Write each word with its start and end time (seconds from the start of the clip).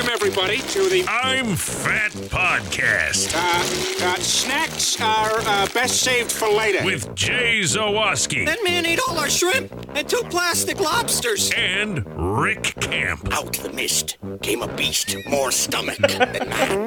Welcome, 0.00 0.14
everybody, 0.14 0.56
to 0.56 0.88
the 0.88 1.04
I'm 1.06 1.56
Fat 1.56 2.12
Podcast 2.12 3.34
uh, 3.34 4.06
uh, 4.06 4.14
snacks 4.16 4.98
are 4.98 5.40
uh, 5.40 5.66
best 5.74 6.00
saved 6.00 6.32
for 6.32 6.48
later. 6.50 6.82
with 6.86 7.14
Jay 7.14 7.60
Zawaski 7.60 8.46
That 8.46 8.64
man 8.64 8.86
ate 8.86 8.98
all 9.06 9.18
our 9.18 9.28
shrimp 9.28 9.70
and 9.94 10.08
two 10.08 10.22
plastic 10.30 10.80
lobsters. 10.80 11.50
and 11.54 12.02
Rick 12.16 12.76
Kamp. 12.80 13.30
Out 13.30 13.52
the 13.58 13.70
mist 13.74 14.16
came 14.40 14.62
a 14.62 14.74
beast 14.74 15.14
more 15.28 15.52
stomach 15.52 15.98
than 15.98 16.48
man. 16.48 16.80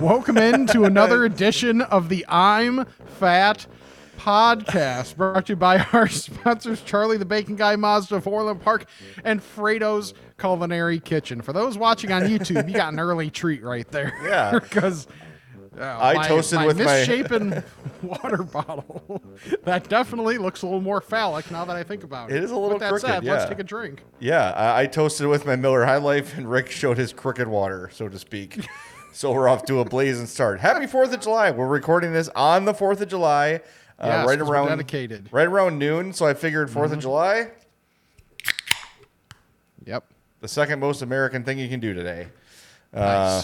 Welcome 0.00 0.38
into 0.38 0.82
another 0.82 1.24
edition 1.24 1.82
of 1.82 2.08
the 2.08 2.26
I'm 2.28 2.84
Fat 3.20 3.68
podcast, 4.28 5.16
brought 5.16 5.46
to 5.46 5.52
you 5.52 5.56
by 5.56 5.78
our 5.92 6.08
sponsors, 6.08 6.80
Charlie 6.82 7.18
the 7.18 7.26
Bacon 7.26 7.56
Guy, 7.56 7.76
Mazda 7.76 8.16
of 8.16 8.26
Orland 8.26 8.60
Park, 8.62 8.86
and 9.22 9.42
Fredo's 9.42 10.14
Culinary 10.38 10.98
Kitchen. 10.98 11.42
For 11.42 11.52
those 11.52 11.76
watching 11.76 12.10
on 12.10 12.22
YouTube, 12.22 12.66
you 12.68 12.74
got 12.74 12.92
an 12.92 12.98
early 13.00 13.30
treat 13.30 13.62
right 13.62 13.88
there. 13.90 14.12
Yeah. 14.24 14.58
because 14.58 15.06
uh, 15.78 15.98
I 16.00 16.26
toasted 16.26 16.64
with 16.64 16.78
my- 16.78 16.84
misshapen 16.84 17.62
water 18.02 18.42
bottle. 18.42 19.20
that 19.64 19.88
definitely 19.90 20.38
looks 20.38 20.62
a 20.62 20.66
little 20.66 20.80
more 20.80 21.00
phallic 21.02 21.50
now 21.50 21.64
that 21.66 21.76
I 21.76 21.82
think 21.82 22.04
about 22.04 22.30
it. 22.30 22.36
It 22.36 22.44
is 22.44 22.50
a 22.50 22.56
little 22.56 22.70
With 22.78 22.80
that 22.80 22.88
crooked, 22.90 23.06
said, 23.06 23.24
let's 23.24 23.44
take 23.46 23.58
a 23.58 23.64
drink. 23.64 24.02
Yeah, 24.20 24.52
I, 24.52 24.82
I 24.82 24.86
toasted 24.86 25.26
with 25.26 25.44
my 25.44 25.56
Miller 25.56 25.84
High 25.84 25.98
Life, 25.98 26.38
and 26.38 26.50
Rick 26.50 26.70
showed 26.70 26.96
his 26.96 27.12
crooked 27.12 27.46
water, 27.48 27.90
so 27.92 28.08
to 28.08 28.18
speak. 28.18 28.66
so 29.12 29.32
we're 29.32 29.48
off 29.48 29.64
to 29.66 29.80
a 29.80 29.84
blazing 29.84 30.26
start. 30.26 30.60
Happy 30.60 30.86
Fourth 30.86 31.12
of 31.12 31.20
July! 31.20 31.50
We're 31.50 31.66
recording 31.68 32.12
this 32.14 32.30
on 32.30 32.64
the 32.64 32.72
Fourth 32.74 33.00
of 33.02 33.08
July, 33.08 33.60
uh, 33.98 34.06
Yes, 34.06 34.26
right 34.26 34.40
around 34.40 34.68
dedicated. 34.68 35.28
right 35.32 35.46
around 35.46 35.78
noon. 35.78 36.12
So 36.12 36.26
I 36.26 36.34
figured 36.34 36.68
4th 36.70 36.92
of 36.92 36.98
July, 37.00 37.50
Yep. 39.84 40.04
the 40.40 40.48
second 40.48 40.80
most 40.80 41.02
American 41.02 41.44
thing 41.44 41.58
you 41.58 41.68
can 41.68 41.80
do 41.80 41.92
today. 41.94 42.28
Nice. 42.92 43.02
Uh, 43.02 43.42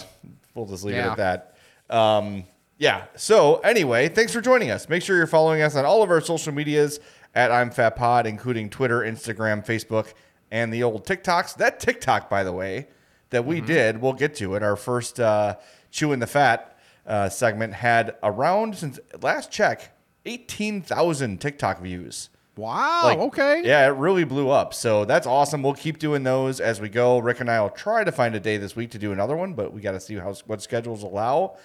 we'll 0.54 0.66
just 0.66 0.84
leave 0.84 0.96
Yeah. 0.96 1.08
it 1.14 1.18
at 1.18 1.54
that. 1.88 1.94
Um, 1.94 2.44
yeah. 2.78 3.04
So 3.16 3.56
anyway, 3.58 4.08
thanks 4.08 4.32
for 4.32 4.40
joining 4.40 4.70
us. 4.70 4.88
Make 4.88 5.02
sure 5.02 5.16
you're 5.16 5.26
following 5.26 5.60
us 5.62 5.76
on 5.76 5.84
all 5.84 6.02
of 6.02 6.10
our 6.10 6.20
social 6.20 6.52
medias 6.52 7.00
at 7.34 7.50
I'm 7.52 7.70
Fat 7.70 7.96
Pod, 7.96 8.26
including 8.26 8.70
Twitter, 8.70 9.00
Instagram, 9.00 9.64
Facebook, 9.64 10.14
and 10.50 10.72
the 10.72 10.82
old 10.82 11.04
TikToks. 11.06 11.56
That 11.56 11.78
TikTok, 11.78 12.28
by 12.30 12.42
the 12.42 12.52
way, 12.52 12.88
that 13.30 13.44
we 13.44 13.60
did, 13.60 14.00
we'll 14.00 14.12
get 14.14 14.34
to 14.36 14.54
it. 14.56 14.62
Our 14.62 14.76
first 14.76 15.20
uh, 15.20 15.56
chewing 15.90 16.18
the 16.20 16.26
fat 16.26 16.76
uh, 17.06 17.28
segment 17.28 17.74
had 17.74 18.16
around 18.22 18.76
since 18.76 18.98
last 19.20 19.50
check 19.52 19.90
18,000 20.24 21.40
TikTok 21.40 21.80
views. 21.80 22.30
Wow. 22.56 23.04
Like, 23.04 23.18
okay. 23.18 23.62
Yeah, 23.64 23.86
it 23.86 23.92
really 23.92 24.24
blew 24.24 24.50
up. 24.50 24.74
So 24.74 25.04
that's 25.06 25.26
awesome. 25.26 25.62
We'll 25.62 25.72
keep 25.72 25.98
doing 25.98 26.24
those 26.24 26.60
as 26.60 26.80
we 26.80 26.90
go. 26.90 27.18
Rick 27.18 27.40
and 27.40 27.50
I 27.50 27.60
will 27.62 27.70
try 27.70 28.04
to 28.04 28.12
find 28.12 28.34
a 28.34 28.40
day 28.40 28.58
this 28.58 28.76
week 28.76 28.90
to 28.90 28.98
do 28.98 29.12
another 29.12 29.34
one, 29.34 29.54
but 29.54 29.72
we 29.72 29.80
got 29.80 29.92
to 29.92 30.00
see 30.00 30.16
how 30.16 30.34
what 30.46 30.60
schedules 30.60 31.02
allow. 31.02 31.56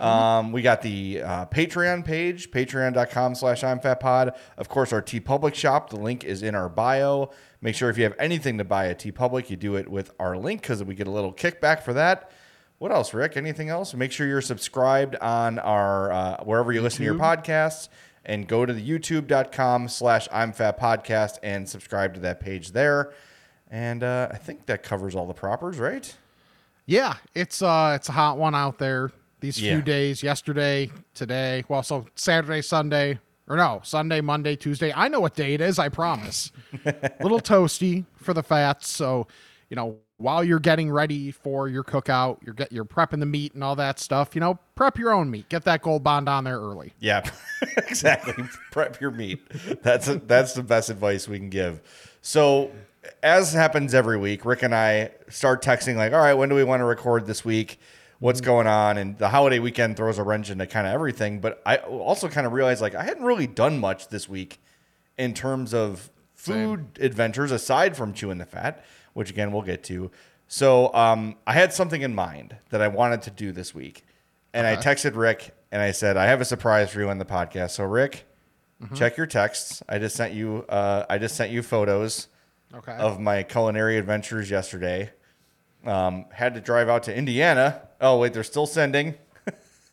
Um, 0.00 0.52
we 0.52 0.60
got 0.60 0.82
the 0.82 1.22
uh, 1.22 1.46
Patreon 1.46 2.04
page, 2.04 2.50
patreon.com 2.50 3.34
slash 3.34 3.64
I'm 3.64 3.80
Fat 3.80 4.00
Pod. 4.00 4.34
Of 4.58 4.68
course, 4.68 4.92
our 4.92 5.00
TeePublic 5.00 5.54
shop. 5.54 5.90
The 5.90 5.96
link 5.96 6.24
is 6.24 6.42
in 6.42 6.54
our 6.54 6.68
bio. 6.68 7.30
Make 7.62 7.74
sure 7.74 7.88
if 7.88 7.96
you 7.96 8.04
have 8.04 8.16
anything 8.18 8.58
to 8.58 8.64
buy 8.64 8.88
at 8.88 8.98
TeePublic, 8.98 9.50
you 9.50 9.56
do 9.56 9.76
it 9.76 9.88
with 9.88 10.10
our 10.18 10.36
link 10.36 10.62
because 10.62 10.82
we 10.82 10.94
get 10.94 11.06
a 11.06 11.10
little 11.10 11.32
kickback 11.32 11.82
for 11.82 11.92
that. 11.94 12.30
What 12.80 12.92
else, 12.92 13.12
Rick? 13.12 13.36
Anything 13.36 13.68
else? 13.68 13.92
Make 13.92 14.10
sure 14.10 14.26
you're 14.26 14.40
subscribed 14.40 15.14
on 15.16 15.58
our 15.58 16.10
uh, 16.10 16.42
wherever 16.44 16.72
you 16.72 16.80
listen 16.80 17.00
to 17.00 17.04
your 17.04 17.14
podcasts 17.14 17.90
and 18.24 18.48
go 18.48 18.64
to 18.64 18.72
the 18.72 18.80
youtube.com 18.80 19.86
slash 19.88 20.26
I'm 20.32 20.54
Fat 20.54 20.80
Podcast 20.80 21.34
and 21.42 21.68
subscribe 21.68 22.14
to 22.14 22.20
that 22.20 22.40
page 22.40 22.72
there. 22.72 23.12
And 23.70 24.02
uh, 24.02 24.28
I 24.30 24.38
think 24.38 24.64
that 24.64 24.82
covers 24.82 25.14
all 25.14 25.26
the 25.26 25.34
propers, 25.34 25.76
right? 25.76 26.16
Yeah, 26.86 27.16
it's 27.34 27.60
uh 27.60 27.92
it's 27.96 28.08
a 28.08 28.12
hot 28.12 28.38
one 28.38 28.54
out 28.54 28.78
there 28.78 29.12
these 29.40 29.60
Yeah. 29.60 29.74
few 29.74 29.82
days. 29.82 30.22
Yesterday, 30.22 30.90
today, 31.12 31.64
well, 31.68 31.82
so 31.82 32.06
Saturday, 32.14 32.62
Sunday, 32.62 33.18
or 33.46 33.58
no, 33.58 33.80
Sunday, 33.84 34.22
Monday, 34.22 34.56
Tuesday. 34.56 34.90
I 34.96 35.08
know 35.08 35.20
what 35.20 35.34
day 35.34 35.52
it 35.52 35.60
is. 35.60 35.78
I 35.78 35.90
promise. 35.90 36.50
Little 37.20 37.40
toasty 37.40 38.06
for 38.16 38.32
the 38.32 38.42
fats. 38.42 38.88
So, 38.88 39.26
you 39.68 39.76
know, 39.76 39.98
while 40.20 40.44
you're 40.44 40.60
getting 40.60 40.90
ready 40.90 41.30
for 41.30 41.66
your 41.66 41.82
cookout, 41.82 42.38
you're 42.44 42.54
get 42.54 42.70
you're 42.70 42.84
prepping 42.84 43.20
the 43.20 43.26
meat 43.26 43.54
and 43.54 43.64
all 43.64 43.74
that 43.76 43.98
stuff. 43.98 44.34
You 44.34 44.40
know, 44.42 44.58
prep 44.74 44.98
your 44.98 45.12
own 45.12 45.30
meat. 45.30 45.48
Get 45.48 45.64
that 45.64 45.80
gold 45.80 46.04
bond 46.04 46.28
on 46.28 46.44
there 46.44 46.58
early. 46.58 46.92
Yeah, 47.00 47.28
exactly. 47.78 48.44
Prep 48.70 49.00
your 49.00 49.10
meat. 49.10 49.40
That's 49.82 50.06
that's 50.26 50.52
the 50.52 50.62
best 50.62 50.90
advice 50.90 51.26
we 51.26 51.38
can 51.38 51.48
give. 51.48 51.80
So, 52.20 52.70
as 53.22 53.54
happens 53.54 53.94
every 53.94 54.18
week, 54.18 54.44
Rick 54.44 54.62
and 54.62 54.74
I 54.74 55.12
start 55.28 55.62
texting 55.62 55.96
like, 55.96 56.12
"All 56.12 56.20
right, 56.20 56.34
when 56.34 56.50
do 56.50 56.54
we 56.54 56.64
want 56.64 56.80
to 56.80 56.84
record 56.84 57.26
this 57.26 57.42
week? 57.42 57.80
What's 58.18 58.40
mm-hmm. 58.40 58.50
going 58.50 58.66
on?" 58.66 58.98
And 58.98 59.16
the 59.16 59.30
holiday 59.30 59.58
weekend 59.58 59.96
throws 59.96 60.18
a 60.18 60.22
wrench 60.22 60.50
into 60.50 60.66
kind 60.66 60.86
of 60.86 60.92
everything. 60.92 61.40
But 61.40 61.62
I 61.64 61.76
also 61.76 62.28
kind 62.28 62.46
of 62.46 62.52
realized 62.52 62.82
like 62.82 62.94
I 62.94 63.04
hadn't 63.04 63.24
really 63.24 63.46
done 63.46 63.78
much 63.78 64.08
this 64.08 64.28
week 64.28 64.60
in 65.16 65.32
terms 65.32 65.72
of 65.72 66.10
food 66.34 66.98
adventures 67.00 67.52
aside 67.52 67.96
from 67.96 68.14
chewing 68.14 68.38
the 68.38 68.46
fat, 68.46 68.84
which 69.20 69.28
again 69.30 69.52
we'll 69.52 69.60
get 69.60 69.84
to. 69.84 70.10
So, 70.48 70.92
um, 70.94 71.36
I 71.46 71.52
had 71.52 71.74
something 71.74 72.00
in 72.00 72.14
mind 72.14 72.56
that 72.70 72.80
I 72.80 72.88
wanted 72.88 73.20
to 73.22 73.30
do 73.30 73.52
this 73.52 73.74
week, 73.74 74.02
and 74.54 74.66
I 74.66 74.74
texted 74.76 75.14
Rick 75.14 75.54
and 75.70 75.82
I 75.82 75.90
said, 75.90 76.16
"I 76.16 76.24
have 76.24 76.40
a 76.40 76.44
surprise 76.46 76.90
for 76.90 77.00
you 77.00 77.10
on 77.10 77.18
the 77.18 77.26
podcast." 77.26 77.72
So, 77.72 77.84
Rick, 77.84 78.24
check 78.94 79.18
your 79.18 79.26
texts. 79.26 79.82
I 79.90 79.98
just 79.98 80.16
sent 80.16 80.32
you. 80.32 80.64
Uh, 80.70 81.04
I 81.10 81.18
just 81.18 81.36
sent 81.36 81.52
you 81.52 81.62
photos 81.62 82.28
Okay. 82.74 82.92
of 82.92 83.20
my 83.20 83.42
culinary 83.42 83.98
adventures 83.98 84.50
yesterday. 84.50 85.10
Um, 85.84 86.24
had 86.32 86.54
to 86.54 86.60
drive 86.60 86.88
out 86.88 87.02
to 87.04 87.14
Indiana. 87.14 87.82
Oh 88.00 88.18
wait, 88.18 88.32
they're 88.32 88.42
still 88.42 88.66
sending. 88.66 89.16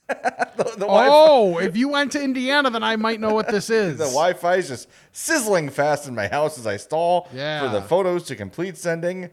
the, 0.57 0.73
the 0.78 0.85
oh, 0.88 1.57
if 1.57 1.75
you 1.75 1.90
went 1.90 2.13
to 2.13 2.23
Indiana, 2.23 2.69
then 2.69 2.84
I 2.84 2.95
might 2.95 3.19
know 3.19 3.34
what 3.34 3.50
this 3.50 3.69
is. 3.84 3.97
the 3.97 4.06
Wi-Fi 4.06 4.56
is 4.56 4.68
just 4.69 4.90
sizzling 5.12 5.69
fast 5.69 6.07
in 6.07 6.16
my 6.16 6.28
house 6.28 6.57
as 6.57 6.66
I 6.66 6.78
stall 6.78 7.23
for 7.31 7.69
the 7.69 7.84
photos 7.88 8.23
to 8.25 8.35
complete 8.35 8.78
sending. 8.78 9.29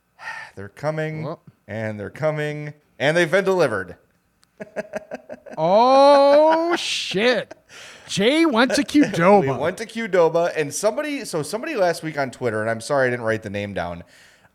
They're 0.54 0.68
coming 0.68 1.24
Well. 1.24 1.42
and 1.66 1.98
they're 1.98 2.10
coming 2.10 2.74
and 2.98 3.16
they've 3.16 3.30
been 3.30 3.44
delivered. 3.44 3.96
oh 5.58 6.76
shit. 6.76 7.54
Jay 8.06 8.44
went 8.44 8.74
to 8.74 8.82
Qdoba. 8.82 9.40
We 9.42 9.52
went 9.52 9.78
to 9.78 9.86
Qdoba, 9.86 10.52
and 10.56 10.72
somebody, 10.72 11.24
so 11.24 11.42
somebody 11.42 11.74
last 11.76 12.02
week 12.02 12.18
on 12.18 12.30
Twitter, 12.30 12.60
and 12.60 12.68
I'm 12.70 12.80
sorry 12.80 13.06
I 13.08 13.10
didn't 13.10 13.24
write 13.24 13.42
the 13.42 13.50
name 13.50 13.72
down, 13.74 14.04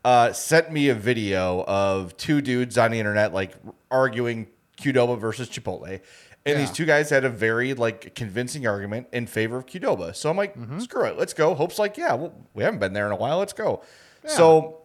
uh, 0.04 0.32
sent 0.32 0.70
me 0.70 0.88
a 0.90 0.94
video 0.94 1.64
of 1.66 2.16
two 2.16 2.40
dudes 2.40 2.78
on 2.78 2.92
the 2.92 2.98
internet 3.00 3.34
like 3.34 3.54
arguing 3.90 4.46
Qdoba 4.80 5.18
versus 5.18 5.48
Chipotle. 5.48 6.00
And 6.46 6.58
these 6.58 6.70
two 6.70 6.86
guys 6.86 7.10
had 7.10 7.24
a 7.24 7.28
very 7.28 7.74
like 7.74 8.14
convincing 8.14 8.66
argument 8.66 9.08
in 9.12 9.26
favor 9.26 9.58
of 9.58 9.66
Qdoba. 9.66 10.14
So 10.16 10.30
I'm 10.30 10.36
like, 10.36 10.54
Mm-hmm. 10.56 10.78
screw 10.78 11.04
it, 11.04 11.18
let's 11.18 11.34
go. 11.34 11.54
Hope's 11.54 11.78
like, 11.78 11.96
yeah, 11.98 12.14
well, 12.14 12.32
we 12.54 12.62
haven't 12.64 12.78
been 12.80 12.92
there 12.94 13.06
in 13.06 13.12
a 13.12 13.16
while. 13.16 13.38
Let's 13.38 13.52
go. 13.52 13.82
So 14.26 14.80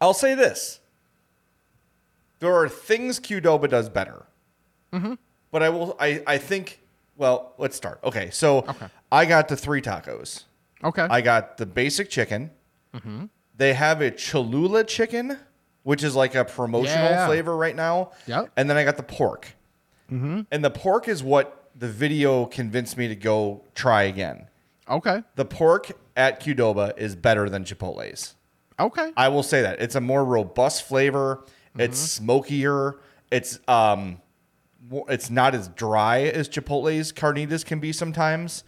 I'll 0.00 0.14
say 0.14 0.34
this: 0.34 0.80
there 2.40 2.54
are 2.54 2.68
things 2.68 3.18
Qdoba 3.20 3.68
does 3.68 3.88
better. 3.88 4.26
Mm-hmm. 4.92 5.14
But 5.50 5.62
I 5.62 5.68
will. 5.70 5.96
I 6.00 6.22
I 6.26 6.38
think. 6.38 6.80
Well, 7.16 7.54
let's 7.58 7.76
start. 7.76 8.00
Okay, 8.04 8.28
so 8.30 8.58
Okay. 8.58 8.86
I 9.10 9.24
got 9.24 9.48
the 9.48 9.56
three 9.56 9.80
tacos. 9.80 10.44
Okay. 10.84 11.06
I 11.08 11.22
got 11.22 11.56
the 11.56 11.64
basic 11.64 12.10
chicken. 12.10 12.50
Mm-hmm. 12.94 13.24
They 13.56 13.72
have 13.72 14.02
a 14.02 14.10
Cholula 14.10 14.84
chicken, 14.84 15.38
which 15.86 16.02
is 16.02 16.16
like 16.16 16.34
a 16.34 16.44
promotional 16.44 17.04
Yeah. 17.10 17.26
flavor 17.28 17.56
right 17.56 17.76
now. 17.76 18.10
Yep. 18.26 18.50
And 18.56 18.68
then 18.68 18.76
I 18.76 18.82
got 18.82 18.96
the 18.96 19.04
pork. 19.04 19.54
Mm-hmm. 20.10 20.40
And 20.50 20.64
the 20.64 20.70
pork 20.70 21.06
is 21.06 21.22
what 21.22 21.70
the 21.76 21.86
video 21.88 22.44
convinced 22.46 22.96
me 22.98 23.06
to 23.06 23.14
go 23.14 23.62
try 23.76 24.02
again. 24.02 24.48
okay. 24.88 25.22
The 25.36 25.44
pork 25.44 25.92
at 26.16 26.40
Qdoba 26.42 26.98
is 26.98 27.14
better 27.14 27.48
than 27.48 27.62
Chipotle's. 27.64 28.34
Okay. 28.80 29.12
I 29.16 29.28
will 29.28 29.44
say 29.44 29.62
that 29.62 29.80
it's 29.80 29.94
a 29.94 30.00
more 30.00 30.24
robust 30.24 30.82
flavor. 30.88 31.44
It's 31.78 31.98
smokier. 32.00 32.98
It's 33.30 33.60
um, 33.68 34.20
it's 35.08 35.30
not 35.30 35.54
as 35.54 35.68
dry 35.68 36.22
as 36.22 36.48
Chipotle's 36.48 37.12
carnitas 37.12 37.64
can 37.64 37.78
be 37.78 37.92
sometimes. 37.92 38.64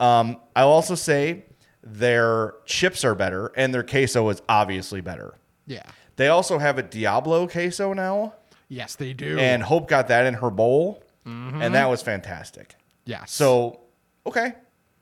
Um, 0.00 0.36
I'll 0.54 0.68
also 0.68 0.94
say 0.94 1.44
their 1.82 2.54
chips 2.66 3.04
are 3.06 3.14
better 3.14 3.52
and 3.56 3.72
their 3.72 3.82
queso 3.84 4.28
is 4.28 4.42
obviously 4.50 5.00
better. 5.00 5.38
yeah. 5.66 5.82
They 6.18 6.28
also 6.28 6.58
have 6.58 6.76
a 6.78 6.82
Diablo 6.82 7.46
queso 7.48 7.92
now, 7.94 8.34
Yes, 8.68 8.96
they 8.96 9.12
do. 9.14 9.38
and 9.38 9.62
Hope 9.62 9.88
got 9.88 10.08
that 10.08 10.26
in 10.26 10.34
her 10.34 10.50
bowl, 10.50 11.02
and 11.24 11.74
that 11.74 11.88
was 11.88 12.02
fantastic. 12.02 12.74
yes. 13.04 13.30
So, 13.32 13.80
okay, 14.26 14.52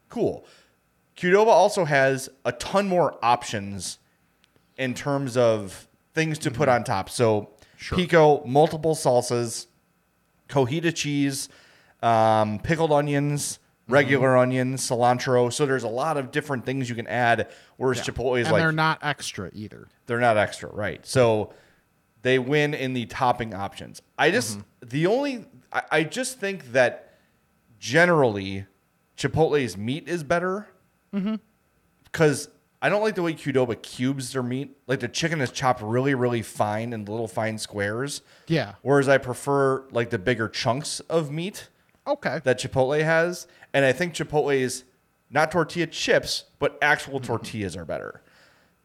cool. 0.08 0.44
Qdoba 1.16 1.46
also 1.48 1.84
has 1.84 2.28
a 2.44 2.52
ton 2.52 2.86
more 2.88 3.18
options 3.22 3.98
in 4.76 4.92
terms 4.94 5.36
of 5.36 5.88
things 6.14 6.38
to 6.40 6.50
put 6.50 6.68
on 6.68 6.84
top. 6.84 7.08
So, 7.08 7.50
pico, 7.78 8.44
multiple 8.44 8.94
salsas, 8.94 9.66
cojita 10.48 10.94
cheese, 10.94 11.48
um, 12.02 12.58
pickled 12.58 12.92
onions, 12.92 13.58
regular 13.88 14.36
onion, 14.36 14.74
cilantro. 14.74 15.52
So 15.52 15.66
there's 15.66 15.84
a 15.84 15.88
lot 15.88 16.16
of 16.16 16.30
different 16.30 16.64
things 16.64 16.88
you 16.88 16.94
can 16.94 17.06
add. 17.06 17.48
Whereas 17.76 18.00
Chipotle 18.00 18.40
is 18.40 18.46
and 18.46 18.54
like 18.54 18.62
they're 18.62 18.72
not 18.72 18.98
extra 19.02 19.50
either. 19.52 19.88
they're 20.06 20.20
not 20.20 20.36
extra, 20.36 20.70
right? 20.70 21.04
So 21.06 21.52
they 22.22 22.38
win 22.38 22.74
in 22.74 22.94
the 22.94 23.06
topping 23.06 23.54
options. 23.54 24.02
I 24.18 24.30
just 24.30 24.58
mm-hmm. 24.58 24.88
the 24.88 25.06
only 25.06 25.46
I, 25.72 25.82
I 25.90 26.02
just 26.04 26.40
think 26.40 26.72
that 26.72 27.18
generally 27.78 28.66
Chipotle's 29.16 29.76
meat 29.76 30.08
is 30.08 30.24
better 30.24 30.66
mm-hmm. 31.14 31.36
because 32.04 32.48
I 32.82 32.88
don't 32.88 33.02
like 33.02 33.14
the 33.14 33.22
way 33.22 33.32
Qdoba 33.32 33.80
cubes 33.80 34.32
their 34.32 34.42
meat. 34.42 34.76
Like 34.86 35.00
the 35.00 35.08
chicken 35.08 35.40
is 35.40 35.50
chopped 35.50 35.80
really, 35.82 36.14
really 36.14 36.42
fine 36.42 36.92
in 36.92 37.04
little 37.04 37.28
fine 37.28 37.58
squares. 37.58 38.22
Yeah. 38.48 38.74
Whereas 38.82 39.08
I 39.08 39.18
prefer 39.18 39.86
like 39.90 40.10
the 40.10 40.18
bigger 40.18 40.48
chunks 40.48 41.00
of 41.00 41.30
meat 41.30 41.68
Okay. 42.06 42.40
that 42.44 42.58
Chipotle 42.60 43.02
has, 43.02 43.46
and 43.74 43.84
I 43.84 43.92
think 43.92 44.14
Chipotle's 44.14 44.84
not 45.30 45.50
tortilla 45.50 45.86
chips, 45.86 46.44
but 46.58 46.78
actual 46.80 47.18
tortillas 47.20 47.76
are 47.76 47.84
better. 47.84 48.22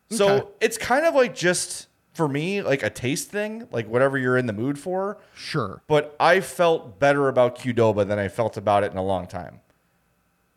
So 0.09 0.27
Okay. 0.29 0.47
it's 0.61 0.77
kind 0.77 1.05
of 1.05 1.13
like 1.15 1.35
just 1.35 1.87
for 2.13 2.27
me, 2.27 2.61
like 2.61 2.83
a 2.83 2.89
taste 2.89 3.29
thing, 3.29 3.67
like 3.71 3.87
whatever 3.87 4.17
you're 4.17 4.35
in 4.37 4.45
the 4.47 4.53
mood 4.53 4.77
for. 4.79 5.17
sure. 5.33 5.81
But 5.87 6.15
I 6.19 6.41
felt 6.41 6.99
better 6.99 7.27
about 7.29 7.57
Qdoba 7.57 8.05
than 8.07 8.19
I 8.19 8.27
felt 8.27 8.57
about 8.57 8.83
it 8.83 8.91
in 8.91 8.97
a 8.97 9.03
long 9.03 9.27
time. 9.27 9.61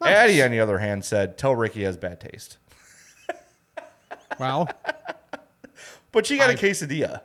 Nice. 0.01 0.17
Addie, 0.17 0.43
on 0.43 0.51
the 0.51 0.59
other 0.61 0.79
hand, 0.79 1.05
said, 1.05 1.39
"Tell 1.39 1.55
Ricky 1.55 1.85
has 1.85 1.97
bad 1.97 2.21
taste." 2.21 2.59
Well, 4.39 4.69
But 6.13 6.27
she 6.27 6.37
got 6.37 6.51
a 6.51 6.55
quesadilla. 6.55 7.21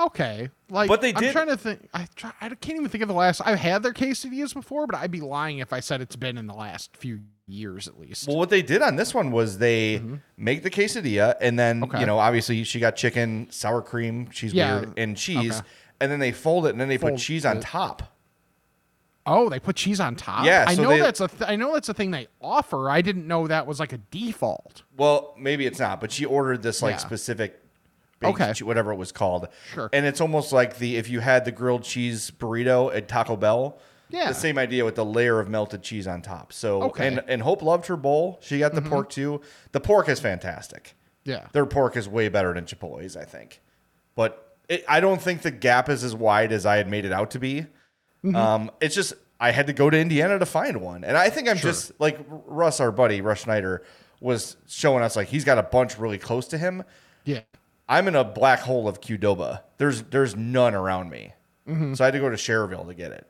Okay. 0.00 0.50
Like, 0.70 0.88
But 0.88 1.00
they 1.00 1.12
I'm 1.14 1.32
trying 1.32 1.48
to 1.48 1.56
think. 1.56 1.88
I 1.94 2.06
try, 2.16 2.32
I 2.40 2.48
can't 2.50 2.76
even 2.78 2.88
think 2.88 3.02
of 3.02 3.08
the 3.08 3.14
last. 3.14 3.40
I've 3.44 3.58
had 3.58 3.82
their 3.82 3.92
quesadillas 3.92 4.54
before, 4.54 4.86
but 4.86 4.96
I'd 4.96 5.10
be 5.10 5.20
lying 5.20 5.58
if 5.58 5.72
I 5.72 5.80
said 5.80 6.00
it's 6.00 6.16
been 6.16 6.36
in 6.38 6.46
the 6.46 6.54
last 6.54 6.96
few 6.96 7.20
years 7.46 7.88
at 7.88 7.98
least. 7.98 8.28
Well, 8.28 8.36
what 8.36 8.50
they 8.50 8.60
did 8.62 8.82
on 8.82 8.96
this 8.96 9.14
one 9.14 9.30
was 9.30 9.58
they 9.58 10.02
make 10.36 10.62
the 10.62 10.70
quesadilla, 10.70 11.34
and 11.40 11.58
then 11.58 11.76
Mm-hmm. 11.80 11.90
Okay. 11.90 12.00
you 12.00 12.06
know, 12.06 12.18
obviously 12.18 12.62
she 12.64 12.78
got 12.80 12.96
chicken, 12.96 13.48
sour 13.50 13.80
cream, 13.82 14.30
she's 14.30 14.52
Yeah. 14.52 14.80
weird, 14.80 14.98
and 14.98 15.16
cheese, 15.16 15.58
Okay. 15.58 15.66
and 16.00 16.12
then 16.12 16.18
they 16.18 16.32
fold 16.32 16.66
it, 16.66 16.70
and 16.70 16.80
then 16.80 16.88
they 16.88 16.98
put 16.98 17.16
cheese 17.16 17.46
on 17.46 17.56
it. 17.58 17.62
top. 17.62 18.14
oh, 19.30 19.50
they 19.50 19.60
put 19.60 19.76
cheese 19.76 20.00
on 20.00 20.16
top. 20.16 20.46
Yeah, 20.46 20.64
I 20.66 20.74
so 20.74 20.82
know 20.84 20.88
they- 20.88 21.00
that's 21.00 21.20
a. 21.20 21.28
Th- 21.28 21.50
I 21.50 21.56
know 21.56 21.74
that's 21.74 21.88
a 21.90 21.94
thing 21.94 22.10
they 22.12 22.28
offer. 22.40 22.88
I 22.88 23.02
didn't 23.02 23.26
know 23.26 23.46
that 23.46 23.66
was 23.66 23.78
like 23.78 23.92
a 23.92 23.98
default. 23.98 24.84
Well, 24.96 25.34
maybe 25.38 25.66
it's 25.66 25.78
not, 25.78 26.00
but 26.00 26.10
she 26.12 26.24
ordered 26.24 26.62
this 26.62 26.80
like 26.80 26.94
Yeah. 26.94 26.98
specific, 26.98 27.60
Okay. 28.22 28.52
che- 28.54 28.64
whatever 28.64 28.92
it 28.92 28.96
was 28.96 29.12
called. 29.12 29.48
Sure. 29.72 29.88
And 29.92 30.04
it's 30.06 30.20
almost 30.20 30.52
like 30.52 30.78
the 30.78 30.96
if 30.96 31.08
you 31.08 31.20
had 31.20 31.44
the 31.44 31.52
grilled 31.52 31.82
cheese 31.84 32.30
burrito 32.30 32.94
at 32.94 33.08
Taco 33.08 33.36
Bell. 33.36 33.78
Yeah. 34.10 34.28
The 34.28 34.34
same 34.34 34.56
idea 34.58 34.84
with 34.86 34.94
the 34.94 35.04
layer 35.04 35.38
of 35.38 35.48
melted 35.50 35.82
cheese 35.82 36.06
on 36.06 36.22
top. 36.22 36.52
So 36.52 36.82
Okay. 36.84 37.08
Mm-hmm. 37.08 37.18
and 37.18 37.28
and 37.30 37.42
Hope 37.42 37.62
loved 37.62 37.86
her 37.86 37.96
bowl. 37.96 38.38
She 38.42 38.58
got 38.58 38.74
the 38.74 38.82
pork 38.82 39.10
too. 39.10 39.40
The 39.72 39.80
pork 39.80 40.08
is 40.08 40.18
fantastic. 40.18 40.94
Yeah. 41.24 41.46
Their 41.52 41.66
pork 41.66 41.96
is 41.96 42.08
way 42.08 42.28
better 42.30 42.54
than 42.54 42.64
Chipotle's, 42.64 43.16
I 43.16 43.24
think. 43.24 43.60
But 44.14 44.56
it, 44.68 44.84
I 44.88 45.00
don't 45.00 45.20
think 45.20 45.42
the 45.42 45.50
gap 45.50 45.88
is 45.90 46.02
as 46.04 46.14
wide 46.14 46.52
as 46.52 46.64
I 46.64 46.76
had 46.78 46.88
made 46.88 47.04
it 47.04 47.12
out 47.12 47.32
to 47.32 47.38
be. 47.38 47.66
Mm-hmm. 48.24 48.34
Um, 48.34 48.70
it's 48.80 48.94
just 48.94 49.12
I 49.38 49.50
had 49.52 49.66
to 49.68 49.72
go 49.72 49.90
to 49.90 49.98
Indiana 49.98 50.38
to 50.38 50.46
find 50.46 50.80
one, 50.80 51.04
and 51.04 51.16
I 51.16 51.30
think 51.30 51.48
I'm 51.48 51.58
just 51.58 51.92
like 52.00 52.18
Russ, 52.28 52.80
our 52.80 52.90
buddy 52.90 53.20
Russ 53.20 53.42
Schneider, 53.42 53.84
was 54.20 54.56
showing 54.66 55.04
us 55.04 55.14
like 55.16 55.28
he's 55.28 55.44
got 55.44 55.58
a 55.58 55.62
bunch 55.62 55.98
really 55.98 56.18
close 56.18 56.48
to 56.48 56.58
him. 56.58 56.82
Yeah. 57.24 57.40
I'm 57.88 58.06
in 58.08 58.14
a 58.14 58.24
black 58.24 58.60
hole 58.60 58.86
of 58.88 59.00
Qdoba. 59.00 59.62
There's 59.78 60.02
there's 60.02 60.36
none 60.36 60.74
around 60.74 61.10
me, 61.10 61.32
Mm-hmm. 61.68 61.94
so 61.94 62.04
I 62.04 62.06
had 62.08 62.12
to 62.14 62.20
go 62.20 62.28
to 62.30 62.36
Schererville 62.36 62.86
to 62.88 62.94
get 62.94 63.12
it. 63.12 63.26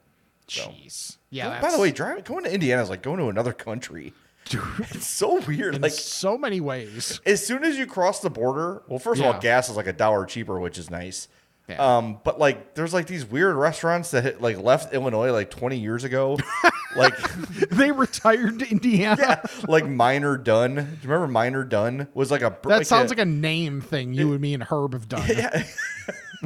Jeez. 0.49 1.19
Yeah. 1.31 1.61
By 1.61 1.71
the 1.71 1.79
way, 1.79 1.91
driving 1.93 2.25
going 2.25 2.45
to 2.45 2.53
Indiana 2.53 2.83
is 2.83 2.89
like 2.91 3.03
going 3.03 3.19
to 3.19 3.29
another 3.29 3.53
country. 3.53 4.15
Dude, 4.47 4.63
It's 4.91 5.07
so 5.07 5.41
weird. 5.41 5.75
in 5.75 5.83
Like 5.83 5.93
so 5.93 6.39
many 6.39 6.61
ways. 6.61 7.21
as 7.27 7.47
soon 7.47 7.65
as 7.65 7.77
you 7.77 7.87
cross 7.87 8.21
the 8.21 8.31
border, 8.31 8.83
well, 8.89 8.99
first 8.99 9.21
of 9.21 9.27
all, 9.27 9.39
gas 9.41 9.69
is 9.69 9.77
like 9.77 9.87
a 9.87 9.93
dollar 9.93 10.25
cheaper, 10.25 10.59
which 10.59 10.79
is 10.79 10.91
nice. 10.91 11.29
Yeah. 11.69 11.97
Um, 11.97 12.21
but 12.25 12.39
like, 12.39 12.75
there's 12.75 12.95
like 12.95 13.07
these 13.07 13.27
weird 13.27 13.55
restaurants 13.55 14.11
that 14.13 14.25
hit, 14.25 14.41
like 14.41 14.59
left 14.59 14.95
Illinois 14.95 15.31
like 15.33 15.51
20 15.51 15.77
years 15.79 16.03
ago, 16.05 16.39
like 16.97 17.15
they 17.71 17.93
retired 17.93 18.61
to 18.61 18.71
Indiana. 18.71 19.43
like 19.69 19.87
Miner-Dunn. 19.87 20.75
Do 20.77 20.81
you 20.81 20.87
remember 21.03 21.27
Miner-Dunn 21.29 22.09
was 22.15 22.31
like 22.31 22.43
a 22.43 22.57
That 22.65 22.87
sounds 22.87 23.11
like 23.11 23.19
a 23.19 23.25
name 23.27 23.81
thing 23.83 24.15
you 24.15 24.33
and 24.33 24.41
me 24.41 24.55
and 24.55 24.63
Herb 24.63 24.95
have 24.95 25.09
done. 25.09 25.25
yeah, 25.29 25.65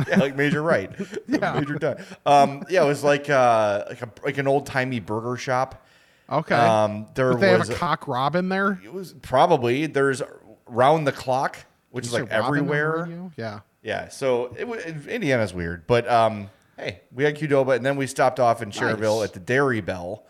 yeah, 0.09 0.17
like 0.19 0.37
Major 0.37 0.63
Right, 0.63 0.91
Yeah. 1.29 1.53
Major 1.59 1.75
Dunn. 1.75 2.05
Um, 2.27 2.65
yeah, 2.69 2.83
it 2.83 2.89
was 2.89 3.05
like 3.05 3.31
uh 3.31 3.85
like 3.89 4.03
a 4.03 4.11
like 4.25 4.39
an 4.39 4.49
old 4.49 4.67
timey 4.67 4.99
burger 5.01 5.37
shop. 5.37 5.87
Okay. 6.31 6.55
Um, 6.55 7.07
there 7.15 7.33
But 7.33 7.41
they 7.41 7.57
was 7.57 7.69
have 7.69 7.77
a 7.77 7.79
cock 7.81 8.09
robin 8.09 8.49
there. 8.49 8.81
it 8.85 8.93
was 8.93 9.13
probably 9.23 9.87
there's 9.87 10.23
round 10.67 11.07
the 11.07 11.13
clock, 11.13 11.59
which 11.91 12.07
is 12.07 12.13
You 12.13 12.21
like 12.21 12.31
said 12.31 12.41
Robin 12.41 12.61
on 12.61 12.67
the 12.67 12.75
everywhere. 12.75 13.31
Yeah. 13.37 13.61
Yeah, 13.83 14.09
so 14.09 14.55
it, 14.59 14.67
wa- 14.69 14.77
Indiana's 14.77 15.53
weird, 15.53 15.87
but 15.87 16.09
um, 16.09 16.49
hey, 16.77 17.01
we 17.13 17.25
had 17.25 17.37
Qdoba, 17.37 17.75
and 17.77 17.85
then 17.85 17.97
we 17.97 18.07
stopped 18.07 18.39
off 18.41 18.63
in 18.63 18.71
Schererville 18.71 19.21
Nice. 19.21 19.29
at 19.29 19.35
the 19.35 19.41
Dairy 19.41 19.81
Belle, 19.81 20.25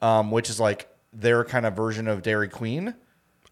um, 0.00 0.30
which 0.30 0.48
is 0.48 0.60
like 0.60 0.88
their 1.12 1.44
kind 1.44 1.66
of 1.66 1.74
version 1.74 2.06
of 2.08 2.22
Dairy 2.22 2.48
Queen. 2.48 2.94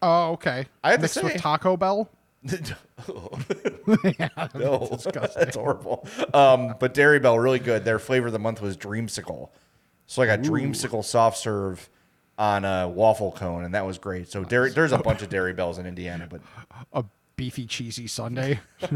Oh, 0.01 0.31
okay. 0.31 0.65
I 0.83 0.91
have 0.91 0.99
to 0.99 1.03
Mixed 1.03 1.15
say- 1.15 1.23
with 1.23 1.37
Taco 1.37 1.75
Bell. 1.77 2.09
no, 4.55 4.87
that's 5.13 5.55
horrible. 5.55 6.07
Um, 6.33 6.75
but 6.79 6.93
Dairy 6.93 7.19
Belle 7.19 7.37
really 7.39 7.59
good. 7.59 7.85
Their 7.85 7.99
flavor 7.99 8.27
of 8.27 8.33
the 8.33 8.39
month 8.39 8.61
was 8.61 8.77
Dreamsicle, 8.77 9.49
so 10.07 10.21
like 10.21 10.29
a 10.29 10.37
Dreamsicle 10.41 11.03
soft 11.03 11.37
serve 11.37 11.89
on 12.37 12.65
a 12.65 12.87
waffle 12.87 13.31
cone, 13.31 13.63
and 13.63 13.73
that 13.75 13.85
was 13.85 13.97
great. 13.97 14.29
So 14.31 14.43
Dairy, 14.43 14.71
there's 14.71 14.91
a 14.91 14.97
bunch 14.97 15.21
of 15.21 15.29
Dairy 15.29 15.53
Belles 15.53 15.77
in 15.77 15.85
Indiana, 15.85 16.27
but 16.29 16.41
A 16.93 17.03
beefy 17.35 17.65
cheesy 17.65 18.07
Sunday. 18.07 18.59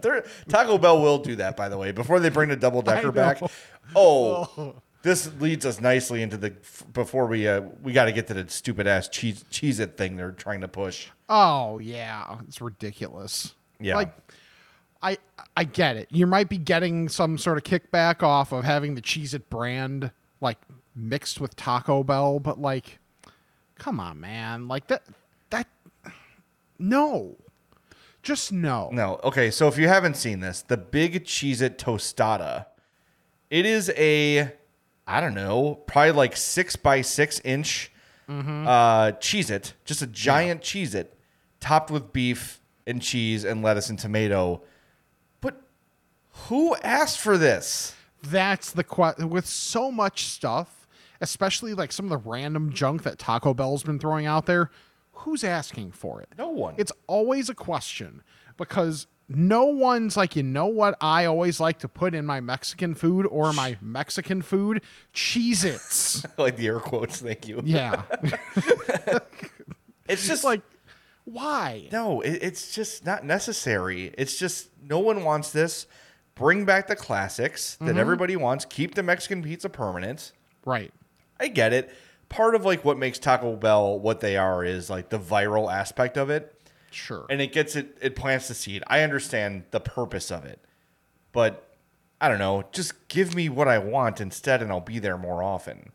They're- 0.00 0.24
Taco 0.48 0.78
Bell 0.78 1.00
will 1.02 1.18
do 1.18 1.36
that, 1.36 1.56
by 1.56 1.68
the 1.68 1.76
way, 1.76 1.90
before 1.92 2.20
they 2.20 2.28
bring 2.28 2.48
the 2.50 2.56
double 2.56 2.82
decker 2.82 3.12
back. 3.12 3.40
Oh, 3.96 4.76
this 5.02 5.30
leads 5.40 5.66
us 5.66 5.80
nicely 5.80 6.22
into 6.22 6.36
the 6.38 6.54
before 6.94 7.26
we 7.26 7.46
uh, 7.48 7.62
we 7.82 7.92
got 7.92 8.04
to 8.06 8.12
get 8.12 8.28
to 8.28 8.34
the 8.34 8.48
stupid 8.48 8.86
ass 8.86 9.08
cheese 9.08 9.44
Cheez 9.50 9.80
It 9.80 9.98
thing 9.98 10.16
they're 10.16 10.30
trying 10.30 10.60
to 10.62 10.68
push. 10.68 11.08
oh 11.28 11.78
yeah, 11.80 12.38
it's 12.46 12.60
ridiculous. 12.62 13.54
Yeah. 13.80 13.96
Like 13.96 14.14
I 15.02 15.18
I 15.56 15.64
get 15.64 15.96
it. 15.96 16.06
You 16.10 16.26
might 16.28 16.48
be 16.48 16.56
getting 16.58 17.08
some 17.08 17.36
sort 17.36 17.58
of 17.58 17.64
kickback 17.64 18.22
off 18.22 18.52
of 18.52 18.64
having 18.64 18.94
the 18.94 19.02
Cheez 19.02 19.34
It 19.34 19.50
brand 19.50 20.12
like 20.40 20.58
mixed 20.94 21.38
with 21.40 21.54
Taco 21.56 22.02
Bell, 22.04 22.38
but 22.38 22.60
like 22.60 22.98
come 23.78 23.98
on, 24.00 24.20
man. 24.20 24.68
Like 24.68 24.86
that 24.86 25.02
no. 26.82 27.36
Just 28.22 28.52
no. 28.52 28.88
No, 28.92 29.20
okay. 29.24 29.50
So 29.50 29.66
if 29.66 29.78
you 29.78 29.88
haven't 29.88 30.16
seen 30.16 30.40
this, 30.40 30.62
the 30.62 30.76
Big 30.76 31.24
Cheez 31.24 31.60
It 31.60 31.76
Tostada, 31.78 32.66
it 33.50 33.66
is 33.66 33.90
a 33.96 34.52
I 35.06 35.20
don't 35.20 35.34
know, 35.34 35.74
probably 35.86 36.12
like 36.12 36.36
six 36.36 36.76
by 36.76 37.02
six 37.02 37.40
inch 37.40 37.90
uh, 38.28 39.12
Cheez 39.12 39.50
It, 39.50 39.74
just 39.84 40.00
a 40.02 40.06
giant 40.06 40.62
Cheez 40.62 40.94
It, 40.94 41.18
topped 41.60 41.90
with 41.90 42.12
beef 42.12 42.60
and 42.86 43.02
cheese 43.02 43.44
and 43.44 43.62
lettuce 43.62 43.90
and 43.90 43.98
tomato. 43.98 44.62
But 45.40 45.60
who 46.46 46.76
asked 46.76 47.18
for 47.18 47.36
this? 47.36 47.94
That's 48.22 48.70
the 48.72 48.84
question 48.84 49.28
with 49.28 49.46
so 49.46 49.90
much 49.90 50.24
stuff, 50.24 50.86
especially 51.20 51.74
like 51.74 51.92
some 51.92 52.06
of 52.06 52.10
the 52.10 52.28
random 52.28 52.72
junk 52.72 53.02
that 53.02 53.18
Taco 53.18 53.52
Bell's 53.52 53.82
been 53.82 53.98
throwing 53.98 54.26
out 54.26 54.46
there. 54.46 54.70
Who's 55.22 55.44
asking 55.44 55.92
for 55.92 56.20
it? 56.20 56.28
No 56.36 56.48
one. 56.48 56.74
It's 56.78 56.92
always 57.06 57.48
a 57.48 57.54
question 57.54 58.22
because 58.56 59.06
no 59.28 59.64
one's 59.64 60.16
like, 60.16 60.36
you 60.36 60.42
know 60.42 60.66
what 60.66 60.96
I 61.00 61.24
always 61.24 61.60
like 61.60 61.78
to 61.80 61.88
put 61.88 62.14
in 62.14 62.26
my 62.26 62.40
Mexican 62.40 62.94
food 62.94 63.26
or 63.26 63.52
my 63.52 63.78
Mexican 63.80 64.42
food? 64.42 64.82
Cheez 65.14 65.64
Its. 65.64 66.26
like 66.38 66.56
the 66.56 66.66
air 66.66 66.80
quotes. 66.80 67.20
Thank 67.20 67.48
you. 67.48 67.62
yeah. 67.64 68.02
It's 70.08 70.26
just 70.26 70.44
like, 70.44 70.60
why? 71.24 71.88
no, 71.92 72.20
it, 72.20 72.42
it's 72.42 72.74
just 72.74 73.06
not 73.06 73.24
necessary. 73.24 74.12
It's 74.18 74.36
just 74.36 74.68
no 74.82 74.98
one 74.98 75.24
wants 75.24 75.52
this. 75.52 75.86
Bring 76.34 76.64
back 76.64 76.88
the 76.88 76.96
classics 76.96 77.76
that 77.76 77.84
mm-hmm. 77.84 77.98
everybody 77.98 78.36
wants. 78.36 78.64
Keep 78.64 78.94
the 78.94 79.02
Mexican 79.02 79.42
pizza 79.42 79.68
permanent. 79.68 80.32
Right. 80.64 80.92
I 81.38 81.48
get 81.48 81.72
it. 81.72 81.94
Part 82.32 82.54
of 82.54 82.64
like 82.64 82.84
what 82.84 82.98
makes 82.98 83.18
Taco 83.18 83.56
Bell 83.56 83.98
what 83.98 84.20
they 84.20 84.36
are 84.36 84.64
is 84.64 84.88
like 84.90 85.10
the 85.10 85.18
viral 85.18 85.72
aspect 85.72 86.16
of 86.16 86.30
it, 86.30 86.54
Sure. 86.90 87.26
and 87.30 87.40
it 87.40 87.52
gets 87.52 87.76
it. 87.76 87.96
It 88.00 88.16
plants 88.16 88.48
the 88.48 88.54
seed. 88.54 88.82
I 88.86 89.02
understand 89.02 89.64
the 89.70 89.80
purpose 89.80 90.30
of 90.30 90.44
it, 90.44 90.58
but 91.32 91.68
I 92.20 92.28
don't 92.28 92.38
know. 92.38 92.64
Just 92.72 93.08
give 93.08 93.34
me 93.34 93.48
what 93.48 93.68
I 93.68 93.78
want 93.78 94.20
instead, 94.20 94.62
and 94.62 94.70
I'll 94.72 94.80
be 94.80 94.98
there 94.98 95.18
more 95.18 95.42
often. 95.42 95.90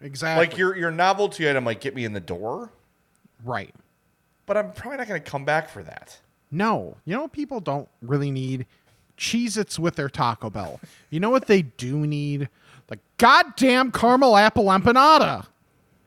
exactly. 0.00 0.46
Like 0.46 0.56
your 0.56 0.76
your 0.76 0.90
novelty 0.90 1.48
item 1.50 1.64
might 1.64 1.80
get 1.80 1.94
me 1.94 2.04
in 2.04 2.12
the 2.12 2.20
door, 2.20 2.70
right. 3.44 3.74
but 4.46 4.56
I'm 4.56 4.72
probably 4.72 4.98
not 4.98 5.08
going 5.08 5.22
to 5.22 5.30
come 5.30 5.44
back 5.44 5.68
for 5.68 5.82
that. 5.82 6.18
No, 6.50 6.96
you 7.04 7.16
know 7.16 7.26
people 7.28 7.60
don't 7.60 7.88
really 8.02 8.30
need? 8.30 8.66
Cheez 9.18 9.56
Its 9.56 9.78
with 9.78 9.96
their 9.96 10.08
Taco 10.08 10.50
Bell. 10.50 10.80
You 11.10 11.18
know 11.20 11.30
what 11.30 11.46
they 11.46 11.62
do 11.62 12.06
need? 12.06 12.48
The 12.88 12.98
goddamn 13.18 13.90
caramel 13.92 14.36
apple 14.36 14.64
empanada. 14.66 15.46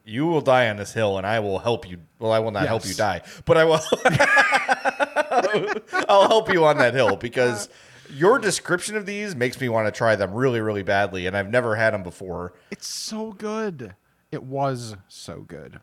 You 0.05 0.27
will 0.27 0.41
die 0.41 0.69
on 0.69 0.77
this 0.77 0.93
hill, 0.93 1.17
and 1.17 1.25
I 1.25 1.39
will 1.39 1.59
help 1.59 1.89
you. 1.89 1.99
Well, 2.19 2.31
I 2.31 2.39
will 2.39 2.51
not 2.51 2.67
help 2.67 2.85
you 2.85 2.93
die, 2.93 3.21
but 3.45 3.57
I 3.57 3.65
will. 3.65 3.81
I'll 6.07 6.27
help 6.27 6.53
you 6.53 6.63
on 6.65 6.77
that 6.77 6.93
hill 6.93 7.15
because 7.15 7.69
your 8.13 8.37
description 8.37 8.95
of 8.95 9.07
these 9.07 9.35
makes 9.35 9.59
me 9.59 9.67
want 9.67 9.87
to 9.87 9.91
try 9.91 10.15
them 10.15 10.33
really, 10.33 10.61
really 10.61 10.83
badly, 10.83 11.25
and 11.25 11.35
I've 11.35 11.49
never 11.49 11.75
had 11.75 11.93
them 11.93 12.03
before. 12.03 12.53
It's 12.69 12.87
so 12.87 13.31
good. 13.33 13.95
It 14.31 14.43
was 14.43 14.95
so 15.07 15.41
good. 15.41 15.79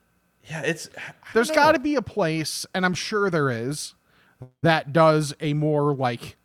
Yeah, 0.49 0.63
it's. 0.63 0.89
Don't 1.35 1.53
got 1.55 1.73
to 1.73 1.81
be 1.81 1.97
a 1.97 2.03
place, 2.03 2.65
and 2.75 2.85
I'm 2.85 2.95
sure 2.95 3.29
there 3.29 3.51
is, 3.51 3.95
that 4.63 4.93
does 4.93 5.35
a 5.41 5.53
more 5.55 5.95
like 5.95 6.37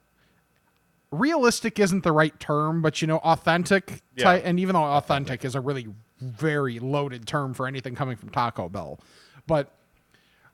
realistic 1.12 1.80
isn't 1.80 2.04
the 2.04 2.12
right 2.12 2.38
term, 2.40 2.82
but 2.82 3.02
you 3.02 3.08
know, 3.08 3.18
authentic 3.20 4.02
Yeah. 4.16 4.24
type. 4.24 4.42
And 4.46 4.60
even 4.60 4.74
though 4.74 4.84
authentic 4.84 5.46
is 5.46 5.56
a 5.56 5.62
really 5.62 5.88
very 6.20 6.80
loaded 6.80 7.26
term 7.28 7.54
for 7.54 7.68
anything 7.68 7.96
coming 7.96 8.16
from 8.16 8.30
Taco 8.30 8.70
Bell, 8.70 9.00
but 9.46 9.72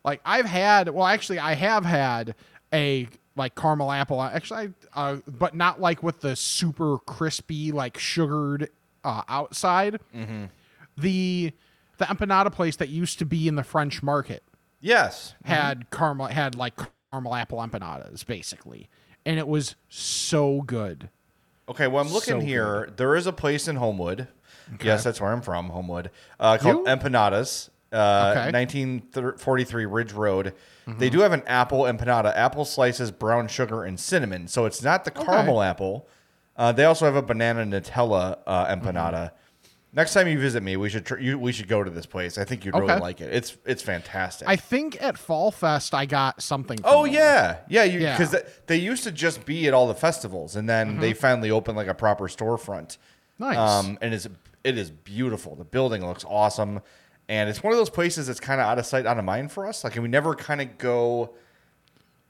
like 0.03 0.21
I've 0.25 0.45
had, 0.45 0.89
well, 0.89 1.05
actually, 1.05 1.39
I 1.39 1.53
have 1.53 1.85
had 1.85 2.35
a 2.73 3.07
like 3.35 3.55
caramel 3.55 3.91
apple. 3.91 4.21
Actually, 4.21 4.73
I, 4.93 5.11
uh, 5.11 5.17
but 5.27 5.55
not 5.55 5.79
like 5.81 6.03
with 6.03 6.21
the 6.21 6.35
super 6.35 6.97
crispy, 6.99 7.71
like 7.71 7.97
sugared 7.97 8.69
uh, 9.03 9.23
outside. 9.27 9.99
Mm-hmm. 10.15 10.45
The 10.97 11.51
the 11.97 12.05
empanada 12.05 12.51
place 12.51 12.75
that 12.77 12.89
used 12.89 13.19
to 13.19 13.25
be 13.25 13.47
in 13.47 13.55
the 13.55 13.63
French 13.63 14.03
Market 14.03 14.43
Yes. 14.79 15.35
had 15.45 15.89
caramel 15.91 16.27
had 16.27 16.55
like 16.55 16.73
caramel 17.11 17.35
apple 17.35 17.59
empanadas 17.59 18.25
basically, 18.25 18.89
and 19.25 19.39
it 19.39 19.47
was 19.47 19.75
so 19.89 20.61
good. 20.61 21.09
Okay, 21.69 21.87
well, 21.87 22.03
I'm 22.03 22.11
looking 22.11 22.41
So 22.41 22.45
here. 22.45 22.89
There 22.97 23.15
is 23.15 23.25
a 23.25 23.31
place 23.31 23.67
in 23.69 23.77
Homewood. 23.77 24.27
Yes, 24.81 25.03
that's 25.03 25.19
where 25.21 25.31
I'm 25.31 25.41
from, 25.41 25.69
Homewood. 25.69 26.11
Uh, 26.39 26.57
called 26.57 26.85
You? 26.87 26.93
Empanadas. 26.93 27.69
Uh, 27.91 28.33
Okay. 28.35 28.51
1943 28.51 29.85
Ridge 29.85 30.13
Road. 30.13 30.53
Mm-hmm. 30.87 30.99
They 30.99 31.09
do 31.09 31.19
have 31.19 31.31
an 31.31 31.43
apple 31.45 31.81
empanada, 31.83 32.35
apple 32.35 32.65
slices, 32.65 33.11
brown 33.11 33.47
sugar, 33.47 33.83
and 33.83 33.99
cinnamon. 33.99 34.47
So 34.47 34.65
it's 34.65 34.81
not 34.81 35.05
the 35.05 35.11
caramel 35.11 35.61
apple. 35.61 36.07
Uh, 36.57 36.71
they 36.71 36.85
also 36.85 37.05
have 37.05 37.15
a 37.15 37.21
banana 37.21 37.65
Nutella 37.65 38.39
uh, 38.47 38.65
empanada. 38.67 39.13
Mm-hmm. 39.13 39.35
Next 39.95 40.13
time 40.15 40.27
you 40.27 40.39
visit 40.39 40.63
me, 40.63 40.75
we 40.75 40.89
should 40.89 41.05
tr- 41.05 41.19
you, 41.19 41.37
we 41.37 41.51
should 41.51 41.67
go 41.67 41.83
to 41.83 41.91
this 41.91 42.07
place. 42.07 42.39
I 42.39 42.45
think 42.45 42.65
you'd 42.65 42.73
really 42.73 42.99
like 42.99 43.21
it. 43.21 43.31
It's 43.31 43.55
it's 43.63 43.83
fantastic. 43.83 44.47
I 44.47 44.55
think 44.55 44.99
at 44.99 45.19
Fall 45.19 45.51
Fest 45.51 45.93
I 45.93 46.07
got 46.07 46.41
something. 46.41 46.77
From 46.79 46.89
Oh 46.91 47.05
them. 47.05 47.13
yeah, 47.13 47.57
yeah. 47.69 47.83
You 47.83 47.99
Yeah. 47.99 48.17
because 48.17 48.35
they 48.65 48.77
used 48.77 49.03
to 49.03 49.11
just 49.11 49.45
be 49.45 49.67
at 49.67 49.75
all 49.75 49.87
the 49.87 49.93
festivals, 49.93 50.55
and 50.55 50.67
then 50.67 50.97
they 50.99 51.13
finally 51.13 51.51
opened 51.51 51.77
like 51.77 51.87
a 51.87 51.93
proper 51.93 52.27
storefront. 52.27 52.97
Nice. 53.37 53.55
Um, 53.57 53.99
and 54.01 54.15
it's 54.15 54.27
it 54.63 54.77
is 54.77 54.89
beautiful. 54.91 55.55
The 55.55 55.63
building 55.65 56.05
looks 56.05 56.25
awesome, 56.27 56.81
and 57.27 57.49
it's 57.49 57.61
one 57.63 57.73
of 57.73 57.77
those 57.79 57.89
places 57.89 58.27
that's 58.27 58.39
kind 58.39 58.59
of 58.61 58.67
out 58.67 58.79
of 58.79 58.85
sight, 58.85 59.05
out 59.05 59.17
of 59.17 59.25
mind 59.25 59.51
for 59.51 59.65
us. 59.65 59.83
Like, 59.83 59.93
and 59.95 60.03
we 60.03 60.09
never 60.09 60.35
kind 60.35 60.61
of 60.61 60.77
go 60.77 61.33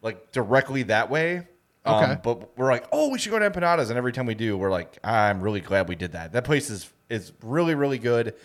like 0.02 0.32
directly 0.32 0.84
that 0.84 1.10
way. 1.10 1.48
Um, 1.86 1.96
Okay. 1.96 2.18
but 2.24 2.58
we're 2.58 2.72
like, 2.72 2.86
oh, 2.94 3.10
we 3.10 3.20
should 3.20 3.32
go 3.32 3.40
to 3.40 3.50
empanadas, 3.50 3.90
and 3.90 3.98
every 3.98 4.14
time 4.14 4.26
we 4.26 4.36
do, 4.36 4.58
we're 4.58 4.72
like, 4.72 4.98
I'm 5.04 5.42
really 5.42 5.60
glad 5.60 5.90
we 5.90 5.96
did 5.96 6.14
that. 6.14 6.32
That 6.34 6.44
place 6.46 6.70
is 6.70 6.90
is 7.10 7.34
really 7.44 7.76
really 7.76 7.98
good, 8.00 8.36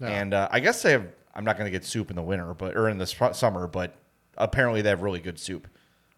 and 0.00 0.34
uh, 0.34 0.48
I 0.50 0.60
guess 0.60 0.82
they 0.82 0.92
have. 0.92 1.06
I'm 1.34 1.44
not 1.44 1.56
going 1.56 1.66
to 1.66 1.70
get 1.70 1.84
soup 1.84 2.10
in 2.10 2.16
the 2.16 2.22
winter, 2.22 2.52
but 2.54 2.76
or 2.76 2.88
in 2.88 2.98
the 2.98 3.06
sp- 3.06 3.30
summer, 3.34 3.68
but 3.68 3.94
apparently 4.36 4.82
they 4.82 4.88
have 4.88 5.02
really 5.02 5.20
good 5.20 5.38
soup. 5.38 5.68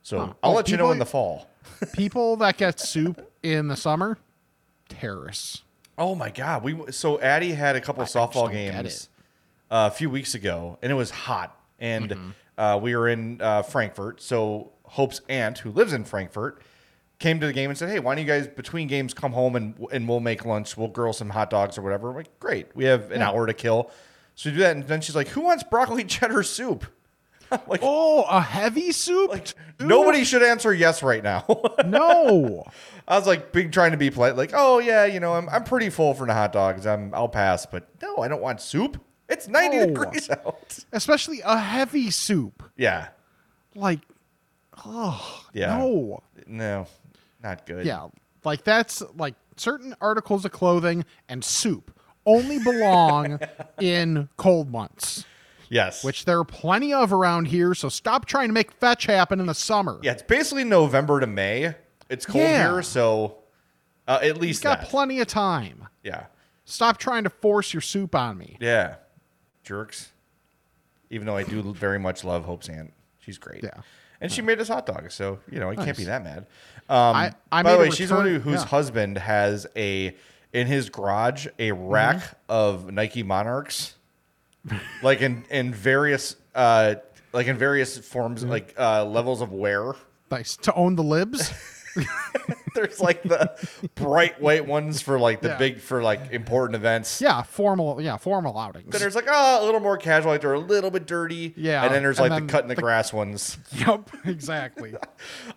So 0.03 0.19
I'll 0.19 0.37
Well, 0.43 0.55
let 0.55 0.71
you 0.71 0.79
know 0.79 0.91
in 0.93 0.99
the 0.99 1.05
fall. 1.05 1.51
people 1.93 2.37
that 2.37 2.57
get 2.57 2.81
soup 2.81 3.31
in 3.43 3.69
the 3.69 3.77
summer, 3.77 4.17
terrorists. 4.89 5.63
Oh 6.00 6.14
my 6.14 6.30
god, 6.30 6.64
we 6.64 6.76
so 6.92 7.21
Addie 7.21 7.52
had 7.52 7.76
a 7.76 7.80
couple 7.80 8.02
I 8.02 8.07
softball 8.07 8.50
games 8.50 9.11
uh, 9.71 9.90
a 9.92 9.95
few 9.95 10.09
weeks 10.11 10.35
ago, 10.35 10.78
and 10.83 10.90
it 10.90 10.95
was 10.95 11.11
hot, 11.11 11.57
and 11.78 12.09
Mm-hmm. 12.11 12.30
uh, 12.59 12.76
we 12.78 12.97
were 12.97 13.07
in 13.09 13.40
uh, 13.42 13.61
Frankfort. 13.62 14.21
So 14.23 14.73
Hope's 14.85 15.21
aunt, 15.28 15.59
who 15.59 15.71
lives 15.71 15.92
in 15.92 16.04
Frankfort, 16.04 16.62
came 17.19 17.38
to 17.40 17.47
the 17.47 17.52
game 17.52 17.69
and 17.71 17.78
said, 17.78 17.90
"Hey, 17.90 17.99
why 18.00 18.14
don't 18.14 18.25
you 18.25 18.28
guys 18.33 18.49
between 18.49 18.88
games 18.88 19.12
come 19.12 19.33
home 19.33 19.54
and 19.57 19.75
and 19.92 20.09
we'll 20.09 20.21
make 20.21 20.47
lunch. 20.47 20.75
We'll 20.76 20.88
grill 20.88 21.12
some 21.12 21.28
hot 21.30 21.50
dogs 21.50 21.76
or 21.76 21.83
whatever." 21.83 22.09
I'm 22.09 22.16
like, 22.16 22.40
"Great, 22.40 22.75
we 22.75 22.85
have 22.87 23.11
an 23.11 23.21
hour 23.21 23.47
to 23.47 23.52
kill." 23.54 23.90
So 24.35 24.49
we 24.49 24.54
do 24.57 24.62
that, 24.62 24.75
and 24.76 24.87
then 24.87 25.02
she's 25.02 25.14
like, 25.14 25.28
"Who 25.28 25.42
wants 25.42 25.62
broccoli 25.64 26.04
cheddar 26.04 26.42
soup?" 26.42 26.87
Like, 27.66 27.80
Oh, 27.83 28.23
a 28.28 28.40
heavy 28.40 28.92
soup? 28.92 29.30
like 29.30 29.52
nobody 29.80 30.25
should 30.25 30.42
answer 30.42 30.73
yes 30.73 31.02
right 31.02 31.23
now. 31.23 31.45
no. 31.87 32.64
I 33.09 33.19
was 33.19 33.26
like, 33.26 33.52
big 33.52 33.73
trying 33.73 33.90
to 33.90 33.97
be 33.97 34.11
polite, 34.11 34.37
like, 34.37 34.52
"Oh 34.54 34.78
yeah, 34.78 35.04
you 35.04 35.19
know, 35.21 35.35
I'm 35.35 35.49
I'm 35.49 35.64
pretty 35.64 35.90
full 35.90 36.14
from 36.14 36.28
the 36.28 36.35
hot 36.35 36.52
dogs. 36.52 36.87
I'm 36.87 37.12
I'll 37.14 37.28
pass, 37.28 37.66
but 37.66 37.88
no, 38.00 38.19
I 38.19 38.28
don't 38.28 38.40
want 38.42 38.61
soup. 38.61 39.02
It's 39.28 39.49
90 39.49 39.76
No. 39.78 39.87
degrees 39.87 40.30
out." 40.30 40.78
Especially 40.92 41.40
a 41.45 41.59
heavy 41.59 42.11
soup. 42.11 42.62
Yeah, 42.76 43.09
Like, 43.75 44.00
oh, 44.87 45.45
Yeah. 45.52 45.76
no. 45.78 46.23
no, 46.47 46.87
not 47.42 47.66
good. 47.66 47.85
Yeah. 47.87 48.09
Like, 48.45 48.64
that's 48.64 49.02
like 49.16 49.35
certain 49.57 49.95
articles 50.00 50.45
of 50.45 50.52
clothing 50.52 51.04
and 51.28 51.45
soup 51.45 51.90
only 52.26 52.59
belong 52.59 53.38
in 53.80 54.28
cold 54.37 54.71
months, 54.71 55.25
Yes. 55.71 56.05
which 56.05 56.25
there 56.27 56.39
are 56.41 56.45
plenty 56.45 56.93
of 56.93 57.12
around 57.12 57.47
here. 57.47 57.75
So 57.75 57.89
stop 57.89 58.27
trying 58.27 58.49
to 58.49 58.53
make 58.53 58.73
fetch 58.73 59.07
happen 59.07 59.41
in 59.41 59.47
the 59.47 59.55
summer. 59.55 59.99
yeah, 60.03 60.12
it's 60.12 60.23
basically 60.23 60.65
November 60.65 61.21
to 61.21 61.27
May. 61.27 61.75
It's 62.11 62.27
cold 62.27 62.43
Yeah. 62.45 62.73
here, 62.73 62.83
so 62.83 63.37
uh, 64.09 64.19
at 64.23 64.37
least 64.39 64.59
You've 64.65 64.65
Got 64.65 64.81
that. 64.81 64.89
plenty 64.91 65.21
of 65.21 65.29
time. 65.29 65.87
yeah, 66.03 66.25
Stop 66.65 66.99
trying 66.99 67.25
to 67.25 67.31
force 67.31 67.73
your 67.73 67.81
soup 67.81 68.15
on 68.15 68.37
me. 68.37 68.57
yeah, 68.61 68.97
jerks. 69.62 70.11
Even 71.11 71.27
though 71.27 71.37
I 71.37 71.43
do 71.45 71.73
very 71.73 71.99
much 71.99 72.23
love 72.25 72.45
Hope's 72.45 72.69
aunt, 72.69 72.93
she's 73.21 73.39
great. 73.39 73.62
Yeah. 73.65 73.81
and 74.21 74.31
she 74.31 74.43
made 74.43 74.61
us 74.61 74.69
hot 74.69 74.87
dogs, 74.87 75.15
so 75.15 75.39
you 75.50 75.59
know 75.61 75.71
I 75.71 75.77
can't 75.77 75.97
be 75.97 76.05
that 76.05 76.23
mad. 76.25 76.47
Um, 76.89 77.17
I- 77.17 77.33
I 77.53 77.62
by 77.62 77.73
the 77.73 77.79
way, 77.79 77.91
she's 77.91 78.09
the 78.11 78.17
one 78.17 78.27
who, 78.27 78.39
whose 78.41 78.61
yeah. 78.62 78.67
husband 78.67 79.19
has 79.19 79.67
a 79.77 80.17
in 80.53 80.67
his 80.67 80.91
garage 80.91 81.47
a 81.61 81.71
rack 81.73 82.17
Mm-hmm. 82.17 82.35
of 82.49 82.93
Nike 82.93 83.23
Monarchs, 83.23 83.95
like 85.02 85.21
in 85.21 85.45
in 85.50 85.73
various 85.73 86.37
uh 86.55 86.97
like 87.33 87.47
in 87.47 87.57
various 87.57 87.97
forms, 87.99 88.45
like 88.45 88.75
uh 88.79 89.05
levels 89.05 89.40
of 89.40 89.52
wear. 89.52 89.95
Nice. 90.31 90.57
To 90.59 90.75
own 90.75 90.97
the 90.97 91.02
libs. 91.05 91.52
There's 92.76 93.00
like 93.00 93.25
the 93.25 93.50
bright 93.97 94.40
white 94.40 94.64
ones 94.64 95.02
for 95.02 95.19
like 95.19 95.40
the 95.40 95.49
Yeah. 95.49 95.59
big 95.59 95.81
for 95.81 96.02
like 96.05 96.31
important 96.31 96.76
events. 96.76 97.21
yeah, 97.21 97.43
formal. 97.43 98.00
Yeah, 98.00 98.17
formal 98.17 98.57
outings. 98.57 98.93
Then 98.93 99.00
there's 99.00 99.17
like 99.17 99.26
oh, 99.29 99.64
a 99.64 99.64
little 99.64 99.81
more 99.81 99.97
casual, 99.97 100.31
like 100.31 100.40
they're 100.40 100.52
a 100.55 100.59
little 100.61 100.93
bit 100.93 101.05
dirty. 101.05 101.52
Yeah, 101.57 101.85
And 101.85 101.93
then 101.93 102.02
there's 102.05 102.21
and 102.21 102.31
like 102.31 102.38
then 102.38 102.47
the 102.47 102.52
cut 102.52 102.62
in 102.62 102.69
the, 102.69 102.76
the- 102.76 102.83
grass 102.83 103.12
ones. 103.12 103.59
Yep, 103.73 104.11
exactly. 104.25 104.95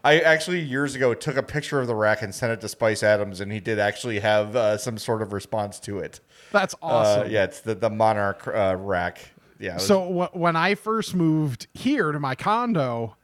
I 0.04 0.22
actually 0.22 0.62
years 0.62 0.96
ago 0.96 1.14
took 1.14 1.36
a 1.38 1.44
picture 1.44 1.80
of 1.80 1.86
the 1.86 1.96
rack 1.96 2.24
and 2.24 2.34
sent 2.34 2.52
it 2.52 2.62
to 2.62 2.68
Spice 2.68 3.04
Adams, 3.04 3.40
and 3.40 3.52
he 3.52 3.60
did 3.60 3.78
actually 3.78 4.20
have 4.22 4.56
uh, 4.56 4.78
some 4.80 4.98
sort 4.98 5.22
of 5.22 5.34
response 5.34 5.80
to 5.82 6.00
it. 6.00 6.20
That's 6.54 6.74
Uh, 6.76 6.86
awesome. 6.86 7.32
yeah, 7.32 7.44
it's 7.44 7.60
the 7.60 7.76
the 7.76 7.90
Monarch 7.90 8.48
uh, 8.48 8.78
rack. 8.80 9.32
Yeah. 9.60 9.74
was- 9.74 9.86
So 9.88 10.28
wh- 10.32 10.36
when 10.36 10.56
I 10.56 10.76
first 10.76 11.14
moved 11.16 11.68
here 11.74 12.12
to 12.14 12.20
my 12.20 12.36
condo, 12.36 13.18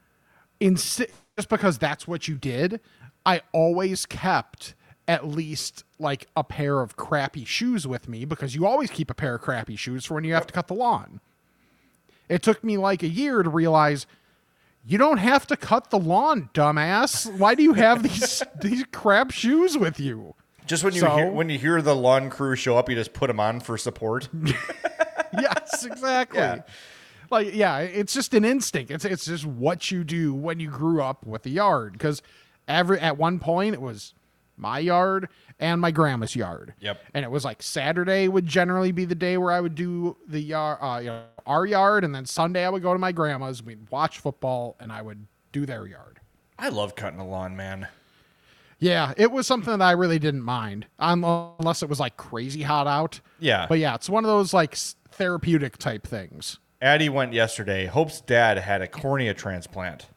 insi- 0.59 1.09
just 1.37 1.47
because 1.47 1.77
that's 1.77 2.05
what 2.07 2.27
you 2.27 2.35
did, 2.35 2.81
I 3.25 3.41
always 3.53 4.05
kept 4.05 4.73
at 5.07 5.27
least 5.27 5.83
like 5.99 6.27
a 6.35 6.43
pair 6.43 6.81
of 6.81 6.95
crappy 6.95 7.45
shoes 7.45 7.87
with 7.87 8.07
me 8.09 8.25
because 8.25 8.53
you 8.55 8.65
always 8.65 8.89
keep 8.91 9.09
a 9.09 9.13
pair 9.13 9.35
of 9.35 9.41
crappy 9.41 9.75
shoes 9.75 10.05
for 10.05 10.15
when 10.15 10.23
you 10.23 10.33
have 10.33 10.45
to 10.47 10.53
cut 10.53 10.67
the 10.67 10.73
lawn. 10.75 11.19
It 12.27 12.43
took 12.43 12.63
me 12.63 12.77
like 12.77 13.01
a 13.03 13.07
year 13.07 13.41
to 13.43 13.49
realize 13.49 14.05
you 14.85 14.97
don't 14.97 15.17
have 15.17 15.45
to 15.47 15.57
cut 15.57 15.89
the 15.89 15.97
lawn, 15.99 16.49
dumbass. 16.53 17.31
Why 17.37 17.53
do 17.55 17.63
you 17.63 17.73
have 17.73 18.03
these 18.03 18.43
these 18.61 18.83
crap 18.91 19.31
shoes 19.31 19.77
with 19.77 19.99
you? 19.99 20.35
Just 20.69 20.83
when 20.83 20.93
you 20.93 21.01
so- 21.01 21.15
hear 21.15 21.31
when 21.31 21.49
you 21.49 21.57
hear 21.57 21.81
the 21.81 21.95
lawn 21.95 22.29
crew 22.29 22.55
show 22.55 22.77
up, 22.77 22.89
you 22.89 22.95
just 22.95 23.11
put 23.11 23.27
them 23.27 23.39
on 23.39 23.59
for 23.59 23.77
support. 23.77 24.29
yes, 25.33 25.83
exactly. 25.83 26.39
Yeah. 26.39 26.61
Like, 27.31 27.53
yeah, 27.53 27.79
it's 27.79 28.13
just 28.13 28.33
an 28.33 28.45
instinct. 28.45 28.91
It's 28.91 29.03
it's 29.03 29.25
just 29.25 29.45
what 29.45 29.89
you 29.89 30.03
do 30.03 30.33
when 30.33 30.59
you 30.59 30.69
grew 30.69 31.01
up 31.01 31.25
with 31.25 31.43
the 31.43 31.49
yard. 31.49 31.93
Because 31.93 32.21
every 32.67 32.99
at 32.99 33.17
one 33.17 33.39
point 33.39 33.73
it 33.73 33.81
was 33.81 34.13
my 34.57 34.77
yard 34.77 35.27
and 35.59 35.81
my 35.81 35.89
grandma's 35.89 36.35
yard. 36.35 36.75
Yep. 36.79 37.01
And 37.15 37.25
it 37.25 37.31
was 37.31 37.43
like 37.43 37.63
Saturday 37.63 38.27
would 38.27 38.45
generally 38.45 38.91
be 38.91 39.05
the 39.05 39.15
day 39.15 39.37
where 39.37 39.51
I 39.51 39.61
would 39.61 39.73
do 39.73 40.17
the 40.27 40.39
yard, 40.39 40.77
uh, 40.81 40.99
you 40.99 41.07
know, 41.07 41.23
our 41.47 41.65
yard, 41.65 42.03
and 42.03 42.13
then 42.13 42.25
Sunday 42.27 42.63
I 42.63 42.69
would 42.69 42.83
go 42.83 42.93
to 42.93 42.99
my 42.99 43.11
grandma's. 43.11 43.63
We'd 43.63 43.89
watch 43.89 44.19
football, 44.19 44.75
and 44.79 44.91
I 44.91 45.01
would 45.01 45.25
do 45.51 45.65
their 45.65 45.87
yard. 45.87 46.19
I 46.59 46.69
love 46.69 46.95
cutting 46.95 47.19
a 47.19 47.27
lawn, 47.27 47.55
man. 47.55 47.87
Yeah, 48.79 49.13
it 49.17 49.31
was 49.31 49.45
something 49.45 49.77
that 49.77 49.85
I 49.85 49.91
really 49.91 50.19
didn't 50.19 50.43
mind, 50.43 50.87
unless 50.99 51.83
it 51.83 51.89
was 51.89 51.99
like 51.99 52.15
crazy 52.17 52.61
hot 52.63 52.87
out. 52.87 53.19
Yeah. 53.39 53.65
But 53.67 53.79
yeah, 53.79 53.95
it's 53.95 54.09
one 54.09 54.23
of 54.23 54.29
those 54.29 54.53
like 54.53 54.75
therapeutic 55.11 55.77
type 55.77 56.07
things. 56.07 56.59
Addie 56.81 57.09
went 57.09 57.33
yesterday. 57.33 57.87
Hope's 57.87 58.21
dad 58.21 58.57
had 58.57 58.81
a 58.81 58.87
cornea 58.87 59.33
transplant, 59.33 60.07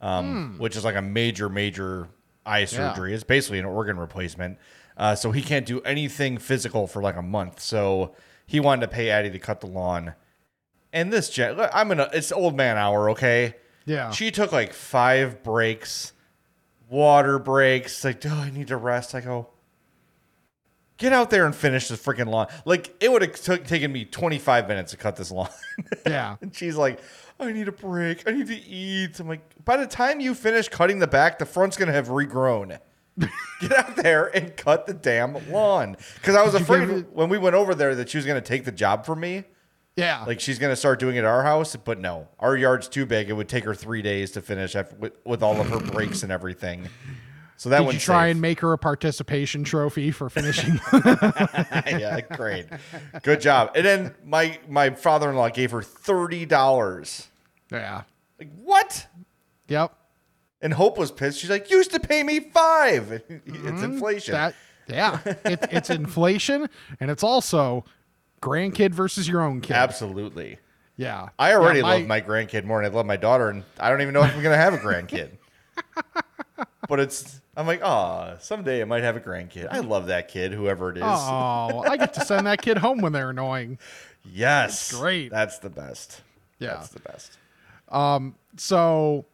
um, 0.00 0.54
Hmm. 0.54 0.58
which 0.62 0.76
is 0.76 0.84
like 0.84 0.94
a 0.94 1.02
major, 1.02 1.48
major 1.48 2.08
eye 2.46 2.66
surgery. 2.66 3.14
It's 3.14 3.24
basically 3.24 3.58
an 3.58 3.64
organ 3.64 3.98
replacement. 3.98 4.58
Uh, 4.96 5.16
so 5.16 5.32
he 5.32 5.42
can't 5.42 5.66
do 5.66 5.80
anything 5.80 6.38
physical 6.38 6.86
for 6.86 7.02
like 7.02 7.16
a 7.16 7.22
month. 7.22 7.58
So 7.58 8.14
he 8.46 8.60
wanted 8.60 8.82
to 8.82 8.88
pay 8.94 9.10
Addie 9.10 9.30
to 9.30 9.40
cut 9.40 9.60
the 9.60 9.66
lawn. 9.66 10.14
And 10.92 11.12
this 11.12 11.36
I'm 11.36 11.88
gonna. 11.88 12.08
It's 12.12 12.30
old 12.30 12.56
man 12.56 12.76
hour, 12.76 13.10
okay? 13.10 13.56
Yeah. 13.86 14.12
She 14.12 14.30
took 14.30 14.52
like 14.52 14.72
five 14.72 15.42
breaks, 15.42 16.12
water 16.88 17.38
breaks. 17.38 18.04
Like, 18.04 18.24
oh, 18.26 18.30
I 18.30 18.50
need 18.50 18.68
to 18.68 18.76
rest. 18.76 19.14
I 19.14 19.20
go, 19.20 19.48
get 20.98 21.12
out 21.12 21.30
there 21.30 21.46
and 21.46 21.54
finish 21.54 21.88
this 21.88 22.00
freaking 22.04 22.28
lawn. 22.28 22.48
Like, 22.64 22.94
it 23.00 23.10
would 23.10 23.22
have 23.22 23.34
took 23.34 23.66
taken 23.66 23.92
me 23.92 24.04
25 24.04 24.68
minutes 24.68 24.92
to 24.92 24.96
cut 24.96 25.16
this 25.16 25.30
lawn. 25.30 25.48
Yeah. 26.06 26.36
and 26.40 26.54
she's 26.54 26.76
like, 26.76 27.00
I 27.40 27.50
need 27.50 27.66
a 27.66 27.72
break. 27.72 28.28
I 28.28 28.32
need 28.32 28.46
to 28.46 28.56
eat. 28.56 29.18
I'm 29.18 29.26
like, 29.26 29.40
by 29.64 29.76
the 29.76 29.86
time 29.86 30.20
you 30.20 30.34
finish 30.34 30.68
cutting 30.68 30.98
the 30.98 31.06
back, 31.06 31.38
the 31.38 31.46
front's 31.46 31.76
gonna 31.76 31.92
have 31.92 32.08
regrown. 32.08 32.78
Get 33.60 33.72
out 33.72 33.96
there 33.96 34.26
and 34.36 34.56
cut 34.56 34.86
the 34.86 34.94
damn 34.94 35.36
lawn. 35.50 35.96
Because 36.14 36.36
I 36.36 36.42
was 36.42 36.54
afraid 36.54 37.06
when 37.12 37.28
we 37.28 37.38
went 37.38 37.54
over 37.56 37.74
there 37.74 37.94
that 37.96 38.08
she 38.08 38.18
was 38.18 38.26
gonna 38.26 38.40
take 38.40 38.64
the 38.64 38.72
job 38.72 39.04
from 39.04 39.20
me. 39.20 39.44
Yeah. 39.96 40.24
Like 40.26 40.40
she's 40.40 40.58
gonna 40.58 40.76
start 40.76 40.98
doing 40.98 41.16
it 41.16 41.20
at 41.20 41.24
our 41.24 41.42
house, 41.44 41.76
but 41.76 42.00
no, 42.00 42.28
our 42.40 42.56
yard's 42.56 42.88
too 42.88 43.06
big. 43.06 43.30
It 43.30 43.34
would 43.34 43.48
take 43.48 43.64
her 43.64 43.74
three 43.74 44.02
days 44.02 44.32
to 44.32 44.40
finish 44.40 44.74
af- 44.74 44.92
with, 44.98 45.12
with 45.24 45.42
all 45.42 45.60
of 45.60 45.68
her 45.70 45.78
breaks 45.78 46.22
and 46.22 46.32
everything. 46.32 46.88
So 47.56 47.68
that 47.70 47.84
Did 47.84 47.94
you 47.94 48.00
try 48.00 48.26
and 48.26 48.40
make 48.40 48.58
her 48.60 48.72
a 48.72 48.78
participation 48.78 49.62
trophy 49.62 50.10
for 50.10 50.28
finishing? 50.28 50.80
yeah, 50.92 52.20
great, 52.32 52.66
good 53.22 53.40
job. 53.40 53.70
And 53.76 53.86
then 53.86 54.14
my 54.24 54.58
my 54.68 54.90
father 54.90 55.30
in 55.30 55.36
law 55.36 55.48
gave 55.48 55.70
her 55.70 55.82
thirty 55.82 56.44
dollars. 56.46 57.28
yeah. 57.70 58.02
Like 58.40 58.50
what? 58.64 59.06
Yep. 59.68 59.96
And 60.60 60.72
Hope 60.74 60.98
was 60.98 61.12
pissed. 61.12 61.38
She's 61.38 61.50
like, 61.50 61.70
"Used 61.70 61.92
to 61.92 62.00
pay 62.00 62.24
me 62.24 62.40
five. 62.40 63.22
It's 63.46 63.82
inflation." 63.82 64.34
Mm-hmm. 64.34 64.52
That 64.52 64.54
yeah. 64.88 65.20
It, 65.44 65.60
it's 65.70 65.90
inflation 66.02 66.68
and 66.98 67.10
it's 67.10 67.22
also 67.22 67.84
grandkid 68.44 68.92
versus 68.92 69.26
your 69.28 69.40
own 69.40 69.60
kid. 69.60 69.74
Absolutely. 69.74 70.58
Yeah. 70.96 71.28
I 71.38 71.54
already 71.54 71.80
Yeah, 71.80 71.86
love 71.86 72.06
my 72.06 72.20
grandkid 72.20 72.64
more 72.64 72.82
than 72.82 72.92
I 72.92 72.94
love 72.94 73.06
my 73.06 73.16
daughter, 73.16 73.48
and 73.48 73.64
I 73.80 73.88
don't 73.90 74.00
even 74.02 74.14
know 74.14 74.22
if 74.22 74.34
I'm 74.34 74.42
gonna 74.42 74.56
have 74.56 74.74
a 74.74 74.78
grandkid. 74.78 75.30
but 76.88 77.00
it's 77.00 77.40
I'm 77.56 77.66
like, 77.66 77.80
oh, 77.82 78.36
someday 78.40 78.80
I 78.82 78.84
might 78.84 79.02
have 79.02 79.16
a 79.16 79.20
grandkid. 79.20 79.68
I 79.70 79.78
love 79.80 80.06
that 80.08 80.28
kid, 80.28 80.52
whoever 80.52 80.90
it 80.90 80.98
is. 80.98 81.02
Oh, 81.04 81.84
I 81.88 81.96
get 81.96 82.14
to 82.14 82.20
send 82.24 82.46
that 82.46 82.60
kid 82.62 82.78
home 82.78 83.00
when 83.00 83.12
they're 83.12 83.30
annoying. 83.30 83.78
yes, 84.24 84.92
great. 84.92 85.30
That's 85.30 85.58
the 85.58 85.70
best. 85.70 86.22
Yeah. 86.58 86.74
that's 86.74 86.88
the 86.88 87.00
best. 87.00 87.38
Um, 87.88 88.34
So, 88.56 89.24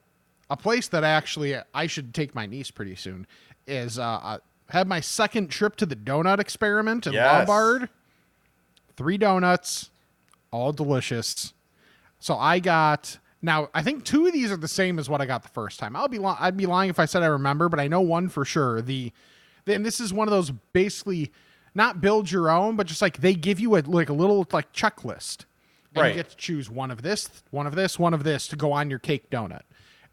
a 0.51 0.57
place 0.57 0.89
that 0.89 1.05
actually 1.05 1.57
I 1.75 1.87
should 1.87 2.15
take 2.15 2.35
my 2.35 2.47
niece 2.47 2.71
pretty 2.71 2.95
soon 2.97 3.27
is 3.67 3.99
uh, 3.99 4.03
I 4.03 4.39
had 4.71 4.87
my 4.89 5.01
second 5.01 5.49
trip 5.49 5.77
to 5.77 5.87
the 5.87 5.97
donut 5.97 6.41
experiment 6.41 7.07
in 7.07 7.13
Yes. 7.15 7.47
Lombard. 7.49 7.89
Three 9.01 9.17
donuts, 9.17 9.89
all 10.51 10.75
delicious. 10.75 11.55
So 12.19 12.37
I 12.37 12.59
got 12.59 13.17
now. 13.41 13.71
I 13.73 13.83
think 13.83 14.05
two 14.05 14.27
of 14.27 14.35
these 14.35 14.53
are 14.53 14.59
the 14.59 14.69
same 14.69 14.99
as 14.99 15.09
what 15.09 15.23
I 15.23 15.25
got 15.25 15.43
the 15.43 15.49
first 15.49 15.79
time. 15.81 15.97
I'll 15.97 16.07
be 16.07 16.19
li- 16.19 16.37
I'd 16.39 16.55
be 16.59 16.67
lying 16.67 16.91
if 16.91 16.99
I 16.99 17.07
said 17.07 17.23
I 17.23 17.27
remember, 17.29 17.71
but 17.71 17.81
I 17.81 17.89
know 17.89 18.03
one 18.03 18.29
for 18.29 18.45
sure. 18.45 18.83
The 18.83 19.11
then 19.65 19.85
this 19.85 20.01
is 20.01 20.13
one 20.13 20.29
of 20.29 20.33
those 20.33 20.51
basically 20.75 21.33
not 21.75 22.03
build 22.03 22.31
your 22.31 22.51
own, 22.51 22.77
but 22.77 22.87
just 22.87 23.01
like 23.01 23.17
they 23.23 23.33
give 23.33 23.59
you 23.59 23.75
a 23.77 23.81
like 23.81 24.11
a 24.11 24.13
little 24.13 24.47
like 24.53 24.71
checklist. 24.75 25.47
And 25.95 26.03
Right. 26.03 26.09
you 26.11 26.17
get 26.23 26.29
to 26.29 26.37
choose 26.37 26.69
one 26.71 26.91
of 26.91 27.01
this, 27.01 27.43
one 27.51 27.67
of 27.67 27.75
this, 27.75 27.99
one 27.99 28.13
of 28.13 28.23
this 28.23 28.49
to 28.49 28.57
go 28.57 28.71
on 28.71 28.91
your 28.91 28.99
cake 28.99 29.31
donut. 29.31 29.63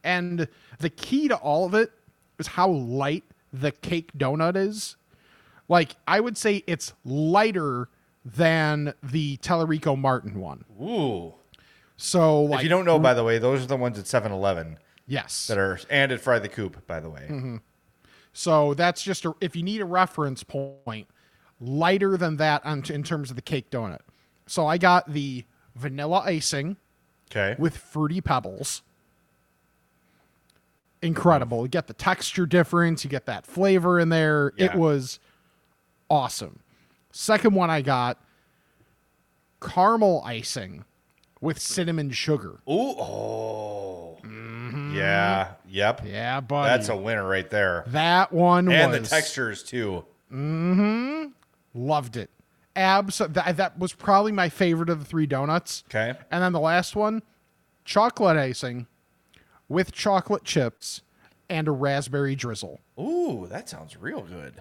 And 0.02 0.48
the 0.80 0.90
key 0.90 1.28
to 1.28 1.36
all 1.36 1.66
of 1.66 1.74
it 1.74 1.92
is 2.40 2.48
how 2.48 2.70
light 2.70 3.26
the 3.52 3.74
cake 3.74 4.14
donut 4.18 4.56
is. 4.56 4.96
Like 5.68 5.98
I 6.08 6.22
would 6.22 6.38
say 6.38 6.64
it's 6.68 6.94
lighter 7.04 7.90
than 8.36 8.94
the 9.02 9.38
Tellerico 9.38 9.98
Martin 9.98 10.40
one. 10.40 10.66
Ooh. 10.82 11.34
So 11.96 12.44
like 12.44 12.60
if 12.60 12.64
you 12.64 12.70
don't 12.70 12.86
know, 12.86 13.00
by 13.00 13.14
the 13.14 13.24
way, 13.24 13.40
those 13.40 13.64
are 13.64 13.68
the 13.68 13.78
ones 13.78 13.98
at 13.98 14.06
7-Eleven 14.06 14.78
yes. 15.08 15.48
that 15.48 15.58
are 15.58 15.80
and 15.90 16.12
at 16.12 16.20
Fry 16.20 16.38
the 16.40 16.50
Coop, 16.50 16.86
by 16.86 17.00
the 17.00 17.10
way. 17.10 17.26
Mm-hmm. 17.30 17.58
So 18.34 18.74
that's 18.74 19.02
just 19.02 19.26
a, 19.26 19.34
if 19.42 19.56
you 19.56 19.64
need 19.64 19.82
a 19.82 19.86
reference 19.86 20.44
point, 20.44 21.08
lighter 21.60 22.18
than 22.18 22.38
that 22.38 22.66
on, 22.66 22.84
in 22.90 23.02
terms 23.02 23.30
of 23.30 23.36
the 23.36 23.42
cake 23.42 23.72
donut. 23.72 24.02
So 24.46 24.68
I 24.68 24.78
got 24.78 25.12
the 25.12 25.46
vanilla 25.76 26.22
icing 26.26 26.78
Okay. 27.32 27.56
with 27.60 27.76
fruity 27.78 28.22
pebbles. 28.22 28.84
Incredible. 31.02 31.64
You 31.64 31.70
get 31.70 31.88
the 31.88 31.94
texture 31.94 32.46
difference, 32.46 33.04
you 33.04 33.10
get 33.10 33.26
that 33.26 33.46
flavor 33.46 34.00
in 34.00 34.10
there. 34.10 34.54
It 34.58 34.76
was 34.76 35.20
awesome. 36.10 36.60
Second 37.12 37.56
one 37.56 37.70
I 37.70 37.82
got 37.82 38.22
caramel 39.62 40.22
icing 40.26 40.86
with 41.42 41.60
cinnamon 41.60 42.12
sugar. 42.12 42.60
Ooh. 42.70 42.96
Oh. 42.98 44.18
Yeah. 44.24 45.54
Yep. 45.70 46.00
Mm-hmm. 46.00 46.08
Yeah, 46.08 46.42
buddy. 46.42 46.70
That's 46.70 46.90
a 46.90 46.96
winner 46.96 47.28
right 47.28 47.50
there. 47.50 47.84
that 47.88 48.32
one 48.32 48.72
And 48.72 48.92
was 48.92 49.02
the 49.02 49.08
textures 49.08 49.64
too. 49.64 50.06
Mm-hmm. 50.32 51.28
Loved 51.74 52.18
it. 52.18 52.30
Abs 52.76 53.18
that, 53.20 53.58
that 53.58 53.80
was 53.80 53.94
probably 53.94 54.32
my 54.32 54.50
favorite 54.50 54.90
of 54.90 55.00
the 55.00 55.06
three 55.06 55.26
donuts. 55.26 55.84
Okay. 55.90 56.14
And 56.30 56.44
then 56.44 56.54
the 56.54 56.60
last 56.60 56.96
one, 56.96 57.24
chocolate 57.86 58.38
icing 58.38 58.88
with 59.68 59.92
chocolate 59.92 60.44
chips 60.44 61.02
and 61.50 61.68
a 61.68 61.72
raspberry 61.72 62.36
drizzle. 62.36 62.82
Ooh, 63.00 63.48
that 63.50 63.70
sounds 63.70 63.98
real 63.98 64.22
good. 64.22 64.56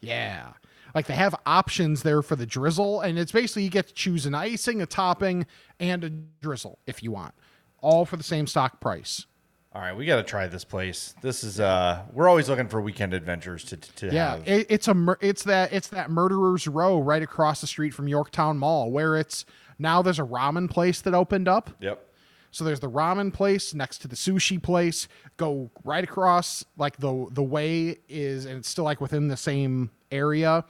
Yeah. 0.00 0.52
Like 0.94 1.06
they 1.06 1.14
have 1.14 1.34
options 1.46 2.02
there 2.02 2.22
for 2.22 2.36
the 2.36 2.46
drizzle, 2.46 3.00
and 3.00 3.18
it's 3.18 3.32
basically 3.32 3.64
you 3.64 3.70
get 3.70 3.88
to 3.88 3.94
choose 3.94 4.26
an 4.26 4.34
icing, 4.34 4.82
a 4.82 4.86
topping, 4.86 5.46
and 5.80 6.04
a 6.04 6.10
drizzle 6.10 6.78
if 6.86 7.02
you 7.02 7.12
want. 7.12 7.34
All 7.80 8.04
for 8.04 8.16
the 8.16 8.22
same 8.22 8.46
stock 8.46 8.80
price. 8.80 9.26
All 9.74 9.80
right, 9.80 9.96
we 9.96 10.04
got 10.04 10.16
to 10.16 10.22
try 10.22 10.46
this 10.48 10.64
place. 10.64 11.14
This 11.22 11.42
is 11.42 11.58
uh 11.58 12.02
we're 12.12 12.28
always 12.28 12.48
looking 12.48 12.68
for 12.68 12.80
weekend 12.82 13.14
adventures 13.14 13.64
to 13.64 13.76
to 13.78 14.06
Yeah, 14.12 14.32
have. 14.36 14.46
it, 14.48 14.66
it's 14.68 14.86
a 14.86 14.92
mur- 14.94 15.18
it's 15.22 15.44
that 15.44 15.72
it's 15.72 15.88
that 15.88 16.10
murderers 16.10 16.68
row 16.68 16.98
right 17.00 17.22
across 17.22 17.62
the 17.62 17.66
street 17.66 17.94
from 17.94 18.06
Yorktown 18.06 18.58
Mall 18.58 18.90
where 18.90 19.16
it's 19.16 19.46
now 19.78 20.02
there's 20.02 20.18
a 20.18 20.24
ramen 20.24 20.68
place 20.68 21.00
that 21.00 21.14
opened 21.14 21.48
up. 21.48 21.70
yep. 21.80 22.06
So 22.50 22.64
there's 22.64 22.80
the 22.80 22.90
ramen 22.90 23.32
place 23.32 23.72
next 23.72 23.98
to 24.02 24.08
the 24.08 24.14
sushi 24.14 24.62
place. 24.62 25.08
Go 25.38 25.70
right 25.84 26.04
across, 26.04 26.66
like 26.76 26.98
the 26.98 27.26
the 27.30 27.42
way 27.42 27.96
is, 28.10 28.44
and 28.44 28.58
it's 28.58 28.68
still 28.68 28.84
like 28.84 29.00
within 29.00 29.28
the 29.28 29.38
same 29.38 29.90
area, 30.10 30.66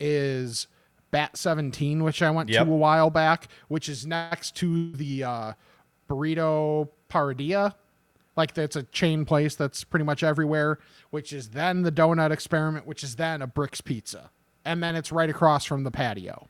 is 0.00 0.66
Bat 1.10 1.36
Seventeen, 1.36 2.02
which 2.02 2.22
I 2.22 2.30
went 2.30 2.48
Yep. 2.50 2.66
to 2.66 2.72
a 2.72 2.76
while 2.76 3.10
back, 3.10 3.48
which 3.68 3.88
is 3.88 4.06
next 4.06 4.56
to 4.56 4.90
the 4.92 5.24
uh, 5.24 5.52
Burrito 6.08 6.88
Paradia. 7.10 7.74
Like 8.36 8.54
that's 8.54 8.74
a 8.76 8.82
chain 8.84 9.24
place 9.24 9.54
that's 9.54 9.84
pretty 9.84 10.04
much 10.04 10.22
everywhere. 10.22 10.78
Which 11.10 11.32
is 11.32 11.50
then 11.50 11.82
the 11.82 11.92
Donut 11.92 12.30
Experiment, 12.32 12.86
which 12.86 13.04
is 13.04 13.16
then 13.16 13.42
a 13.42 13.46
Bricks 13.46 13.80
Pizza, 13.80 14.30
and 14.64 14.82
then 14.82 14.96
it's 14.96 15.12
right 15.12 15.30
across 15.30 15.64
from 15.64 15.84
the 15.84 15.90
patio. 15.92 16.48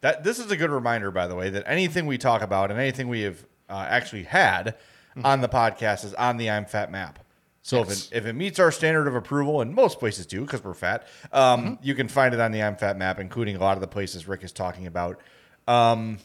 That 0.00 0.24
this 0.24 0.38
is 0.38 0.50
a 0.50 0.56
good 0.56 0.70
reminder, 0.70 1.10
by 1.10 1.26
the 1.26 1.34
way, 1.34 1.50
that 1.50 1.64
anything 1.66 2.06
we 2.06 2.16
talk 2.18 2.40
about 2.42 2.70
and 2.70 2.80
anything 2.80 3.08
we 3.08 3.22
have 3.22 3.44
uh, 3.68 3.86
actually 3.88 4.24
had 4.24 4.74
Mm-hmm. 5.16 5.24
on 5.24 5.40
the 5.40 5.48
podcast 5.48 6.04
is 6.04 6.12
on 6.12 6.36
the 6.36 6.50
I'm 6.50 6.66
Fat 6.66 6.90
map. 6.92 7.18
So 7.66 7.80
if 7.82 7.90
it, 7.90 8.08
if 8.12 8.26
it 8.26 8.34
meets 8.34 8.60
our 8.60 8.70
standard 8.70 9.08
of 9.08 9.16
approval, 9.16 9.60
and 9.60 9.74
most 9.74 9.98
places 9.98 10.24
do 10.24 10.42
because 10.42 10.62
we're 10.62 10.72
fat, 10.72 11.06
um, 11.32 11.62
Mm-hmm. 11.64 11.74
you 11.82 11.96
can 11.96 12.06
find 12.06 12.32
it 12.32 12.38
on 12.38 12.52
the 12.52 12.62
I'm 12.62 12.76
Fat 12.76 12.96
map, 12.96 13.18
including 13.18 13.56
a 13.56 13.58
lot 13.58 13.76
of 13.76 13.80
the 13.80 13.88
places 13.88 14.28
Rick 14.28 14.44
is 14.44 14.52
talking 14.52 14.86
about. 14.86 15.20
Um, 15.66 16.18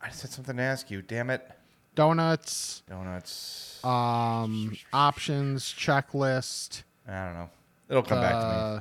I 0.00 0.08
said 0.08 0.30
something 0.30 0.56
to 0.56 0.62
ask 0.62 0.90
you. 0.90 1.02
Damn 1.02 1.28
it, 1.28 1.46
Donuts, 1.94 2.82
donuts. 2.88 3.78
um, 3.84 4.74
options, 4.92 5.64
checklist. 5.64 6.82
I 7.06 7.26
don't 7.26 7.34
know. 7.34 7.50
It'll 7.90 8.02
come 8.02 8.22
back 8.22 8.40
to 8.40 8.46
me. 8.46 8.52
uh, 8.54 8.80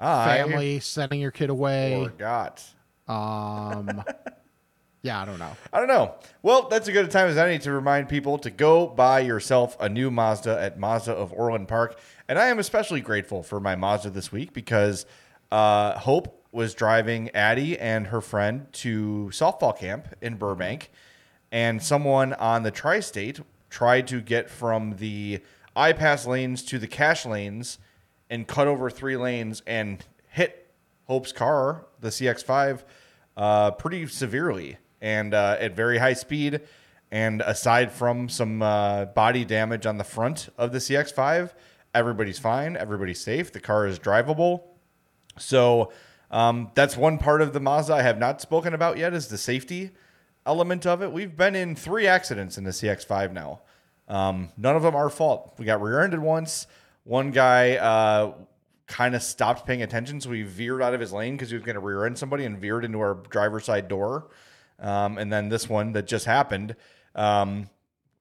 I 0.00 0.36
family 0.38 0.80
sending 0.80 1.20
your 1.20 1.30
kid 1.30 1.50
away. 1.50 2.02
forgot. 2.06 2.64
Um, 3.06 4.02
yeah, 5.06 5.22
I 5.22 5.24
don't 5.24 5.38
know. 5.38 5.56
I 5.72 5.78
don't 5.78 5.86
know. 5.86 6.16
Well, 6.42 6.68
that's 6.68 6.88
a 6.88 6.92
good 6.92 7.08
time 7.12 7.28
as 7.28 7.38
any 7.38 7.60
to 7.60 7.70
remind 7.70 8.08
people 8.08 8.38
to 8.38 8.50
go 8.50 8.88
buy 8.88 9.20
yourself 9.20 9.76
a 9.78 9.88
new 9.88 10.10
Mazda 10.10 10.60
at 10.60 10.80
Mazda 10.80 11.12
of 11.12 11.32
Orland 11.32 11.68
Park. 11.68 11.96
And 12.28 12.40
I 12.40 12.48
am 12.48 12.58
especially 12.58 13.00
grateful 13.00 13.44
for 13.44 13.60
my 13.60 13.76
Mazda 13.76 14.10
this 14.10 14.32
week 14.32 14.52
because 14.52 15.06
uh, 15.52 15.96
Hope 15.96 16.44
was 16.50 16.74
driving 16.74 17.30
Addie 17.36 17.78
and 17.78 18.08
her 18.08 18.20
friend 18.20 18.66
to 18.72 19.30
softball 19.32 19.78
camp 19.78 20.08
in 20.20 20.34
Burbank, 20.38 20.90
and 21.52 21.80
someone 21.80 22.32
on 22.32 22.64
the 22.64 22.72
tri-state 22.72 23.38
tried 23.70 24.08
to 24.08 24.20
get 24.20 24.50
from 24.50 24.96
the 24.96 25.40
I-pass 25.76 26.26
lanes 26.26 26.64
to 26.64 26.80
the 26.80 26.88
cash 26.88 27.24
lanes 27.24 27.78
and 28.28 28.48
cut 28.48 28.66
over 28.66 28.90
three 28.90 29.16
lanes 29.16 29.62
and 29.68 30.04
hit 30.30 30.68
Hope's 31.04 31.30
car, 31.30 31.86
the 32.00 32.08
CX5, 32.08 32.82
uh, 33.36 33.70
pretty 33.72 34.08
severely 34.08 34.78
and 35.00 35.34
uh, 35.34 35.56
at 35.60 35.74
very 35.74 35.98
high 35.98 36.14
speed. 36.14 36.60
And 37.10 37.40
aside 37.42 37.92
from 37.92 38.28
some 38.28 38.62
uh, 38.62 39.06
body 39.06 39.44
damage 39.44 39.86
on 39.86 39.96
the 39.96 40.04
front 40.04 40.48
of 40.58 40.72
the 40.72 40.78
CX5, 40.78 41.52
everybody's 41.94 42.38
fine, 42.38 42.76
everybody's 42.76 43.20
safe, 43.20 43.52
the 43.52 43.60
car 43.60 43.86
is 43.86 43.98
drivable. 43.98 44.62
So 45.38 45.92
um, 46.30 46.70
that's 46.74 46.96
one 46.96 47.18
part 47.18 47.42
of 47.42 47.52
the 47.52 47.60
Mazda 47.60 47.94
I 47.94 48.02
have 48.02 48.18
not 48.18 48.40
spoken 48.40 48.74
about 48.74 48.98
yet 48.98 49.14
is 49.14 49.28
the 49.28 49.38
safety 49.38 49.92
element 50.44 50.86
of 50.86 51.02
it. 51.02 51.12
We've 51.12 51.36
been 51.36 51.54
in 51.54 51.76
three 51.76 52.06
accidents 52.06 52.58
in 52.58 52.64
the 52.64 52.70
CX5 52.70 53.32
now. 53.32 53.60
Um, 54.08 54.50
none 54.56 54.76
of 54.76 54.82
them 54.82 54.94
our 54.94 55.10
fault. 55.10 55.54
We 55.58 55.64
got 55.64 55.82
rear-ended 55.82 56.20
once. 56.20 56.66
One 57.04 57.30
guy 57.32 57.76
uh, 57.76 58.34
kind 58.86 59.14
of 59.14 59.22
stopped 59.22 59.66
paying 59.66 59.82
attention, 59.82 60.20
so 60.20 60.30
we 60.30 60.42
veered 60.42 60.82
out 60.82 60.94
of 60.94 61.00
his 61.00 61.12
lane 61.12 61.34
because 61.34 61.50
he 61.50 61.56
was 61.56 61.64
going 61.64 61.74
to 61.74 61.80
rear-end 61.80 62.16
somebody 62.16 62.44
and 62.44 62.58
veered 62.58 62.84
into 62.84 63.00
our 63.00 63.14
driver's 63.14 63.64
side 63.64 63.88
door. 63.88 64.28
Um, 64.78 65.18
and 65.18 65.32
then 65.32 65.48
this 65.48 65.68
one 65.68 65.92
that 65.92 66.06
just 66.06 66.26
happened, 66.26 66.76
um, 67.14 67.68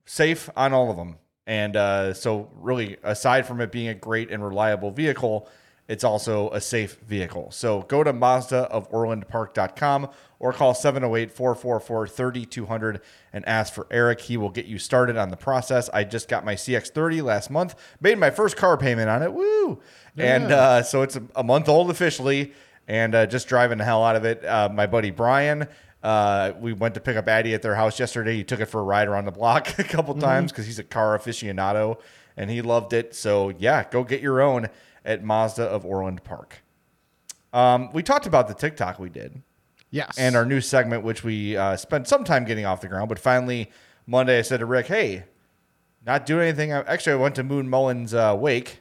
safe 0.06 0.50
on 0.56 0.74
all 0.74 0.90
of 0.90 0.98
them. 0.98 1.18
And 1.48 1.76
uh, 1.76 2.14
so, 2.14 2.50
really, 2.56 2.98
aside 3.04 3.46
from 3.46 3.62
it 3.62 3.72
being 3.72 3.90
a 3.90 3.94
great 3.94 4.32
and 4.32 4.44
reliable 4.44 4.90
vehicle, 4.90 5.48
it's 5.88 6.04
also 6.04 6.50
a 6.50 6.60
safe 6.60 6.98
vehicle. 7.02 7.52
So 7.52 7.84
go 7.84 8.04
to 8.04 8.12
Mazda 8.12 8.62
of 8.72 8.90
OrlandPark.com 8.90 10.10
or 10.40 10.52
call 10.52 10.74
708 10.74 11.32
444 11.32 12.08
3200 12.08 13.02
and 13.34 13.48
ask 13.48 13.72
for 13.72 13.86
Eric. 13.92 14.22
He 14.22 14.36
will 14.36 14.50
get 14.50 14.66
you 14.66 14.80
started 14.80 15.16
on 15.16 15.30
the 15.30 15.38
process. 15.38 15.90
I 15.94 16.04
just 16.04 16.28
got 16.28 16.44
my 16.44 16.56
CX30 16.56 17.22
last 17.22 17.52
month, 17.52 17.76
made 18.02 18.18
my 18.18 18.32
first 18.32 18.58
car 18.58 18.78
payment 18.78 19.10
on 19.10 19.22
it. 19.22 19.32
Woo! 19.32 19.80
And 20.18 20.52
uh, 20.52 20.82
so 20.82 21.04
it's 21.04 21.18
a, 21.18 21.24
a 21.36 21.44
month 21.44 21.70
old 21.70 21.92
officially 21.92 22.54
and 22.88 23.14
uh, 23.14 23.28
just 23.28 23.48
driving 23.48 23.78
the 23.78 23.84
hell 23.84 24.04
out 24.04 24.16
of 24.16 24.26
it. 24.26 24.44
Uh, 24.44 24.70
my 24.74 24.88
buddy 24.88 25.12
Brian. 25.12 25.68
Uh, 26.06 26.54
we 26.60 26.72
went 26.72 26.94
to 26.94 27.00
pick 27.00 27.18
up 27.18 27.28
Addie 27.28 27.56
at 27.56 27.64
their 27.64 27.74
house 27.74 28.00
yesterday. 28.00 28.36
He 28.36 28.44
took 28.44 28.60
it 28.60 28.68
for 28.68 28.80
a 28.80 28.84
ride 28.84 29.08
around 29.08 29.26
the 29.26 29.32
block 29.32 29.80
a 29.80 29.84
couple 29.84 30.14
times 30.14 30.52
because 30.52 30.68
he's 30.68 30.78
a 30.78 30.84
car 30.84 31.18
aficionado 31.18 31.98
and 32.38 32.50
he 32.52 32.62
loved 32.62 32.94
it. 32.94 33.16
So, 33.16 33.50
yeah, 33.58 33.84
go 33.90 34.04
get 34.04 34.22
your 34.22 34.40
own 34.40 34.70
at 35.04 35.24
Mazda 35.24 35.64
of 35.64 35.84
Orland 35.84 36.24
Park. 36.24 36.62
Um, 37.54 37.90
we 37.92 38.04
talked 38.04 38.28
about 38.28 38.48
the 38.48 38.54
TikTok 38.54 39.00
we 39.00 39.10
did 39.10 39.42
Yes. 39.90 40.16
and 40.18 40.36
our 40.36 40.46
new 40.46 40.62
segment, 40.62 41.04
which 41.04 41.24
we 41.24 41.58
uh, 41.58 41.76
spent 41.76 42.08
some 42.08 42.24
time 42.24 42.46
getting 42.46 42.66
off 42.66 42.82
the 42.82 42.88
ground. 42.88 43.10
But 43.10 43.18
finally, 43.18 43.72
Monday, 44.06 44.38
I 44.38 44.42
said 44.44 44.60
to 44.60 44.66
Rick, 44.68 44.88
"Hey, 44.88 45.24
not 46.06 46.26
doing 46.26 46.50
anything." 46.50 46.72
Actually, 46.72 47.14
I 47.14 47.16
went 47.16 47.34
to 47.36 47.44
Moon 47.44 47.68
Mullen's 47.70 48.14
uh, 48.14 48.36
wake 48.38 48.80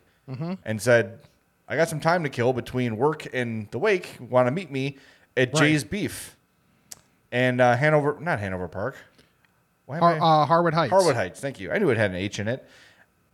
and 0.64 0.82
said, 0.82 1.20
"I 1.68 1.76
got 1.76 1.88
some 1.88 2.00
time 2.00 2.22
to 2.24 2.28
kill 2.28 2.52
between 2.52 2.96
work 2.96 3.28
and 3.32 3.70
the 3.70 3.78
wake. 3.78 4.16
Want 4.20 4.46
to 4.48 4.50
meet 4.50 4.70
me 4.72 4.98
at 5.36 5.52
Right. 5.54 5.60
Jay's 5.62 5.84
Beef 5.84 6.36
and 7.34 7.60
uh, 7.60 7.76
Hanover, 7.76 8.16
not 8.20 8.38
Hanover 8.38 8.68
Park. 8.68 8.96
Why 9.86 9.98
Har- 9.98 10.14
I- 10.14 10.42
uh, 10.42 10.46
Harwood 10.46 10.72
Heights. 10.72 10.90
Harwood 10.92 11.16
Heights. 11.16 11.40
Thank 11.40 11.58
you. 11.58 11.72
I 11.72 11.78
knew 11.78 11.90
it 11.90 11.96
had 11.96 12.12
an 12.12 12.16
H 12.16 12.38
in 12.38 12.46
it. 12.48 12.66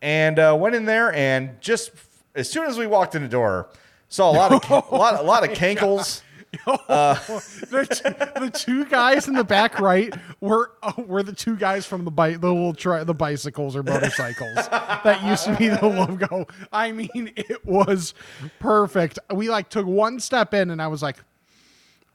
And 0.01 0.39
uh, 0.39 0.57
went 0.59 0.75
in 0.75 0.87
there 0.87 1.13
and 1.13 1.61
just 1.61 1.91
as 2.35 2.51
soon 2.51 2.67
as 2.67 2.79
we 2.79 2.87
walked 2.87 3.15
in 3.15 3.23
the 3.23 3.29
door, 3.29 3.69
saw 4.09 4.31
a 4.31 4.33
lot 4.33 4.53
of 4.53 4.71
a 4.93 4.95
lot 4.97 5.21
a 5.21 5.23
lot 5.23 5.45
of 5.45 5.51
cankles. 5.57 6.23
the, 6.67 7.87
t- 7.89 8.41
the 8.41 8.51
two 8.53 8.85
guys 8.87 9.29
in 9.29 9.35
the 9.35 9.45
back 9.45 9.79
right 9.79 10.13
were 10.41 10.73
uh, 10.83 10.93
were 11.07 11.23
the 11.23 11.33
two 11.33 11.55
guys 11.57 11.87
from 11.87 12.05
the 12.05 12.11
bike, 12.11 12.41
the 12.41 12.49
little 12.53 12.73
tri- 12.75 13.05
the 13.05 13.15
bicycles 13.15 13.77
or 13.77 13.83
motorcycles 13.85 14.57
that 14.57 15.23
used 15.25 15.45
to 15.45 15.55
be 15.57 15.69
the 15.69 15.87
logo. 15.87 16.47
I 16.73 16.91
mean, 16.93 17.33
it 17.37 17.65
was 17.65 18.15
perfect. 18.59 19.19
We 19.33 19.49
like 19.51 19.69
took 19.69 19.87
one 19.87 20.19
step 20.19 20.53
in, 20.55 20.71
and 20.71 20.83
I 20.83 20.89
was 20.89 21.03
like, 21.03 21.19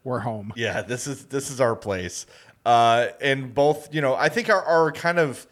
"We're 0.06 0.20
home." 0.20 0.54
Yeah, 0.56 0.82
this 0.84 1.06
is 1.08 1.26
this 1.26 1.52
is 1.52 1.60
our 1.60 1.76
place. 1.76 2.26
Uh, 2.66 3.08
and 3.22 3.54
both, 3.54 3.94
you 3.94 4.00
know, 4.02 4.16
I 4.16 4.30
think 4.30 4.50
our, 4.50 4.64
our 4.64 4.92
kind 4.94 5.20
of 5.20 5.46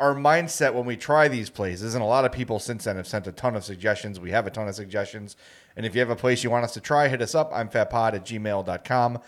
our 0.00 0.14
mindset 0.14 0.74
when 0.74 0.84
we 0.84 0.96
try 0.96 1.28
these 1.28 1.48
places, 1.48 1.94
and 1.94 2.02
a 2.02 2.06
lot 2.06 2.24
of 2.24 2.32
people 2.32 2.58
since 2.58 2.84
then 2.84 2.96
have 2.96 3.06
sent 3.06 3.26
a 3.26 3.32
ton 3.32 3.54
of 3.54 3.64
suggestions. 3.64 4.18
We 4.18 4.30
have 4.30 4.46
a 4.46 4.50
ton 4.50 4.66
of 4.68 4.74
suggestions. 4.74 5.36
And 5.76 5.86
if 5.86 5.94
you 5.94 6.00
have 6.00 6.10
a 6.10 6.16
place 6.16 6.42
you 6.42 6.50
want 6.50 6.64
us 6.64 6.72
to 6.74 6.80
try, 6.80 7.08
hit 7.08 7.22
us 7.22 7.34
up. 7.34 7.50
I'm 7.54 7.68
fatpod 7.68 8.14
at 8.14 8.24
gmail.com. 8.24 9.18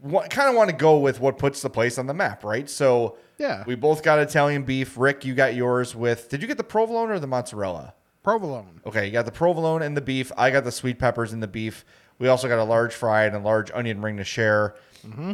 What, 0.00 0.30
kind 0.30 0.48
of 0.48 0.54
want 0.54 0.70
to 0.70 0.76
go 0.76 0.98
with 0.98 1.20
what 1.20 1.38
puts 1.38 1.60
the 1.60 1.70
place 1.70 1.98
on 1.98 2.06
the 2.06 2.14
map, 2.14 2.44
right? 2.44 2.70
So 2.70 3.16
Yeah. 3.36 3.64
we 3.66 3.74
both 3.74 4.02
got 4.04 4.18
Italian 4.20 4.62
beef. 4.62 4.96
Rick, 4.96 5.24
you 5.24 5.34
got 5.34 5.54
yours 5.56 5.94
with, 5.96 6.28
did 6.28 6.40
you 6.40 6.46
get 6.48 6.56
the 6.56 6.64
provolone 6.64 7.10
or 7.10 7.18
the 7.18 7.26
mozzarella? 7.26 7.94
Provolone. 8.22 8.80
Okay, 8.86 9.06
you 9.06 9.12
got 9.12 9.24
the 9.24 9.32
provolone 9.32 9.82
and 9.82 9.96
the 9.96 10.00
beef. 10.00 10.30
I 10.36 10.50
got 10.50 10.62
the 10.64 10.72
sweet 10.72 10.98
peppers 10.98 11.32
and 11.32 11.42
the 11.42 11.48
beef. 11.48 11.84
We 12.18 12.28
also 12.28 12.48
got 12.48 12.58
a 12.58 12.64
large 12.64 12.94
fry 12.94 13.24
and 13.24 13.36
a 13.36 13.38
large 13.38 13.70
onion 13.72 14.00
ring 14.02 14.16
to 14.18 14.24
share. 14.24 14.74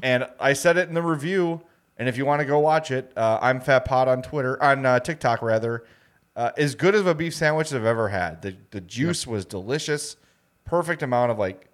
And 0.03 0.27
I 0.39 0.53
said 0.53 0.77
it 0.77 0.89
in 0.89 0.95
the 0.95 1.03
review. 1.03 1.63
And 1.97 2.09
if 2.09 2.17
you 2.17 2.27
want 2.27 2.41
to 2.41 2.45
go 2.47 2.59
watch 2.59 2.91
it, 2.91 3.13
uh, 3.17 3.39
I'm 3.41 3.61
Fat 3.61 3.85
Pod 3.85 4.09
on 4.09 4.21
Twitter, 4.23 4.63
on 4.63 4.85
uh, 4.85 5.01
TikTok 5.01 5.43
rather. 5.43 5.85
Uh, 6.37 6.51
as 6.57 6.75
good 6.75 6.95
of 6.95 7.07
a 7.07 7.15
beef 7.15 7.33
sandwich 7.35 7.69
as 7.69 7.75
I've 7.75 7.85
ever 7.85 8.09
had. 8.09 8.43
The 8.43 8.57
the 8.73 8.81
juice 8.81 9.25
was 9.27 9.45
delicious, 9.45 10.17
perfect 10.65 11.03
amount 11.03 11.31
of 11.31 11.39
like 11.39 11.69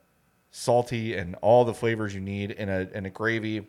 salty 0.50 1.14
and 1.14 1.34
all 1.36 1.64
the 1.64 1.72
flavors 1.72 2.14
you 2.14 2.20
need 2.20 2.50
in 2.50 2.68
a 2.68 2.86
in 2.94 3.06
a 3.06 3.10
gravy. 3.10 3.66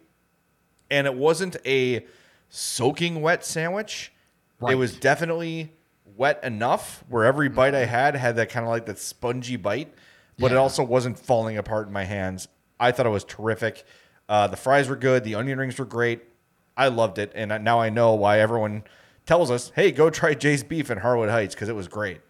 And 0.90 1.08
it 1.08 1.16
wasn't 1.16 1.56
a 1.66 2.06
soaking 2.50 3.22
wet 3.22 3.46
sandwich. 3.46 4.12
It 4.74 4.76
was 4.76 4.94
definitely 4.94 5.72
wet 6.18 6.44
enough 6.44 7.04
where 7.08 7.24
every 7.24 7.48
bite 7.48 7.74
I 7.74 7.86
had 7.86 8.16
had 8.16 8.36
that 8.36 8.50
kind 8.50 8.66
of 8.66 8.70
like 8.70 8.86
that 8.88 9.00
spongy 9.00 9.56
bite, 9.56 9.94
but 10.40 10.52
it 10.52 10.58
also 10.58 10.84
wasn't 10.84 11.20
falling 11.20 11.58
apart 11.58 11.88
in 11.88 11.94
my 11.94 12.04
hands. 12.04 12.48
I 12.80 12.92
thought 12.92 13.06
it 13.06 13.10
was 13.10 13.24
terrific. 13.24 13.84
Uh, 14.28 14.48
the 14.48 14.58
fries 14.58 14.88
were 14.88 14.96
good. 14.96 15.24
The 15.24 15.36
onion 15.36 15.60
rings 15.60 15.78
were 15.78 15.86
great. 15.86 16.24
I 16.76 16.88
loved 16.88 17.18
it, 17.20 17.32
and 17.36 17.64
now 17.64 17.80
I 17.80 17.90
know 17.90 18.14
why 18.16 18.40
everyone 18.40 18.84
tells 19.26 19.52
us, 19.52 19.72
"Hey, 19.76 19.92
go 19.92 20.10
try 20.10 20.34
Jay's 20.34 20.64
Beef 20.64 20.90
in 20.90 21.00
Harwood 21.00 21.30
Heights" 21.30 21.54
because 21.54 21.70
it 21.70 21.76
was 21.76 21.88
great. 21.88 22.22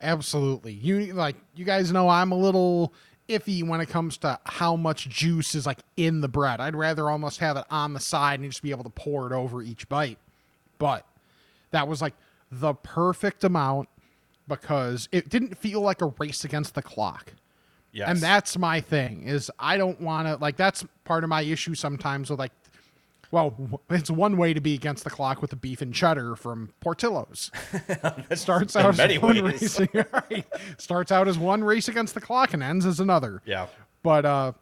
Absolutely. 0.00 0.72
You 0.72 1.12
like 1.12 1.36
you 1.54 1.64
guys 1.64 1.92
know 1.92 2.08
I'm 2.08 2.32
a 2.32 2.36
little 2.36 2.92
iffy 3.28 3.66
when 3.66 3.80
it 3.80 3.88
comes 3.88 4.18
to 4.18 4.38
how 4.44 4.76
much 4.76 5.08
juice 5.08 5.54
is 5.54 5.66
like 5.66 5.78
in 5.96 6.20
the 6.20 6.28
bread. 6.28 6.60
I'd 6.60 6.76
rather 6.76 7.10
almost 7.10 7.40
have 7.40 7.56
it 7.56 7.64
on 7.70 7.94
the 7.94 8.00
side 8.00 8.40
and 8.40 8.50
just 8.50 8.62
be 8.62 8.70
able 8.70 8.84
to 8.84 8.90
pour 8.90 9.26
it 9.26 9.34
over 9.34 9.62
each 9.62 9.88
bite. 9.88 10.18
But 10.78 11.06
that 11.70 11.88
was 11.88 12.02
like 12.02 12.14
the 12.50 12.74
perfect 12.74 13.44
amount 13.44 13.88
because 14.48 15.08
it 15.12 15.28
didn't 15.28 15.56
feel 15.56 15.80
like 15.80 16.00
a 16.02 16.06
race 16.18 16.44
against 16.44 16.74
the 16.74 16.82
clock. 16.82 17.32
Yes, 17.92 18.08
And 18.08 18.18
that's 18.18 18.58
my 18.58 18.80
thing 18.80 19.22
is 19.22 19.50
I 19.58 19.76
don't 19.76 20.00
want 20.00 20.26
to 20.26 20.36
like 20.36 20.56
that's 20.56 20.84
part 21.04 21.22
of 21.22 21.30
my 21.30 21.42
issue 21.42 21.74
sometimes 21.76 22.28
with 22.28 22.38
like 22.40 22.50
well, 23.30 23.80
it's 23.90 24.10
one 24.10 24.36
way 24.36 24.54
to 24.54 24.60
be 24.60 24.74
against 24.74 25.02
the 25.02 25.10
clock 25.10 25.40
with 25.40 25.50
the 25.50 25.56
beef 25.56 25.82
and 25.82 25.92
cheddar 25.92 26.36
from 26.36 26.72
Portillo's. 26.80 27.50
It 28.30 28.38
starts 28.38 28.76
out 28.76 28.98
as 28.98 29.18
one 29.18 29.42
ways. 29.42 29.80
race, 29.80 29.88
right. 30.12 30.46
Starts 30.78 31.10
out 31.10 31.26
as 31.26 31.36
one 31.36 31.64
race 31.64 31.88
against 31.88 32.14
the 32.14 32.20
clock 32.20 32.52
and 32.54 32.62
ends 32.62 32.84
as 32.86 33.00
another. 33.00 33.42
yeah. 33.44 33.66
But 34.02 34.24
uh 34.24 34.52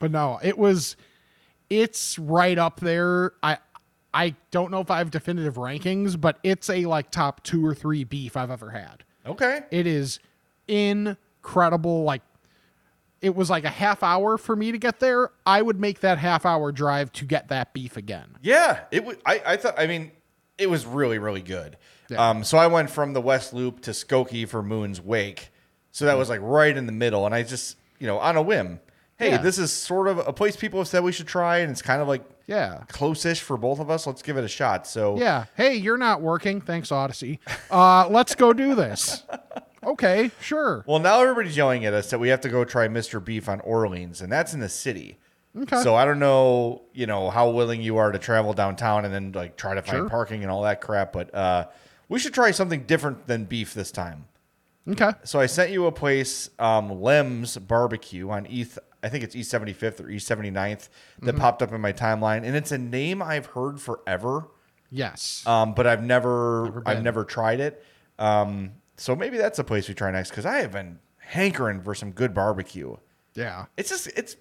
but 0.00 0.10
no, 0.10 0.38
it 0.42 0.56
was 0.58 0.96
it's 1.70 2.18
right 2.18 2.58
up 2.58 2.80
there. 2.80 3.32
I 3.42 3.58
I 4.12 4.34
don't 4.50 4.70
know 4.70 4.80
if 4.80 4.90
I 4.90 4.98
have 4.98 5.10
definitive 5.10 5.54
rankings, 5.54 6.20
but 6.20 6.38
it's 6.42 6.70
a 6.70 6.86
like 6.86 7.10
top 7.10 7.42
2 7.44 7.64
or 7.64 7.74
3 7.74 8.04
beef 8.04 8.36
I've 8.36 8.50
ever 8.50 8.70
had. 8.70 9.04
Okay. 9.26 9.60
It 9.70 9.86
is 9.86 10.18
incredible. 10.66 12.04
Like 12.04 12.22
it 13.20 13.34
was 13.34 13.50
like 13.50 13.64
a 13.64 13.70
half 13.70 14.02
hour 14.02 14.38
for 14.38 14.54
me 14.54 14.72
to 14.72 14.78
get 14.78 15.00
there. 15.00 15.30
I 15.44 15.60
would 15.62 15.80
make 15.80 16.00
that 16.00 16.18
half 16.18 16.46
hour 16.46 16.72
drive 16.72 17.12
to 17.14 17.24
get 17.24 17.48
that 17.48 17.72
beef 17.72 17.96
again. 17.96 18.36
Yeah, 18.42 18.80
it 18.90 19.04
was. 19.04 19.16
I, 19.26 19.42
I 19.44 19.56
thought. 19.56 19.78
I 19.78 19.86
mean, 19.86 20.12
it 20.56 20.70
was 20.70 20.86
really, 20.86 21.18
really 21.18 21.42
good. 21.42 21.76
Yeah. 22.08 22.28
Um, 22.28 22.44
so 22.44 22.58
I 22.58 22.66
went 22.68 22.90
from 22.90 23.12
the 23.12 23.20
West 23.20 23.52
Loop 23.52 23.80
to 23.82 23.90
Skokie 23.90 24.48
for 24.48 24.62
Moon's 24.62 25.00
Wake. 25.00 25.50
So 25.90 26.04
that 26.04 26.16
was 26.16 26.28
like 26.28 26.40
right 26.42 26.76
in 26.76 26.86
the 26.86 26.92
middle, 26.92 27.26
and 27.26 27.34
I 27.34 27.42
just, 27.42 27.76
you 27.98 28.06
know, 28.06 28.18
on 28.18 28.36
a 28.36 28.42
whim. 28.42 28.80
Hey, 29.18 29.30
Yeah. 29.30 29.38
this 29.38 29.58
is 29.58 29.72
sort 29.72 30.06
of 30.08 30.18
a 30.18 30.32
place 30.32 30.56
people 30.56 30.78
have 30.80 30.88
said 30.88 31.02
we 31.02 31.10
should 31.12 31.26
try, 31.26 31.58
and 31.58 31.70
it's 31.72 31.82
kind 31.82 32.00
of 32.00 32.06
like 32.08 32.22
Yeah. 32.46 32.82
close-ish 32.88 33.40
for 33.40 33.56
both 33.56 33.80
of 33.80 33.90
us. 33.90 34.06
Let's 34.06 34.22
give 34.22 34.36
it 34.36 34.44
a 34.44 34.48
shot. 34.48 34.86
So 34.86 35.18
Yeah. 35.18 35.46
Hey, 35.56 35.74
you're 35.74 35.98
not 35.98 36.20
working. 36.22 36.60
Thanks, 36.60 36.90
Audacy. 36.90 37.38
Uh, 37.70 38.08
let's 38.08 38.34
go 38.34 38.52
do 38.52 38.74
this. 38.74 39.22
Okay, 39.84 40.32
sure. 40.40 40.82
Well, 40.88 40.98
now 40.98 41.20
everybody's 41.22 41.56
yelling 41.56 41.86
at 41.86 41.94
us 41.94 42.10
that 42.10 42.18
we 42.18 42.28
have 42.30 42.40
to 42.42 42.48
go 42.48 42.64
try 42.64 42.88
Mr. 42.88 43.24
Beef 43.24 43.48
on 43.48 43.60
Orleans, 43.60 44.20
and 44.20 44.30
that's 44.30 44.52
in 44.52 44.58
the 44.58 44.68
city. 44.68 45.18
Okay. 45.56 45.80
So 45.82 45.94
I 45.94 46.04
don't 46.04 46.18
know, 46.18 46.82
you 46.92 47.06
know, 47.06 47.30
how 47.30 47.48
willing 47.50 47.80
you 47.80 47.96
are 47.96 48.10
to 48.10 48.18
travel 48.18 48.52
downtown 48.52 49.04
and 49.04 49.14
then 49.14 49.30
like 49.32 49.56
try 49.56 49.74
to 49.74 49.80
find 49.82 49.98
Sure. 49.98 50.08
parking 50.10 50.42
and 50.42 50.50
all 50.50 50.62
that 50.62 50.80
crap, 50.80 51.12
but 51.12 51.32
uh, 51.32 51.66
we 52.08 52.18
should 52.18 52.34
try 52.34 52.50
something 52.50 52.82
different 52.82 53.28
than 53.28 53.44
beef 53.44 53.72
this 53.72 53.92
time. 53.92 54.26
Okay. 54.86 55.12
So 55.22 55.38
I 55.38 55.46
sent 55.46 55.70
you 55.70 55.86
a 55.86 55.92
place, 55.92 56.50
um, 56.58 57.00
Lem's 57.00 57.56
Barbecue 57.56 58.28
on 58.28 58.46
East. 58.46 58.80
I 59.02 59.08
think 59.08 59.22
it's 59.24 59.36
East 59.36 59.52
75th 59.52 60.04
or 60.04 60.08
East 60.10 60.28
79th 60.28 60.88
that 61.20 61.32
Mm-hmm. 61.32 61.38
popped 61.40 61.62
up 61.62 61.72
in 61.72 61.80
my 61.80 61.92
timeline, 61.92 62.44
and 62.44 62.56
it's 62.56 62.72
a 62.72 62.78
name 62.78 63.22
I've 63.22 63.46
heard 63.46 63.80
forever, 63.80 64.48
Yes. 64.90 65.44
um, 65.46 65.74
but 65.74 65.86
I've 65.86 66.02
never, 66.02 66.82
I've 66.86 67.02
never 67.02 67.24
tried 67.24 67.60
it. 67.60 67.84
Um, 68.18 68.72
so 68.96 69.14
maybe 69.14 69.38
that's 69.38 69.58
a 69.60 69.64
place 69.64 69.86
we 69.88 69.94
try 69.94 70.10
next 70.10 70.30
because 70.30 70.46
I 70.46 70.58
have 70.58 70.72
been 70.72 70.98
hankering 71.18 71.80
for 71.82 71.94
some 71.94 72.10
good 72.10 72.34
barbecue. 72.34 72.96
yeah. 73.34 73.66
It's 73.76 73.88
just 73.90 74.06
it's. 74.16 74.36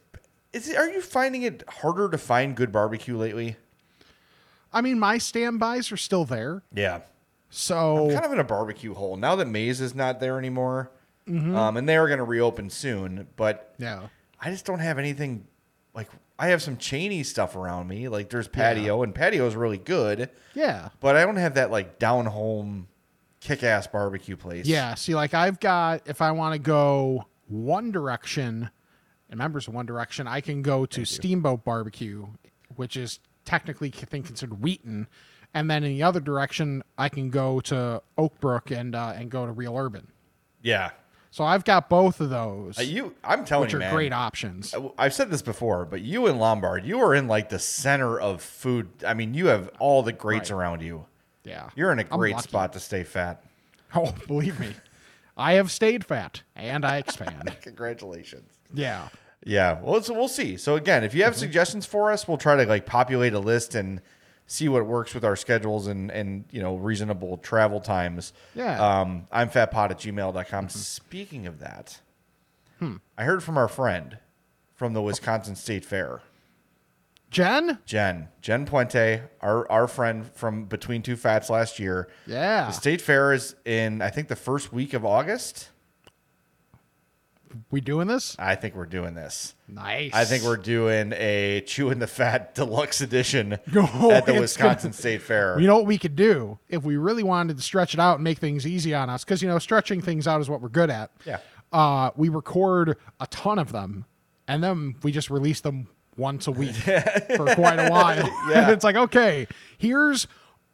Is 0.53 0.69
it, 0.69 0.77
are 0.77 0.89
you 0.89 1.01
finding 1.01 1.43
it 1.43 1.63
harder 1.67 2.09
to 2.09 2.17
find 2.17 2.55
good 2.55 2.71
barbecue 2.71 3.15
lately? 3.17 3.57
I 4.73 4.81
mean, 4.81 4.97
my 4.97 5.17
standbys 5.17 5.91
are 5.91 5.97
still 5.97 6.25
there. 6.25 6.63
Yeah. 6.73 7.01
So 7.49 8.09
kind 8.11 8.25
of 8.25 8.31
in 8.33 8.39
a 8.39 8.43
barbecue 8.43 8.93
hole 8.93 9.15
now 9.17 9.35
that 9.35 9.47
Maze 9.47 9.79
is 9.81 9.93
not 9.93 10.19
there 10.19 10.37
anymore, 10.39 10.91
Mm-hmm. 11.27 11.55
um, 11.55 11.75
and 11.77 11.87
they 11.87 11.97
are 11.97 12.07
going 12.07 12.19
to 12.19 12.23
reopen 12.23 12.69
soon. 12.69 13.27
But 13.35 13.73
yeah, 13.77 14.07
I 14.39 14.51
just 14.51 14.65
don't 14.65 14.79
have 14.79 14.99
anything 14.99 15.47
like 15.93 16.09
I 16.39 16.49
have 16.49 16.61
some 16.61 16.77
Cheney 16.77 17.23
stuff 17.23 17.55
around 17.55 17.87
me. 17.87 18.07
Like 18.07 18.29
there's 18.29 18.47
patio, 18.47 19.03
and 19.03 19.13
patio 19.13 19.47
is 19.47 19.55
really 19.55 19.79
good, 19.79 20.29
yeah, 20.53 20.89
but 20.99 21.15
I 21.15 21.25
don't 21.25 21.37
have 21.37 21.55
that 21.55 21.71
like 21.71 21.99
down 21.99 22.25
home 22.27 22.87
kick 23.39 23.63
ass 23.63 23.87
barbecue 23.87 24.35
place. 24.35 24.65
yeah. 24.65 24.95
See, 24.95 25.15
like 25.15 25.33
I've 25.33 25.59
got 25.59 26.01
if 26.05 26.21
I 26.21 26.31
want 26.31 26.53
to 26.53 26.59
go 26.59 27.25
one 27.47 27.91
direction, 27.91 28.69
and 29.29 29.37
members 29.37 29.67
of 29.67 29.73
One 29.73 29.85
Direction, 29.85 30.27
I 30.27 30.41
can 30.41 30.61
go 30.61 30.85
to 30.85 31.05
Steamboat 31.05 31.63
Barbecue, 31.63 32.27
which 32.75 32.95
is 32.95 33.19
technically 33.45 33.91
I 34.01 34.05
think 34.05 34.27
considered 34.27 34.61
Wheaton, 34.61 35.07
and 35.53 35.69
then 35.71 35.83
in 35.83 35.93
the 35.93 36.03
other 36.03 36.19
direction, 36.19 36.83
I 36.97 37.09
can 37.09 37.29
go 37.29 37.59
to 37.61 38.01
Oakbrook 38.17 38.77
and 38.77 38.95
uh, 38.95 39.13
and 39.15 39.31
go 39.31 39.45
to 39.45 39.51
Real 39.51 39.75
Urban. 39.77 40.07
yeah. 40.61 40.91
So 41.31 41.43
I've 41.43 41.63
got 41.65 41.89
both 41.89 42.19
of 42.21 42.29
those, 42.29 42.79
Uh, 42.79 42.83
you, 42.83 43.13
I'm 43.23 43.45
telling 43.45 43.63
you. 43.63 43.65
which 43.65 43.73
you, 43.73 43.77
are 43.77 43.79
man, 43.81 43.93
great 43.93 44.13
options. 44.13 44.73
I- 44.73 44.91
I've 44.97 45.13
said 45.13 45.29
this 45.29 45.41
before, 45.41 45.85
but 45.85 46.01
you 46.01 46.27
and 46.27 46.39
Lombard, 46.39 46.85
you 46.85 46.99
are 47.01 47.13
in 47.13 47.27
like 47.27 47.49
the 47.49 47.59
center 47.59 48.19
of 48.19 48.41
food. 48.41 48.89
I 49.05 49.13
mean, 49.13 49.33
you 49.33 49.47
have 49.47 49.69
all 49.79 50.03
the 50.03 50.13
greats 50.13 50.49
Right. 50.51 50.57
around 50.57 50.81
you. 50.81 51.05
Yeah, 51.43 51.69
You're 51.75 51.91
in 51.91 51.99
a 51.99 52.03
great 52.03 52.39
spot 52.39 52.73
to 52.73 52.79
stay 52.79 53.03
fat. 53.03 53.43
Oh, 53.95 54.13
believe 54.27 54.59
me, 54.59 54.73
I 55.37 55.53
have 55.53 55.71
stayed 55.71 56.03
fat 56.03 56.41
and 56.57 56.83
I 56.83 56.97
expand. 56.97 57.55
Congratulations. 57.61 58.51
yeah. 58.73 59.07
Yeah, 59.45 59.79
well, 59.81 60.01
so 60.03 60.13
we'll 60.13 60.27
see. 60.27 60.57
So 60.57 60.75
again, 60.75 61.03
if 61.05 61.13
you 61.13 61.21
Mm-hmm. 61.21 61.25
have 61.27 61.37
suggestions 61.37 61.85
for 61.85 62.11
us, 62.11 62.27
we'll 62.27 62.37
try 62.37 62.57
to 62.57 62.65
like 62.65 62.85
populate 62.85 63.33
a 63.33 63.39
list 63.39 63.75
and 63.75 64.01
see 64.47 64.67
what 64.69 64.85
works 64.85 65.13
with 65.13 65.23
our 65.25 65.35
schedules 65.35 65.85
and 65.87 66.09
and 66.11 66.45
you 66.51 66.61
know 66.61 66.75
reasonable 66.77 67.37
travel 67.37 67.79
times. 67.79 68.33
Yeah. 68.55 68.79
Um, 69.01 69.27
I'm 69.31 69.49
fatpod 69.49 69.91
at 69.91 69.99
gmail.com. 69.99 70.69
Speaking 70.69 71.45
of 71.45 71.59
that, 71.59 71.99
Hmm. 72.79 72.95
I 73.17 73.23
heard 73.23 73.43
from 73.43 73.57
our 73.57 73.67
friend 73.67 74.17
from 74.75 74.93
the 74.93 75.01
Wisconsin 75.01 75.55
State 75.55 75.83
Fair, 75.83 76.21
Jen? 77.31 77.79
Jen, 77.85 78.29
Jen 78.41 78.65
Puente, 78.65 79.23
our 79.41 79.69
our 79.71 79.87
friend 79.87 80.29
from 80.33 80.65
Between 80.65 81.01
Two 81.01 81.15
Fats 81.15 81.49
last 81.49 81.77
year. 81.79 82.07
Yeah. 82.25 82.67
The 82.67 82.71
State 82.71 83.01
Fair 83.01 83.33
is 83.33 83.55
in 83.65 84.01
I 84.01 84.09
think 84.09 84.27
the 84.27 84.35
first 84.35 84.71
week 84.71 84.93
of 84.93 85.03
August. 85.05 85.69
We 87.71 87.81
doing 87.81 88.07
this? 88.07 88.35
I 88.39 88.55
think 88.55 88.75
we're 88.75 88.85
doing 88.85 89.13
this. 89.15 89.55
Nice. 89.67 90.11
I 90.13 90.25
think 90.25 90.43
we're 90.43 90.57
doing 90.57 91.13
a 91.13 91.61
chewing 91.65 91.99
the 91.99 92.07
fat 92.07 92.55
deluxe 92.55 93.01
edition 93.01 93.57
Oh, 93.75 94.11
at 94.11 94.25
the 94.25 94.33
Wisconsin 94.39 94.89
gonna- 94.91 94.93
State 94.97 95.21
Fair. 95.21 95.59
You 95.59 95.67
know 95.67 95.77
what 95.77 95.85
we 95.85 95.97
could 95.97 96.15
do 96.15 96.59
if 96.69 96.83
we 96.83 96.97
really 96.97 97.23
wanted 97.23 97.57
to 97.57 97.63
stretch 97.63 97.93
it 97.93 97.99
out 97.99 98.15
and 98.15 98.23
make 98.23 98.37
things 98.39 98.65
easy 98.67 98.93
on 98.93 99.09
us? 99.09 99.23
Because 99.23 99.41
you 99.41 99.47
know, 99.47 99.59
stretching 99.59 100.01
things 100.01 100.27
out 100.27 100.41
is 100.41 100.49
what 100.49 100.61
we're 100.61 100.69
good 100.69 100.89
at. 100.89 101.11
Yeah. 101.25 101.39
Uh, 101.73 102.11
we 102.15 102.29
record 102.29 102.97
a 103.19 103.27
ton 103.27 103.59
of 103.59 103.71
them, 103.73 104.05
and 104.47 104.63
then 104.63 104.95
we 105.03 105.11
just 105.11 105.29
release 105.29 105.59
them 105.61 105.87
once 106.15 106.47
a 106.47 106.51
week 106.51 106.75
for 107.35 107.53
quite 107.55 107.77
a 107.77 107.89
while. 107.89 108.25
Yeah. 108.49 108.63
and 108.63 108.71
it's 108.71 108.83
like, 108.83 108.95
okay, 108.95 109.47
here's 109.77 110.27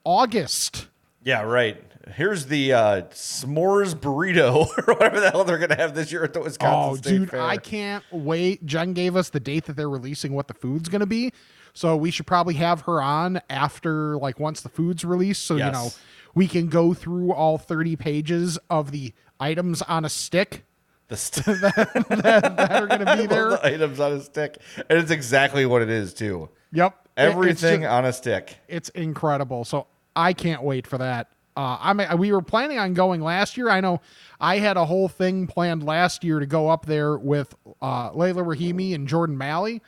August. 0.04 0.88
yeah, 1.24 1.42
right. 1.42 1.82
Here's 2.16 2.48
the 2.48 2.74
uh, 2.74 3.02
s'mores 3.12 3.96
burrito 3.96 4.68
or 4.88 4.94
whatever 4.96 5.20
the 5.22 5.32
hell 5.32 5.44
they're 5.46 5.58
gonna 5.58 5.76
have 5.78 5.96
this 5.96 6.12
year 6.12 6.24
at 6.24 6.34
the 6.34 6.42
Wisconsin 6.42 6.90
Oh, 6.92 6.96
State 6.96 7.10
dude, 7.10 7.30
Fair. 7.32 7.42
I 7.42 7.58
can't 7.58 8.04
wait. 8.12 8.66
Jen 8.66 8.94
gave 8.94 9.16
us 9.16 9.30
the 9.30 9.40
date 9.40 9.66
that 9.66 9.76
they're 9.78 9.90
releasing 9.90 10.34
what 10.34 10.48
the 10.48 10.54
food's 10.54 10.90
going 10.90 11.00
to 11.00 11.06
be. 11.06 11.32
So 11.74 11.96
we 11.96 12.12
should 12.12 12.28
probably 12.28 12.54
have 12.56 12.82
her 12.82 13.02
on 13.02 13.42
after, 13.50 14.16
like, 14.18 14.40
once 14.40 14.62
the 14.62 14.70
food's 14.70 15.04
released. 15.04 15.44
So, 15.46 15.56
you 15.56 15.72
know, 15.72 15.90
we 16.36 16.48
can 16.48 16.68
go 16.68 16.94
through 16.94 17.34
all 17.34 17.58
30 17.58 17.96
pages 17.96 18.60
of 18.70 18.92
the 18.92 19.12
items 19.40 19.82
on 19.82 20.06
a 20.06 20.10
stick 20.10 20.66
the, 21.08 21.18
st- 21.18 21.46
that 21.62 22.70
are 22.70 22.88
going 22.88 23.06
to 23.06 23.18
be 23.18 23.26
there. 23.28 23.50
the 23.50 23.66
items 23.66 24.00
on 24.00 24.12
a 24.14 24.22
stick, 24.22 24.58
and 24.90 25.00
it's 25.00 25.10
exactly 25.10 25.66
what 25.66 25.82
it 25.82 25.90
is 25.90 26.14
too. 26.14 26.50
Yep. 26.74 27.08
Everything 27.18 27.82
ju- 27.82 27.88
on 27.88 28.06
a 28.06 28.14
stick. 28.14 28.58
It's 28.68 28.90
incredible. 28.90 29.64
So 29.66 29.88
I 30.16 30.34
can't 30.34 30.62
wait 30.64 30.86
for 30.86 30.98
that. 31.00 31.30
Uh, 31.56 31.78
I 31.80 31.94
mean, 31.94 32.08
we 32.18 32.32
were 32.32 32.42
planning 32.42 32.80
on 32.80 32.94
going 32.94 33.22
last 33.22 33.58
year. 33.58 33.70
I 33.70 33.80
know 33.80 34.02
I 34.42 34.58
had 34.58 34.76
a 34.76 34.86
whole 34.86 35.08
thing 35.08 35.46
planned 35.48 35.84
last 35.84 36.24
year 36.24 36.40
to 36.40 36.46
go 36.48 36.70
up 36.70 36.86
there 36.88 37.16
with 37.18 37.54
uh, 37.82 38.12
Leila 38.14 38.42
Rahimi 38.44 38.96
and 38.96 39.08
Jordan 39.08 39.38
Malley, 39.38 39.82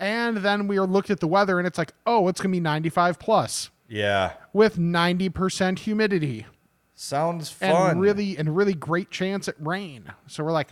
and 0.00 0.38
then 0.38 0.66
we 0.66 0.80
looked 0.80 1.10
at 1.10 1.20
the 1.20 1.28
weather, 1.28 1.58
and 1.58 1.66
it's 1.66 1.76
like, 1.78 1.92
oh, 2.06 2.28
it's 2.28 2.40
gonna 2.40 2.52
be 2.52 2.60
95 2.60 3.18
plus 3.18 3.70
Yeah, 3.88 4.32
with 4.54 4.78
90% 4.78 5.78
humidity 5.80 6.46
sounds 6.94 7.50
fun. 7.50 7.90
and 7.90 8.00
really 8.00 8.38
and 8.38 8.56
really 8.56 8.72
great 8.74 9.10
chance 9.10 9.46
at 9.48 9.56
rain. 9.58 10.10
So 10.26 10.42
we're 10.44 10.52
like, 10.52 10.70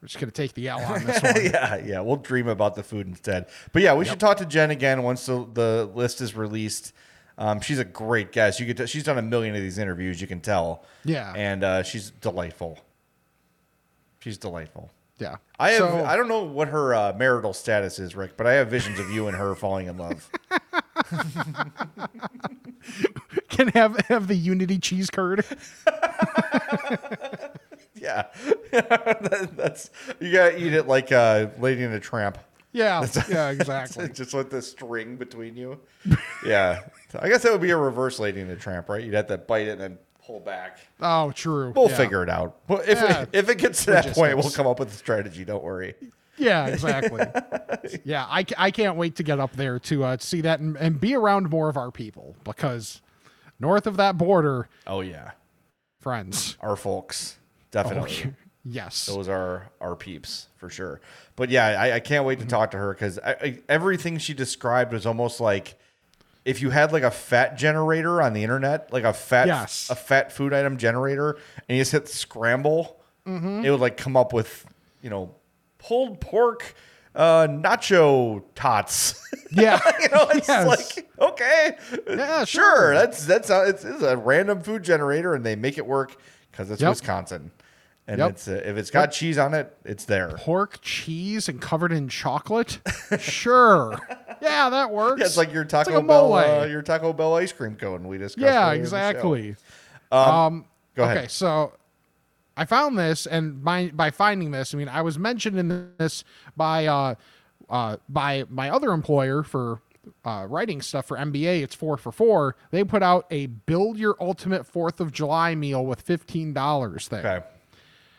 we're 0.00 0.06
just 0.08 0.18
gonna 0.18 0.32
take 0.32 0.54
the 0.54 0.68
L 0.68 0.80
on 0.82 1.04
this 1.04 1.22
one. 1.22 1.34
yeah, 1.44 1.76
yeah. 1.84 2.00
We'll 2.00 2.16
dream 2.16 2.48
about 2.48 2.74
the 2.76 2.82
food 2.82 3.06
instead. 3.06 3.46
But 3.72 3.82
yeah, 3.82 3.94
we 3.94 4.04
should 4.06 4.20
talk 4.20 4.38
to 4.38 4.46
Jen 4.46 4.70
again 4.70 5.02
once 5.02 5.26
the, 5.26 5.46
the 5.52 5.90
list 5.94 6.20
is 6.22 6.34
released. 6.34 6.94
Um, 7.40 7.60
she's 7.60 7.78
a 7.80 7.84
great 7.84 8.30
guest. 8.32 8.60
You 8.60 8.66
could 8.66 8.76
t- 8.76 8.86
she's 8.86 9.02
done 9.02 9.16
a 9.18 9.22
million 9.22 9.56
of 9.56 9.62
these 9.62 9.78
interviews. 9.78 10.20
You 10.20 10.26
can 10.28 10.40
tell. 10.40 10.84
Yeah. 11.04 11.32
and 11.34 11.64
uh, 11.64 11.82
she's 11.82 12.10
delightful. 12.10 12.78
She's 14.20 14.36
delightful. 14.38 14.90
Yeah. 15.18 15.36
I 15.58 15.70
have. 15.70 15.78
So- 15.78 16.04
I 16.04 16.16
don't 16.16 16.28
know 16.28 16.44
what 16.44 16.68
her 16.68 16.94
uh, 16.94 17.12
marital 17.16 17.52
status 17.54 17.98
is, 17.98 18.14
Rick, 18.14 18.36
but 18.36 18.46
I 18.46 18.52
have 18.54 18.68
visions 18.68 18.98
of 18.98 19.10
you 19.10 19.26
and 19.26 19.36
her 19.36 19.54
falling 19.54 19.86
in 19.86 19.96
love. 19.96 20.30
can 23.48 23.68
have 23.68 23.96
have 24.08 24.28
the 24.28 24.34
Unity 24.36 24.78
cheese 24.78 25.08
curd. 25.10 25.44
yeah, 27.94 28.26
That- 28.70 29.50
that's 29.56 29.90
you 30.20 30.32
gotta 30.32 30.58
eat 30.62 30.72
it 30.72 30.86
like 30.86 31.10
uh, 31.12 31.48
Lady 31.58 31.82
and 31.84 31.94
a 31.94 32.00
Tramp. 32.00 32.38
Yeah, 32.72 33.04
yeah, 33.28 33.50
exactly. 33.50 34.08
Just 34.10 34.32
with 34.32 34.50
the 34.50 34.62
string 34.62 35.16
between 35.16 35.56
you. 35.56 35.80
yeah, 36.46 36.82
I 37.18 37.28
guess 37.28 37.42
that 37.42 37.52
would 37.52 37.60
be 37.60 37.70
a 37.70 37.76
reverse 37.76 38.18
Lady 38.18 38.40
and 38.40 38.50
a 38.50 38.56
Tramp, 38.56 38.88
right? 38.88 39.02
You'd 39.02 39.14
have 39.14 39.26
to 39.28 39.38
bite 39.38 39.66
it 39.68 39.72
and 39.72 39.80
then 39.80 39.98
pull 40.24 40.40
back. 40.40 40.78
Oh, 41.00 41.32
true. 41.32 41.72
We'll 41.74 41.90
yeah. 41.90 41.96
figure 41.96 42.22
it 42.22 42.28
out. 42.28 42.56
Well, 42.68 42.80
if 42.80 43.00
Yeah. 43.00 43.22
it, 43.22 43.28
if 43.32 43.48
it 43.48 43.58
gets 43.58 43.84
to 43.86 43.92
that 43.92 44.12
point, 44.14 44.36
we'll 44.36 44.50
come 44.50 44.66
up 44.66 44.78
with 44.78 44.92
a 44.92 44.96
strategy. 44.96 45.44
Don't 45.44 45.64
worry. 45.64 45.94
Yeah, 46.36 46.66
exactly. 46.68 47.22
yeah, 48.04 48.24
I, 48.24 48.44
I 48.56 48.70
can't 48.70 48.96
wait 48.96 49.16
to 49.16 49.22
get 49.22 49.38
up 49.40 49.52
there 49.56 49.78
to 49.80 50.04
uh, 50.04 50.16
see 50.18 50.40
that 50.42 50.60
and, 50.60 50.76
and 50.76 50.98
be 51.00 51.14
around 51.14 51.50
more 51.50 51.68
of 51.68 51.76
our 51.76 51.90
people 51.90 52.34
because 52.44 53.02
north 53.58 53.86
of 53.86 53.96
that 53.98 54.16
border, 54.16 54.68
Oh 54.86 55.00
yeah, 55.02 55.32
friends. 56.00 56.56
our 56.60 56.76
folks 56.76 57.36
definitely. 57.70 58.34
Yes. 58.62 59.06
Those 59.06 59.26
are 59.26 59.70
our 59.80 59.96
peeps 59.96 60.48
for 60.58 60.68
sure. 60.68 61.00
But 61.34 61.48
yeah, 61.48 61.64
I, 61.80 61.94
I 61.94 62.00
can't 62.00 62.26
wait 62.26 62.40
to 62.40 62.44
talk 62.46 62.72
to 62.72 62.76
her 62.76 62.92
because 62.92 63.18
I, 63.18 63.30
I, 63.32 63.58
everything 63.70 64.18
she 64.18 64.34
described 64.34 64.92
was 64.92 65.06
almost 65.06 65.40
like 65.40 65.78
if 66.44 66.62
you 66.62 66.70
had 66.70 66.92
like 66.92 67.02
a 67.02 67.10
fat 67.10 67.56
generator 67.58 68.22
on 68.22 68.32
the 68.32 68.42
internet, 68.42 68.92
like 68.92 69.04
a 69.04 69.12
fat 69.12 69.46
Yes. 69.46 69.88
a 69.90 69.94
fat 69.94 70.32
food 70.32 70.52
item 70.54 70.76
generator, 70.78 71.36
and 71.68 71.76
you 71.76 71.80
just 71.82 71.92
hit 71.92 72.08
scramble, 72.08 73.00
it 73.26 73.70
would 73.70 73.80
like 73.80 73.96
come 73.96 74.16
up 74.16 74.32
with 74.32 74.66
you 75.02 75.10
know 75.10 75.34
pulled 75.78 76.20
pork 76.20 76.74
uh, 77.14 77.46
nacho 77.48 78.42
tots. 78.54 79.14
yeah. 79.52 79.78
you 80.00 80.08
know, 80.08 80.28
it's 80.30 80.48
Yes. 80.48 80.66
like 80.96 81.08
okay, 81.20 81.76
Yeah, 82.08 82.44
sure. 82.44 82.76
sure. 82.76 82.94
That's 82.94 83.24
that's 83.26 83.50
a, 83.50 83.68
it's, 83.68 83.84
it's 83.84 84.02
a 84.02 84.16
random 84.16 84.62
food 84.62 84.82
generator, 84.82 85.34
and 85.34 85.44
they 85.44 85.56
make 85.56 85.78
it 85.78 85.86
work 85.86 86.16
because 86.50 86.70
it's 86.70 86.80
Yep. 86.82 86.90
Wisconsin, 86.90 87.50
and 88.10 88.18
Yep. 88.18 88.30
it's 88.30 88.48
uh, 88.48 88.60
if 88.64 88.76
it's 88.76 88.90
got 88.90 89.12
cheese 89.12 89.38
on 89.38 89.54
it, 89.54 89.74
it's 89.84 90.04
there. 90.04 90.32
Pork, 90.36 90.80
cheese, 90.82 91.48
and 91.48 91.60
covered 91.60 91.92
in 91.92 92.08
chocolate? 92.08 92.80
sure. 93.18 93.98
Yeah, 94.42 94.70
that 94.70 94.90
works. 94.90 95.20
Yeah, 95.20 95.26
it's 95.26 95.36
like 95.36 95.52
your 95.52 95.66
Taco 95.66 95.96
like 95.96 96.06
Bell, 96.06 96.32
uh, 96.32 96.64
your 96.64 96.80
Taco 96.80 97.12
Bell 97.12 97.34
ice 97.34 97.52
cream 97.52 97.76
cone 97.76 98.08
we 98.08 98.16
discussed. 98.16 98.42
yeah, 98.42 98.68
earlier 98.68 98.74
in 98.76 98.82
the 98.84 98.88
show. 98.88 98.96
exactly. 98.96 99.56
Um, 100.10 100.64
go 100.94 101.02
ahead. 101.04 101.18
Okay, 101.18 101.28
so 101.28 101.74
I 102.56 102.64
found 102.64 102.98
this, 102.98 103.26
and 103.26 103.62
by 103.62 103.88
by 103.88 104.10
finding 104.10 104.50
this, 104.50 104.74
I 104.74 104.78
mean 104.78 104.88
I 104.88 105.02
was 105.02 105.18
mentioned 105.18 105.58
in 105.58 105.92
this 105.98 106.24
by 106.56 106.86
uh, 106.86 107.16
uh, 107.68 107.98
by 108.08 108.44
my 108.48 108.70
other 108.70 108.92
employer 108.92 109.42
for 109.42 109.82
uh, 110.24 110.46
writing 110.48 110.80
stuff 110.80 111.04
for 111.04 111.18
MBA. 111.18 111.62
It's 111.62 111.74
four 111.74 111.98
for 111.98 112.10
four. 112.10 112.56
They 112.70 112.82
put 112.82 113.02
out 113.02 113.26
a 113.30 113.44
build 113.44 113.98
your 113.98 114.16
ultimate 114.20 114.66
Fourth 114.66 115.00
of 115.00 115.12
July 115.12 115.54
meal 115.54 115.84
with 115.84 116.00
fifteen 116.00 116.54
dollars 116.54 117.08
thing. 117.08 117.18
Okay. 117.26 117.44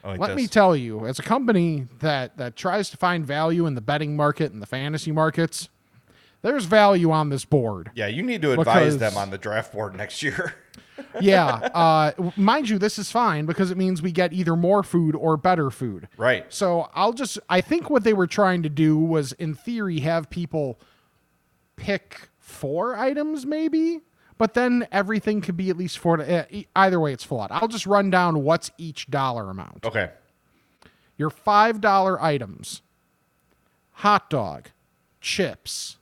Like 0.03 0.19
Let 0.19 0.35
me 0.35 0.47
tell 0.47 0.75
you, 0.75 1.05
as 1.05 1.19
a 1.19 1.23
company 1.23 1.87
that 1.99 2.37
that 2.37 2.55
tries 2.55 2.89
to 2.89 2.97
find 2.97 3.25
value 3.25 3.65
in 3.65 3.75
the 3.75 3.81
betting 3.81 4.15
market 4.15 4.51
and 4.51 4.61
the 4.61 4.65
fantasy 4.65 5.11
markets, 5.11 5.69
there's 6.41 6.65
value 6.65 7.11
on 7.11 7.29
this 7.29 7.45
board. 7.45 7.91
yeah, 7.93 8.07
you 8.07 8.23
need 8.23 8.41
to 8.41 8.51
advise 8.53 8.95
because- 8.95 8.97
them 8.97 9.17
on 9.17 9.29
the 9.29 9.37
draft 9.37 9.73
board 9.73 9.95
next 9.95 10.23
year. 10.23 10.55
yeah. 11.21 11.69
Uh, 11.73 12.11
mind 12.35 12.69
you, 12.69 12.77
this 12.77 12.97
is 12.99 13.11
fine 13.11 13.45
because 13.45 13.71
it 13.71 13.77
means 13.77 14.01
we 14.01 14.11
get 14.11 14.33
either 14.33 14.55
more 14.55 14.83
food 14.83 15.15
or 15.15 15.35
better 15.37 15.69
food. 15.69 16.07
right. 16.17 16.45
So 16.49 16.89
I'll 16.93 17.13
just, 17.13 17.39
I 17.49 17.61
think 17.61 17.89
what 17.89 18.03
they 18.03 18.13
were 18.13 18.27
trying 18.27 18.61
to 18.63 18.69
do 18.69 18.97
was, 18.97 19.31
in 19.33 19.55
theory, 19.55 19.99
have 20.01 20.29
people 20.29 20.79
pick 21.75 22.29
four 22.39 22.95
items 22.95 23.45
maybe, 23.45 24.01
but 24.41 24.55
then 24.55 24.87
everything 24.91 25.39
could 25.39 25.55
be 25.55 25.69
at 25.69 25.77
least 25.77 25.99
four. 25.99 26.17
To, 26.17 26.39
uh, 26.39 26.45
e- 26.49 26.65
either 26.75 26.99
way, 26.99 27.13
it's 27.13 27.23
full 27.23 27.41
out. 27.41 27.51
I'll 27.51 27.67
just 27.67 27.85
run 27.85 28.09
down 28.09 28.41
what's 28.41 28.71
each 28.75 29.07
dollar 29.07 29.51
amount. 29.51 29.85
Okay. 29.85 30.09
Your 31.15 31.29
five 31.29 31.79
dollar 31.79 32.19
items: 32.19 32.81
hot 33.91 34.31
dog, 34.31 34.69
chips, 35.19 35.97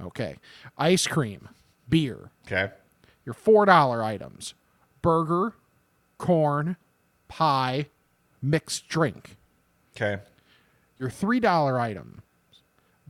okay, 0.00 0.36
ice 0.78 1.06
cream, 1.06 1.50
beer. 1.86 2.30
Okay. 2.46 2.72
Your 3.26 3.34
four 3.34 3.66
dollar 3.66 4.02
items: 4.02 4.54
burger, 5.02 5.52
corn, 6.16 6.78
pie, 7.28 7.88
mixed 8.40 8.88
drink. 8.88 9.36
Okay. 9.94 10.22
Your 10.98 11.10
three 11.10 11.38
dollar 11.38 11.78
item: 11.78 12.22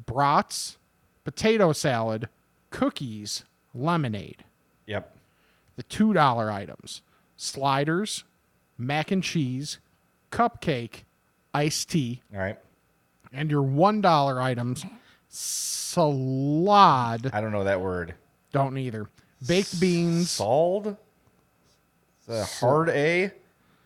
brats, 0.04 0.78
potato 1.22 1.70
salad, 1.70 2.28
cookies, 2.70 3.44
lemonade. 3.72 4.42
Yep. 4.88 5.16
The 5.76 5.82
two 5.84 6.12
dollar 6.12 6.50
items: 6.50 7.02
sliders, 7.36 8.24
mac 8.76 9.12
and 9.12 9.22
cheese, 9.22 9.78
cupcake, 10.32 11.04
iced 11.54 11.90
tea. 11.90 12.22
All 12.34 12.40
right. 12.40 12.58
And 13.32 13.50
your 13.50 13.62
one 13.62 14.00
dollar 14.00 14.40
items: 14.40 14.84
salad. 15.28 17.30
I 17.32 17.40
don't 17.40 17.52
know 17.52 17.64
that 17.64 17.80
word. 17.80 18.14
Don't 18.50 18.78
either. 18.78 19.08
Baked 19.46 19.80
beans. 19.80 20.30
Sald? 20.30 20.96
The 22.26 22.44
hard 22.44 22.88
A? 22.88 23.32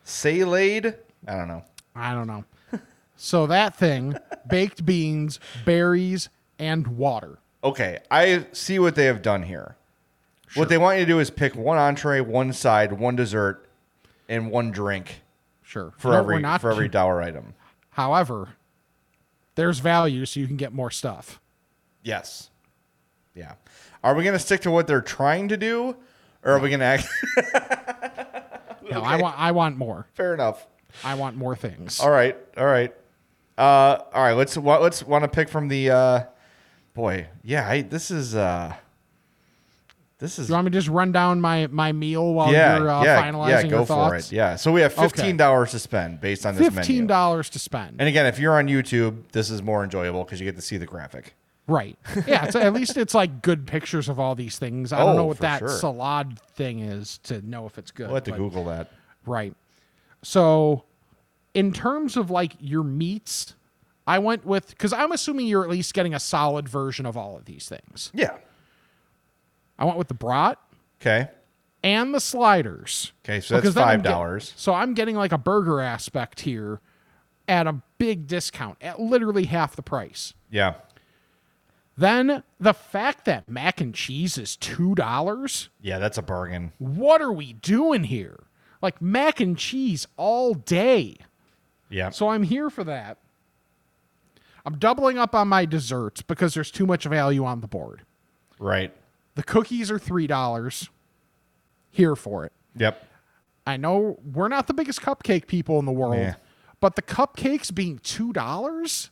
Salade? 0.04 0.96
I 1.26 1.36
don't 1.36 1.48
know. 1.48 1.64
I 1.94 2.14
don't 2.14 2.26
know. 2.26 2.44
So 3.14 3.46
that 3.46 3.76
thing, 3.76 4.16
baked 4.48 4.84
beans, 4.84 5.38
berries, 5.64 6.28
and 6.58 6.88
water. 6.88 7.38
Okay, 7.62 8.00
I 8.10 8.46
see 8.50 8.80
what 8.80 8.96
they 8.96 9.04
have 9.04 9.22
done 9.22 9.44
here. 9.44 9.76
What 10.54 10.68
they 10.68 10.78
want 10.78 10.98
you 10.98 11.04
to 11.06 11.10
do 11.10 11.18
is 11.18 11.30
pick 11.30 11.54
one 11.54 11.78
entree, 11.78 12.20
one 12.20 12.52
side, 12.52 12.92
one 12.92 13.16
dessert, 13.16 13.68
and 14.28 14.50
one 14.50 14.70
drink 14.70 15.22
Sure. 15.62 15.92
for 15.96 16.12
No, 16.12 16.18
every 16.18 16.42
for 16.58 16.70
every 16.70 16.88
dollar 16.88 17.22
item. 17.22 17.54
However, 17.90 18.50
there's 19.54 19.78
value, 19.78 20.26
so 20.26 20.40
you 20.40 20.46
can 20.46 20.56
get 20.56 20.72
more 20.72 20.90
stuff. 20.90 21.40
Yes. 22.02 22.50
Yeah. 23.34 23.54
Are 24.04 24.14
we 24.14 24.24
going 24.24 24.34
to 24.34 24.38
stick 24.38 24.60
to 24.62 24.70
what 24.70 24.86
they're 24.86 25.00
trying 25.00 25.48
to 25.48 25.56
do, 25.56 25.96
or 26.42 26.52
are 26.52 26.58
we 26.58 26.68
going 26.68 26.80
to 26.80 26.86
act? 26.86 27.06
No, 28.90 29.00
I 29.00 29.16
want 29.16 29.38
I 29.38 29.52
want 29.52 29.78
more. 29.78 30.06
Fair 30.12 30.34
enough. 30.34 30.66
I 31.02 31.14
want 31.14 31.36
more 31.36 31.56
things. 31.56 32.00
All 32.00 32.10
right. 32.10 32.36
All 32.58 32.66
right. 32.66 32.92
Uh, 33.56 33.98
all 34.12 34.22
right. 34.22 34.32
Let's 34.32 34.56
let's 34.56 35.02
want 35.02 35.24
to 35.24 35.28
pick 35.28 35.48
from 35.48 35.68
the. 35.68 35.90
Uh, 35.90 36.24
boy, 36.92 37.28
yeah. 37.42 37.66
I, 37.66 37.82
this 37.82 38.10
is. 38.10 38.34
Uh, 38.34 38.74
this 40.22 40.38
is. 40.38 40.46
Do 40.46 40.52
you 40.52 40.54
want 40.54 40.66
me 40.66 40.70
to 40.70 40.78
just 40.78 40.88
run 40.88 41.12
down 41.12 41.40
my 41.40 41.66
my 41.66 41.92
meal 41.92 42.32
while 42.32 42.52
yeah, 42.52 42.78
you're 42.78 42.88
uh, 42.88 43.02
yeah, 43.04 43.22
finalizing 43.22 43.48
yeah. 43.48 43.60
your 43.62 43.70
Go 43.80 43.84
thoughts? 43.84 44.10
for 44.10 44.16
it. 44.16 44.32
Yeah. 44.32 44.56
So 44.56 44.70
we 44.72 44.80
have 44.80 44.92
fifteen 44.92 45.36
dollars 45.36 45.72
to 45.72 45.78
spend 45.78 46.20
based 46.20 46.46
on 46.46 46.54
this 46.54 46.72
Fifteen 46.72 47.06
dollars 47.06 47.50
to 47.50 47.58
spend. 47.58 47.96
And 47.98 48.08
again, 48.08 48.24
if 48.26 48.38
you're 48.38 48.56
on 48.56 48.68
YouTube, 48.68 49.30
this 49.32 49.50
is 49.50 49.62
more 49.62 49.84
enjoyable 49.84 50.24
because 50.24 50.40
you 50.40 50.46
get 50.46 50.56
to 50.56 50.62
see 50.62 50.78
the 50.78 50.86
graphic. 50.86 51.34
Right. 51.66 51.98
Yeah. 52.26 52.46
It's, 52.46 52.56
at 52.56 52.72
least 52.72 52.96
it's 52.96 53.14
like 53.14 53.42
good 53.42 53.66
pictures 53.66 54.08
of 54.08 54.18
all 54.18 54.34
these 54.34 54.58
things. 54.58 54.92
I 54.92 54.98
don't 54.98 55.10
Oh, 55.10 55.16
know 55.16 55.24
what 55.24 55.38
that 55.38 55.58
sure. 55.60 55.68
salad 55.68 56.38
thing 56.54 56.80
is 56.80 57.18
to 57.24 57.40
know 57.42 57.66
if 57.66 57.78
it's 57.78 57.90
good. 57.90 58.06
We'll 58.06 58.16
have 58.16 58.24
to 58.24 58.30
but- 58.32 58.36
Google 58.38 58.64
that. 58.64 58.90
Right. 59.26 59.54
So, 60.22 60.84
in 61.54 61.72
terms 61.72 62.16
of 62.16 62.30
like 62.30 62.54
your 62.60 62.82
meats, 62.84 63.54
I 64.06 64.18
went 64.18 64.44
with 64.44 64.70
because 64.70 64.92
I'm 64.92 65.12
assuming 65.12 65.46
you're 65.46 65.64
at 65.64 65.70
least 65.70 65.94
getting 65.94 66.14
a 66.14 66.20
solid 66.20 66.68
version 66.68 67.06
of 67.06 67.16
all 67.16 67.36
of 67.36 67.44
these 67.44 67.68
things. 67.68 68.10
Yeah. 68.14 68.36
I 69.82 69.84
went 69.84 69.98
with 69.98 70.06
the 70.06 70.14
brat 70.14 70.58
Okay. 71.00 71.28
and 71.82 72.14
the 72.14 72.20
sliders. 72.20 73.12
Okay. 73.24 73.40
So 73.40 73.54
that's 73.54 73.62
Because 73.62 73.74
then 73.74 73.82
I'm 73.82 73.88
five 73.98 74.02
get- 74.04 74.10
dollars. 74.10 74.52
so 74.56 74.72
I'm 74.74 74.94
getting 74.94 75.16
like 75.16 75.32
a 75.32 75.38
burger 75.38 75.80
aspect 75.80 76.42
here 76.42 76.80
at 77.48 77.66
a 77.66 77.82
big 77.98 78.28
discount 78.28 78.78
at 78.80 79.00
literally 79.00 79.46
half 79.46 79.74
the 79.74 79.82
price. 79.82 80.34
Yeah. 80.50 80.74
Then 81.96 82.44
the 82.60 82.72
fact 82.72 83.24
that 83.24 83.48
mac 83.48 83.80
and 83.80 83.92
cheese 83.92 84.38
is 84.38 84.56
two 84.56 84.94
dollars. 84.94 85.68
Yeah. 85.80 85.98
That's 85.98 86.16
a 86.16 86.22
bargain. 86.22 86.72
What 86.78 87.20
are 87.20 87.32
we 87.32 87.54
doing 87.54 88.04
here? 88.04 88.44
Like 88.80 89.02
mac 89.02 89.40
and 89.40 89.58
cheese 89.58 90.06
all 90.16 90.54
day. 90.54 91.16
Yeah. 91.90 92.10
So 92.10 92.28
I'm 92.28 92.44
here 92.44 92.70
for 92.70 92.84
that. 92.84 93.18
I'm 94.64 94.78
doubling 94.78 95.18
up 95.18 95.34
on 95.34 95.48
my 95.48 95.64
desserts 95.64 96.22
because 96.22 96.54
there's 96.54 96.70
too 96.70 96.86
much 96.86 97.04
value 97.04 97.44
on 97.44 97.60
the 97.62 97.66
board. 97.68 98.02
right. 98.60 98.94
The 99.34 99.42
cookies 99.42 99.90
are 99.90 99.98
$3. 99.98 100.88
Here 101.90 102.16
for 102.16 102.44
it. 102.44 102.52
Yep. 102.76 103.06
I 103.66 103.76
know 103.76 104.18
we're 104.32 104.48
not 104.48 104.66
the 104.66 104.74
biggest 104.74 105.00
cupcake 105.02 105.46
people 105.46 105.78
in 105.78 105.84
the 105.84 105.92
world, 105.92 106.16
Yeah. 106.16 106.34
but 106.80 106.96
the 106.96 107.02
cupcakes 107.02 107.72
being 107.74 107.98
$2 108.00 109.10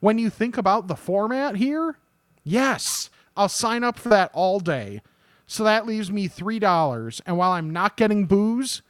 when 0.00 0.18
you 0.18 0.28
think 0.30 0.56
about 0.58 0.88
the 0.88 0.96
format 0.96 1.56
here, 1.56 1.96
yes, 2.42 3.10
I'll 3.36 3.48
sign 3.48 3.84
up 3.84 3.98
for 3.98 4.08
that 4.08 4.30
all 4.32 4.60
day. 4.60 5.02
So 5.46 5.62
that 5.64 5.86
leaves 5.86 6.10
me 6.10 6.28
$3. 6.28 7.20
And 7.26 7.36
while 7.38 7.52
I'm 7.52 7.70
not 7.70 7.96
getting 7.96 8.26
booze, 8.26 8.82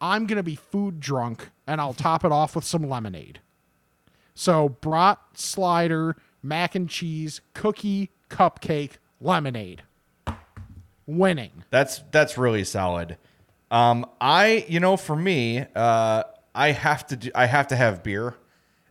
I'm 0.00 0.26
going 0.26 0.36
to 0.36 0.42
be 0.42 0.54
food 0.54 1.00
drunk 1.00 1.50
and 1.66 1.80
I'll 1.80 1.94
top 1.94 2.24
it 2.24 2.30
off 2.30 2.54
with 2.54 2.64
some 2.64 2.88
lemonade. 2.88 3.40
So, 4.34 4.68
brat, 4.68 5.18
slider, 5.34 6.14
mac 6.42 6.74
and 6.74 6.88
cheese, 6.90 7.40
cookie, 7.54 8.10
cupcake, 8.28 8.92
lemonade. 9.20 9.82
Winning. 11.06 11.64
That's 11.70 12.02
that's 12.10 12.36
really 12.36 12.64
solid. 12.64 13.16
Um, 13.70 14.06
I 14.20 14.64
you 14.68 14.80
know 14.80 14.96
for 14.96 15.16
me, 15.16 15.64
uh, 15.74 16.22
I 16.54 16.72
have 16.72 17.06
to 17.08 17.16
do, 17.16 17.30
I 17.34 17.46
have 17.46 17.68
to 17.68 17.76
have 17.76 18.02
beer, 18.02 18.34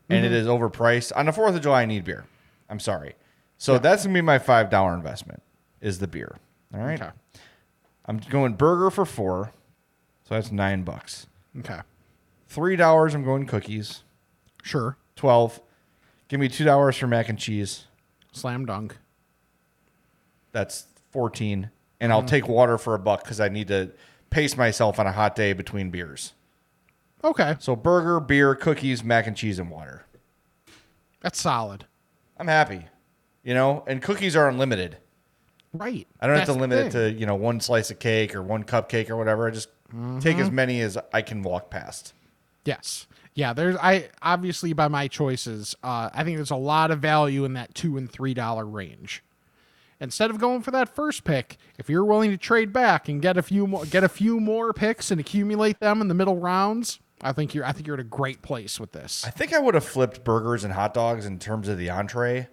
and 0.09 0.23
Mm-hmm. 0.23 0.25
it 0.25 0.31
is 0.33 0.47
overpriced. 0.47 1.11
On 1.15 1.25
the 1.25 1.31
Fourth 1.33 1.55
of 1.55 1.61
July, 1.61 1.81
I 1.83 1.85
need 1.85 2.03
beer. 2.05 2.25
I'm 2.69 2.79
sorry. 2.79 3.15
So 3.57 3.77
that's 3.79 4.03
gonna 4.03 4.13
be 4.13 4.21
my 4.21 4.39
five 4.39 4.69
dollar 4.69 4.93
investment. 4.93 5.41
Is 5.81 5.99
the 5.99 6.07
beer? 6.07 6.37
All 6.73 6.81
right. 6.81 7.01
Okay. 7.01 7.11
I'm 8.05 8.17
going 8.29 8.53
burger 8.53 8.89
for 8.91 9.05
four, 9.05 9.51
so 10.27 10.35
that's 10.35 10.51
nine 10.51 10.83
bucks. 10.83 11.27
Okay. 11.59 11.79
Three 12.47 12.75
dollars. 12.75 13.13
I'm 13.15 13.23
going 13.23 13.45
cookies. 13.45 14.03
Sure. 14.63 14.97
Twelve. 15.15 15.59
Give 16.27 16.39
me 16.39 16.49
two 16.49 16.63
dollars 16.65 16.97
for 16.97 17.07
mac 17.07 17.29
and 17.29 17.37
cheese. 17.39 17.85
Slam 18.31 18.65
dunk. 18.65 18.97
That's 20.51 20.85
fourteen. 21.11 21.71
And 21.99 22.11
I'll 22.11 22.23
take 22.23 22.47
water 22.47 22.77
for 22.77 22.93
a 22.93 22.99
buck 22.99 23.23
because 23.23 23.39
I 23.39 23.47
need 23.49 23.67
to 23.69 23.91
pace 24.29 24.57
myself 24.57 24.99
on 24.99 25.07
a 25.07 25.11
hot 25.11 25.35
day 25.35 25.53
between 25.53 25.89
beers. 25.91 26.33
Okay. 27.23 27.55
So 27.59 27.75
burger, 27.75 28.19
beer, 28.19 28.53
cookies, 28.53 29.03
mac 29.03 29.27
and 29.27 29.35
cheese, 29.35 29.59
and 29.59 29.69
water. 29.71 30.05
That's 31.21 31.39
solid. 31.39 31.85
I'm 32.37 32.47
happy. 32.47 32.85
You 33.43 33.53
know, 33.53 33.83
and 33.87 34.01
cookies 34.01 34.35
are 34.35 34.49
unlimited. 34.49 34.97
Right. 35.73 36.07
I 36.19 36.27
don't 36.27 36.37
have 36.37 36.45
to 36.47 36.53
limit 36.53 36.87
it 36.87 36.91
to, 36.91 37.11
you 37.11 37.25
know, 37.25 37.35
one 37.35 37.59
slice 37.59 37.91
of 37.91 37.99
cake 37.99 38.35
or 38.35 38.41
one 38.41 38.63
cupcake 38.63 39.09
or 39.09 39.17
whatever. 39.17 39.47
I 39.47 39.51
just 39.51 39.69
take 40.19 40.33
Mm-hmm. 40.33 40.39
as 40.41 40.51
many 40.51 40.81
as 40.81 40.97
I 41.13 41.21
can 41.21 41.41
walk 41.43 41.69
past. 41.69 42.13
Yes. 42.65 43.07
Yeah, 43.35 43.53
there's 43.53 43.75
I 43.77 44.09
obviously 44.21 44.73
by 44.73 44.87
my 44.87 45.07
choices, 45.07 45.75
uh, 45.83 46.09
I 46.13 46.23
think 46.23 46.37
there's 46.37 46.51
a 46.51 46.55
lot 46.55 46.89
of 46.91 46.99
value 46.99 47.45
in 47.45 47.53
that 47.53 47.75
two 47.75 47.97
and 47.97 48.09
three 48.11 48.33
dollar 48.33 48.65
range. 48.65 49.23
Instead 49.99 50.29
of 50.29 50.39
going 50.39 50.61
for 50.61 50.71
that 50.71 50.93
first 50.93 51.23
pick, 51.23 51.57
if 51.77 51.89
you're 51.89 52.03
willing 52.03 52.29
to 52.31 52.37
trade 52.37 52.73
back 52.73 53.07
and 53.07 53.21
get 53.21 53.37
a 53.37 53.41
few 53.41 53.65
more 53.65 53.85
get 53.85 54.03
a 54.03 54.09
few 54.09 54.39
more 54.39 54.73
picks 54.73 55.09
and 55.11 55.19
accumulate 55.21 55.79
them 55.79 56.01
in 56.01 56.07
the 56.09 56.13
middle 56.13 56.37
rounds, 56.37 56.99
I 57.21 57.31
think 57.31 57.53
you're 57.55 57.65
I 57.65 57.71
think 57.71 57.87
you're 57.87 57.95
in 57.95 58.01
a 58.01 58.03
great 58.03 58.41
place 58.41 58.79
with 58.79 58.91
this. 58.91 59.23
I 59.25 59.29
think 59.29 59.53
I 59.53 59.59
would 59.59 59.73
have 59.73 59.85
flipped 59.85 60.23
burgers 60.23 60.63
and 60.65 60.73
hot 60.73 60.93
dogs 60.93 61.25
in 61.25 61.39
terms 61.39 61.67
of 61.69 61.77
the 61.77 61.89
entree. 61.89 62.49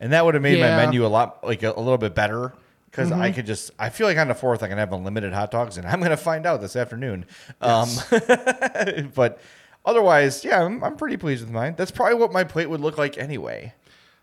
And 0.00 0.12
that 0.12 0.24
would 0.24 0.34
have 0.34 0.42
made 0.42 0.58
Yeah. 0.58 0.66
Mm-hmm. 0.68 0.76
my 0.76 0.84
menu 0.86 1.06
a 1.06 1.08
lot 1.08 1.42
like 1.44 1.62
a, 1.62 1.72
a 1.72 1.80
little 1.80 1.96
bit 1.98 2.14
better 2.14 2.52
because 2.90 3.10
I 3.10 3.32
could 3.32 3.46
just 3.46 3.70
I 3.78 3.88
feel 3.88 4.06
like 4.06 4.18
on 4.18 4.28
the 4.28 4.34
fourth 4.34 4.62
I 4.62 4.68
can 4.68 4.76
have 4.76 4.92
unlimited 4.92 5.32
hot 5.32 5.50
dogs 5.50 5.78
and 5.78 5.86
I'm 5.86 6.00
gonna 6.02 6.16
find 6.16 6.44
out 6.44 6.60
this 6.60 6.76
afternoon. 6.76 7.24
Um, 7.62 7.88
but 9.14 9.40
otherwise, 9.84 10.44
yeah, 10.44 10.62
I'm, 10.62 10.82
I'm 10.84 10.96
pretty 10.96 11.16
pleased 11.16 11.42
with 11.42 11.52
mine. 11.52 11.74
That's 11.76 11.90
probably 11.90 12.16
what 12.16 12.32
my 12.32 12.44
plate 12.44 12.68
would 12.68 12.80
look 12.80 12.98
like 12.98 13.16
anyway. 13.18 13.72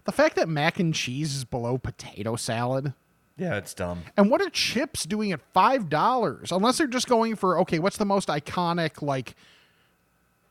The 0.05 0.11
fact 0.11 0.35
that 0.35 0.49
mac 0.49 0.79
and 0.79 0.93
cheese 0.93 1.35
is 1.35 1.45
below 1.45 1.77
potato 1.77 2.35
salad. 2.35 2.93
Yeah, 3.37 3.55
it's 3.55 3.73
dumb. 3.73 4.03
And 4.17 4.29
what 4.29 4.41
are 4.41 4.49
chips 4.49 5.05
doing 5.05 5.31
at 5.31 5.41
five 5.53 5.89
dollars? 5.89 6.51
Unless 6.51 6.77
they're 6.77 6.87
just 6.87 7.07
going 7.07 7.35
for 7.35 7.59
okay, 7.59 7.79
what's 7.79 7.97
the 7.97 8.05
most 8.05 8.27
iconic 8.27 9.01
like 9.01 9.35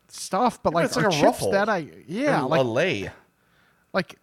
stuff? 0.09 0.63
But 0.63 0.75
like, 0.75 0.87
it's 0.87 0.97
like 0.97 1.07
are 1.07 1.09
a 1.09 1.13
chips 1.13 1.23
ruffle. 1.25 1.53
that 1.53 1.69
I 1.69 1.89
yeah 2.07 2.43
a, 2.43 2.47
like 2.47 2.61
a 2.61 2.65
lay. 2.65 3.11
like. 3.93 4.17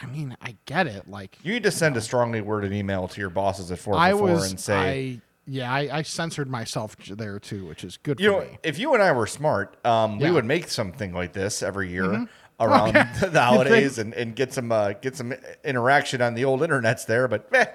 I 0.00 0.06
mean, 0.06 0.36
I 0.40 0.54
get 0.66 0.86
it. 0.86 1.10
Like 1.10 1.36
You 1.42 1.52
need 1.54 1.64
to 1.64 1.72
send 1.72 1.96
a 1.96 2.00
strongly 2.00 2.40
worded 2.40 2.72
email 2.72 3.08
to 3.08 3.20
your 3.20 3.28
bosses 3.28 3.72
at 3.72 3.80
four 3.80 3.96
I 3.96 4.14
was, 4.14 4.48
and 4.50 4.60
say, 4.60 4.74
I 4.76 5.20
yeah, 5.46 5.72
I, 5.72 5.98
I 5.98 6.02
censored 6.02 6.48
myself 6.48 6.96
there 6.96 7.40
too, 7.40 7.66
which 7.66 7.82
is 7.82 7.96
good 7.96 8.20
you 8.20 8.30
for 8.30 8.40
know, 8.44 8.50
me. 8.52 8.58
if 8.62 8.78
you 8.78 8.94
and 8.94 9.02
I 9.02 9.10
were 9.12 9.26
smart, 9.26 9.76
um, 9.84 10.20
we 10.20 10.30
would 10.30 10.44
make 10.44 10.68
something 10.68 11.12
like 11.12 11.32
this 11.32 11.60
every 11.62 11.90
year 11.90 12.28
around 12.60 12.92
the 13.20 13.30
holidays 13.42 13.98
and, 13.98 14.14
and 14.14 14.34
get 14.36 14.52
some 14.52 14.70
uh, 14.72 14.92
get 14.94 15.16
some 15.16 15.34
interaction 15.64 16.22
on 16.22 16.34
the 16.34 16.44
old 16.44 16.60
internets 16.60 17.06
there. 17.06 17.28
But 17.28 17.48
eh, 17.52 17.66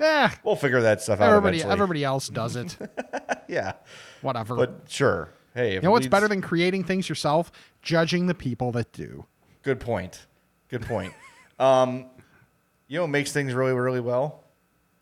Eh, 0.00 0.30
We'll 0.44 0.54
figure 0.54 0.80
that 0.82 1.02
stuff 1.02 1.20
out. 1.20 1.28
everybody, 1.28 1.56
eventually. 1.56 1.72
everybody 1.72 2.04
else 2.04 2.28
does 2.28 2.54
it. 2.56 2.76
Yeah, 3.48 3.72
Whatever. 4.20 4.54
but 4.56 4.82
sure. 4.88 5.30
Hey, 5.54 5.68
if 5.70 5.74
you 5.82 5.86
know 5.86 5.90
what's 5.90 6.02
leads- 6.04 6.10
better 6.10 6.28
than 6.28 6.40
creating 6.42 6.84
things 6.84 7.08
yourself? 7.08 7.50
Judging 7.82 8.26
the 8.26 8.34
people 8.34 8.70
that 8.72 8.92
do. 8.92 9.24
Good 9.62 9.80
point. 9.80 10.26
Good 10.68 10.82
point. 10.82 11.14
um, 11.58 12.06
you 12.86 12.96
know, 12.98 13.02
what 13.04 13.08
makes 13.10 13.32
things 13.32 13.54
really, 13.54 13.72
really 13.72 14.00
well, 14.00 14.44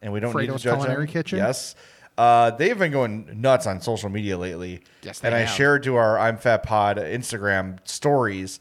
and 0.01 0.12
we 0.12 0.20
don't 0.20 0.35
need 0.35 0.47
to 0.47 0.53
judge 0.59 0.62
Culinary 0.79 1.05
them. 1.07 1.12
Kitchen? 1.12 1.39
Yes, 1.39 1.74
uh, 2.16 2.53
they've 2.53 2.79
been 2.79 2.93
going 2.93 3.41
nuts 3.41 3.66
on 3.66 3.81
social 3.81 4.09
media 4.09 4.39
lately. 4.39 4.83
Yes, 5.03 5.18
they 5.18 5.29
and 5.29 5.35
I 5.35 5.45
shared 5.45 5.83
to 5.83 5.97
our 5.97 6.18
I'm 6.18 6.37
Fat 6.39 6.62
Pod 6.62 6.97
Instagram 6.97 7.79
stories 7.87 8.61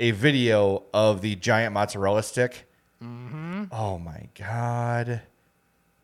a 0.00 0.10
video 0.10 0.82
of 0.92 1.20
the 1.20 1.36
giant 1.36 1.72
mozzarella 1.74 2.22
stick. 2.24 2.68
Mm-hmm. 3.02 3.64
Oh 3.70 3.98
my 3.98 4.28
god, 4.38 5.22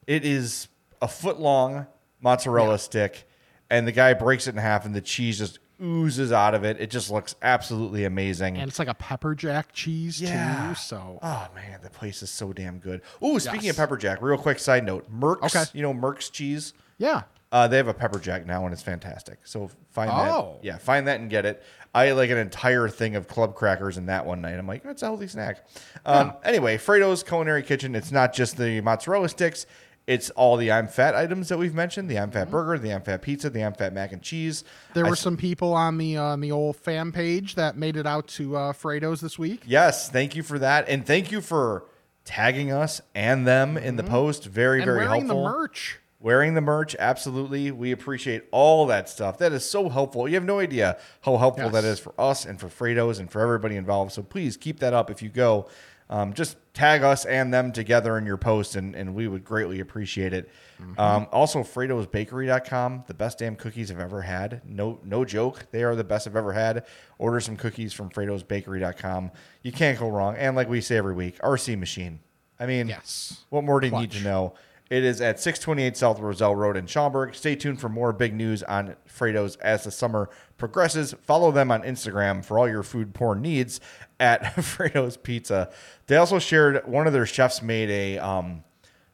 it 0.06 0.24
is 0.24 0.68
a 1.02 1.08
foot 1.08 1.40
long 1.40 1.86
mozzarella 2.20 2.78
stick, 2.78 3.28
and 3.68 3.86
the 3.86 3.92
guy 3.92 4.14
breaks 4.14 4.46
it 4.46 4.50
in 4.54 4.56
half, 4.60 4.84
and 4.86 4.94
the 4.94 5.00
cheese 5.00 5.38
just 5.38 5.58
oozes 5.82 6.32
out 6.32 6.54
of 6.54 6.64
it. 6.64 6.80
It 6.80 6.90
just 6.90 7.10
looks 7.10 7.34
absolutely 7.42 8.04
amazing. 8.04 8.56
And 8.56 8.66
it's 8.68 8.78
like 8.78 8.88
a 8.88 8.94
pepper 8.94 9.34
jack 9.34 9.72
cheese 9.74 10.18
Yeah. 10.20 10.68
too. 10.70 10.74
So 10.74 11.18
Oh 11.22 11.48
man, 11.54 11.80
the 11.82 11.90
place 11.90 12.22
is 12.22 12.30
so 12.30 12.52
damn 12.54 12.78
good. 12.78 13.02
Ooh, 13.22 13.38
speaking 13.38 13.64
Yes. 13.64 13.72
of 13.72 13.76
pepper 13.76 13.98
jack, 13.98 14.22
real 14.22 14.38
quick 14.38 14.58
side 14.58 14.84
note: 14.86 15.10
Merkts, 15.12 15.54
Okay. 15.54 15.64
you 15.74 15.82
know 15.82 15.92
Merkts 15.92 16.32
cheese. 16.32 16.72
yeah. 16.96 17.22
Uh, 17.52 17.68
they 17.68 17.76
have 17.76 17.88
a 17.88 17.94
pepper 17.94 18.18
jack 18.18 18.44
now, 18.44 18.64
and 18.64 18.72
it's 18.72 18.82
fantastic. 18.82 19.38
So 19.44 19.70
find 19.90 20.10
Oh. 20.12 20.56
that. 20.60 20.64
Yeah, 20.66 20.78
find 20.78 21.06
that 21.08 21.20
and 21.20 21.30
get 21.30 21.46
it. 21.46 21.62
I 21.94 22.06
ate 22.06 22.12
like 22.14 22.30
an 22.30 22.38
entire 22.38 22.88
thing 22.88 23.14
of 23.16 23.28
club 23.28 23.54
crackers 23.54 23.96
in 23.96 24.06
that 24.06 24.26
one 24.26 24.40
night. 24.42 24.58
I'm 24.58 24.66
like, 24.66 24.82
that's 24.82 25.02
a 25.02 25.06
healthy 25.06 25.28
snack. 25.28 25.64
Um, 26.04 26.34
Anyway, 26.44 26.76
Fredo's 26.76 27.22
Culinary 27.22 27.62
Kitchen. 27.62 27.94
It's 27.94 28.10
not 28.12 28.34
just 28.34 28.56
the 28.58 28.80
mozzarella 28.82 29.28
sticks. 29.28 29.64
It's 30.06 30.30
all 30.30 30.56
the 30.56 30.70
I'm 30.70 30.86
Fat 30.88 31.14
items 31.16 31.48
that 31.48 31.58
we've 31.58 31.74
mentioned: 31.74 32.08
the 32.08 32.18
I'm 32.18 32.30
Fat 32.30 32.48
burger, 32.50 32.78
the 32.78 32.92
I'm 32.92 33.02
Fat 33.02 33.22
pizza, 33.22 33.48
the 33.50 33.64
I'm 33.64 33.72
Fat 33.74 33.92
mac 33.92 34.12
and 34.12 34.22
cheese. 34.22 34.62
There 34.94 35.04
I 35.04 35.08
were 35.08 35.14
s- 35.16 35.20
some 35.20 35.36
people 35.36 35.72
on 35.72 35.98
the 35.98 36.16
on 36.16 36.40
the 36.40 36.52
old 36.52 36.76
fan 36.76 37.10
page 37.10 37.54
that 37.56 37.76
made 37.76 37.96
it 37.96 38.06
out 38.06 38.28
to 38.28 38.56
uh, 38.56 38.72
Fredo's 38.72 39.20
this 39.20 39.36
week. 39.38 39.62
Yes, 39.66 40.08
thank 40.08 40.36
you 40.36 40.42
for 40.44 40.58
that, 40.60 40.88
and 40.88 41.04
thank 41.04 41.32
you 41.32 41.40
for 41.40 41.84
tagging 42.24 42.70
us 42.70 43.00
and 43.16 43.46
them 43.48 43.76
in 43.76 43.96
the 43.96 44.04
post. 44.04 44.44
Very, 44.44 44.80
Mm-hmm. 44.80 44.88
and 44.90 44.96
very 44.96 45.08
wearing 45.08 45.26
helpful. 45.26 45.42
the 45.44 45.48
merch. 45.50 45.98
Wearing 46.18 46.54
the 46.54 46.60
merch, 46.62 46.96
absolutely. 46.98 47.70
We 47.70 47.92
appreciate 47.92 48.44
all 48.50 48.86
that 48.86 49.08
stuff. 49.08 49.36
That 49.38 49.52
is 49.52 49.68
so 49.68 49.88
helpful. 49.90 50.26
You 50.26 50.34
have 50.36 50.44
no 50.44 50.58
idea 50.60 50.98
how 51.20 51.36
helpful 51.36 51.64
Yes. 51.64 51.72
that 51.74 51.84
is 51.84 51.98
for 51.98 52.14
us 52.18 52.44
and 52.46 52.58
for 52.58 52.68
Fredo's 52.68 53.18
and 53.18 53.30
for 53.30 53.40
everybody 53.42 53.76
involved. 53.76 54.12
So 54.12 54.22
please 54.22 54.56
keep 54.56 54.80
that 54.80 54.94
up 54.94 55.10
if 55.10 55.20
you 55.20 55.28
go. 55.28 55.68
Um, 56.08 56.32
just 56.34 56.56
tag 56.72 57.02
us 57.02 57.24
and 57.24 57.52
them 57.52 57.72
together 57.72 58.16
in 58.16 58.24
your 58.26 58.36
post, 58.36 58.76
and, 58.76 58.94
and 58.94 59.12
we 59.14 59.26
would 59.26 59.44
greatly 59.44 59.80
appreciate 59.80 60.32
it. 60.32 60.48
Mm-hmm. 60.80 61.00
Um, 61.00 61.26
also, 61.32 61.64
Fredo'sBakery.com, 61.64 63.04
the 63.08 63.14
best 63.14 63.38
damn 63.38 63.56
cookies 63.56 63.90
I've 63.90 63.98
ever 64.00 64.22
had. 64.22 64.62
No, 64.64 65.00
no 65.04 65.24
joke. 65.24 65.66
They 65.72 65.82
are 65.82 65.96
the 65.96 66.04
best 66.04 66.26
I've 66.26 66.36
ever 66.36 66.52
had. 66.52 66.86
Order 67.18 67.40
some 67.40 67.56
cookies 67.56 67.92
from 67.92 68.10
Fredo'sBakery.com. 68.10 69.32
You 69.62 69.72
can't 69.72 69.98
go 69.98 70.08
wrong. 70.08 70.36
And 70.36 70.54
like 70.56 70.68
we 70.68 70.80
say 70.80 70.96
every 70.96 71.14
week, 71.14 71.38
RC 71.40 71.76
Machine. 71.78 72.20
I 72.58 72.66
mean, 72.66 72.88
Yes. 72.88 73.44
what 73.50 73.64
more 73.64 73.80
do 73.80 73.88
you 73.88 73.98
need 73.98 74.12
to 74.12 74.22
know? 74.22 74.54
It 74.88 75.02
is 75.02 75.20
at 75.20 75.40
628 75.40 75.96
South 75.96 76.20
Roselle 76.20 76.54
Road 76.54 76.76
in 76.76 76.86
Schaumburg. 76.86 77.34
Stay 77.34 77.56
tuned 77.56 77.80
for 77.80 77.88
more 77.88 78.12
big 78.12 78.32
news 78.34 78.62
on 78.62 78.94
Fredo's 79.04 79.56
as 79.56 79.82
the 79.82 79.90
summer 79.90 80.30
progresses. 80.58 81.12
Follow 81.22 81.50
them 81.50 81.72
on 81.72 81.82
Instagram 81.82 82.44
for 82.44 82.58
all 82.58 82.68
your 82.68 82.84
food 82.84 83.12
porn 83.12 83.42
needs 83.42 83.80
at 84.20 84.54
Fredo's 84.64 85.16
Pizza. 85.16 85.70
They 86.06 86.16
also 86.16 86.38
shared 86.38 86.86
one 86.86 87.08
of 87.08 87.12
their 87.12 87.26
chefs 87.26 87.62
made 87.62 87.90
a 87.90 88.18
um 88.18 88.62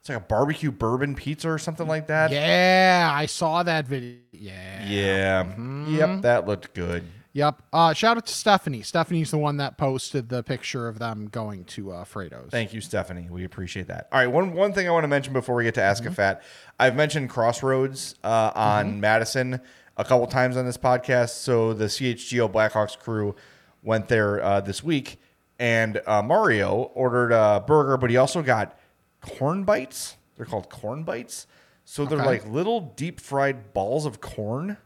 it's 0.00 0.08
like 0.08 0.18
a 0.18 0.22
barbecue 0.22 0.72
bourbon 0.72 1.14
pizza 1.14 1.48
or 1.48 1.58
something 1.58 1.86
like 1.86 2.08
that. 2.08 2.32
Yeah, 2.32 3.08
I 3.14 3.26
saw 3.26 3.62
that 3.62 3.86
video. 3.86 4.18
Yeah. 4.32 4.88
Yeah. 4.88 5.44
Mm-hmm. 5.44 5.94
Yep, 5.96 6.22
that 6.22 6.46
looked 6.48 6.74
good. 6.74 7.04
Yep. 7.34 7.62
Uh, 7.72 7.94
shout 7.94 8.18
out 8.18 8.26
to 8.26 8.32
Stephanie. 8.34 8.82
Stephanie's 8.82 9.30
the 9.30 9.38
one 9.38 9.56
that 9.56 9.78
posted 9.78 10.28
the 10.28 10.42
picture 10.42 10.86
of 10.88 10.98
them 10.98 11.28
going 11.28 11.64
to 11.64 11.90
uh, 11.92 12.04
Fredo's. 12.04 12.50
Thank 12.50 12.74
you, 12.74 12.80
Stephanie. 12.82 13.28
We 13.30 13.44
appreciate 13.44 13.86
that. 13.88 14.08
All 14.12 14.18
right, 14.18 14.26
one 14.26 14.52
one 14.52 14.72
thing 14.74 14.86
I 14.86 14.90
want 14.90 15.04
to 15.04 15.08
mention 15.08 15.32
before 15.32 15.54
we 15.54 15.64
get 15.64 15.74
to 15.76 15.82
Ask 15.82 16.04
a 16.04 16.10
Fat, 16.10 16.42
I've 16.78 16.94
mentioned 16.94 17.30
Crossroads 17.30 18.16
uh, 18.22 18.52
on 18.54 19.00
Madison 19.00 19.60
a 19.96 20.04
couple 20.04 20.26
times 20.26 20.56
on 20.58 20.66
this 20.66 20.76
podcast. 20.76 21.30
So 21.30 21.72
the 21.72 21.86
CHGO 21.86 22.50
Blackhawks 22.52 22.98
crew 22.98 23.34
went 23.82 24.08
there 24.08 24.42
uh, 24.44 24.60
this 24.60 24.82
week, 24.84 25.18
and 25.58 26.02
uh, 26.06 26.22
Mario 26.22 26.90
ordered 26.94 27.32
a 27.32 27.60
burger, 27.66 27.96
but 27.96 28.10
he 28.10 28.16
also 28.18 28.42
got 28.42 28.78
corn 29.22 29.64
bites. 29.64 30.16
They're 30.36 30.46
called 30.46 30.68
corn 30.68 31.02
bites. 31.04 31.46
So 31.84 32.04
they're 32.04 32.18
Okay. 32.18 32.26
like 32.26 32.46
little 32.46 32.92
deep 32.96 33.20
fried 33.20 33.72
balls 33.72 34.06
of 34.06 34.20
corn. 34.20 34.76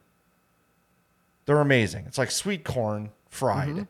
They're 1.46 1.60
amazing. 1.60 2.04
It's 2.06 2.18
like 2.18 2.30
sweet 2.30 2.64
corn 2.64 3.10
fried. 3.30 3.86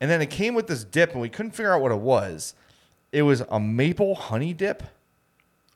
And 0.00 0.10
then 0.10 0.20
it 0.22 0.30
came 0.30 0.54
with 0.54 0.66
this 0.66 0.84
dip, 0.84 1.12
and 1.12 1.20
we 1.20 1.28
couldn't 1.28 1.52
figure 1.52 1.72
out 1.72 1.82
what 1.82 1.92
it 1.92 1.98
was. 1.98 2.54
It 3.12 3.22
was 3.22 3.42
a 3.50 3.58
maple 3.60 4.14
honey 4.14 4.52
dip. 4.52 4.82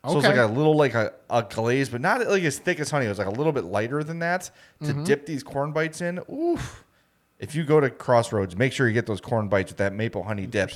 So 0.06 0.18
it's 0.18 0.26
like 0.26 0.36
a 0.36 0.46
little 0.46 0.76
like 0.76 0.94
a, 0.94 1.12
a 1.30 1.44
glaze, 1.44 1.88
but 1.88 2.00
not 2.00 2.26
like 2.26 2.42
as 2.42 2.58
thick 2.58 2.80
as 2.80 2.90
honey. 2.90 3.06
It 3.06 3.08
was 3.10 3.18
like 3.18 3.28
a 3.28 3.32
little 3.32 3.52
bit 3.52 3.64
lighter 3.64 4.02
than 4.02 4.18
that 4.18 4.50
to 4.82 4.92
dip 5.04 5.26
these 5.26 5.42
corn 5.44 5.70
bites 5.72 6.00
in. 6.00 6.18
Oof. 6.32 6.84
If 7.38 7.54
you 7.54 7.62
go 7.64 7.78
to 7.80 7.88
Crossroads, 7.90 8.56
make 8.56 8.72
sure 8.72 8.86
you 8.88 8.94
get 8.94 9.06
those 9.06 9.20
corn 9.20 9.48
bites 9.48 9.70
with 9.70 9.78
that 9.78 9.92
maple 9.92 10.22
honey 10.24 10.46
dip. 10.46 10.70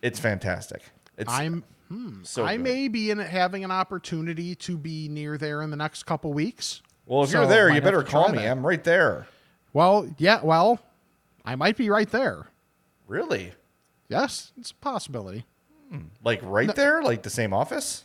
It's 0.00 0.18
fantastic. 0.18 0.82
It's 1.18 1.30
I'm. 1.32 1.64
Hmm, 1.88 2.22
so 2.22 2.44
I 2.46 2.56
good. 2.56 2.62
may 2.64 2.88
be 2.88 3.10
in 3.10 3.18
having 3.18 3.64
an 3.64 3.70
opportunity 3.70 4.54
to 4.56 4.78
be 4.78 5.08
near 5.08 5.36
there 5.36 5.60
in 5.60 5.70
the 5.70 5.76
next 5.76 6.04
couple 6.04 6.32
weeks. 6.32 6.80
Well, 7.04 7.24
if 7.24 7.30
So 7.30 7.40
you're 7.40 7.48
there, 7.48 7.70
you 7.70 7.80
better 7.82 8.02
call 8.02 8.30
me. 8.30 8.38
that. 8.38 8.50
I'm 8.50 8.66
right 8.66 8.82
there. 8.82 9.26
Well, 9.72 10.08
yeah. 10.18 10.40
Well, 10.42 10.80
I 11.44 11.54
might 11.56 11.76
be 11.76 11.88
right 11.90 12.10
there. 12.10 12.46
Really? 13.06 13.52
Yes, 14.08 14.52
it's 14.58 14.70
a 14.70 14.74
possibility. 14.76 15.44
Like 16.24 16.40
right 16.42 16.74
there? 16.74 17.02
Like 17.02 17.22
the 17.22 17.30
same 17.30 17.52
office? 17.52 18.04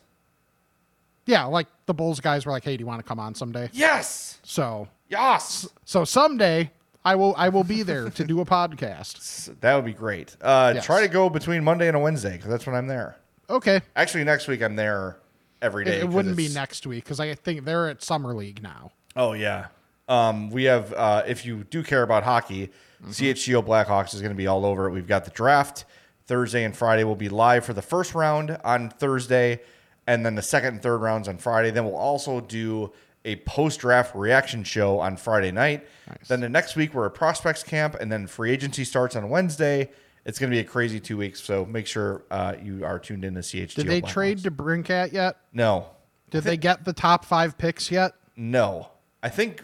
Yeah, 1.26 1.46
like 1.46 1.68
the 1.86 1.94
Bulls 1.94 2.20
guys 2.20 2.46
were 2.46 2.52
like, 2.52 2.64
"Hey, 2.66 2.76
do 2.78 2.82
you 2.82 2.86
want 2.88 3.00
to 3.00 3.08
come 3.08 3.20
on 3.20 3.34
someday?" 3.36 3.70
Yes. 3.74 4.40
So, 4.44 4.88
Yes. 5.10 5.68
so 5.86 6.04
someday 6.04 6.72
I 7.06 7.16
will 7.16 7.34
I 7.38 7.48
will 7.50 7.64
be 7.64 7.84
there 7.84 8.10
to 8.10 8.24
do 8.26 8.42
a 8.42 8.46
podcast. 8.46 9.54
That 9.62 9.76
would 9.76 9.86
be 9.86 9.94
great. 9.94 10.36
Uh, 10.42 10.74
Yes. 10.76 10.86
Try 10.86 11.02
to 11.02 11.08
go 11.08 11.30
between 11.30 11.64
Monday 11.64 11.88
and 11.88 11.96
a 11.96 12.00
Wednesday 12.00 12.34
because 12.34 12.50
that's 12.50 12.66
when 12.66 12.76
I'm 12.76 12.88
there. 12.88 13.16
Okay, 13.50 13.80
Actually, 13.96 14.26
next 14.26 14.48
week 14.50 14.62
I'm 14.62 14.76
there 14.76 15.18
every 15.62 15.86
day. 15.86 15.98
it, 15.98 16.04
it 16.04 16.10
wouldn't 16.10 16.36
be 16.36 16.50
next 16.50 16.86
week 16.86 17.06
because 17.06 17.22
I 17.22 17.34
think 17.36 17.64
they're 17.64 17.88
at 17.90 18.04
summer 18.04 18.34
league 18.34 18.62
now. 18.62 18.92
Oh 19.16 19.32
yeah. 19.32 19.68
Um, 20.08 20.50
we 20.50 20.66
have 20.66 20.94
uh, 20.94 21.24
if 21.28 21.46
you 21.46 21.64
do 21.66 21.84
care 21.84 22.04
about 22.04 22.24
hockey, 22.24 22.72
Mm-hmm. 23.00 23.12
CHGO 23.12 23.64
Blackhawks 23.64 24.16
is 24.16 24.22
going 24.22 24.32
to 24.34 24.36
be 24.36 24.48
all 24.48 24.66
over 24.66 24.88
it. 24.88 24.92
We've 24.92 25.06
got 25.06 25.24
the 25.24 25.30
draft 25.30 25.86
Thursday 26.26 26.64
and 26.64 26.76
Friday. 26.76 27.04
We'll 27.04 27.14
be 27.16 27.30
live 27.30 27.64
for 27.64 27.74
the 27.74 27.82
first 27.84 28.16
round 28.16 28.58
on 28.64 28.90
Thursday, 28.90 29.62
and 30.08 30.26
then 30.26 30.34
the 30.34 30.42
second 30.42 30.70
and 30.74 30.82
third 30.82 30.98
rounds 30.98 31.28
on 31.28 31.38
Friday. 31.38 31.70
Then 31.70 31.86
we'll 31.86 31.96
also 31.96 32.40
do 32.42 32.92
a 33.24 33.36
post 33.36 33.82
draft 33.82 34.16
reaction 34.16 34.64
show 34.64 35.00
on 35.00 35.16
Friday 35.16 35.52
night. 35.52 35.88
Then 36.28 36.40
the 36.40 36.50
next 36.50 36.76
week 36.76 36.96
we're 36.96 37.06
at 37.06 37.14
prospects 37.14 37.62
camp, 37.62 37.94
and 38.02 38.12
then 38.12 38.26
free 38.26 38.52
agency 38.52 38.84
starts 38.84 39.16
on 39.16 39.30
Wednesday. 39.30 39.92
It's 40.26 40.40
going 40.40 40.50
to 40.50 40.56
be 40.56 40.60
a 40.62 40.64
crazy 40.64 41.00
two 41.00 41.18
weeks, 41.18 41.40
so 41.40 41.66
make 41.66 41.86
sure 41.86 42.24
uh, 42.32 42.56
you 42.60 42.84
are 42.84 42.98
tuned 42.98 43.26
in 43.26 43.36
to 43.36 43.42
CHGO. 43.42 43.76
Did 43.76 43.86
they 43.88 44.02
Blackhawks. 44.02 44.08
trade 44.10 44.40
DeBrincat 44.40 45.14
yet? 45.14 45.38
No, 45.54 45.86
Did 46.32 46.46
they 46.46 46.58
get 46.58 46.84
the 46.84 46.94
top 46.94 47.26
five 47.26 47.60
picks 47.60 47.92
yet? 47.92 48.14
No, 48.36 48.90
I 49.22 49.30
think 49.30 49.64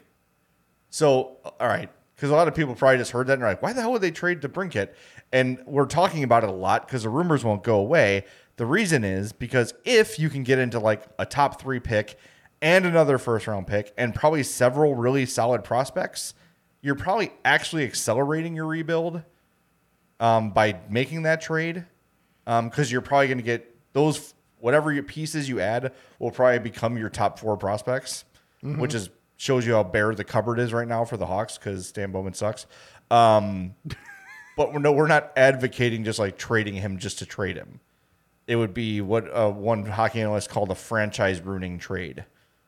so. 0.94 1.38
All 1.60 1.68
right, 1.68 1.90
because 2.16 2.30
a 2.30 2.34
lot 2.34 2.48
of 2.48 2.54
people 2.54 2.76
probably 2.76 2.98
just 2.98 3.12
heard 3.12 3.28
that 3.28 3.34
and 3.34 3.44
are 3.44 3.48
like, 3.48 3.62
"Why 3.62 3.74
the 3.74 3.82
hell 3.82 3.92
would 3.94 4.02
they 4.02 4.12
trade 4.12 4.42
DeBrincat?" 4.42 4.90
And 5.32 5.58
we're 5.66 5.88
talking 5.88 6.24
about 6.24 6.44
it 6.44 6.50
a 6.50 6.54
lot 6.54 6.86
because 6.88 7.04
the 7.04 7.10
rumors 7.10 7.44
won't 7.44 7.64
go 7.64 7.80
away. 7.80 8.26
The 8.58 8.68
reason 8.68 9.04
is 9.04 9.34
because 9.34 9.74
if 9.84 10.20
you 10.20 10.30
can 10.30 10.44
get 10.44 10.60
into 10.60 10.80
like 10.80 11.04
a 11.18 11.26
top 11.26 11.60
three 11.60 11.80
pick 11.80 12.18
and 12.62 12.86
another 12.86 13.18
first 13.18 13.48
round 13.48 13.66
pick 13.66 13.92
and 13.98 14.14
probably 14.14 14.44
several 14.44 14.94
really 14.94 15.26
solid 15.26 15.64
prospects, 15.64 16.36
you're 16.82 16.96
probably 16.96 17.32
actually 17.44 17.84
accelerating 17.84 18.56
your 18.56 18.68
rebuild 18.68 19.24
um, 20.20 20.52
by 20.52 20.80
making 20.90 21.24
that 21.24 21.42
trade 21.42 21.86
because 22.46 22.92
you're 22.92 23.02
probably 23.02 23.28
going 23.28 23.38
to 23.40 23.44
get 23.44 23.76
those 23.94 24.36
whatever 24.60 24.94
your 24.94 25.04
pieces 25.04 25.50
you 25.50 25.60
add 25.60 25.92
will 26.20 26.32
probably 26.32 26.60
become 26.60 26.98
your 26.98 27.10
top 27.10 27.40
four 27.40 27.58
prospects, 27.58 28.24
which 28.80 28.94
is 28.94 29.10
shows 29.44 29.68
you 29.68 29.74
how 29.74 29.84
bare 29.84 30.16
the 30.16 30.24
cupboard 30.24 30.58
is 30.58 30.72
right 30.72 30.88
now 30.88 31.04
for 31.04 31.18
the 31.18 31.26
Hawks 31.26 31.58
because 31.58 31.88
Stan 31.88 32.12
Bowman 32.14 32.34
sucks. 32.34 32.66
Um, 33.12 33.76
but 34.58 34.72
we're, 34.74 34.80
no, 34.80 34.94
we're 34.94 35.08
not 35.08 35.34
advocating 35.36 36.06
just 36.06 36.18
like 36.18 36.38
trading 36.38 36.76
him 36.76 36.98
just 36.98 37.20
to 37.20 37.26
trade 37.26 37.58
him. 37.58 37.82
It 38.48 38.56
would 38.56 38.74
be 38.74 39.02
what 39.02 39.26
uh, 39.36 39.52
one 39.52 39.86
hockey 39.86 40.22
analyst 40.22 40.50
called 40.50 40.72
a 40.72 40.76
franchise 40.76 41.42
ruining 41.42 41.78
trade. 41.78 42.24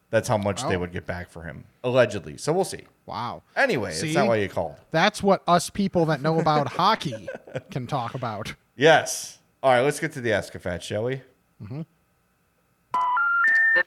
That's 0.09 0.27
how 0.27 0.37
much 0.37 0.63
they 0.63 0.75
Oh. 0.75 0.79
would 0.79 0.91
get 0.91 1.05
back 1.05 1.29
for 1.29 1.43
him, 1.43 1.63
allegedly. 1.83 2.37
So 2.37 2.51
we'll 2.53 2.63
see. 2.65 2.83
Wow. 3.05 3.43
Anyway, 3.55 3.91
See? 3.93 4.07
it's 4.07 4.15
not 4.15 4.27
why 4.27 4.35
you 4.37 4.49
called. 4.49 4.75
That's 4.91 5.23
what 5.23 5.43
us 5.47 5.69
people 5.69 6.05
that 6.07 6.21
know 6.21 6.39
about 6.39 6.67
hockey 6.73 7.27
can 7.71 7.87
talk 7.87 8.13
about. 8.15 8.53
Yes. 8.75 9.39
All 9.63 9.71
right, 9.71 9.81
let's 9.81 9.99
get 9.99 10.11
to 10.13 10.21
the 10.21 10.31
Ask 10.33 10.53
a 10.55 10.59
Fat, 10.59 10.83
shall 10.83 11.05
we? 11.05 11.21
The 11.61 11.85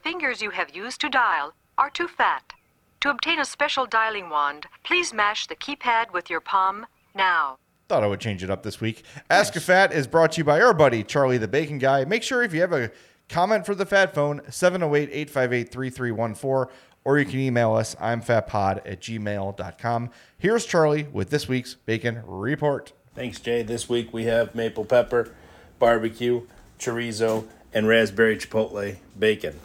fingers 0.03 0.41
you 0.41 0.49
have 0.51 0.75
used 0.75 1.01
to 1.01 1.09
dial 1.09 1.53
are 1.77 1.89
too 1.89 2.07
fat. 2.07 2.53
To 3.01 3.09
obtain 3.09 3.39
a 3.39 3.45
special 3.45 3.85
dialing 3.85 4.29
wand, 4.29 4.65
please 4.83 5.13
mash 5.13 5.47
the 5.47 5.55
keypad 5.55 6.11
with 6.11 6.29
your 6.29 6.41
palm 6.41 6.85
now. 7.15 7.57
Thought 7.87 8.03
I 8.03 8.07
would 8.07 8.19
change 8.19 8.43
it 8.43 8.49
up 8.49 8.63
this 8.63 8.81
week. 8.81 9.03
Ask 9.29 9.55
a 9.55 9.61
Fat 9.61 9.93
is 9.93 10.05
brought 10.05 10.33
to 10.33 10.39
you 10.39 10.43
by 10.43 10.59
our 10.59 10.73
buddy, 10.73 11.03
Charlie 11.03 11.37
the 11.37 11.47
Bacon 11.47 11.77
Guy. 11.77 12.03
Make 12.03 12.23
sure 12.23 12.43
if 12.43 12.53
you 12.53 12.59
have 12.59 12.73
a 12.73 12.91
comment 13.29 13.65
for 13.65 13.73
the 13.73 13.85
Fat 13.85 14.13
Phone, 14.13 14.41
708 14.49 15.09
858 15.11 15.71
3314, 15.71 16.75
or 17.05 17.17
you 17.17 17.25
can 17.25 17.39
email 17.39 17.73
us, 17.73 17.95
I'm 18.01 18.21
fatpod 18.21 18.81
at 18.85 18.99
gmail.com. 18.99 20.09
Here's 20.37 20.65
Charlie 20.65 21.07
with 21.13 21.29
this 21.29 21.47
week's 21.47 21.75
Bacon 21.75 22.21
Report. 22.25 22.91
Thanks, 23.15 23.39
Jay. 23.39 23.61
This 23.61 23.87
week 23.87 24.13
we 24.13 24.25
have 24.25 24.53
maple 24.53 24.83
pepper, 24.83 25.33
barbecue, 25.79 26.45
chorizo, 26.77 27.47
and 27.73 27.87
raspberry 27.87 28.35
chipotle 28.35 28.97
bacon. 29.17 29.57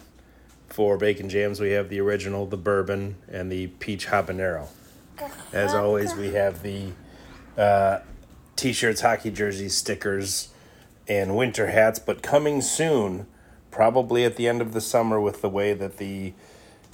For 0.75 0.97
bacon 0.97 1.29
jams, 1.29 1.61
we 1.61 1.71
have 1.71 1.89
the 1.89 2.01
original, 2.01 2.47
the 2.47 2.57
bourbon, 2.57 3.15
and 3.29 3.51
the 3.51 3.69
peach 3.69 4.09
habanero. 4.09 4.67
As 5.53 5.73
always, 5.73 6.17
we 6.17 6.33
have 6.33 6.65
the 6.65 6.89
uh, 7.57 8.01
t 8.57 8.73
shirts, 8.73 9.01
hockey 9.01 9.31
jerseys, 9.31 9.77
stickers, 9.77 10.49
and 11.07 11.37
winter 11.37 11.69
hats, 11.69 12.01
but 12.01 12.25
coming 12.25 12.61
soon, 12.61 13.29
probably 13.71 14.25
at 14.25 14.35
the 14.35 14.49
end 14.49 14.61
of 14.61 14.73
the 14.73 14.81
summer 14.81 15.21
with 15.21 15.43
the 15.43 15.49
way 15.49 15.75
that 15.75 15.99
the 15.99 16.33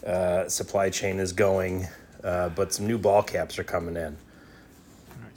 uh, 0.06 0.46
supply 0.46 0.90
chain 0.90 1.18
is 1.18 1.32
going. 1.32 1.88
Uh, 2.22 2.50
but 2.50 2.74
some 2.74 2.86
new 2.86 2.98
ball 2.98 3.22
caps 3.22 3.58
are 3.58 3.64
coming 3.64 3.96
in 3.96 4.18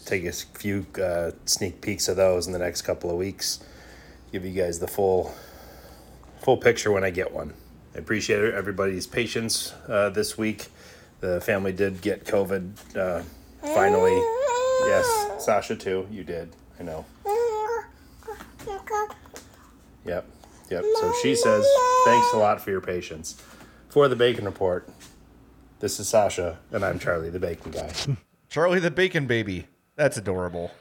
take 0.06 0.26
a 0.26 0.34
few 0.34 0.86
uh, 1.02 1.32
sneak 1.46 1.80
peeks 1.80 2.10
of 2.10 2.18
those 2.18 2.46
in 2.46 2.52
the 2.52 2.60
next 2.60 2.82
couple 2.82 3.10
of 3.10 3.16
weeks. 3.16 3.64
Give 4.34 4.44
you 4.44 4.52
guys 4.52 4.80
the 4.80 4.88
full 4.88 5.34
full 6.42 6.58
picture 6.58 6.92
when 6.92 7.06
I 7.06 7.10
get 7.10 7.32
one. 7.32 7.54
I 7.96 8.00
appreciate 8.00 8.54
everybody's 8.54 9.06
patience 9.08 9.74
uh, 9.88 10.10
this 10.10 10.38
week. 10.38 10.68
The 11.20 11.40
family 11.42 11.72
did 11.72 12.02
get 12.02 12.26
COVID 12.26 12.96
uh, 12.98 13.22
finally. 13.62 14.16
Yes, 14.88 15.46
Sasha 15.46 15.76
too. 15.76 16.08
You 16.12 16.24
did. 16.24 16.50
I 16.80 16.84
know. 16.84 17.06
Yep. 20.06 20.26
Yep. 20.70 20.84
So 21.00 21.14
she 21.22 21.36
says, 21.36 21.66
thanks 22.06 22.34
a 22.34 22.38
lot 22.38 22.60
for 22.60 22.72
your 22.72 22.82
patience. 22.82 23.42
For 23.90 24.08
the 24.08 24.16
Bacon 24.16 24.46
Report, 24.46 24.90
this 25.80 26.00
is 26.00 26.10
Sasha, 26.10 26.58
and 26.72 26.84
I'm 26.84 26.98
Charlie, 26.98 27.30
the 27.30 27.40
Bacon 27.40 27.72
Guy. 27.72 27.92
Charlie 28.50 28.80
the 28.80 28.92
Bacon 28.92 29.28
Baby. 29.28 29.68
That's 29.96 30.18
adorable. 30.18 30.72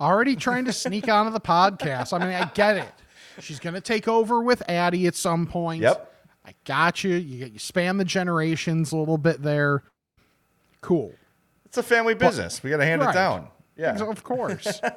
Already 0.00 0.36
trying 0.36 0.66
to 0.66 0.72
sneak 0.72 1.08
onto 1.08 1.32
the 1.32 1.40
podcast. 1.40 2.12
I 2.12 2.24
mean, 2.24 2.34
I 2.34 2.50
get 2.54 2.76
it. 2.76 2.92
She's 3.40 3.58
gonna 3.58 3.80
take 3.80 4.06
over 4.06 4.42
with 4.42 4.62
Addie 4.68 5.06
at 5.06 5.14
some 5.14 5.46
point. 5.46 5.82
Yep. 5.82 6.14
I 6.48 6.54
got 6.64 7.04
you. 7.04 7.14
You 7.16 7.46
you 7.46 7.58
span 7.58 7.98
the 7.98 8.04
generations 8.04 8.92
a 8.92 8.96
little 8.96 9.18
bit 9.18 9.42
there. 9.42 9.82
Cool. 10.80 11.12
It's 11.66 11.76
a 11.76 11.82
family 11.82 12.14
business. 12.14 12.62
We 12.62 12.70
got 12.70 12.78
to 12.78 12.84
hand 12.86 13.02
it 13.02 13.12
down. 13.12 13.48
Yeah. 13.76 13.96
Of 14.02 14.24
course. 14.24 14.80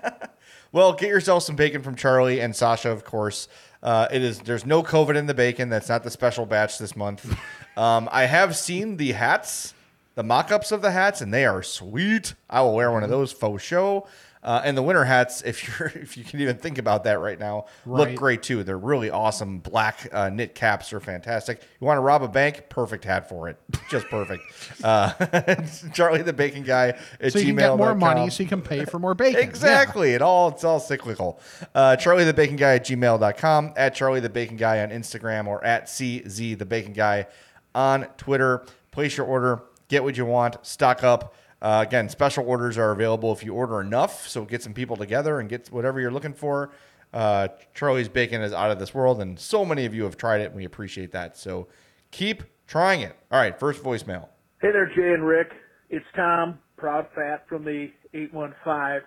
Well, 0.73 0.93
get 0.93 1.09
yourself 1.09 1.43
some 1.43 1.57
bacon 1.57 1.81
from 1.81 1.95
Charlie 1.95 2.39
and 2.39 2.55
Sasha, 2.55 2.91
of 2.91 3.03
course. 3.03 3.49
Uh, 3.83 4.07
it 4.09 4.21
is 4.21 4.39
there's 4.39 4.65
no 4.65 4.83
COVID 4.83 5.17
in 5.17 5.25
the 5.25 5.33
bacon. 5.33 5.67
That's 5.67 5.89
not 5.89 6.03
the 6.03 6.09
special 6.09 6.45
batch 6.45 6.77
this 6.77 6.95
month. 6.95 7.37
Um, 7.77 8.09
I 8.11 8.25
have 8.25 8.57
seen 8.57 8.97
the 8.97 9.13
hats, 9.13 9.73
the 10.15 10.23
mock-ups 10.23 10.73
of 10.73 10.81
the 10.81 10.91
hats, 10.91 11.21
and 11.21 11.33
they 11.33 11.45
are 11.45 11.63
sweet. 11.63 12.35
I 12.49 12.59
will 12.61 12.75
wear 12.75 12.91
one 12.91 13.01
of 13.01 13.09
those 13.09 13.31
faux 13.31 13.63
show. 13.63 14.07
Uh, 14.43 14.61
and 14.65 14.75
the 14.75 14.81
winter 14.81 15.03
hats, 15.03 15.43
if 15.43 15.67
you're 15.67 15.87
if 15.95 16.17
you 16.17 16.23
can 16.23 16.39
even 16.39 16.57
think 16.57 16.77
about 16.77 17.03
that 17.03 17.19
right 17.19 17.39
now, 17.39 17.65
look 17.85 18.15
great 18.15 18.41
too. 18.41 18.63
They're 18.63 18.77
really 18.77 19.11
awesome. 19.11 19.59
Black 19.59 20.09
uh, 20.11 20.29
knit 20.29 20.55
caps 20.55 20.91
are 20.93 20.99
fantastic. 20.99 21.61
You 21.79 21.85
want 21.85 21.97
to 21.97 22.01
rob 22.01 22.23
a 22.23 22.27
bank? 22.27 22.65
Perfect 22.69 23.05
hat 23.05 23.29
for 23.29 23.49
it. 23.49 23.57
Just 23.89 24.07
perfect. 24.07 24.43
Uh, 24.83 25.13
Charlie 25.93 26.23
the 26.23 26.33
Bacon 26.33 26.63
Guy 26.63 26.97
at 27.19 27.33
so 27.33 27.39
you 27.39 27.47
can 27.47 27.55
get 27.55 27.77
more 27.77 27.93
money 27.93 28.29
so 28.29 28.41
you 28.41 28.49
can 28.49 28.61
pay 28.61 28.83
for 28.83 28.97
more 28.97 29.13
bacon. 29.13 29.39
Yeah. 29.39 29.45
Exactly. 29.47 30.13
It 30.13 30.21
all 30.21 30.49
it's 30.49 30.63
all 30.63 30.79
cyclical. 30.79 31.39
Uh, 31.75 31.95
Charlie 31.97 32.23
the 32.23 32.33
Bacon 32.33 32.55
Guy 32.55 32.75
at 32.75 32.85
gmail.com, 32.85 33.73
at 33.77 33.93
Charlie 33.93 34.19
the 34.19 34.29
Bacon 34.29 34.57
Guy 34.57 34.81
on 34.81 34.89
Instagram, 34.89 35.45
or 35.47 35.63
at 35.63 35.85
CZ 35.85 36.57
the 36.57 36.65
Bacon 36.65 36.93
Guy 36.93 37.27
on 37.75 38.05
Twitter. 38.17 38.65
Place 38.91 39.17
your 39.17 39.27
order, 39.27 39.61
get 39.87 40.03
what 40.03 40.17
you 40.17 40.25
want, 40.25 40.65
stock 40.65 41.03
up. 41.03 41.35
Uh, 41.61 41.83
again, 41.87 42.09
special 42.09 42.45
orders 42.47 42.77
are 42.77 42.91
available 42.91 43.31
if 43.31 43.43
you 43.43 43.53
order 43.53 43.79
enough. 43.81 44.27
So 44.27 44.45
get 44.45 44.63
some 44.63 44.73
people 44.73 44.97
together 44.97 45.39
and 45.39 45.47
get 45.47 45.67
whatever 45.71 45.99
you're 45.99 46.11
looking 46.11 46.33
for. 46.33 46.71
Uh, 47.13 47.49
Charlie's 47.73 48.09
Bacon 48.09 48.41
is 48.41 48.53
out 48.53 48.71
of 48.71 48.79
this 48.79 48.93
world, 48.93 49.21
and 49.21 49.37
so 49.37 49.65
many 49.65 49.85
of 49.85 49.93
you 49.93 50.03
have 50.03 50.17
tried 50.17 50.41
it, 50.41 50.45
and 50.47 50.55
we 50.55 50.65
appreciate 50.65 51.11
that. 51.11 51.37
So 51.37 51.67
keep 52.09 52.43
trying 52.67 53.01
it. 53.01 53.15
All 53.31 53.39
right, 53.39 53.59
first 53.59 53.83
voicemail. 53.83 54.29
Hey 54.61 54.71
there, 54.71 54.87
Jay 54.95 55.13
and 55.13 55.25
Rick. 55.25 55.51
It's 55.89 56.05
Tom, 56.15 56.59
proud 56.77 57.07
fat 57.13 57.47
from 57.49 57.65
the 57.65 57.91
815. 58.13 59.01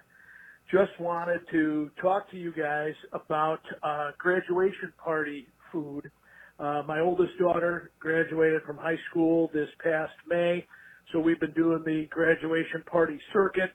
Just 0.71 0.99
wanted 1.01 1.41
to 1.51 1.91
talk 2.01 2.31
to 2.31 2.37
you 2.37 2.53
guys 2.53 2.95
about 3.13 3.61
uh, 3.83 4.11
graduation 4.19 4.93
party 5.03 5.47
food. 5.73 6.11
Uh, 6.59 6.83
my 6.87 7.01
oldest 7.01 7.37
daughter 7.39 7.91
graduated 7.99 8.63
from 8.63 8.77
high 8.77 8.99
school 9.11 9.51
this 9.53 9.69
past 9.83 10.13
May, 10.29 10.67
so 11.15 11.21
we've 11.21 11.39
been 11.39 11.53
doing 11.53 11.83
the 11.87 12.07
graduation 12.11 12.83
party 12.91 13.19
circuit, 13.33 13.71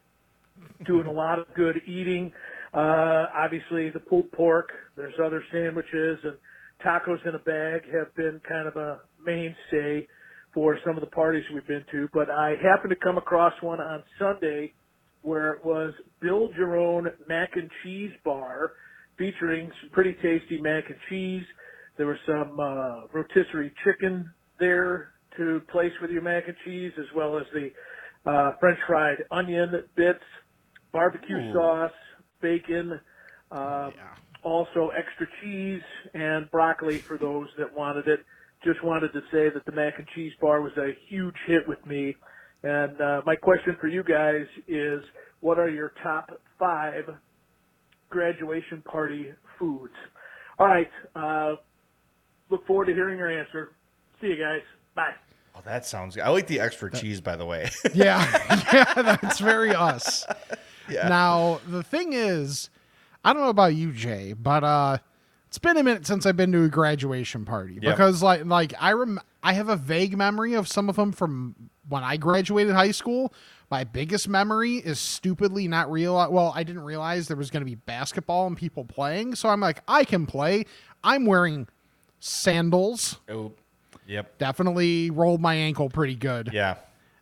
doing 0.85 1.07
a 1.07 1.11
lot 1.11 1.39
of 1.39 1.45
good 1.55 1.77
eating. 1.87 2.31
Uh, 2.73 3.27
obviously, 3.33 3.89
the 3.89 3.99
pulled 3.99 4.29
pork. 4.33 4.67
There's 4.97 5.13
other 5.25 5.41
sandwiches 5.51 6.19
and 6.23 6.37
tacos 6.85 7.25
in 7.25 7.35
a 7.35 7.39
bag 7.39 7.83
have 7.93 8.13
been 8.15 8.41
kind 8.47 8.67
of 8.67 8.75
a 8.75 8.99
mainstay 9.25 10.05
for 10.53 10.77
some 10.85 10.97
of 10.97 11.01
the 11.01 11.09
parties 11.09 11.43
we've 11.53 11.65
been 11.65 11.85
to. 11.91 12.09
But 12.13 12.29
I 12.29 12.55
happened 12.61 12.89
to 12.89 12.97
come 13.01 13.17
across 13.17 13.53
one 13.61 13.79
on 13.79 14.03
Sunday 14.19 14.73
where 15.21 15.53
it 15.53 15.65
was 15.65 15.93
build 16.21 16.51
your 16.57 16.77
own 16.77 17.07
mac 17.27 17.51
and 17.55 17.69
cheese 17.83 18.11
bar 18.25 18.73
featuring 19.17 19.71
some 19.81 19.91
pretty 19.91 20.13
tasty 20.21 20.59
mac 20.61 20.83
and 20.89 20.97
cheese. 21.09 21.43
There 21.97 22.07
was 22.07 22.17
some 22.25 22.59
uh, 22.59 23.07
rotisserie 23.13 23.73
chicken 23.85 24.29
there 24.59 25.13
to 25.37 25.61
place 25.71 25.93
with 26.01 26.11
your 26.11 26.21
mac 26.21 26.45
and 26.47 26.57
cheese, 26.65 26.93
as 26.99 27.05
well 27.15 27.37
as 27.37 27.45
the 27.53 27.69
uh, 28.29 28.51
French 28.59 28.79
fried 28.87 29.17
onion 29.31 29.71
bits, 29.95 30.23
barbecue 30.93 31.39
sauce, 31.53 31.91
bacon, 32.41 32.99
uh, 33.51 33.91
also 34.43 34.89
extra 34.97 35.27
cheese 35.41 35.81
and 36.13 36.49
broccoli 36.51 37.03
for 37.07 37.17
those 37.17 37.47
that 37.57 37.73
wanted 37.75 38.07
it. 38.07 38.21
Just 38.65 38.83
wanted 38.83 39.13
to 39.13 39.21
say 39.31 39.49
that 39.53 39.65
the 39.65 39.71
mac 39.73 39.95
and 39.99 40.07
cheese 40.15 40.33
bar 40.41 40.61
was 40.61 40.73
a 40.77 40.91
huge 41.09 41.35
hit 41.47 41.63
with 41.67 41.85
me. 41.85 42.15
And 42.63 42.99
uh, 43.01 43.21
my 43.25 43.35
question 43.35 43.77
for 43.81 43.87
you 43.87 44.03
guys 44.03 44.47
is, 44.67 45.01
what 45.41 45.59
are 45.59 45.69
your 45.69 45.93
top 46.03 46.29
five 46.59 47.05
graduation 48.09 48.83
party 48.83 49.27
foods? 49.59 49.93
All 50.59 50.67
right. 50.67 50.89
Uh, 51.15 51.55
look 52.51 52.65
forward 52.67 52.87
to 52.87 52.93
hearing 52.93 53.19
your 53.19 53.29
answer. 53.31 53.77
See 54.21 54.27
you 54.27 54.37
guys. 54.37 54.61
Bye. 54.95 55.13
Oh, 55.55 55.61
that 55.65 55.85
sounds 55.85 56.15
good. 56.15 56.23
I 56.23 56.29
like 56.29 56.47
the 56.47 56.59
extra 56.59 56.91
cheese, 56.91 57.19
by 57.21 57.35
the 57.35 57.45
way. 57.45 57.69
Yeah, 57.93 58.25
yeah, 58.73 58.93
that's 58.95 59.39
very 59.39 59.73
us. 59.75 60.25
Yeah. 60.89 61.07
Now 61.09 61.59
the 61.67 61.83
thing 61.83 62.13
is, 62.13 62.69
I 63.25 63.33
don't 63.33 63.41
know 63.43 63.49
about 63.49 63.75
you, 63.75 63.91
Jay, 63.91 64.33
but 64.33 64.63
uh, 64.63 64.97
it's 65.47 65.59
been 65.59 65.77
a 65.77 65.83
minute 65.83 66.05
since 66.07 66.25
I've 66.25 66.37
been 66.37 66.51
to 66.53 66.63
a 66.63 66.69
graduation 66.69 67.43
party 67.45 67.73
Yep. 67.81 67.81
because, 67.83 68.23
like, 68.23 68.45
like 68.45 68.73
I 68.79 68.93
rem- 68.93 69.19
I 69.43 69.53
have 69.53 69.69
a 69.69 69.75
vague 69.75 70.17
memory 70.17 70.53
of 70.53 70.67
some 70.67 70.89
of 70.89 70.95
them 70.95 71.11
from 71.11 71.55
when 71.89 72.03
I 72.03 72.17
graduated 72.17 72.73
high 72.73 72.91
school. 72.91 73.33
My 73.71 73.83
biggest 73.83 74.27
memory 74.27 74.75
is 74.77 74.99
stupidly 74.99 75.67
not 75.67 75.91
real. 75.91 76.15
Well, 76.31 76.51
I 76.55 76.63
didn't 76.63 76.83
realize 76.83 77.27
there 77.27 77.37
was 77.37 77.49
going 77.51 77.61
to 77.61 77.65
be 77.69 77.75
basketball 77.75 78.47
and 78.47 78.57
people 78.57 78.83
playing, 78.85 79.35
so 79.35 79.49
I'm 79.49 79.59
like, 79.59 79.81
I 79.87 80.05
can 80.05 80.25
play. 80.25 80.65
I'm 81.03 81.25
wearing 81.25 81.67
sandals. 82.19 83.19
oh, 83.29 83.53
yep. 84.09 84.37
Definitely 84.37 85.09
rolled 85.11 85.39
my 85.41 85.53
ankle 85.55 85.89
pretty 85.89 86.15
good 86.15 86.49
Yeah. 86.51 86.75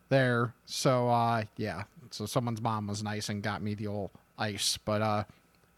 there. 0.08 0.54
So 0.66 1.08
uh 1.08 1.44
yeah. 1.56 1.84
So 2.10 2.26
someone's 2.26 2.60
mom 2.62 2.86
was 2.86 3.02
nice 3.02 3.28
and 3.28 3.42
got 3.42 3.62
me 3.62 3.74
the 3.74 3.86
old 3.86 4.10
ice. 4.38 4.78
But 4.84 5.02
uh 5.02 5.24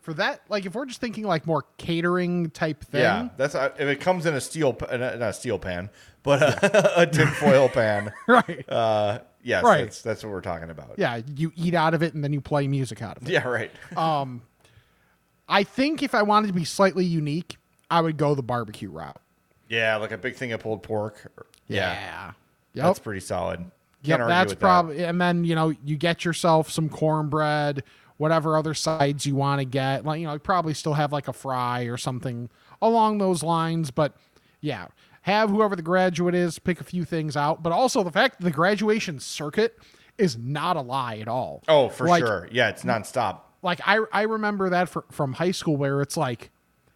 for 0.00 0.14
that, 0.14 0.40
like 0.48 0.64
if 0.64 0.74
we're 0.74 0.86
just 0.86 1.00
thinking 1.00 1.24
like 1.24 1.46
more 1.46 1.64
catering 1.76 2.48
type 2.50 2.82
thing, 2.84 3.02
Yeah, 3.02 3.28
that's 3.36 3.54
uh, 3.54 3.70
if 3.78 3.86
it 3.88 4.00
comes 4.00 4.24
in 4.24 4.32
a 4.34 4.40
steel, 4.40 4.72
pa- 4.72 4.86
uh, 4.86 4.96
not 4.96 5.20
a 5.20 5.32
steel 5.34 5.58
pan, 5.58 5.90
but 6.22 6.40
a, 6.42 7.00
a 7.02 7.06
tinfoil 7.06 7.68
pan. 7.68 8.10
right. 8.26 8.64
Uh, 8.66 9.18
yes, 9.42 9.62
Right. 9.62 9.82
that's 9.82 10.00
that's 10.00 10.24
what 10.24 10.30
we're 10.32 10.40
talking 10.40 10.70
about. 10.70 10.94
yeah, 10.96 11.20
you 11.36 11.52
eat 11.54 11.74
out 11.74 11.92
of 11.92 12.02
it 12.02 12.14
and 12.14 12.24
then 12.24 12.32
you 12.32 12.40
play 12.40 12.66
music 12.66 13.02
out 13.02 13.18
of 13.18 13.24
it. 13.24 13.30
yeah, 13.32 13.46
right. 13.46 13.70
Um 13.96 14.42
I 15.48 15.64
think 15.64 16.02
if 16.02 16.14
I 16.14 16.22
wanted 16.22 16.46
to 16.46 16.52
be 16.52 16.64
slightly 16.64 17.04
unique, 17.04 17.56
I 17.90 18.00
would 18.00 18.16
go 18.16 18.34
the 18.36 18.42
barbecue 18.42 18.88
route. 18.88 19.20
Yeah, 19.70 19.96
like 19.96 20.12
a 20.12 20.18
big 20.18 20.34
thing 20.34 20.52
of 20.52 20.60
pulled 20.60 20.82
pork. 20.82 21.32
Yeah, 21.68 21.92
Yeah. 21.92 22.32
Yep. 22.74 22.84
that's 22.84 22.98
pretty 22.98 23.20
solid. 23.20 23.70
Can't 24.04 24.20
argue 24.20 24.34
that's 24.34 24.50
with 24.50 24.58
that. 24.58 24.64
probably 24.64 25.04
and 25.04 25.20
then 25.20 25.44
you 25.44 25.54
know 25.54 25.72
you 25.84 25.96
get 25.96 26.24
yourself 26.24 26.70
some 26.70 26.88
cornbread, 26.88 27.82
whatever 28.16 28.56
other 28.56 28.74
sides 28.74 29.26
you 29.26 29.34
want 29.34 29.60
to 29.60 29.64
get. 29.64 30.04
Like 30.04 30.20
you 30.20 30.26
know, 30.26 30.34
you 30.34 30.38
probably 30.38 30.74
still 30.74 30.94
have 30.94 31.12
like 31.12 31.28
a 31.28 31.32
fry 31.32 31.82
or 31.82 31.96
something 31.96 32.50
along 32.82 33.18
those 33.18 33.42
lines. 33.42 33.90
But 33.90 34.16
yeah, 34.60 34.88
have 35.22 35.50
whoever 35.50 35.76
the 35.76 35.82
graduate 35.82 36.34
is 36.34 36.58
pick 36.58 36.80
a 36.80 36.84
few 36.84 37.04
things 37.04 37.36
out, 37.36 37.62
but 37.62 37.72
also 37.72 38.02
the 38.02 38.10
fact 38.10 38.38
that 38.38 38.44
the 38.44 38.50
graduation 38.50 39.20
circuit 39.20 39.78
is 40.18 40.36
not 40.36 40.76
a 40.76 40.80
lie 40.80 41.18
at 41.18 41.28
all. 41.28 41.62
Oh, 41.68 41.88
for 41.88 42.06
Like, 42.06 42.24
sure. 42.24 42.48
Yeah, 42.50 42.68
it's 42.70 42.84
nonstop. 42.84 43.40
Like 43.62 43.80
I 43.86 44.00
I 44.12 44.22
remember 44.22 44.70
that 44.70 44.88
for, 44.88 45.04
from 45.10 45.34
high 45.34 45.50
school 45.50 45.76
where 45.76 46.00
it's 46.00 46.16
like 46.16 46.50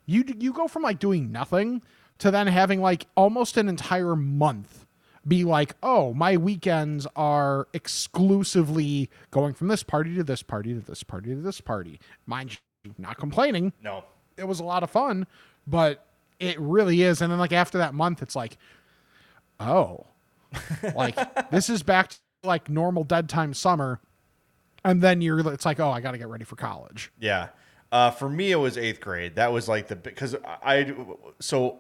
you 0.06 0.24
you 0.38 0.52
go 0.52 0.68
from 0.68 0.82
like 0.82 0.98
doing 0.98 1.30
nothing 1.30 1.82
to 2.18 2.30
then 2.30 2.46
having 2.46 2.80
like 2.80 3.06
almost 3.16 3.56
an 3.56 3.68
entire 3.68 4.16
month 4.16 4.86
be 5.26 5.44
like, 5.44 5.74
"Oh, 5.82 6.12
my 6.14 6.36
weekends 6.36 7.06
are 7.16 7.68
exclusively 7.72 9.10
going 9.30 9.54
from 9.54 9.68
this 9.68 9.82
party 9.82 10.14
to 10.16 10.24
this 10.24 10.42
party 10.42 10.74
to 10.74 10.80
this 10.80 11.02
party 11.02 11.30
to 11.30 11.40
this 11.40 11.60
party." 11.60 12.00
Mind 12.26 12.58
you, 12.84 12.94
not 12.98 13.16
complaining. 13.16 13.72
No. 13.82 14.04
It 14.36 14.46
was 14.48 14.60
a 14.60 14.64
lot 14.64 14.82
of 14.82 14.90
fun, 14.90 15.26
but 15.66 16.06
it 16.40 16.58
really 16.60 17.02
is. 17.02 17.22
And 17.22 17.30
then 17.30 17.38
like 17.38 17.52
after 17.52 17.78
that 17.78 17.94
month, 17.94 18.22
it's 18.22 18.36
like, 18.36 18.58
oh, 19.60 20.06
like 20.94 21.50
this 21.50 21.70
is 21.70 21.82
back 21.82 22.10
to 22.10 22.18
like 22.42 22.68
normal 22.68 23.04
dead 23.04 23.28
time 23.28 23.54
summer. 23.54 24.00
And 24.84 25.00
then 25.00 25.22
you're, 25.22 25.40
it's 25.52 25.64
like, 25.64 25.80
oh, 25.80 25.90
I 25.90 26.00
got 26.00 26.10
to 26.10 26.18
get 26.18 26.28
ready 26.28 26.44
for 26.44 26.56
college. 26.56 27.10
Yeah. 27.18 27.48
Uh, 27.90 28.10
for 28.10 28.28
me, 28.28 28.50
it 28.50 28.56
was 28.56 28.76
eighth 28.76 29.00
grade. 29.00 29.36
That 29.36 29.52
was 29.52 29.68
like 29.68 29.88
the 29.88 29.94
because 29.96 30.34
I 30.44 30.92
so 31.40 31.78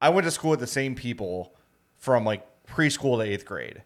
I 0.00 0.08
went 0.10 0.24
to 0.26 0.30
school 0.30 0.50
with 0.50 0.60
the 0.60 0.66
same 0.66 0.94
people 0.94 1.54
from 1.96 2.24
like 2.24 2.46
preschool 2.66 3.18
to 3.18 3.30
eighth 3.30 3.44
grade. 3.44 3.82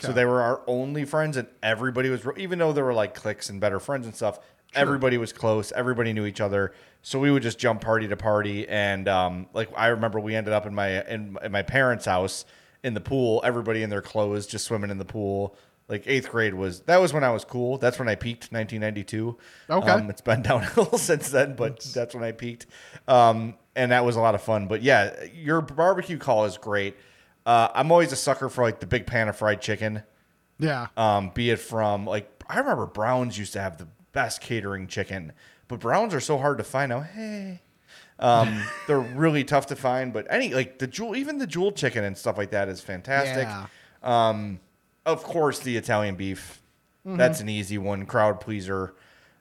So 0.00 0.12
they 0.12 0.24
were 0.24 0.40
our 0.42 0.62
only 0.66 1.04
friends, 1.04 1.36
and 1.36 1.46
everybody 1.62 2.10
was 2.10 2.26
even 2.36 2.58
though 2.58 2.72
there 2.72 2.84
were 2.84 2.94
like 2.94 3.14
cliques 3.14 3.48
and 3.48 3.60
better 3.60 3.78
friends 3.78 4.06
and 4.06 4.14
stuff. 4.14 4.40
Everybody 4.74 5.16
was 5.18 5.32
close. 5.32 5.72
Everybody 5.72 6.12
knew 6.12 6.26
each 6.26 6.40
other. 6.40 6.74
So 7.02 7.18
we 7.18 7.30
would 7.30 7.42
just 7.42 7.58
jump 7.58 7.80
party 7.80 8.06
to 8.08 8.16
party, 8.16 8.68
and 8.68 9.08
um, 9.08 9.46
like 9.54 9.70
I 9.76 9.86
remember, 9.88 10.20
we 10.20 10.34
ended 10.34 10.52
up 10.52 10.66
in 10.66 10.74
my 10.74 11.04
in, 11.06 11.38
in 11.42 11.52
my 11.52 11.62
parents' 11.62 12.04
house 12.04 12.44
in 12.82 12.94
the 12.94 13.00
pool. 13.00 13.40
Everybody 13.44 13.82
in 13.82 13.90
their 13.90 14.02
clothes, 14.02 14.46
just 14.46 14.66
swimming 14.66 14.90
in 14.90 14.98
the 14.98 15.04
pool. 15.04 15.56
Like 15.88 16.04
eighth 16.06 16.30
grade 16.30 16.52
was 16.52 16.80
that 16.80 16.98
was 16.98 17.14
when 17.14 17.24
I 17.24 17.30
was 17.30 17.44
cool. 17.44 17.78
That's 17.78 17.98
when 17.98 18.08
I 18.08 18.14
peaked, 18.14 18.52
1992. 18.52 19.38
Okay. 19.70 19.90
Um, 19.90 20.10
it's 20.10 20.20
been 20.20 20.42
downhill 20.42 20.98
since 20.98 21.30
then, 21.30 21.56
but 21.56 21.80
that's 21.94 22.14
when 22.14 22.24
I 22.24 22.32
peaked. 22.32 22.66
Um, 23.06 23.54
and 23.74 23.92
that 23.92 24.04
was 24.04 24.16
a 24.16 24.20
lot 24.20 24.34
of 24.34 24.42
fun. 24.42 24.66
But 24.68 24.82
yeah, 24.82 25.24
your 25.32 25.62
barbecue 25.62 26.18
call 26.18 26.44
is 26.44 26.58
great. 26.58 26.96
Uh, 27.46 27.68
I'm 27.74 27.90
always 27.90 28.12
a 28.12 28.16
sucker 28.16 28.50
for 28.50 28.62
like 28.62 28.80
the 28.80 28.86
big 28.86 29.06
pan 29.06 29.28
of 29.28 29.36
fried 29.36 29.62
chicken. 29.62 30.02
Yeah. 30.58 30.88
Um, 30.96 31.30
be 31.32 31.50
it 31.50 31.58
from 31.58 32.04
like 32.04 32.30
I 32.48 32.58
remember 32.58 32.86
Browns 32.86 33.38
used 33.38 33.54
to 33.54 33.60
have 33.60 33.78
the 33.78 33.88
best 34.12 34.42
catering 34.42 34.88
chicken, 34.88 35.32
but 35.68 35.80
Browns 35.80 36.12
are 36.12 36.20
so 36.20 36.36
hard 36.36 36.58
to 36.58 36.64
find 36.64 36.90
now. 36.90 37.00
Hey. 37.00 37.62
Um, 38.18 38.62
they're 38.86 38.98
really 38.98 39.44
tough 39.44 39.66
to 39.66 39.76
find, 39.76 40.12
but 40.12 40.26
any 40.28 40.52
like 40.52 40.78
the 40.78 40.86
jewel, 40.86 41.16
even 41.16 41.38
the 41.38 41.46
jewel 41.46 41.72
chicken 41.72 42.04
and 42.04 42.18
stuff 42.18 42.36
like 42.36 42.50
that 42.50 42.68
is 42.68 42.80
fantastic. 42.82 43.48
Yeah. 43.48 43.66
Um, 44.02 44.60
of 45.08 45.22
course, 45.24 45.58
the 45.60 45.76
Italian 45.76 46.14
beef. 46.16 46.60
That's 47.04 47.40
an 47.40 47.48
easy 47.48 47.78
one, 47.78 48.04
crowd 48.04 48.38
pleaser. 48.40 48.94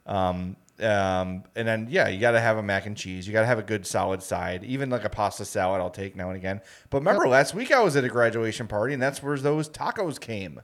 Um, 0.06 0.56
um, 0.80 1.44
and 1.56 1.68
then 1.68 1.88
yeah, 1.90 2.08
you 2.08 2.20
got 2.20 2.32
to 2.32 2.40
have 2.40 2.58
a 2.58 2.64
mac 2.64 2.86
and 2.86 2.96
cheese. 2.96 3.28
You 3.28 3.34
got 3.34 3.42
to 3.42 3.48
have 3.48 3.60
a 3.60 3.64
good 3.64 3.86
solid 3.86 4.24
side. 4.24 4.64
Even 4.64 4.90
like 4.90 5.04
a 5.04 5.10
pasta 5.10 5.44
salad, 5.44 5.82
I'll 5.82 5.90
take 5.90 6.16
now 6.16 6.28
and 6.30 6.38
again. 6.38 6.62
But 6.90 7.00
remember, 7.00 7.28
last 7.28 7.54
week 7.54 7.72
I 7.74 7.82
was 7.82 7.96
at 7.98 8.06
a 8.06 8.10
graduation 8.10 8.68
party, 8.68 8.94
and 8.94 9.02
that's 9.04 9.22
where 9.22 9.36
those 9.38 9.68
tacos 9.70 10.18
came 10.20 10.62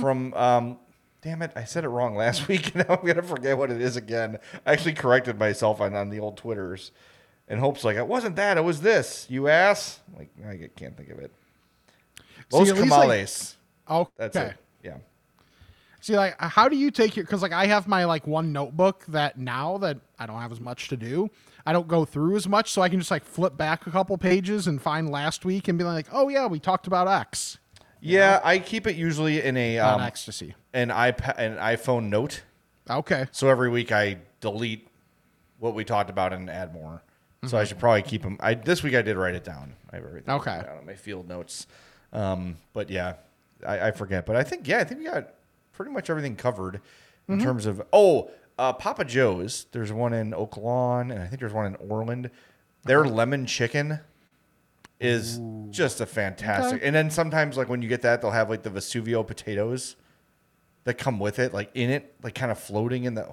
from. 0.00 0.34
Um, 0.34 0.78
damn 1.22 1.42
it, 1.42 1.52
I 1.54 1.62
said 1.64 1.84
it 1.84 1.88
wrong 1.88 2.16
last 2.16 2.48
week, 2.48 2.74
and 2.74 2.88
now 2.88 2.96
I'm 3.00 3.06
gonna 3.06 3.22
forget 3.22 3.56
what 3.56 3.70
it 3.70 3.80
is 3.80 3.96
again. 3.96 4.38
I 4.66 4.72
actually 4.72 4.94
corrected 4.94 5.38
myself 5.38 5.80
on 5.80 5.94
on 5.94 6.10
the 6.10 6.18
old 6.18 6.36
twitters, 6.38 6.90
in 7.48 7.58
hopes 7.58 7.84
like 7.84 7.96
it 7.96 8.06
wasn't 8.08 8.34
that, 8.36 8.56
it 8.56 8.64
was 8.64 8.80
this. 8.80 9.26
You 9.28 9.46
ass. 9.48 10.00
Like 10.16 10.30
I 10.48 10.70
can't 10.76 10.96
think 10.96 11.10
of 11.10 11.18
it. 11.20 11.32
See, 12.18 12.58
Los 12.58 12.68
at 12.70 12.76
least, 12.76 12.90
like- 12.90 13.00
Tamales. 13.02 13.56
Okay. 13.90 14.10
That's 14.16 14.36
it. 14.36 14.56
Yeah. 14.82 14.96
See, 16.00 16.16
like, 16.16 16.34
how 16.38 16.68
do 16.68 16.76
you 16.76 16.90
take 16.90 17.16
your? 17.16 17.24
Because 17.24 17.40
like, 17.42 17.52
I 17.52 17.66
have 17.66 17.88
my 17.88 18.04
like 18.04 18.26
one 18.26 18.52
notebook 18.52 19.04
that 19.08 19.38
now 19.38 19.78
that 19.78 19.98
I 20.18 20.26
don't 20.26 20.40
have 20.40 20.52
as 20.52 20.60
much 20.60 20.88
to 20.88 20.96
do, 20.96 21.30
I 21.64 21.72
don't 21.72 21.88
go 21.88 22.04
through 22.04 22.36
as 22.36 22.46
much, 22.46 22.70
so 22.72 22.82
I 22.82 22.88
can 22.90 22.98
just 22.98 23.10
like 23.10 23.24
flip 23.24 23.56
back 23.56 23.86
a 23.86 23.90
couple 23.90 24.16
pages 24.18 24.66
and 24.66 24.80
find 24.82 25.08
last 25.10 25.44
week 25.46 25.66
and 25.68 25.78
be 25.78 25.84
like, 25.84 26.06
oh 26.12 26.28
yeah, 26.28 26.46
we 26.46 26.58
talked 26.60 26.86
about 26.86 27.08
X 27.08 27.58
Yeah, 28.00 28.40
I 28.44 28.58
keep 28.58 28.86
it 28.86 28.96
usually 28.96 29.40
in 29.42 29.56
a 29.56 29.78
um, 29.78 30.00
ecstasy. 30.02 30.54
an 30.74 30.90
iPad 30.90 31.38
an 31.38 31.56
iPhone 31.56 32.10
note. 32.10 32.42
Okay. 32.90 33.24
So 33.32 33.48
every 33.48 33.70
week 33.70 33.90
I 33.90 34.18
delete 34.40 34.86
what 35.58 35.74
we 35.74 35.84
talked 35.84 36.10
about 36.10 36.34
and 36.34 36.50
add 36.50 36.74
more. 36.74 37.02
So 37.46 37.56
I 37.56 37.64
should 37.64 37.78
probably 37.78 38.02
keep 38.02 38.22
them. 38.22 38.36
I 38.40 38.52
this 38.54 38.82
week 38.82 38.94
I 38.94 39.00
did 39.00 39.16
write 39.16 39.34
it 39.34 39.44
down. 39.44 39.72
I 39.90 39.96
have 39.96 40.04
everything 40.04 40.34
Okay. 40.34 40.60
down 40.66 40.78
on 40.78 40.84
my 40.86 40.96
field 40.96 41.28
notes. 41.28 41.66
Um, 42.12 42.58
but 42.74 42.90
yeah, 42.90 43.14
I, 43.66 43.88
I 43.88 43.90
forget. 43.92 44.26
But 44.26 44.36
I 44.36 44.42
think 44.42 44.66
yeah, 44.66 44.78
I 44.78 44.84
think 44.84 45.00
we 45.00 45.06
got 45.06 45.34
pretty 45.72 45.90
much 45.90 46.10
everything 46.10 46.36
covered 46.36 46.80
in 47.28 47.38
terms 47.38 47.66
of 47.66 47.82
oh, 47.92 48.30
uh, 48.58 48.72
Papa 48.72 49.04
Joe's. 49.04 49.66
There's 49.72 49.92
one 49.92 50.12
in 50.12 50.34
Oak 50.34 50.56
Lawn, 50.56 51.10
and 51.10 51.22
I 51.22 51.26
think 51.26 51.40
there's 51.40 51.52
one 51.52 51.66
in 51.66 51.76
Orland. 51.76 52.30
Their 52.84 53.04
lemon 53.04 53.46
chicken 53.46 54.00
is 55.00 55.40
just 55.70 56.00
a 56.00 56.06
fantastic. 56.06 56.76
Okay. 56.76 56.86
And 56.86 56.94
then 56.94 57.10
sometimes 57.10 57.56
like 57.56 57.68
when 57.68 57.82
you 57.82 57.88
get 57.88 58.02
that, 58.02 58.22
they'll 58.22 58.30
have 58.30 58.50
like 58.50 58.62
the 58.62 58.70
Vesuvio 58.70 59.26
potatoes 59.26 59.96
that 60.84 60.94
come 60.94 61.18
with 61.18 61.38
it, 61.38 61.52
like 61.52 61.70
in 61.74 61.90
it, 61.90 62.14
like 62.22 62.34
kind 62.34 62.52
of 62.52 62.58
floating 62.58 63.04
in 63.04 63.14
the. 63.14 63.28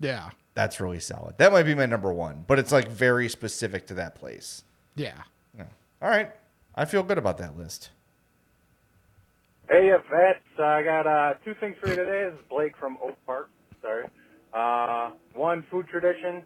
Yeah. 0.00 0.30
That's 0.54 0.80
really 0.80 1.00
solid. 1.00 1.38
That 1.38 1.52
might 1.52 1.62
be 1.62 1.74
my 1.74 1.86
number 1.86 2.12
one, 2.12 2.44
but 2.46 2.58
it's 2.58 2.72
like 2.72 2.88
very 2.88 3.28
specific 3.28 3.86
to 3.86 3.94
that 3.94 4.14
place. 4.14 4.64
Yeah. 4.96 5.22
Yeah. 5.56 5.64
All 6.02 6.10
right. 6.10 6.30
I 6.74 6.84
feel 6.84 7.02
good 7.02 7.18
about 7.18 7.38
that 7.38 7.56
list. 7.56 7.90
Hey, 9.72 9.88
vets. 9.88 10.38
Uh, 10.58 10.64
I 10.64 10.82
got 10.82 11.06
uh, 11.06 11.32
two 11.46 11.54
things 11.54 11.76
for 11.80 11.88
you 11.88 11.96
today. 11.96 12.28
This 12.28 12.34
is 12.34 12.44
Blake 12.50 12.76
from 12.76 12.98
Oak 13.02 13.16
Park. 13.24 13.48
Sorry. 13.80 14.04
Uh, 14.52 15.12
one 15.32 15.64
food 15.70 15.88
tradition. 15.88 16.42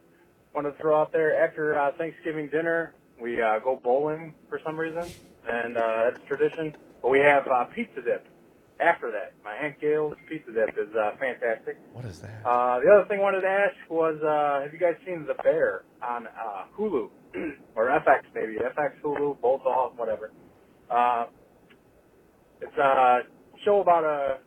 Want 0.54 0.64
to 0.68 0.80
throw 0.80 1.00
out 1.00 1.10
there 1.12 1.36
after 1.44 1.76
uh, 1.76 1.90
Thanksgiving 1.98 2.48
dinner, 2.48 2.94
we 3.20 3.42
uh, 3.42 3.58
go 3.58 3.80
bowling 3.82 4.32
for 4.48 4.60
some 4.64 4.78
reason, 4.78 5.12
and 5.50 5.76
uh, 5.76 6.04
that's 6.04 6.24
tradition. 6.28 6.76
But 7.02 7.08
we 7.08 7.18
have 7.18 7.48
uh, 7.48 7.64
pizza 7.64 8.00
dip 8.00 8.28
after 8.78 9.10
that. 9.10 9.32
My 9.42 9.54
Aunt 9.54 9.80
Gale's 9.80 10.14
pizza 10.28 10.52
dip 10.52 10.78
is 10.78 10.94
uh, 10.94 11.16
fantastic. 11.18 11.78
What 11.94 12.04
is 12.04 12.20
that? 12.20 12.46
Uh, 12.46 12.78
the 12.78 12.88
other 12.92 13.08
thing 13.08 13.18
I 13.18 13.22
wanted 13.24 13.40
to 13.40 13.48
ask 13.48 13.74
was, 13.90 14.22
uh, 14.22 14.62
have 14.62 14.72
you 14.72 14.78
guys 14.78 14.94
seen 15.04 15.26
The 15.26 15.34
Bear 15.42 15.82
on 16.00 16.28
uh, 16.28 16.66
Hulu 16.78 17.10
or 17.74 17.86
FX 17.86 18.20
maybe? 18.36 18.58
FX, 18.58 18.92
Hulu, 19.02 19.40
both 19.40 19.62
off, 19.62 19.94
whatever. 19.96 20.30
Uh, 20.88 21.26
it's 22.60 22.78
a 22.78 23.20
show 23.64 23.80
about 23.80 24.04
a 24.04 24.38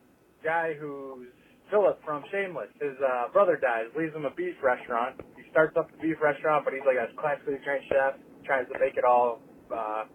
guy 0.44 0.74
who's 0.80 1.28
Philip 1.70 2.00
from 2.04 2.24
Shameless. 2.32 2.70
His 2.82 2.98
uh, 2.98 3.32
brother 3.32 3.58
dies, 3.62 3.86
leaves 3.98 4.16
him 4.16 4.26
a 4.26 4.34
beef 4.34 4.56
restaurant. 4.64 5.22
He 5.38 5.44
starts 5.52 5.78
up 5.78 5.92
the 5.92 5.98
beef 6.02 6.18
restaurant, 6.22 6.66
but 6.66 6.74
he's 6.74 6.84
like 6.86 6.98
a 6.98 7.14
classically 7.20 7.58
trained 7.64 7.86
chef, 7.90 8.20
tries 8.46 8.66
to 8.74 8.80
make 8.80 8.98
it 8.98 9.04
all 9.06 9.42
uh, 9.74 10.06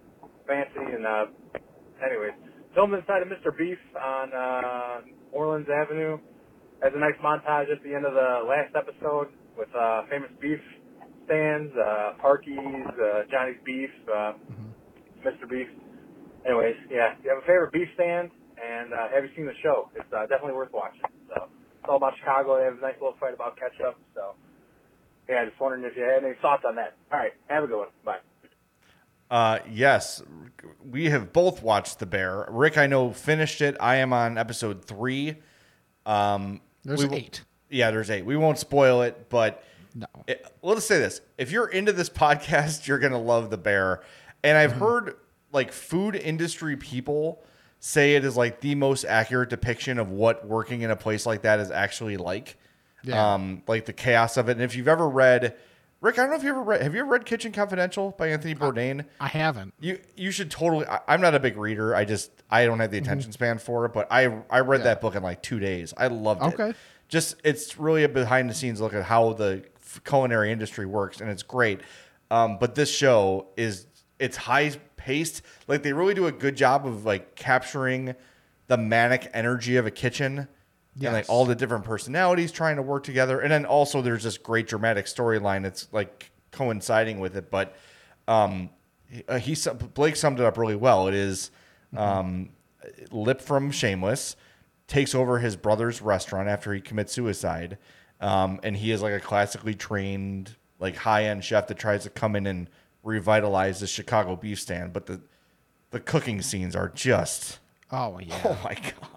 fancy. 0.47 0.83
And 0.83 1.07
uh, 1.07 1.27
anyways, 2.03 2.35
filmed 2.75 2.95
inside 2.95 3.23
of 3.23 3.29
Mr. 3.29 3.57
Beef 3.57 3.79
on 4.01 4.33
uh, 4.35 5.01
Orleans 5.33 5.69
Avenue. 5.71 6.19
Has 6.83 6.93
a 6.95 6.99
nice 6.99 7.17
montage 7.23 7.71
at 7.71 7.83
the 7.83 7.95
end 7.95 8.05
of 8.05 8.13
the 8.13 8.45
last 8.45 8.75
episode 8.77 9.29
with 9.57 9.69
uh, 9.75 10.03
famous 10.11 10.31
beef 10.41 10.61
stands, 11.25 11.73
uh, 11.77 12.13
Parky's, 12.21 12.87
uh, 13.01 13.23
Johnny's 13.31 13.61
Beef, 13.65 13.91
uh, 14.13 14.33
Mr. 15.25 15.49
Beef. 15.49 15.69
Anyways, 16.47 16.77
yeah, 16.91 17.13
if 17.19 17.25
you 17.25 17.31
have 17.31 17.39
a 17.39 17.47
favorite 17.47 17.73
beef 17.73 17.89
stand 17.95 18.31
and 18.63 18.93
uh, 18.93 19.09
have 19.09 19.25
you 19.25 19.31
seen 19.37 19.47
the 19.47 19.55
show? 19.63 19.89
It's 19.95 20.13
uh, 20.13 20.23
definitely 20.27 20.53
worth 20.53 20.73
watching. 20.73 21.01
So 21.29 21.45
it's 21.81 21.89
all 21.89 21.97
about 21.97 22.15
Chicago. 22.19 22.59
They 22.59 22.65
have 22.65 22.79
a 22.79 22.81
nice 22.81 22.95
little 23.01 23.17
fight 23.19 23.35
about 23.35 23.57
ketchup. 23.59 23.99
So 24.15 24.35
yeah, 25.29 25.45
just 25.47 25.59
wondering 25.61 25.85
if 25.85 25.97
you 25.97 26.03
had 26.03 26.25
any 26.25 26.35
thoughts 26.43 26.65
on 26.67 26.77
that. 26.77 26.95
All 27.13 27.19
right, 27.19 27.33
have 27.49 27.65
a 27.65 27.67
good 27.67 27.79
one. 27.79 27.89
Bye. 28.05 28.19
Uh, 29.31 29.59
yes, 29.71 30.23
we 30.89 31.09
have 31.11 31.33
both 31.33 31.63
watched 31.63 31.99
The 31.99 32.07
Bear. 32.07 32.47
Rick, 32.51 32.77
I 32.77 32.87
know, 32.87 33.11
finished 33.13 33.63
it. 33.63 33.77
I 33.81 33.97
am 33.97 34.13
on 34.13 34.37
episode 34.37 34.85
three. 34.85 35.37
Um, 36.05 36.61
There's 36.85 37.07
we 37.07 37.17
eight. 37.17 37.43
Yeah, 37.71 37.91
there's 37.91 38.11
eight. 38.11 38.27
We 38.27 38.37
won't 38.37 38.59
spoil 38.59 39.01
it, 39.03 39.31
but 39.31 39.65
No. 39.95 40.07
it, 40.27 40.47
let's 40.63 40.85
say 40.85 40.99
this: 40.99 41.23
if 41.39 41.51
you're 41.51 41.69
into 41.69 41.93
this 41.93 42.11
podcast, 42.11 42.87
you're 42.87 42.99
gonna 42.99 43.21
love 43.21 43.49
The 43.51 43.57
Bear. 43.59 44.03
And 44.45 44.59
I've 44.59 44.73
heard 44.73 45.17
like 45.55 45.73
food 45.73 46.17
industry 46.17 46.77
people 46.77 47.43
say 47.79 48.17
it 48.17 48.25
is 48.25 48.37
like 48.37 48.61
the 48.61 48.75
most 48.75 49.05
accurate 49.05 49.51
depiction 49.51 49.99
of 49.99 50.11
what 50.11 50.47
working 50.47 50.83
in 50.83 50.91
a 50.91 50.97
place 50.97 51.25
like 51.27 51.43
that 51.43 51.61
is 51.61 51.71
actually 51.71 52.17
like. 52.17 52.59
Yeah. 53.03 53.35
Um, 53.35 53.63
like 53.67 53.85
the 53.85 53.93
chaos 53.93 54.37
of 54.37 54.49
it. 54.49 54.53
And 54.53 54.63
if 54.63 54.75
you've 54.75 54.89
ever 54.89 55.07
read, 55.07 55.55
Rick, 56.01 56.19
I 56.19 56.23
don't 56.23 56.31
know 56.31 56.37
if 56.37 56.43
you 56.43 56.51
ever 56.51 56.63
read. 56.63 56.83
Have 56.83 56.95
you 56.95 57.01
ever 57.01 57.11
read 57.11 57.25
Kitchen 57.25 57.53
Confidential 57.53 58.15
by 58.19 58.29
Anthony 58.29 58.55
Bourdain? 58.55 59.05
I 59.21 59.29
haven't. 59.29 59.75
You 59.81 59.99
you 60.17 60.31
should 60.31 60.51
totally. 60.51 60.87
I, 60.87 61.01
I'm 61.09 61.21
not 61.21 61.35
a 61.35 61.41
big 61.41 61.57
reader. 61.57 61.95
I 61.95 62.05
just 62.05 62.31
I 62.51 62.65
don't 62.67 62.81
have 62.81 62.91
the 62.91 62.99
attention 62.99 63.33
span 63.33 63.59
for 63.59 63.87
it. 63.87 63.93
But 63.93 64.09
I 64.11 64.43
I 64.51 64.61
read 64.61 64.85
that 64.85 65.01
book 65.01 65.15
in 65.15 65.23
like 65.23 65.43
two 65.43 65.61
days. 65.61 65.95
I 65.97 66.09
loved 66.09 66.43
it. 66.43 66.61
Okay. 66.61 66.75
Just 67.09 67.37
it's 67.45 67.79
really 67.79 68.05
a 68.05 68.09
behind 68.09 68.51
the 68.51 68.55
scenes 68.55 68.81
look 68.81 68.93
at 68.93 69.05
how 69.05 69.35
the 69.35 69.65
culinary 70.05 70.51
industry 70.53 70.85
works, 70.85 71.21
and 71.21 71.31
it's 71.31 71.43
great. 71.43 71.81
Um, 72.31 72.59
but 72.59 72.75
this 72.75 72.91
show 72.91 73.49
is 73.57 73.87
it's 74.19 74.37
high 74.37 74.73
paced. 75.05 75.43
Like 75.69 75.83
they 75.83 75.93
really 75.93 76.15
do 76.15 76.27
a 76.27 76.33
good 76.33 76.57
job 76.57 76.87
of 76.87 77.05
like 77.05 77.35
capturing 77.35 78.15
the 78.67 78.79
manic 78.79 79.31
energy 79.35 79.77
of 79.77 79.87
a 79.87 79.91
kitchen 79.91 80.49
and 81.03 81.13
like 81.13 81.27
all 81.29 81.45
the 81.45 81.55
different 81.55 81.85
personalities 81.85 82.53
trying 82.53 82.77
to 82.77 82.83
work 82.83 83.05
together. 83.05 83.41
And 83.41 83.51
then 83.51 83.67
also 83.67 84.01
there's 84.01 84.23
this 84.23 84.39
great 84.39 84.67
dramatic 84.67 85.07
storyline 85.07 85.63
that's 85.63 85.89
like 85.93 86.31
coinciding 86.53 87.21
with 87.21 87.37
it. 87.37 87.51
But 87.51 87.77
um, 88.27 88.71
he, 89.09 89.25
uh, 89.29 89.39
he 89.39 89.57
Blake 89.95 90.17
summed 90.17 90.41
it 90.41 90.47
up 90.47 90.57
really 90.57 90.77
well. 90.77 91.09
It 91.09 91.15
is 91.15 91.51
um, 91.97 92.51
Lip 93.11 93.41
from 93.41 93.71
Shameless 93.71 94.37
takes 94.87 95.15
over 95.15 95.39
his 95.39 95.57
brother's 95.57 96.03
restaurant 96.03 96.49
after 96.49 96.73
he 96.75 96.81
commits 96.81 97.13
suicide, 97.13 97.79
um, 98.21 98.61
and 98.63 98.77
he 98.77 98.91
is 98.91 99.03
like 99.03 99.15
a 99.15 99.21
classically 99.21 99.75
trained, 99.75 100.57
like 100.79 100.97
high 100.97 101.25
end 101.25 101.43
chef 101.43 101.67
that 101.69 101.79
tries 101.79 102.03
to 102.05 102.11
come 102.11 102.37
in 102.37 102.47
and 102.47 102.69
revitalize 103.05 103.81
the 103.81 103.87
Chicago 103.87 104.35
beef 104.35 104.61
stand. 104.61 104.93
But 104.93 105.07
the 105.07 105.21
the 105.91 106.01
cooking 106.01 106.43
scenes 106.43 106.75
are 106.75 106.89
just 106.89 107.61
Oh 107.91 108.19
yeah. 108.19 108.41
oh 108.45 108.59
my 108.65 108.75
god. 108.75 109.09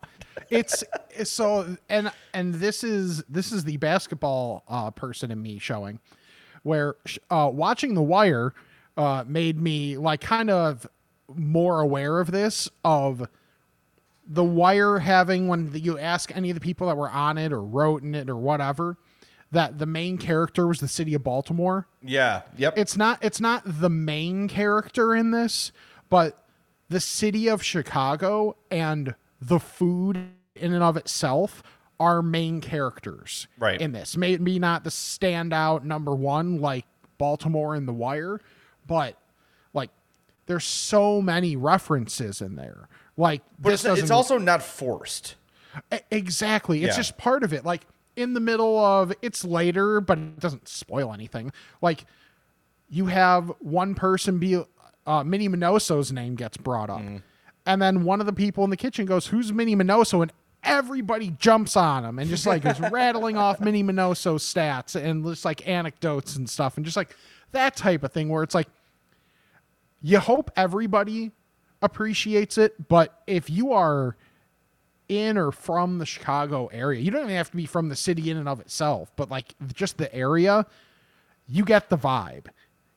it's 0.50 0.84
so 1.24 1.76
and 1.90 2.12
and 2.34 2.56
this 2.56 2.84
is 2.84 3.24
this 3.28 3.52
is 3.52 3.64
the 3.64 3.78
basketball 3.78 4.64
uh, 4.68 4.92
person 4.92 5.32
in 5.32 5.42
me 5.42 5.58
showing 5.60 6.00
where 6.64 6.96
uh, 7.30 7.50
watching 7.52 7.96
the 7.96 8.02
wire 8.02 8.54
uh, 8.98 9.24
made 9.28 9.60
me 9.60 9.98
like 9.98 10.22
kind 10.22 10.50
of 10.50 10.88
more 11.36 11.82
aware 11.82 12.20
of 12.20 12.32
this 12.32 12.70
of 12.86 13.28
the 14.26 14.44
wire 14.44 15.00
having 15.00 15.48
when 15.48 15.72
you 15.74 15.98
ask 15.98 16.36
any 16.36 16.50
of 16.50 16.56
the 16.56 16.62
people 16.62 16.88
that 16.88 16.98
were 16.98 17.10
on 17.10 17.38
it 17.38 17.52
or 17.52 17.62
wrote 17.62 18.04
in 18.04 18.14
it 18.14 18.30
or 18.30 18.36
whatever 18.36 18.98
that 19.52 19.80
the 19.80 19.86
main 19.86 20.18
character 20.18 20.68
was 20.68 20.80
the 20.80 20.88
city 20.88 21.14
of 21.14 21.24
baltimore 21.24 21.88
Yeah. 22.02 22.42
Yep. 22.58 22.74
it's 22.78 22.98
not 22.98 23.24
it's 23.24 23.40
not 23.40 23.64
the 23.66 23.90
main 23.90 24.48
character 24.48 25.16
in 25.16 25.32
this, 25.32 25.72
but 26.10 26.44
the 26.90 27.00
city 27.00 27.48
of 27.50 27.62
Chicago 27.64 28.56
and 28.72 29.16
the 29.42 29.60
food 29.60 30.18
in 30.56 30.74
and 30.74 30.84
of 30.84 30.98
itself 30.98 31.62
are 32.00 32.22
main 32.22 32.62
characters 32.62 33.48
Right. 33.58 33.80
in 33.82 33.92
this. 33.92 34.16
Maybe 34.18 34.60
not 34.60 34.84
the 34.84 34.90
standout 34.90 35.84
number 35.84 36.14
one 36.16 36.60
like 36.60 36.86
Baltimore 37.18 37.74
and 37.76 37.88
The 37.88 37.94
Wire, 37.94 38.40
but 38.86 39.18
like 39.74 39.90
there's 40.46 40.64
so 40.66 41.22
many 41.22 41.56
references 41.56 42.42
in 42.42 42.56
there. 42.56 42.88
Like 43.18 43.42
but 43.60 43.70
this 43.72 43.86
it's, 43.86 44.02
it's 44.02 44.12
also 44.12 44.38
not 44.38 44.62
forced. 44.62 45.36
Exactly. 46.12 46.84
It's 46.84 46.94
Yeah. 46.96 46.98
just 47.02 47.18
part 47.18 47.44
of 47.44 47.54
it. 47.54 47.66
Like 47.66 47.86
in 48.18 48.34
the 48.34 48.40
middle 48.42 48.78
of 48.78 49.14
it's 49.22 49.46
later, 49.46 50.02
but 50.02 50.18
it 50.18 50.40
doesn't 50.40 50.68
spoil 50.68 51.14
anything. 51.14 51.54
Like 51.82 52.06
you 52.90 53.06
have 53.06 53.52
one 53.60 53.96
person 53.96 54.40
be 54.40 54.62
uh, 55.06 55.24
Minnie 55.24 55.48
Minoso's 55.48 56.12
name 56.12 56.36
gets 56.36 56.58
brought 56.58 56.90
up, 56.90 57.00
and 57.66 57.82
then 57.82 58.04
one 58.04 58.20
of 58.20 58.26
the 58.26 58.34
people 58.34 58.66
in 58.66 58.70
the 58.72 58.78
kitchen 58.78 59.06
goes, 59.06 59.28
"Who's 59.28 59.54
Minnie 59.54 59.76
Minoso?" 59.76 60.22
and 60.22 60.34
everybody 60.64 61.30
jumps 61.40 61.78
on 61.78 62.04
him 62.04 62.20
and 62.20 62.30
just 62.30 62.46
like 62.46 62.66
is 62.66 62.80
rattling 62.92 63.38
off 63.38 63.62
Minnie 63.62 63.84
Minoso's 63.84 64.44
stats 64.44 65.02
and 65.02 65.24
just 65.24 65.46
like 65.46 65.66
anecdotes 65.68 66.36
and 66.36 66.50
stuff, 66.50 66.76
and 66.76 66.86
just 66.86 66.98
like 66.98 67.16
that 67.52 67.76
type 67.78 68.04
of 68.04 68.12
thing 68.12 68.28
where 68.30 68.44
it's 68.44 68.56
like 68.56 68.68
you 70.02 70.20
hope 70.20 70.52
everybody 70.56 71.32
appreciates 71.82 72.58
it, 72.58 72.88
but 72.88 73.22
if 73.28 73.50
you 73.50 73.72
are 73.72 74.16
in 75.10 75.38
or 75.38 75.52
from 75.52 76.00
the 76.00 76.06
Chicago 76.06 76.68
area. 76.68 77.02
You 77.02 77.12
don't 77.12 77.24
even 77.24 77.36
have 77.36 77.52
to 77.52 77.58
be 77.58 77.66
from 77.66 77.90
the 77.90 77.96
city 77.96 78.30
in 78.30 78.38
and 78.38 78.50
of 78.50 78.60
itself, 78.60 79.12
but 79.16 79.30
like 79.30 79.54
just 79.74 79.98
the 79.98 80.14
area, 80.14 80.66
you 81.48 81.64
get 81.64 81.90
the 81.90 81.98
vibe. 81.98 82.48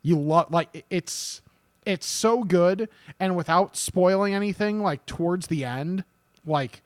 You 0.02 0.18
love 0.18 0.50
like 0.50 0.84
it's 0.90 1.42
it's 1.86 2.06
so 2.06 2.44
good 2.44 2.88
and 3.18 3.36
without 3.36 3.76
spoiling 3.76 4.34
anything 4.34 4.82
like 4.82 5.06
towards 5.06 5.46
the 5.46 5.64
end, 5.64 6.04
like 6.44 6.82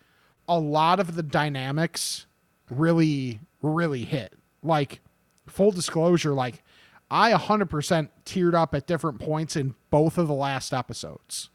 a 0.49 0.59
lot 0.59 1.01
of 1.01 1.14
the 1.14 1.22
dynamics 1.22 2.27
really 2.70 3.41
really 3.62 4.05
hit. 4.05 4.35
Like 4.62 5.01
full 5.47 5.70
disclosure 5.70 6.33
like 6.35 6.62
I 7.11 7.33
100% 7.33 8.09
teared 8.25 8.55
up 8.55 8.75
at 8.75 8.87
different 8.87 9.20
points 9.20 9.57
in 9.57 9.75
both 9.91 10.18
of 10.18 10.27
the 10.27 10.35
last 10.35 10.72
episodes. 10.72 11.51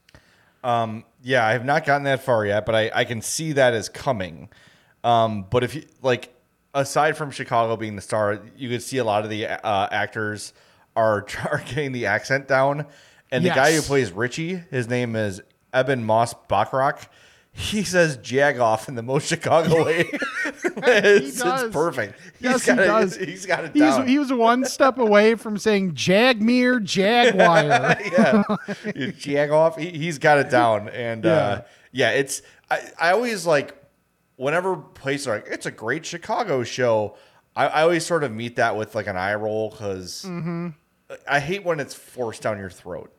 Yeah, 0.64 1.46
I 1.46 1.52
have 1.52 1.66
not 1.66 1.86
gotten 1.86 2.04
that 2.04 2.24
far 2.24 2.46
yet, 2.46 2.66
but 2.66 2.76
I, 2.76 2.92
I 2.94 3.04
can 3.04 3.22
see 3.22 3.54
that 3.54 3.74
as 3.74 3.90
coming. 3.90 4.50
Um, 5.04 5.46
but 5.50 5.64
if 5.64 5.76
you 5.76 5.84
like, 6.02 6.34
aside 6.74 7.18
from 7.18 7.32
Chicago 7.32 7.76
being 7.76 7.96
the 7.96 8.02
star, 8.02 8.42
you 8.58 8.70
could 8.70 8.82
see 8.82 8.98
a 8.98 9.04
lot 9.04 9.24
of 9.24 9.30
the 9.30 9.48
uh, 9.48 9.88
actors 9.92 10.54
are, 10.96 11.26
are 11.52 11.64
getting 11.66 11.92
the 11.92 12.06
accent 12.06 12.48
down. 12.48 12.86
And 13.32 13.44
the 13.46 13.50
guy 13.50 13.74
who 13.74 13.82
plays 13.82 14.12
Richie, 14.12 14.56
his 14.72 14.88
name 14.88 15.16
is 15.16 15.42
Eben 15.74 16.04
Moss 16.04 16.34
Bachrach. 16.50 17.08
He 17.60 17.84
says 17.84 18.16
"jag 18.18 18.58
off" 18.60 18.88
in 18.88 18.96
the 18.96 19.04
most 19.04 19.28
Chicago 19.28 19.84
way. 19.86 20.06
it's, 20.54 21.42
it's 21.44 21.74
perfect. 21.74 22.18
Yes, 22.40 22.66
got 22.66 22.80
he 22.80 22.86
does. 22.86 23.16
He's 23.18 23.46
got 23.46 23.66
it 23.66 23.74
He's, 23.74 23.82
down. 23.82 24.08
he 24.08 24.18
was 24.18 24.32
one 24.32 24.64
step 24.64 24.98
away 24.98 25.36
from 25.36 25.58
saying 25.58 25.94
Jagmere 25.94 26.80
Jaguar. 26.80 27.66
yeah, 28.18 28.44
jag 29.18 29.52
off. 29.52 29.78
He, 29.78 29.90
he's 29.90 30.18
got 30.20 30.38
it 30.38 30.50
down, 30.50 30.88
and 30.90 31.26
uh, 31.26 31.64
yeah, 31.92 32.12
it's. 32.12 32.42
I, 32.72 32.80
I 33.00 33.12
always 33.12 33.46
like 33.46 33.76
whenever 34.38 34.78
places 34.78 35.28
are 35.28 35.36
like 35.36 35.48
it's 35.50 35.66
a 35.66 35.72
great 35.72 36.06
Chicago 36.06 36.64
show. 36.64 37.18
I, 37.58 37.68
I 37.68 37.82
always 37.82 38.06
sort 38.06 38.24
of 38.24 38.32
meet 38.32 38.56
that 38.56 38.78
with 38.78 38.96
like 38.96 39.08
an 39.08 39.18
eye 39.18 39.36
roll 39.36 39.70
because 39.72 40.24
Mm-hmm. 40.26 40.70
I 41.28 41.40
hate 41.40 41.66
when 41.66 41.80
it's 41.80 41.94
forced 41.94 42.42
down 42.44 42.58
your 42.60 42.70
throat. 42.70 43.12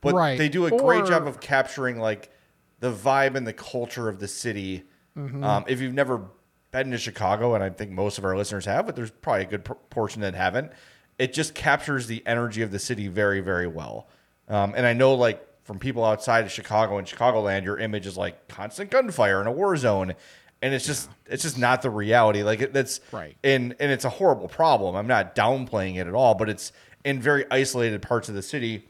But 0.00 0.14
Right. 0.14 0.38
they 0.38 0.48
do 0.48 0.66
a 0.66 0.70
great 0.70 1.04
job 1.06 1.26
of 1.28 1.38
capturing 1.40 1.98
like 2.00 2.32
the 2.80 2.92
vibe 2.92 3.34
and 3.34 3.46
the 3.46 3.52
culture 3.52 4.08
of 4.08 4.20
the 4.20 4.28
city. 4.28 4.84
Mm-hmm. 5.16 5.42
Um, 5.42 5.64
if 5.68 5.80
you've 5.80 5.94
never 5.94 6.22
been 6.70 6.90
to 6.90 6.98
Chicago, 6.98 7.54
and 7.54 7.64
I 7.64 7.70
think 7.70 7.90
most 7.90 8.18
of 8.18 8.24
our 8.24 8.36
listeners 8.36 8.64
have, 8.66 8.86
but 8.86 8.94
there's 8.94 9.10
probably 9.10 9.42
a 9.44 9.48
good 9.48 9.64
portion 9.90 10.22
that 10.22 10.34
haven't, 10.34 10.72
it 11.18 11.32
just 11.32 11.54
captures 11.54 12.06
the 12.06 12.22
energy 12.26 12.62
of 12.62 12.70
the 12.70 12.78
city 12.78 13.08
very, 13.08 13.40
very 13.40 13.66
well. 13.66 14.08
Um, 14.48 14.74
and 14.76 14.86
I 14.86 14.92
know, 14.92 15.14
like, 15.14 15.44
from 15.64 15.78
people 15.78 16.02
outside 16.04 16.44
of 16.46 16.50
Chicago 16.50 16.96
and 16.96 17.06
Chicagoland, 17.06 17.64
your 17.64 17.76
image 17.78 18.06
is 18.06 18.16
like 18.16 18.48
constant 18.48 18.90
gunfire 18.90 19.40
in 19.42 19.46
a 19.46 19.52
war 19.52 19.76
zone. 19.76 20.14
And 20.62 20.72
it's 20.72 20.86
just, 20.86 21.10
it's 21.26 21.42
just 21.42 21.58
not 21.58 21.82
the 21.82 21.90
reality. 21.90 22.42
Like 22.42 22.62
it, 22.62 22.72
that's 22.72 23.00
Right. 23.12 23.36
and 23.44 23.76
and 23.78 23.92
it's 23.92 24.06
a 24.06 24.08
horrible 24.08 24.48
problem. 24.48 24.96
I'm 24.96 25.06
not 25.06 25.36
downplaying 25.36 25.96
it 25.96 26.06
at 26.06 26.14
all, 26.14 26.34
but 26.34 26.48
it's 26.48 26.72
in 27.04 27.20
very 27.20 27.44
isolated 27.50 28.00
parts 28.00 28.30
of 28.30 28.34
the 28.34 28.42
city 28.42 28.88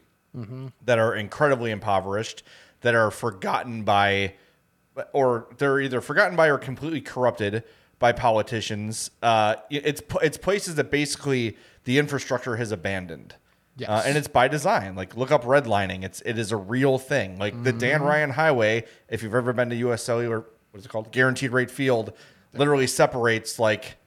that 0.85 0.99
are 0.99 1.15
incredibly 1.15 1.69
impoverished, 1.71 2.43
that 2.81 2.95
are 2.95 3.11
forgotten 3.11 3.83
by, 3.83 4.33
or 5.13 5.47
they're 5.57 5.79
either 5.79 6.01
forgotten 6.01 6.35
by 6.35 6.49
or 6.49 6.57
completely 6.57 7.01
corrupted 7.01 7.63
by 7.99 8.11
politicians. 8.11 9.11
Uh, 9.21 9.55
it's 9.69 10.01
it's 10.21 10.37
places 10.37 10.75
that 10.75 10.89
basically 10.89 11.57
the 11.83 11.99
infrastructure 11.99 12.55
has 12.55 12.71
abandoned. 12.71 13.35
Yes. 13.77 13.89
Uh, 13.89 14.03
and 14.05 14.17
it's 14.17 14.27
by 14.27 14.47
design. 14.47 14.95
Like 14.95 15.15
look 15.15 15.31
up 15.31 15.43
redlining. 15.43 16.03
It's 16.03 16.21
it 16.21 16.37
is 16.37 16.51
a 16.51 16.57
real 16.57 16.97
thing. 16.97 17.37
Like 17.37 17.63
the 17.63 17.71
Dan 17.71 18.01
Ryan 18.01 18.31
Highway, 18.31 18.85
if 19.09 19.23
you've 19.23 19.35
ever 19.35 19.53
been 19.53 19.69
to 19.69 19.75
U.S. 19.77 20.03
Cellular, 20.03 20.39
what 20.71 20.79
is 20.79 20.85
it 20.85 20.89
called? 20.89 21.11
Guaranteed 21.11 21.51
Rate 21.51 21.71
Field, 21.71 22.13
literally 22.53 22.87
separates 22.87 23.57
like 23.57 23.97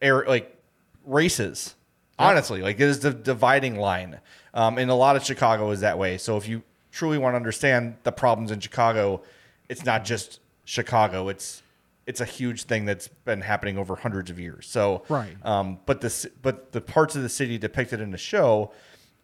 air 0.00 0.24
like 0.26 0.56
races. 1.04 1.74
Honestly, 2.18 2.60
like 2.60 2.76
it 2.76 2.82
is 2.82 3.00
the 3.00 3.12
dividing 3.12 3.76
line. 3.76 4.20
Um, 4.52 4.78
and 4.78 4.90
a 4.90 4.94
lot 4.94 5.16
of 5.16 5.24
Chicago 5.24 5.70
is 5.70 5.80
that 5.80 5.98
way. 5.98 6.18
So 6.18 6.36
if 6.36 6.46
you 6.46 6.62
truly 7.00 7.16
want 7.16 7.32
to 7.32 7.36
understand 7.36 7.96
the 8.02 8.12
problems 8.12 8.50
in 8.50 8.60
Chicago, 8.60 9.22
it's 9.70 9.86
not 9.86 10.04
just 10.04 10.38
Chicago. 10.66 11.30
It's 11.30 11.62
it's 12.06 12.20
a 12.20 12.26
huge 12.26 12.64
thing 12.64 12.84
that's 12.84 13.08
been 13.08 13.40
happening 13.40 13.78
over 13.78 13.96
hundreds 13.96 14.30
of 14.30 14.38
years. 14.38 14.66
So 14.66 15.02
Right. 15.08 15.34
Um, 15.42 15.78
but 15.86 16.02
the 16.02 16.30
but 16.42 16.72
the 16.72 16.82
parts 16.82 17.16
of 17.16 17.22
the 17.22 17.30
city 17.30 17.56
depicted 17.56 18.02
in 18.02 18.10
the 18.10 18.18
show 18.18 18.72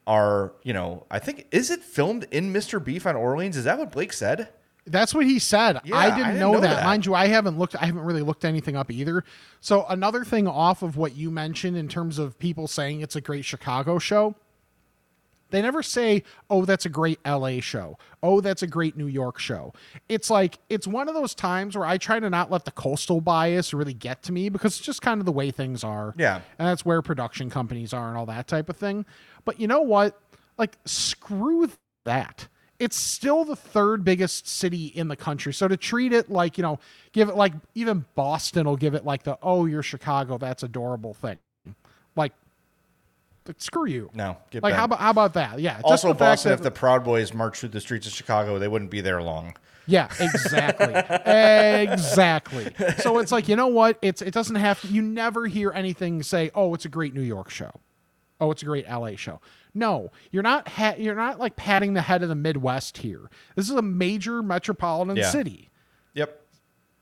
are 0.07 0.55
you 0.63 0.73
know 0.73 1.05
I 1.11 1.19
think 1.19 1.49
is 1.51 1.71
it 1.71 1.83
filmed 1.83 2.27
in 2.31 2.51
Mr. 2.51 2.83
Beef 2.83 3.07
on 3.07 3.15
Orleans? 3.15 3.59
Is 3.59 3.65
that 3.65 3.79
what 3.79 3.93
Blake 3.93 4.15
said? 4.15 4.49
That's 4.87 5.13
what 5.13 5.27
he 5.27 5.39
said. 5.39 5.81
Yeah, 5.85 5.97
I 5.97 5.99
I 5.99 6.11
didn't, 6.11 6.19
didn't 6.19 6.41
know, 6.41 6.53
know 6.53 6.61
that. 6.61 6.77
that. 6.77 6.85
Mind 6.85 7.05
you, 7.05 7.15
I 7.15 7.27
haven't 7.27 7.59
looked 7.59 7.77
I 7.77 7.85
haven't 7.85 8.05
really 8.05 8.23
looked 8.23 8.47
anything 8.47 8.75
up 8.75 8.91
either. 8.91 9.23
So 9.61 9.85
another 9.91 10.25
thing 10.25 10.49
off 10.49 10.83
of 10.83 10.97
what 10.97 11.15
you 11.15 11.31
mentioned 11.31 11.77
in 11.77 11.89
terms 11.89 12.19
of 12.19 12.39
people 12.39 12.69
saying 12.69 13.03
it's 13.03 13.17
a 13.17 13.21
great 13.21 13.45
Chicago 13.45 13.99
show. 13.99 14.35
They 15.51 15.63
never 15.63 15.83
say, 15.83 16.23
"Oh, 16.51 16.65
that's 16.65 16.87
a 16.87 16.89
great 16.89 17.19
LA 17.25 17.61
show. 17.61 17.99
Oh, 18.23 18.41
that's 18.41 18.63
a 18.63 18.67
great 18.67 18.97
New 18.97 19.07
York 19.07 19.39
show." 19.39 19.73
It's 20.09 20.31
like 20.31 20.59
it's 20.69 20.87
one 20.87 21.09
of 21.09 21.15
those 21.15 21.35
times 21.35 21.77
where 21.77 21.87
I 21.87 21.99
try 21.99 22.19
to 22.21 22.29
not 22.31 22.51
let 22.51 22.65
the 22.65 22.71
coastal 22.73 23.21
bias 23.21 23.73
really 23.73 23.95
get 23.95 24.23
to 24.25 24.33
me 24.33 24.49
because 24.49 24.77
it's 24.77 24.85
just 24.85 25.03
kind 25.03 25.21
of 25.21 25.27
the 25.27 25.33
way 25.33 25.51
things 25.51 25.85
are. 25.85 26.15
Yeah. 26.19 26.41
And 26.59 26.69
that's 26.69 26.85
where 26.85 27.03
production 27.03 27.51
companies 27.51 27.93
are 27.93 28.09
and 28.09 28.17
all 28.17 28.27
that 28.27 28.49
type 28.49 28.69
of 28.69 28.77
thing. 28.77 29.07
But 29.45 29.61
you 29.61 29.67
know 29.67 29.83
what? 29.83 30.21
Like 30.59 30.79
screw 30.85 31.71
that. 32.05 32.49
It's 32.79 32.97
still 32.97 33.45
the 33.45 33.57
third 33.57 34.05
biggest 34.05 34.47
city 34.47 34.87
in 34.87 35.09
the 35.09 35.17
country. 35.17 35.53
So 35.55 35.67
to 35.67 35.79
treat 35.79 36.13
it 36.13 36.31
like, 36.31 36.59
you 36.59 36.63
know, 36.63 36.79
give 37.13 37.31
it 37.31 37.37
like 37.37 37.55
even 37.75 38.05
Boston 38.15 38.67
will 38.67 38.77
give 38.77 38.95
it 38.95 39.05
like 39.05 39.23
the 39.23 39.39
oh, 39.43 39.65
you're 39.67 39.83
Chicago, 39.83 40.37
that's 40.39 40.63
adorable 40.63 41.15
thing. 41.15 41.39
Like 43.47 43.61
screw 43.61 43.87
you. 43.87 44.11
No, 44.15 44.37
get 44.51 44.63
Like 44.63 44.73
bent. 44.73 44.79
how 44.79 44.85
about 44.85 44.99
how 45.01 45.11
about 45.11 45.35
that? 45.35 45.59
Yeah. 45.61 45.75
just 45.75 45.85
Also, 45.85 46.15
Boston, 46.15 46.51
that- 46.51 46.55
if 46.57 46.63
the 46.63 46.71
Proud 46.71 47.05
Boys 47.05 47.33
marched 47.35 47.61
through 47.61 47.69
the 47.71 47.81
streets 47.81 48.07
of 48.07 48.13
Chicago, 48.13 48.59
they 48.59 48.69
wouldn't 48.69 48.91
be 48.91 49.01
there 49.01 49.23
long. 49.23 49.57
Yeah, 49.89 50.09
exactly. 50.19 50.93
exactly. 51.93 52.73
So 52.99 53.19
it's 53.19 53.31
like, 53.33 53.49
you 53.49 53.57
know 53.57 53.69
what? 53.69 53.99
It's 54.03 54.23
it 54.23 54.33
doesn't 54.35 54.57
have 54.57 54.83
you 54.85 55.03
never 55.03 55.47
hear 55.47 55.71
anything 55.73 56.23
say, 56.23 56.51
"Oh, 56.55 56.75
it's 56.75 56.85
a 56.85 56.89
great 56.89 57.15
New 57.15 57.23
York 57.23 57.51
show." 57.51 57.71
Oh, 58.41 58.51
it's 58.51 58.63
a 58.63 58.67
great 58.67 58.87
LA 58.89 59.17
show. 59.17 59.41
No, 59.75 60.11
you're 60.31 60.43
not 60.43 60.69
ha- 60.69 60.95
you're 60.99 61.15
not 61.15 61.39
like 61.39 61.57
patting 61.57 61.95
the 61.95 62.03
head 62.03 62.23
of 62.23 62.29
the 62.29 62.35
Midwest 62.35 62.99
here. 62.99 63.31
This 63.55 63.67
is 63.71 63.77
a 63.77 63.83
major 63.83 64.43
metropolitan 64.43 65.17
Yeah. 65.17 65.31
city. 65.31 65.71
Yep. 66.15 66.41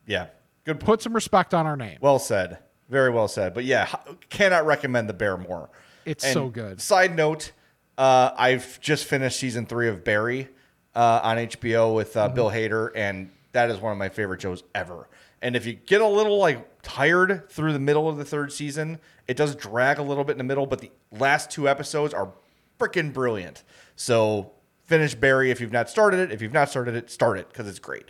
Yeah. 0.07 0.27
Good. 0.65 0.81
Put 0.81 1.03
some 1.03 1.13
respect 1.15 1.55
on 1.55 1.67
our 1.67 1.77
name. 1.77 1.99
Well 2.01 2.19
said. 2.19 2.59
Very 2.89 3.11
well 3.11 3.29
said. 3.29 3.55
But 3.55 3.65
yeah, 3.65 3.89
cannot 4.29 4.67
recommend 4.67 5.09
the 5.09 5.15
Bear 5.15 5.37
more. 5.37 5.71
It's 6.05 6.25
And 6.25 6.33
so 6.33 6.49
good. 6.49 6.81
Side 6.81 7.15
note, 7.17 7.53
uh, 7.99 8.31
I've 8.37 8.81
just 8.81 9.05
finished 9.05 9.39
season 9.39 9.67
three 9.67 9.89
of 9.89 10.05
Barry 10.05 10.49
uh, 10.95 11.21
on 11.23 11.37
HBO 11.39 11.95
with 11.95 12.17
uh, 12.17 12.27
Mm-hmm. 12.27 12.35
Bill 12.35 12.51
Hader, 12.51 12.91
and 12.95 13.31
that 13.53 13.71
is 13.71 13.79
one 13.81 13.93
of 13.93 13.99
my 13.99 14.09
favorite 14.09 14.41
shows 14.43 14.63
ever. 14.75 15.09
And 15.43 15.57
if 15.57 15.67
you 15.67 15.75
get 15.75 16.01
a 16.01 16.07
little 16.09 16.39
like 16.39 16.67
tired 16.83 17.49
through 17.51 17.73
the 17.73 17.79
middle 17.79 18.09
of 18.09 18.17
the 18.17 18.25
third 18.25 18.53
season, 18.53 18.99
it 19.29 19.37
does 19.37 19.55
drag 19.55 19.99
a 19.99 20.03
little 20.03 20.25
bit 20.25 20.33
in 20.33 20.39
the 20.39 20.45
middle, 20.45 20.67
but 20.67 20.81
the 20.81 20.91
last 21.13 21.51
two 21.51 21.69
episodes 21.69 22.15
are 22.15 22.33
freaking 22.81 23.13
brilliant. 23.13 23.63
So 23.95 24.53
finish 24.85 25.15
Barry 25.15 25.51
if 25.51 25.61
you've 25.61 25.73
not 25.73 25.91
started 25.91 26.19
it. 26.21 26.33
If 26.33 26.41
you've 26.43 26.53
not 26.53 26.71
started 26.71 26.95
it, 26.95 27.11
start 27.11 27.39
it 27.39 27.49
because 27.49 27.69
it's 27.69 27.79
great. 27.79 28.07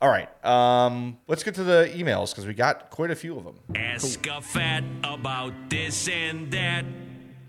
All 0.00 0.08
right, 0.08 0.28
um, 0.44 1.18
let's 1.28 1.44
get 1.44 1.54
to 1.54 1.62
the 1.62 1.88
emails 1.94 2.30
because 2.32 2.44
we 2.46 2.54
got 2.54 2.90
quite 2.90 3.12
a 3.12 3.14
few 3.14 3.36
of 3.38 3.44
them. 3.44 3.60
Ask 3.76 4.26
a 4.26 4.40
fat 4.40 4.82
about 5.04 5.52
this 5.70 6.08
and 6.08 6.50
that. 6.50 6.84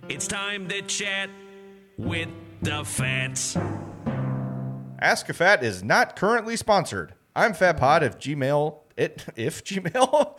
It's 0.10 0.28
time 0.28 0.68
to 0.68 0.82
chat 0.82 1.30
with 1.98 2.30
the 2.62 2.84
fats. 2.84 3.58
Ask 5.00 5.30
a 5.30 5.34
Fat 5.34 5.64
is 5.64 5.84
not 5.84 6.16
currently 6.16 6.56
sponsored. 6.58 7.14
I'm 7.36 7.54
FatPod 7.54 8.02
if 8.02 8.20
Gmail 8.20 8.84
it 8.98 9.26
if 9.36 9.64
Gmail. 9.64 10.38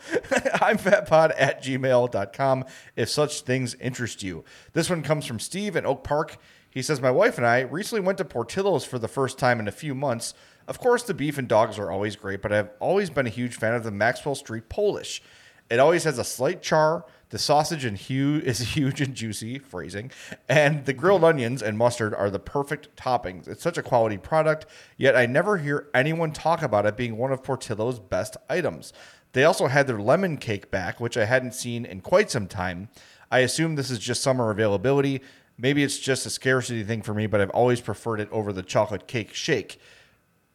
I'm 0.61 0.77
fatpod 0.77 1.33
at 1.37 1.63
gmail.com 1.63 2.65
if 2.95 3.09
such 3.09 3.41
things 3.41 3.75
interest 3.75 4.23
you. 4.23 4.43
This 4.73 4.89
one 4.89 5.01
comes 5.01 5.25
from 5.25 5.39
Steve 5.39 5.75
in 5.75 5.85
Oak 5.85 6.03
Park. 6.03 6.37
He 6.69 6.81
says, 6.81 7.01
My 7.01 7.11
wife 7.11 7.37
and 7.37 7.47
I 7.47 7.61
recently 7.61 8.05
went 8.05 8.17
to 8.19 8.25
Portillo's 8.25 8.85
for 8.85 8.99
the 8.99 9.07
first 9.07 9.37
time 9.37 9.59
in 9.59 9.67
a 9.67 9.71
few 9.71 9.95
months. 9.95 10.33
Of 10.67 10.79
course, 10.79 11.03
the 11.03 11.13
beef 11.13 11.37
and 11.37 11.47
dogs 11.47 11.77
are 11.77 11.91
always 11.91 12.15
great, 12.15 12.41
but 12.41 12.51
I've 12.51 12.69
always 12.79 13.09
been 13.09 13.27
a 13.27 13.29
huge 13.29 13.55
fan 13.55 13.73
of 13.73 13.83
the 13.83 13.91
Maxwell 13.91 14.35
Street 14.35 14.67
Polish. 14.67 15.21
It 15.69 15.79
always 15.79 16.03
has 16.03 16.19
a 16.19 16.23
slight 16.23 16.61
char. 16.61 17.05
The 17.29 17.39
sausage 17.39 17.85
and 17.85 17.97
hue 17.97 18.37
is 18.45 18.75
huge 18.75 19.01
and 19.01 19.15
juicy, 19.15 19.59
phrasing, 19.59 20.11
and 20.47 20.85
the 20.85 20.93
grilled 20.93 21.23
onions 21.23 21.61
and 21.61 21.77
mustard 21.77 22.13
are 22.13 22.29
the 22.29 22.39
perfect 22.39 22.95
toppings. 22.95 23.47
It's 23.47 23.63
such 23.63 23.77
a 23.77 23.83
quality 23.83 24.17
product, 24.17 24.65
yet 24.97 25.15
I 25.15 25.25
never 25.25 25.57
hear 25.57 25.89
anyone 25.93 26.31
talk 26.31 26.61
about 26.61 26.85
it 26.85 26.95
being 26.95 27.17
one 27.17 27.31
of 27.31 27.43
Portillo's 27.43 27.99
best 27.99 28.37
items. 28.49 28.93
They 29.33 29.43
also 29.43 29.67
had 29.67 29.87
their 29.87 29.99
lemon 29.99 30.37
cake 30.37 30.71
back, 30.71 30.99
which 30.99 31.17
I 31.17 31.25
hadn't 31.25 31.55
seen 31.55 31.83
in 31.83 31.99
quite 32.01 32.31
some 32.31 32.47
time. 32.47 32.89
I 33.31 33.39
assume 33.39 33.75
this 33.75 33.91
is 33.91 33.99
just 33.99 34.21
summer 34.21 34.49
availability. 34.49 35.21
Maybe 35.57 35.83
it's 35.83 35.99
just 35.99 36.25
a 36.25 36.29
scarcity 36.29 36.83
thing 36.83 37.01
for 37.01 37.13
me, 37.13 37.27
but 37.27 37.41
I've 37.41 37.49
always 37.49 37.81
preferred 37.81 38.19
it 38.19 38.29
over 38.31 38.53
the 38.53 38.63
chocolate 38.63 39.07
cake 39.07 39.33
shake. 39.33 39.79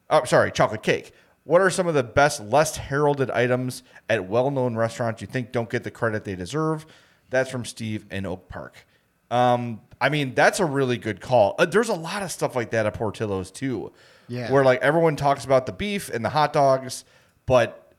Oh, 0.09 0.23
sorry, 0.23 0.51
chocolate 0.51 0.83
cake. 0.83 1.13
What 1.43 1.61
are 1.61 1.69
some 1.69 1.87
of 1.87 1.93
the 1.95 2.03
best, 2.03 2.39
less 2.41 2.77
heralded 2.77 3.31
items 3.31 3.83
at 4.09 4.25
well 4.27 4.51
known 4.51 4.75
restaurants 4.75 5.21
you 5.21 5.27
think 5.27 5.51
don't 5.51 5.69
get 5.69 5.83
the 5.83 5.91
credit 5.91 6.23
they 6.23 6.35
deserve? 6.35 6.85
That's 7.29 7.49
from 7.49 7.65
Steve 7.65 8.05
in 8.11 8.25
Oak 8.25 8.47
Park. 8.47 8.85
Um, 9.31 9.81
I 9.99 10.09
mean, 10.09 10.33
that's 10.35 10.59
a 10.59 10.65
really 10.65 10.97
good 10.97 11.21
call. 11.21 11.55
Uh, 11.57 11.65
there's 11.65 11.89
a 11.89 11.93
lot 11.95 12.21
of 12.21 12.31
stuff 12.31 12.55
like 12.55 12.71
that 12.71 12.85
at 12.85 12.93
Portillo's 12.93 13.49
too. 13.49 13.91
Yeah. 14.27 14.51
Where 14.51 14.63
like 14.63 14.81
everyone 14.81 15.15
talks 15.15 15.43
about 15.45 15.65
the 15.65 15.71
beef 15.71 16.09
and 16.09 16.23
the 16.23 16.29
hot 16.29 16.53
dogs, 16.53 17.05
but 17.45 17.93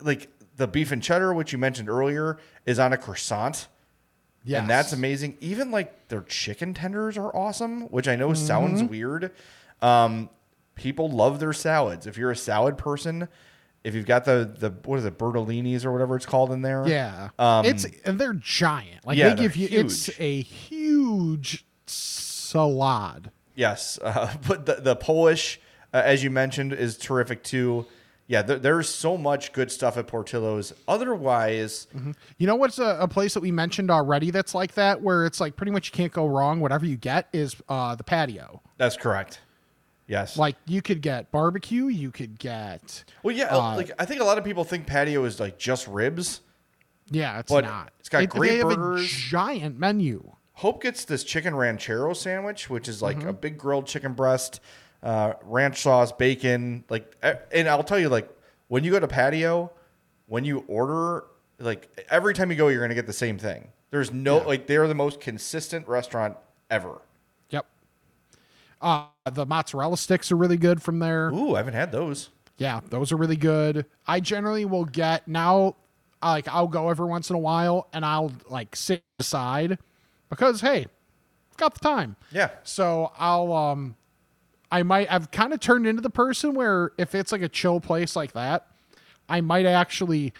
like 0.00 0.28
the 0.56 0.66
beef 0.66 0.92
and 0.92 1.02
cheddar, 1.02 1.32
which 1.34 1.52
you 1.52 1.58
mentioned 1.58 1.88
earlier, 1.88 2.38
is 2.64 2.78
on 2.78 2.92
a 2.92 2.96
croissant. 2.96 3.68
Yes. 4.44 4.60
And 4.60 4.70
that's 4.70 4.92
amazing. 4.92 5.36
Even 5.40 5.70
like 5.70 6.08
their 6.08 6.22
chicken 6.22 6.72
tenders 6.74 7.18
are 7.18 7.34
awesome, 7.36 7.82
which 7.88 8.08
I 8.08 8.16
know 8.16 8.32
sounds 8.34 8.80
Mm-hmm. 8.80 8.90
weird. 8.90 9.32
Um, 9.82 10.30
people 10.76 11.10
love 11.10 11.40
their 11.40 11.52
salads. 11.52 12.06
If 12.06 12.16
you're 12.16 12.30
a 12.30 12.36
salad 12.36 12.78
person, 12.78 13.26
if 13.82 13.94
you've 13.94 14.06
got 14.06 14.24
the 14.24 14.54
the 14.58 14.70
what 14.84 15.00
is 15.00 15.04
it, 15.04 15.18
Bertolini's 15.18 15.84
or 15.84 15.90
whatever 15.92 16.14
it's 16.14 16.26
called 16.26 16.52
in 16.52 16.62
there. 16.62 16.86
Yeah. 16.86 17.30
Um, 17.38 17.64
it's 17.66 17.84
and 18.04 18.18
they're 18.20 18.34
giant. 18.34 19.04
Like 19.04 19.18
yeah, 19.18 19.30
they 19.34 19.42
give 19.42 19.56
you 19.56 19.68
they're 19.68 19.80
it's 19.80 20.08
a 20.20 20.40
huge 20.42 21.64
salad. 21.86 23.30
Yes, 23.54 23.98
uh, 24.02 24.34
but 24.46 24.66
the, 24.66 24.74
the 24.76 24.96
Polish, 24.96 25.60
uh, 25.92 26.02
as 26.04 26.22
you 26.22 26.30
mentioned, 26.30 26.72
is 26.72 26.96
terrific 26.96 27.42
too. 27.42 27.86
Yeah, 28.28 28.42
there, 28.42 28.58
there's 28.58 28.88
so 28.88 29.16
much 29.16 29.52
good 29.52 29.70
stuff 29.70 29.96
at 29.96 30.08
Portillo's. 30.08 30.72
Otherwise, 30.88 31.86
You 32.38 32.46
know 32.48 32.56
what's 32.56 32.80
a, 32.80 32.98
a 33.00 33.06
place 33.06 33.34
that 33.34 33.40
we 33.40 33.52
mentioned 33.52 33.88
already 33.88 34.32
that's 34.32 34.52
like 34.52 34.74
that, 34.74 35.00
where 35.00 35.26
it's 35.26 35.40
like 35.40 35.54
pretty 35.54 35.70
much 35.70 35.88
you 35.88 35.92
can't 35.92 36.12
go 36.12 36.26
wrong. 36.26 36.58
Whatever 36.60 36.86
you 36.86 36.96
get 36.96 37.28
is 37.32 37.54
uh, 37.68 37.94
the 37.94 38.02
patio. 38.04 38.62
that's 38.78 38.96
correct. 38.96 39.40
Yes. 40.08 40.36
Like 40.38 40.56
you 40.66 40.82
could 40.82 41.02
get 41.02 41.32
barbecue, 41.32 41.86
you 41.86 42.10
could 42.10 42.38
get 42.38 43.04
well, 43.22 43.34
yeah. 43.34 43.46
uh, 43.54 43.74
like 43.76 43.90
I 43.98 44.04
think 44.04 44.20
a 44.20 44.24
lot 44.24 44.38
of 44.38 44.44
people 44.44 44.62
think 44.64 44.86
patio 44.86 45.24
is 45.24 45.40
like 45.40 45.58
just 45.58 45.86
ribs. 45.88 46.40
yeah, 47.10 47.38
it's 47.40 47.50
not. 47.50 47.92
it's 48.00 48.08
got 48.08 48.20
They- 48.20 48.26
great 48.26 48.48
they 48.50 48.56
have 48.58 48.68
burgers. 48.68 49.04
A 49.04 49.08
giant 49.08 49.78
menu. 49.78 50.32
Hope 50.52 50.82
gets 50.82 51.04
this 51.04 51.22
chicken 51.24 51.54
ranchero 51.54 52.12
sandwich, 52.14 52.70
which 52.70 52.88
is 52.88 53.02
Mm-hmm. 53.02 53.20
like 53.20 53.28
a 53.28 53.32
big 53.32 53.58
grilled 53.58 53.86
chicken 53.86 54.14
breast, 54.14 54.60
uh, 55.02 55.34
ranch 55.42 55.82
sauce, 55.82 56.12
bacon. 56.12 56.84
Like, 56.88 57.14
and 57.52 57.68
I'll 57.68 57.82
tell 57.84 57.98
you, 57.98 58.08
like 58.08 58.28
when 58.68 58.82
you 58.84 58.90
go 58.92 58.98
to 59.00 59.08
patio, 59.08 59.70
when 60.26 60.44
you 60.44 60.64
order, 60.68 61.24
like 61.58 62.06
every 62.10 62.32
time 62.32 62.50
you 62.50 62.56
go, 62.56 62.68
you're 62.68 62.80
gonna 62.80 62.94
get 62.94 63.06
the 63.06 63.12
same 63.12 63.38
thing. 63.38 63.68
There's 63.90 64.12
no 64.12 64.38
like 64.38 64.66
they're 64.66 64.88
the 64.88 64.94
most 64.94 65.20
consistent 65.20 65.86
restaurant 65.88 66.36
ever. 66.70 67.00
Uh, 68.80 69.06
the 69.30 69.46
mozzarella 69.46 69.96
sticks 69.96 70.30
are 70.30 70.36
really 70.36 70.56
good 70.56 70.82
from 70.82 70.98
there. 70.98 71.30
Ooh, 71.30 71.54
I 71.54 71.58
haven't 71.58 71.74
had 71.74 71.92
those. 71.92 72.30
Yeah, 72.58 72.80
those 72.88 73.12
are 73.12 73.16
really 73.16 73.36
good. 73.36 73.86
I 74.06 74.20
generally 74.20 74.64
will 74.64 74.84
get 74.84 75.26
now 75.28 75.76
like 76.22 76.48
I'll 76.48 76.68
go 76.68 76.88
every 76.88 77.06
once 77.06 77.30
in 77.30 77.36
a 77.36 77.38
while 77.38 77.88
and 77.92 78.04
I'll 78.04 78.32
like 78.48 78.74
sit 78.74 79.02
aside 79.18 79.78
because 80.30 80.60
hey, 80.60 80.86
I've 81.50 81.56
got 81.56 81.74
the 81.74 81.80
time. 81.80 82.16
Yeah. 82.32 82.50
So 82.64 83.12
I'll 83.18 83.52
um 83.52 83.96
I 84.70 84.82
might 84.82 85.12
I've 85.12 85.30
kind 85.30 85.52
of 85.52 85.60
turned 85.60 85.86
into 85.86 86.02
the 86.02 86.10
person 86.10 86.54
where 86.54 86.92
if 86.98 87.14
it's 87.14 87.32
like 87.32 87.42
a 87.42 87.48
chill 87.48 87.80
place 87.80 88.16
like 88.16 88.32
that, 88.32 88.66
I 89.28 89.40
might 89.40 89.66
actually 89.66 90.32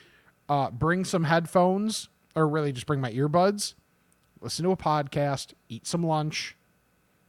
uh 0.48 0.70
bring 0.70 1.04
some 1.04 1.24
headphones 1.24 2.08
or 2.34 2.48
really 2.48 2.72
just 2.72 2.86
bring 2.86 3.00
my 3.00 3.12
earbuds, 3.12 3.74
listen 4.40 4.64
to 4.64 4.70
a 4.70 4.76
podcast, 4.76 5.52
eat 5.68 5.86
some 5.86 6.04
lunch 6.04 6.56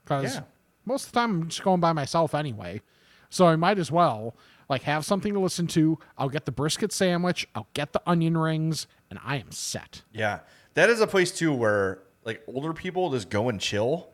cuz 0.06 0.36
Yeah. 0.36 0.42
Most 0.88 1.06
of 1.08 1.12
the 1.12 1.20
time 1.20 1.42
I'm 1.42 1.48
just 1.50 1.64
going 1.64 1.80
by 1.82 1.94
myself 1.94 2.34
anyway. 2.34 2.82
So 3.30 3.46
I 3.48 3.56
might 3.56 3.78
as 3.78 3.92
well 3.92 4.36
like 4.70 4.84
have 4.84 5.06
something 5.06 5.34
to 5.34 5.40
listen 5.40 5.68
to. 5.68 6.00
I'll 6.18 6.30
get 6.30 6.46
the 6.46 6.52
brisket 6.52 6.92
sandwich, 6.92 7.48
I'll 7.54 7.68
get 7.74 7.94
the 7.94 8.02
onion 8.08 8.38
rings, 8.38 8.88
and 9.10 9.20
I 9.24 9.38
am 9.38 9.52
set. 9.52 10.02
Yeah, 10.14 10.40
that 10.76 10.90
is 10.90 11.02
a 11.02 11.08
place 11.08 11.32
too 11.32 11.54
where 11.54 12.00
like 12.24 12.42
older 12.48 12.74
people 12.74 13.12
just 13.12 13.30
go 13.30 13.50
and 13.50 13.60
chill. 13.60 14.10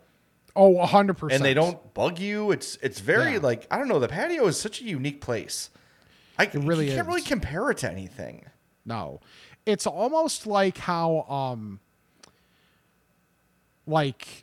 Oh, 0.56 0.76
100%. 0.76 1.32
and 1.34 1.44
they 1.44 1.56
don't 1.56 1.94
bug 1.96 2.20
you. 2.20 2.52
It's 2.52 2.78
it's 2.82 3.00
very 3.00 3.34
Yeah. 3.34 3.40
like 3.40 3.66
I 3.72 3.78
don't 3.78 3.88
know. 3.88 4.00
The 4.00 4.08
patio 4.08 4.46
is 4.48 4.60
such 4.60 4.82
a 4.82 4.84
unique 4.84 5.22
place. 5.22 5.70
I 6.38 6.44
it 6.46 6.54
really 6.56 6.90
you 6.90 6.96
can't 6.96 7.08
really 7.08 7.22
compare 7.22 7.70
it 7.72 7.78
to 7.80 7.92
anything. 7.92 8.46
No. 8.86 9.20
It's 9.66 9.88
almost 9.88 10.46
like 10.46 10.78
how 10.78 11.22
um 11.30 11.80
like 13.86 14.43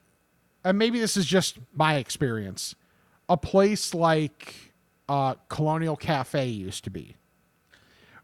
and 0.65 0.79
maybe 0.79 0.99
this 1.01 1.17
is 1.17 1.27
just 1.27 1.59
my 1.75 1.97
experience. 1.97 2.75
A 3.29 3.37
place 3.37 3.95
like 3.95 4.73
uh 5.09 5.35
Colonial 5.49 5.97
Cafe 5.97 6.47
used 6.47 6.85
to 6.85 6.91
be. 6.91 7.17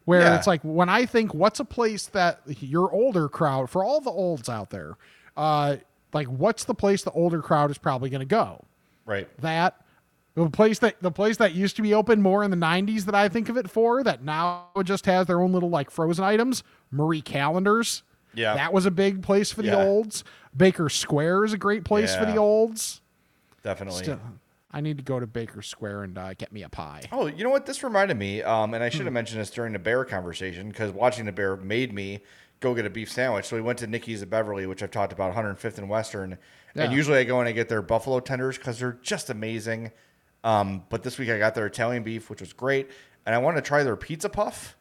Where 0.04 0.20
Yeah. 0.20 0.36
it's 0.36 0.46
like 0.46 0.62
when 0.62 0.88
I 0.88 1.06
think 1.06 1.34
what's 1.34 1.58
a 1.60 1.64
place 1.64 2.06
that 2.08 2.40
your 2.60 2.92
older 2.92 3.28
crowd 3.28 3.70
for 3.70 3.84
all 3.84 4.00
the 4.00 4.10
olds 4.10 4.48
out 4.48 4.70
there, 4.70 4.96
uh 5.36 5.76
like 6.12 6.28
what's 6.28 6.64
the 6.64 6.74
place 6.74 7.02
the 7.02 7.10
older 7.12 7.42
crowd 7.42 7.70
is 7.70 7.78
probably 7.78 8.08
going 8.10 8.20
to 8.20 8.24
go? 8.26 8.64
Right. 9.04 9.28
that 9.40 9.80
the 10.34 10.50
place 10.50 10.78
that 10.80 11.00
the 11.00 11.10
place 11.12 11.36
that 11.38 11.54
used 11.54 11.76
to 11.76 11.82
be 11.82 11.94
open 11.94 12.20
more 12.20 12.42
in 12.44 12.50
the 12.50 12.56
90s 12.56 13.04
that 13.06 13.14
I 13.14 13.28
think 13.28 13.48
of 13.48 13.56
it 13.56 13.70
for 13.70 14.02
that 14.04 14.22
now 14.22 14.66
just 14.84 15.06
has 15.06 15.26
their 15.26 15.40
own 15.40 15.52
little 15.52 15.70
like 15.70 15.90
frozen 15.90 16.24
items 16.24 16.62
Marie 16.90 17.22
Callender's 17.22 18.02
Yeah. 18.36 18.54
that 18.54 18.72
was 18.72 18.86
a 18.86 18.90
big 18.90 19.22
place 19.22 19.50
for 19.50 19.62
the 19.62 19.68
Yeah. 19.68 19.82
olds 19.84 20.22
Baker 20.56 20.88
Square 20.88 21.44
is 21.46 21.52
a 21.52 21.58
great 21.58 21.84
place 21.84 22.14
for 22.14 22.24
the 22.24 22.36
olds 22.36 23.00
Definitely. 23.62 24.02
Still, 24.04 24.20
I 24.72 24.80
need 24.80 24.98
to 24.98 25.02
go 25.02 25.18
to 25.18 25.26
Baker 25.26 25.62
Square 25.62 26.04
and 26.04 26.16
uh, 26.18 26.34
get 26.34 26.52
me 26.52 26.62
a 26.62 26.68
pie 26.68 27.02
Oh, 27.10 27.26
you 27.26 27.42
know 27.42 27.50
what? 27.50 27.66
This 27.66 27.82
reminded 27.82 28.16
me, 28.16 28.42
um, 28.42 28.74
and 28.74 28.84
I 28.84 28.88
Hmm. 28.90 28.96
should 28.96 29.06
have 29.06 29.12
mentioned 29.12 29.40
this 29.40 29.50
during 29.50 29.72
the 29.72 29.78
bear 29.78 30.04
conversation 30.04 30.68
because 30.68 30.92
watching 30.92 31.24
the 31.24 31.32
bear 31.32 31.56
made 31.56 31.92
me 31.92 32.20
go 32.60 32.74
get 32.74 32.86
a 32.86 32.90
beef 32.90 33.10
sandwich. 33.10 33.46
So 33.46 33.56
we 33.56 33.62
went 33.62 33.78
to 33.80 33.86
Nikki's 33.86 34.22
at 34.22 34.30
Beverly, 34.30 34.66
which 34.66 34.82
I've 34.82 34.90
talked 34.90 35.12
about, 35.12 35.34
105th 35.34 35.78
and 35.78 35.88
Western. 35.88 36.38
Yeah. 36.74 36.84
And 36.84 36.92
usually 36.92 37.18
I 37.18 37.24
go 37.24 37.40
in 37.40 37.46
and 37.46 37.54
get 37.56 37.68
their 37.68 37.82
buffalo 37.82 38.20
tenders 38.20 38.56
because 38.58 38.78
they're 38.78 38.98
just 39.02 39.28
amazing. 39.30 39.92
Um, 40.44 40.84
but 40.90 41.02
this 41.02 41.18
week 41.18 41.28
I 41.30 41.38
got 41.38 41.54
their 41.54 41.66
Italian 41.66 42.02
beef, 42.02 42.30
which 42.30 42.40
was 42.40 42.52
great, 42.52 42.88
and 43.24 43.34
I 43.34 43.38
wanted 43.38 43.56
to 43.64 43.66
try 43.66 43.82
their 43.82 43.96
pizza 43.96 44.28
puff. 44.28 44.75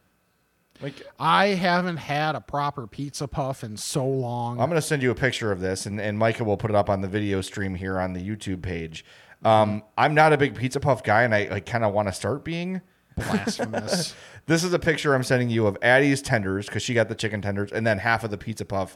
Like 0.82 1.02
I 1.20 1.48
haven't 1.48 1.98
had 1.98 2.36
a 2.36 2.42
proper 2.42 2.86
pizza 2.88 3.28
puff 3.28 3.64
in 3.64 3.78
so 3.78 4.06
long. 4.06 4.60
I'm 4.60 4.70
going 4.70 4.82
to 4.82 4.86
send 4.86 5.02
you 5.02 5.12
a 5.12 5.16
picture 5.16 5.52
of 5.52 5.62
this, 5.62 5.86
and, 5.86 6.00
and 6.00 6.18
Micah 6.18 6.44
will 6.44 6.58
put 6.58 6.70
it 6.70 6.76
up 6.76 6.90
on 6.90 7.02
the 7.02 7.08
video 7.08 7.42
stream 7.42 7.76
here 7.76 8.00
on 8.00 8.14
the 8.14 8.20
YouTube 8.22 8.62
page. 8.62 9.06
Um, 9.44 9.84
I'm 9.98 10.14
not 10.14 10.34
a 10.34 10.38
big 10.38 10.56
pizza 10.56 10.80
puff 10.80 11.04
guy, 11.04 11.24
and 11.24 11.34
I, 11.34 11.48
I 11.52 11.60
kind 11.60 11.84
of 11.84 11.94
want 11.94 12.08
to 12.08 12.14
start 12.14 12.44
being. 12.44 12.82
Blasphemous. 13.16 14.14
This 14.48 14.64
is 14.64 14.74
a 14.74 14.80
picture 14.80 15.16
I'm 15.16 15.24
sending 15.24 15.50
you 15.50 15.66
of 15.66 15.76
Addie's 15.82 16.22
tenders 16.22 16.68
because 16.68 16.84
she 16.84 16.94
got 16.94 17.10
the 17.10 17.16
chicken 17.16 17.42
tenders, 17.42 17.72
and 17.72 17.88
then 17.88 17.98
half 17.98 18.24
of 18.24 18.30
the 18.30 18.38
pizza 18.38 18.64
puff. 18.64 18.96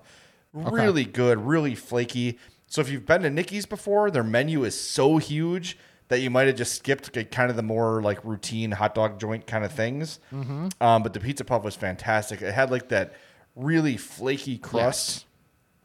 Really 0.53 1.05
good, 1.05 1.43
really 1.43 1.73
flaky. 1.73 2.37
So 2.67 2.81
if 2.81 2.89
you've 2.91 3.07
been 3.07 3.23
to 3.23 3.31
Nikki's 3.31 3.65
before, 3.65 4.11
their 4.11 4.23
menu 4.23 4.63
is 4.63 4.79
so 4.79 5.17
huge 5.17 5.75
that 6.09 6.19
you 6.19 6.29
might 6.29 6.47
have 6.47 6.55
just 6.55 6.75
skipped 6.75 7.15
like, 7.15 7.31
kind 7.31 7.49
of 7.49 7.55
the 7.55 7.63
more 7.63 8.01
like 8.01 8.23
routine 8.23 8.71
hot 8.71 8.93
dog 8.95 9.19
joint 9.19 9.47
kind 9.47 9.63
of 9.63 9.71
things. 9.71 10.19
Mm-hmm. 10.33 10.67
Um, 10.81 11.03
but 11.03 11.13
the 11.13 11.19
pizza 11.19 11.43
puff 11.45 11.63
was 11.63 11.75
fantastic. 11.75 12.41
It 12.41 12.53
had 12.53 12.69
like 12.71 12.89
that 12.89 13.13
really 13.55 13.97
flaky 13.97 14.57
crust. 14.57 15.25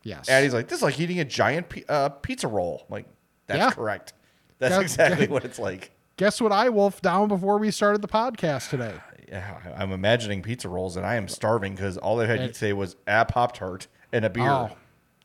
yes. 0.02 0.28
and 0.28 0.42
he's 0.44 0.52
like, 0.54 0.68
this 0.68 0.78
is 0.78 0.82
like 0.82 0.98
eating 1.00 1.20
a 1.20 1.24
giant 1.24 1.68
pi- 1.68 1.84
uh, 1.88 2.08
pizza 2.10 2.48
roll. 2.48 2.84
I'm 2.88 2.92
like, 2.92 3.06
that's 3.46 3.58
Yeah. 3.58 3.70
correct. 3.70 4.12
That's 4.58 4.76
exactly 4.78 5.28
what 5.28 5.44
it's 5.44 5.58
like. 5.58 5.90
Guess 6.16 6.40
what 6.40 6.52
I 6.52 6.68
wolfed 6.70 7.02
down 7.02 7.28
before 7.28 7.58
we 7.58 7.70
started 7.70 8.02
the 8.02 8.08
podcast 8.08 8.70
today? 8.70 8.94
Yeah, 9.26 9.58
I'm 9.76 9.90
imagining 9.90 10.42
pizza 10.42 10.68
rolls, 10.68 10.98
and 10.98 11.04
I 11.06 11.14
am 11.14 11.28
starving 11.28 11.74
because 11.74 11.96
all 11.96 12.18
they 12.18 12.26
had 12.26 12.40
to 12.46 12.54
say 12.54 12.74
was 12.74 12.94
a 13.06 13.24
pop 13.24 13.56
tart 13.56 13.86
and 14.12 14.22
a 14.24 14.28
beer. 14.30 14.48
Oh. 14.48 14.70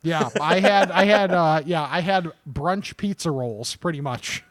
Yeah, 0.01 0.29
I 0.39 0.61
had 0.61 0.89
I 0.89 1.03
had 1.03 1.31
uh 1.31 1.61
yeah, 1.65 1.85
I 1.87 1.99
had 1.99 2.31
brunch 2.49 2.95
pizza 2.95 3.29
rolls 3.29 3.75
pretty 3.75 3.99
much. 3.99 4.41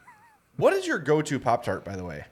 What 0.59 0.73
is 0.73 0.85
your 0.85 0.99
go-to 0.99 1.39
pop 1.39 1.63
tart, 1.63 1.83
by 1.85 1.95
the 1.95 2.03
way? 2.03 2.25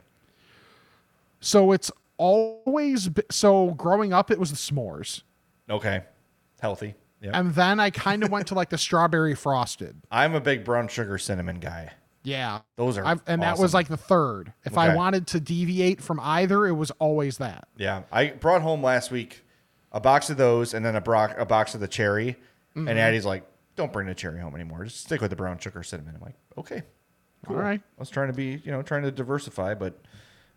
So 1.39 1.71
it's 1.71 1.91
always 2.17 3.09
be- 3.09 3.23
so 3.31 3.71
growing 3.71 4.13
up 4.13 4.31
it 4.31 4.39
was 4.39 4.49
the 4.51 4.55
s'mores. 4.57 5.23
Okay, 5.69 6.03
healthy. 6.59 6.95
Yeah, 7.21 7.31
And 7.33 7.55
then 7.55 7.79
I 7.79 7.89
kind 7.89 8.23
of 8.23 8.29
went 8.29 8.47
to 8.47 8.53
like 8.53 8.69
the 8.69 8.77
strawberry 8.77 9.33
frosted. 9.33 9.95
I'm 10.11 10.35
a 10.35 10.39
big 10.41 10.63
brown 10.63 10.87
sugar 10.87 11.17
cinnamon 11.17 11.59
guy. 11.59 11.93
Yeah. 12.23 12.59
Those 12.75 12.97
are 12.97 13.05
I've, 13.05 13.21
and 13.25 13.41
that 13.41 13.57
was 13.57 13.73
like 13.73 13.87
the 13.87 13.97
third. 13.97 14.53
If 14.65 14.77
I 14.77 14.93
wanted 14.93 15.25
to 15.27 15.39
deviate 15.39 16.01
from 16.01 16.19
either, 16.19 16.67
it 16.67 16.73
was 16.73 16.91
always 16.99 17.37
that. 17.39 17.67
Yeah, 17.77 18.03
I 18.11 18.27
brought 18.27 18.61
home 18.61 18.83
last 18.83 19.09
week 19.11 19.43
a 19.91 19.99
box 19.99 20.29
of 20.29 20.37
those, 20.37 20.73
and 20.73 20.85
then 20.85 20.95
a, 20.95 21.01
bro- 21.01 21.33
a 21.37 21.45
box 21.45 21.73
of 21.73 21.79
the 21.79 21.87
cherry. 21.87 22.35
Mhm. 22.75 22.89
And 22.89 22.99
Addie's 22.99 23.25
like, 23.25 23.43
"Don't 23.77 23.91
bring 23.93 24.07
the 24.07 24.13
cherry 24.13 24.39
home 24.41 24.53
anymore. 24.53 24.83
Just 24.83 25.01
stick 25.05 25.21
with 25.21 25.29
the 25.31 25.35
brown 25.37 25.57
sugar 25.57 25.81
cinnamon." 25.83 26.15
I'm 26.15 26.21
like, 26.21 26.35
"Okay, 26.57 26.83
All 27.47 27.55
right. 27.55 27.79
I 27.81 27.99
was 27.99 28.09
trying 28.09 28.27
to 28.27 28.33
be, 28.33 28.61
you 28.63 28.71
know, 28.71 28.81
trying 28.81 29.03
to 29.03 29.11
diversify, 29.11 29.73
but 29.75 29.99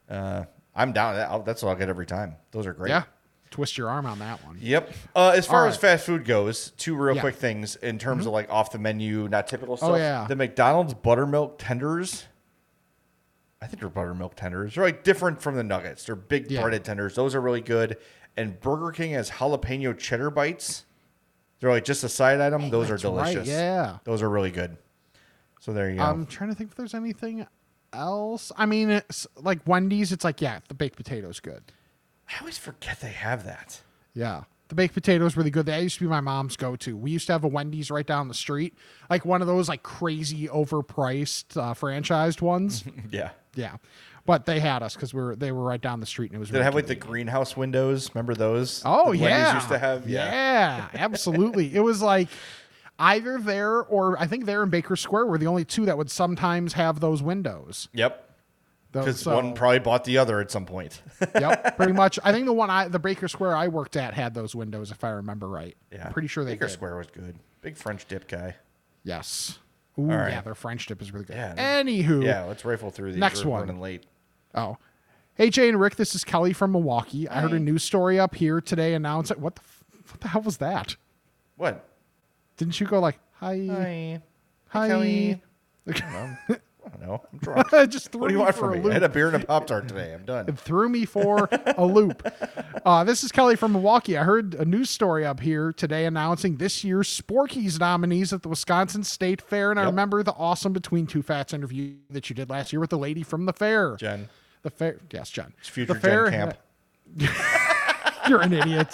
uh, 0.08 0.44
I'm 0.74 0.92
down. 0.92 1.16
I'll, 1.16 1.42
that's 1.42 1.62
what 1.62 1.70
I'll 1.70 1.76
get 1.76 1.88
every 1.88 2.06
time. 2.06 2.36
Those 2.50 2.66
are 2.66 2.72
great. 2.72 2.90
Yeah. 2.90 3.04
Twist 3.50 3.76
your 3.76 3.88
arm 3.88 4.06
on 4.06 4.18
that 4.20 4.44
one. 4.44 4.58
Yep. 4.60 4.92
Uh, 5.14 5.32
as 5.34 5.44
far 5.46 5.66
as 5.66 5.76
fast 5.76 6.06
food 6.06 6.24
goes, 6.24 6.70
two 6.76 6.94
real 6.94 7.14
Yeah. 7.14 7.20
Mm-hmm. 7.20 7.20
quick 7.20 7.34
things 7.36 7.76
in 7.76 7.98
terms 7.98 8.26
of 8.26 8.32
like 8.32 8.48
off 8.50 8.70
the 8.70 8.78
menu, 8.78 9.28
not 9.28 9.48
typical 9.48 9.76
stuff. 9.76 9.90
Oh, 9.90 9.96
yeah. 9.96 10.24
The 10.28 10.36
McDonald's 10.36 10.94
buttermilk 10.94 11.56
tenders. 11.58 12.26
I 13.62 13.66
think 13.66 13.80
they're 13.80 13.88
buttermilk 13.90 14.36
tenders. 14.36 14.74
They're 14.74 14.84
like 14.84 15.02
different 15.04 15.42
from 15.42 15.56
the 15.56 15.64
nuggets. 15.64 16.04
They're 16.06 16.16
big 16.16 16.50
Yeah. 16.50 16.62
breaded 16.62 16.84
tenders. 16.84 17.14
Those 17.14 17.34
are 17.34 17.40
really 17.40 17.60
good. 17.60 17.98
And 18.36 18.58
Burger 18.60 18.90
King 18.92 19.12
has 19.12 19.30
jalapeno 19.30 19.98
cheddar 19.98 20.30
bites. 20.30 20.84
They're 21.58 21.70
like 21.70 21.84
just 21.84 22.02
a 22.04 22.08
side 22.08 22.40
item. 22.40 22.70
Those 22.70 22.88
are 22.88 22.94
Oh, 22.94 22.96
that's 22.96 23.04
right, 23.04 23.32
delicious. 23.32 23.48
yeah. 23.48 23.98
Those 24.04 24.22
are 24.22 24.30
really 24.30 24.50
good. 24.50 24.78
So 25.60 25.72
there 25.72 25.90
you 25.90 25.98
go. 25.98 26.02
I'm 26.02 26.26
trying 26.26 26.50
to 26.50 26.56
think 26.56 26.70
if 26.70 26.76
there's 26.76 26.94
anything 26.94 27.46
else. 27.92 28.50
I 28.56 28.66
mean, 28.66 28.90
it's 28.90 29.26
like 29.36 29.60
Wendy's, 29.66 30.10
it's 30.10 30.24
like, 30.24 30.40
yeah, 30.40 30.60
the 30.68 30.74
baked 30.74 30.96
potato's 30.96 31.38
good. 31.38 31.62
I 32.28 32.40
always 32.40 32.58
forget 32.58 33.00
they 33.00 33.12
have 33.12 33.44
that. 33.44 33.80
Yeah. 34.14 34.44
The 34.68 34.74
baked 34.74 34.94
potatoes 34.94 35.36
really 35.36 35.50
good. 35.50 35.66
That 35.66 35.82
used 35.82 35.98
to 35.98 36.04
be 36.04 36.08
my 36.08 36.20
mom's 36.20 36.56
go 36.56 36.76
to. 36.76 36.96
We 36.96 37.10
used 37.10 37.26
to 37.26 37.32
have 37.32 37.42
a 37.44 37.48
Wendy's 37.48 37.90
right 37.90 38.06
down 38.06 38.28
the 38.28 38.34
street, 38.34 38.74
like 39.10 39.24
one 39.24 39.40
of 39.42 39.48
those 39.48 39.68
like 39.68 39.82
crazy 39.82 40.46
overpriced 40.46 41.56
uh, 41.56 41.74
franchised 41.74 42.40
ones. 42.40 42.84
Yeah. 43.10 43.30
yeah, 43.56 43.78
but 44.26 44.46
they 44.46 44.60
had 44.60 44.84
us 44.84 44.94
because 44.94 45.12
we 45.12 45.20
were 45.20 45.34
they 45.34 45.50
were 45.50 45.64
right 45.64 45.80
down 45.80 45.98
the 45.98 46.06
street 46.06 46.30
and 46.30 46.36
it 46.36 46.38
was. 46.38 46.50
Did 46.50 46.54
it 46.54 46.58
really 46.58 46.64
have 46.66 46.74
like 46.76 46.86
the 46.86 46.94
greenhouse 46.94 47.56
windows? 47.56 48.10
Remember 48.14 48.36
those? 48.36 48.80
Oh 48.84 49.10
yeah, 49.10 49.22
Wendy's 49.24 49.54
used 49.54 49.68
to 49.70 49.78
have. 49.78 50.08
Yeah, 50.08 50.86
absolutely. 50.94 51.74
it 51.74 51.80
was 51.80 52.00
like 52.00 52.28
either 53.00 53.38
there 53.38 53.80
or 53.82 54.16
I 54.20 54.26
think 54.26 54.44
there 54.44 54.62
in 54.62 54.70
Baker 54.70 54.94
Square 54.94 55.26
were 55.26 55.38
the 55.38 55.46
only 55.48 55.64
two 55.64 55.86
that 55.86 55.96
would 55.98 56.10
sometimes 56.10 56.74
have 56.74 57.00
those 57.00 57.22
windows. 57.22 57.88
Yep. 57.92 58.28
Because 58.92 59.20
so- 59.20 59.34
one 59.36 59.54
probably 59.54 59.78
bought 59.78 60.04
the 60.04 60.18
other 60.18 60.40
at 60.40 60.50
some 60.50 60.66
point. 60.66 61.00
yep, 61.34 61.76
pretty 61.76 61.92
much. 61.92 62.18
I 62.24 62.32
think 62.32 62.46
the 62.46 62.52
one 62.52 62.70
I 62.70 62.88
the 62.88 62.98
Baker 62.98 63.28
Square 63.28 63.56
I 63.56 63.68
worked 63.68 63.96
at 63.96 64.14
had 64.14 64.34
those 64.34 64.54
windows 64.54 64.90
if 64.90 65.02
I 65.04 65.10
remember 65.10 65.48
right. 65.48 65.76
Yeah. 65.92 66.08
pretty 66.10 66.28
sure 66.28 66.44
they 66.44 66.52
Baker 66.52 66.66
did. 66.66 66.72
Square 66.72 66.96
was 66.96 67.06
good. 67.08 67.36
Big 67.62 67.76
French 67.76 68.06
dip 68.06 68.26
guy. 68.28 68.56
Yes. 69.04 69.58
Ooh, 69.98 70.02
right. 70.06 70.30
yeah, 70.30 70.40
their 70.40 70.54
French 70.54 70.86
dip 70.86 71.00
is 71.02 71.12
really 71.12 71.24
good. 71.26 71.36
Yeah. 71.36 71.82
Anywho, 71.82 72.24
Yeah, 72.24 72.44
let's 72.44 72.64
rifle 72.64 72.90
through 72.90 73.12
these. 73.12 73.20
Next 73.20 73.44
We're 73.44 73.50
one. 73.52 73.60
running 73.62 73.80
late. 73.80 74.04
Oh. 74.54 74.76
Hey 75.34 75.50
Jay 75.50 75.68
and 75.68 75.80
Rick, 75.80 75.96
this 75.96 76.14
is 76.14 76.24
Kelly 76.24 76.52
from 76.52 76.72
Milwaukee. 76.72 77.28
I 77.28 77.40
heard 77.40 77.52
a 77.52 77.58
news 77.60 77.82
story 77.84 78.18
up 78.18 78.34
here 78.34 78.60
today 78.60 78.94
announcing 78.94 79.40
what 79.40 79.54
the 79.56 79.62
f- 79.62 79.84
what 80.10 80.20
the 80.20 80.28
hell 80.28 80.42
was 80.42 80.56
that? 80.58 80.96
What? 81.56 81.86
Didn't 82.60 82.78
you 82.78 82.86
go 82.86 83.00
like 83.00 83.18
hi 83.32 83.66
Hi. 83.70 84.20
hi? 84.68 84.88
Kelly. 84.88 85.42
I 85.88 85.92
don't 85.92 86.12
know. 86.12 86.36
I 86.84 86.88
don't 86.90 87.00
know. 87.00 87.22
I'm 87.32 87.38
drunk. 87.38 87.70
Just 87.90 88.12
threw 88.12 88.20
what 88.20 88.28
do 88.28 88.34
you 88.34 88.38
me 88.38 88.44
want 88.44 88.54
for 88.54 88.60
from 88.60 88.72
a 88.72 88.76
me? 88.76 88.82
loop. 88.82 88.90
I 88.90 88.94
had 88.94 89.02
a 89.02 89.08
beer 89.08 89.28
and 89.28 89.42
a 89.42 89.46
Pop 89.46 89.66
Tart 89.66 89.88
today. 89.88 90.12
I'm 90.12 90.24
done. 90.26 90.44
It 90.48 90.58
threw 90.58 90.90
me 90.90 91.06
for 91.06 91.48
a 91.78 91.86
loop. 91.86 92.22
Uh, 92.84 93.02
this 93.04 93.24
is 93.24 93.32
Kelly 93.32 93.56
from 93.56 93.72
Milwaukee. 93.72 94.18
I 94.18 94.24
heard 94.24 94.54
a 94.54 94.64
news 94.66 94.90
story 94.90 95.24
up 95.24 95.40
here 95.40 95.72
today 95.72 96.04
announcing 96.04 96.56
this 96.56 96.84
year's 96.84 97.08
Sporkies 97.08 97.80
nominees 97.80 98.32
at 98.34 98.42
the 98.42 98.48
Wisconsin 98.50 99.04
State 99.04 99.40
Fair. 99.40 99.70
And 99.70 99.80
I 99.80 99.84
Yep. 99.84 99.92
remember 99.92 100.22
the 100.22 100.32
awesome 100.34 100.74
Between 100.74 101.06
Two 101.06 101.22
Fats 101.22 101.54
interview 101.54 101.94
that 102.10 102.28
you 102.28 102.36
did 102.36 102.50
last 102.50 102.72
year 102.74 102.80
with 102.80 102.90
the 102.90 102.98
lady 102.98 103.22
from 103.22 103.46
the 103.46 103.52
fair. 103.54 103.96
Jen. 103.96 104.28
The 104.62 104.70
fair, 104.70 104.98
yes, 105.10 105.30
Jen. 105.30 105.54
future 105.62 105.94
the 105.94 106.00
Jen 106.00 106.02
fair 106.02 106.30
Camp. 106.30 106.56
You're 108.30 108.40
an 108.40 108.52
idiot. 108.52 108.88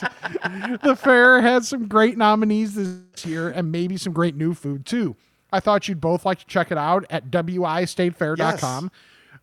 the 0.82 0.97
fair 0.99 1.41
had 1.43 1.64
some 1.64 1.87
great 1.89 2.16
nominees 2.16 2.74
this 2.74 3.24
year 3.26 3.51
and 3.51 3.70
maybe 3.70 3.97
some 3.97 4.12
great 4.12 4.34
new 4.34 4.55
food 4.55 4.87
too. 4.87 5.14
I 5.53 5.61
thought 5.61 5.87
you'd 5.89 6.01
both 6.01 6.24
like 6.24 6.39
to 6.41 6.47
check 6.47 6.72
it 6.72 6.78
out 6.78 7.05
at 7.11 7.30
wistatefair.com. 7.30 8.91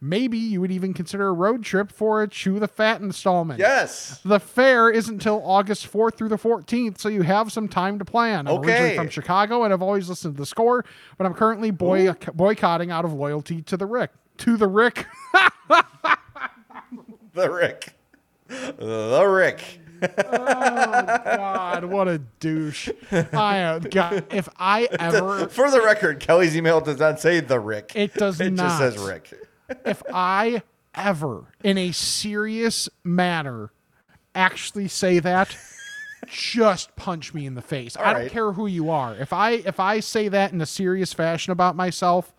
Maybe 0.01 0.37
you 0.37 0.59
would 0.59 0.71
even 0.71 0.93
consider 0.93 1.27
a 1.29 1.31
road 1.31 1.63
trip 1.63 1.89
for 1.89 2.21
a 2.23 2.27
Chew 2.27 2.59
the 2.59 2.67
Fat 2.67 2.99
installment. 2.99 3.57
Yes. 3.59 4.19
The 4.25 4.37
fair 4.39 4.89
isn't 4.89 5.13
until 5.13 5.41
August 5.45 5.89
4th 5.89 6.15
through 6.15 6.27
the 6.27 6.37
14th, 6.37 6.97
so 6.97 7.07
you 7.07 7.21
have 7.21 7.53
some 7.53 7.69
time 7.69 7.99
to 7.99 8.05
plan. 8.05 8.47
I'm 8.47 8.57
originally 8.57 8.73
Okay. 8.87 8.95
from 8.97 9.07
Chicago 9.09 9.63
and 9.63 9.71
I've 9.73 9.81
always 9.81 10.09
listened 10.09 10.35
to 10.35 10.41
the 10.41 10.45
score, 10.45 10.83
but 11.17 11.25
I'm 11.25 11.33
currently 11.33 11.71
boy- 11.71 12.11
boycotting 12.33 12.91
out 12.91 13.05
of 13.05 13.13
loyalty 13.13 13.61
to 13.61 13.77
the 13.77 13.85
Rick. 13.85 14.11
To 14.39 14.57
the 14.57 14.67
Rick. 14.67 15.05
The 17.33 17.49
Rick. 17.49 17.93
The 18.47 19.25
Rick. 19.27 19.79
Oh, 20.03 21.21
God, 21.37 21.85
what 21.85 22.07
a 22.07 22.17
douche. 22.19 22.89
I 23.11 23.57
am, 23.57 23.81
God, 23.83 24.25
if 24.31 24.49
I 24.57 24.87
ever 24.99 25.47
For 25.49 25.69
the 25.71 25.81
record, 25.81 26.19
Kelly's 26.19 26.55
email 26.55 26.81
does 26.81 26.99
not 26.99 27.19
say 27.19 27.39
the 27.39 27.59
Rick. 27.59 27.91
It 27.95 28.13
does 28.13 28.39
It 28.41 28.51
not. 28.53 28.63
just 28.63 28.77
says 28.79 28.97
Rick. 29.07 29.33
if 29.85 30.03
I 30.13 30.61
ever, 30.95 31.45
in 31.63 31.77
a 31.77 31.91
serious 31.91 32.89
manner, 33.03 33.71
actually 34.35 34.87
say 34.87 35.19
that, 35.19 35.57
just 36.27 36.95
punch 36.95 37.33
me 37.33 37.45
in 37.45 37.55
the 37.55 37.61
face. 37.61 37.95
I 37.97 38.03
All 38.03 38.13
don't 38.13 38.21
right. 38.23 38.31
care 38.31 38.51
who 38.53 38.67
you 38.67 38.89
are. 38.89 39.15
If 39.15 39.33
I 39.33 39.51
if 39.51 39.79
I 39.79 39.99
say 39.99 40.27
that 40.29 40.51
in 40.53 40.61
a 40.61 40.65
serious 40.65 41.13
fashion 41.13 41.51
about 41.51 41.75
myself, 41.75 42.33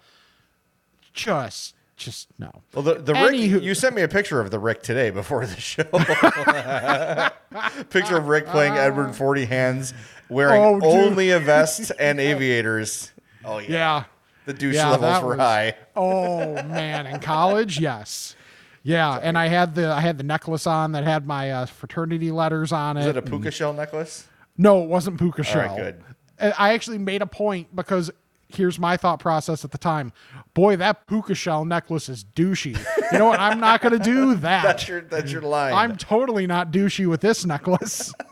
just 1.13 1.75
just 1.97 2.29
no. 2.39 2.51
Well, 2.75 2.83
the, 2.83 2.95
the 2.95 3.13
Rick, 3.15 3.35
Anywho- 3.35 3.63
you 3.63 3.75
sent 3.75 3.95
me 3.95 4.03
a 4.03 4.09
picture 4.09 4.41
of 4.41 4.51
the 4.51 4.59
Rick 4.59 4.83
today 4.83 5.11
before 5.11 5.47
the 5.47 5.61
show. 5.61 5.85
picture 7.91 8.17
of 8.17 8.29
Rick 8.29 8.47
playing 8.47 8.75
Edward 8.75 9.15
Forty 9.15 9.45
Hands, 9.45 9.93
wearing 10.29 10.63
Oh, 10.63 10.81
dude. 10.81 11.13
only 11.13 11.31
a 11.31 11.39
vest 11.39 11.93
and 11.99 12.21
aviators. 12.21 13.13
Oh 13.45 13.59
yeah, 13.59 13.71
Yeah. 13.71 14.05
the 14.47 14.55
douche 14.55 14.75
Yeah, 14.75 14.91
levels 14.91 15.13
that 15.13 15.23
were 15.23 15.29
was- 15.31 15.39
high. 15.39 15.77
Oh 15.97 16.55
man, 16.65 17.07
in 17.07 17.21
college, 17.21 17.79
yes. 17.79 18.37
Yeah, 18.83 19.19
and 19.23 19.39
I 19.39 19.47
had 19.49 19.75
the 19.75 19.89
I 19.93 20.01
had 20.01 20.19
the 20.19 20.25
necklace 20.25 20.67
on 20.67 20.93
that 20.93 21.05
had 21.05 21.27
my 21.27 21.51
uh, 21.51 21.67
fraternity 21.67 22.31
letters 22.31 22.73
on 22.73 22.97
Is 22.97 23.07
it. 23.07 23.11
it 23.11 23.17
a 23.17 23.23
puka 23.23 23.51
shell 23.51 23.73
necklace? 23.73 24.27
No, 24.59 24.83
it 24.83 24.89
wasn't 24.89 25.19
puka 25.19 25.43
shell. 25.43 25.69
right, 25.69 25.77
good. 25.77 26.03
And 26.39 26.53
I 26.59 26.75
actually 26.75 26.99
made 26.99 27.23
a 27.23 27.27
point 27.27 27.75
because 27.75 28.11
here's 28.49 28.79
my 28.79 28.97
thought 28.97 29.21
process 29.21 29.65
at 29.65 29.71
the 29.71 29.79
time. 29.79 30.13
Boy, 30.55 30.77
that 30.77 31.07
puka 31.07 31.35
shell 31.35 31.65
necklace 31.65 32.09
is 32.09 32.25
douchey. 32.25 32.79
You 33.13 33.19
know 33.19 33.27
what? 33.27 33.41
I'm 33.41 33.61
not 33.61 33.81
going 33.81 33.97
to 33.99 34.05
do 34.05 34.35
that. 34.37 34.63
That's 34.65 34.89
your 34.89 35.01
that's 35.03 35.31
your 35.31 35.43
line. 35.43 35.75
I'm 35.75 35.97
totally 35.97 36.47
not 36.47 36.71
douchey 36.73 37.07
with 37.07 37.21
this 37.21 37.45
necklace. 37.45 38.13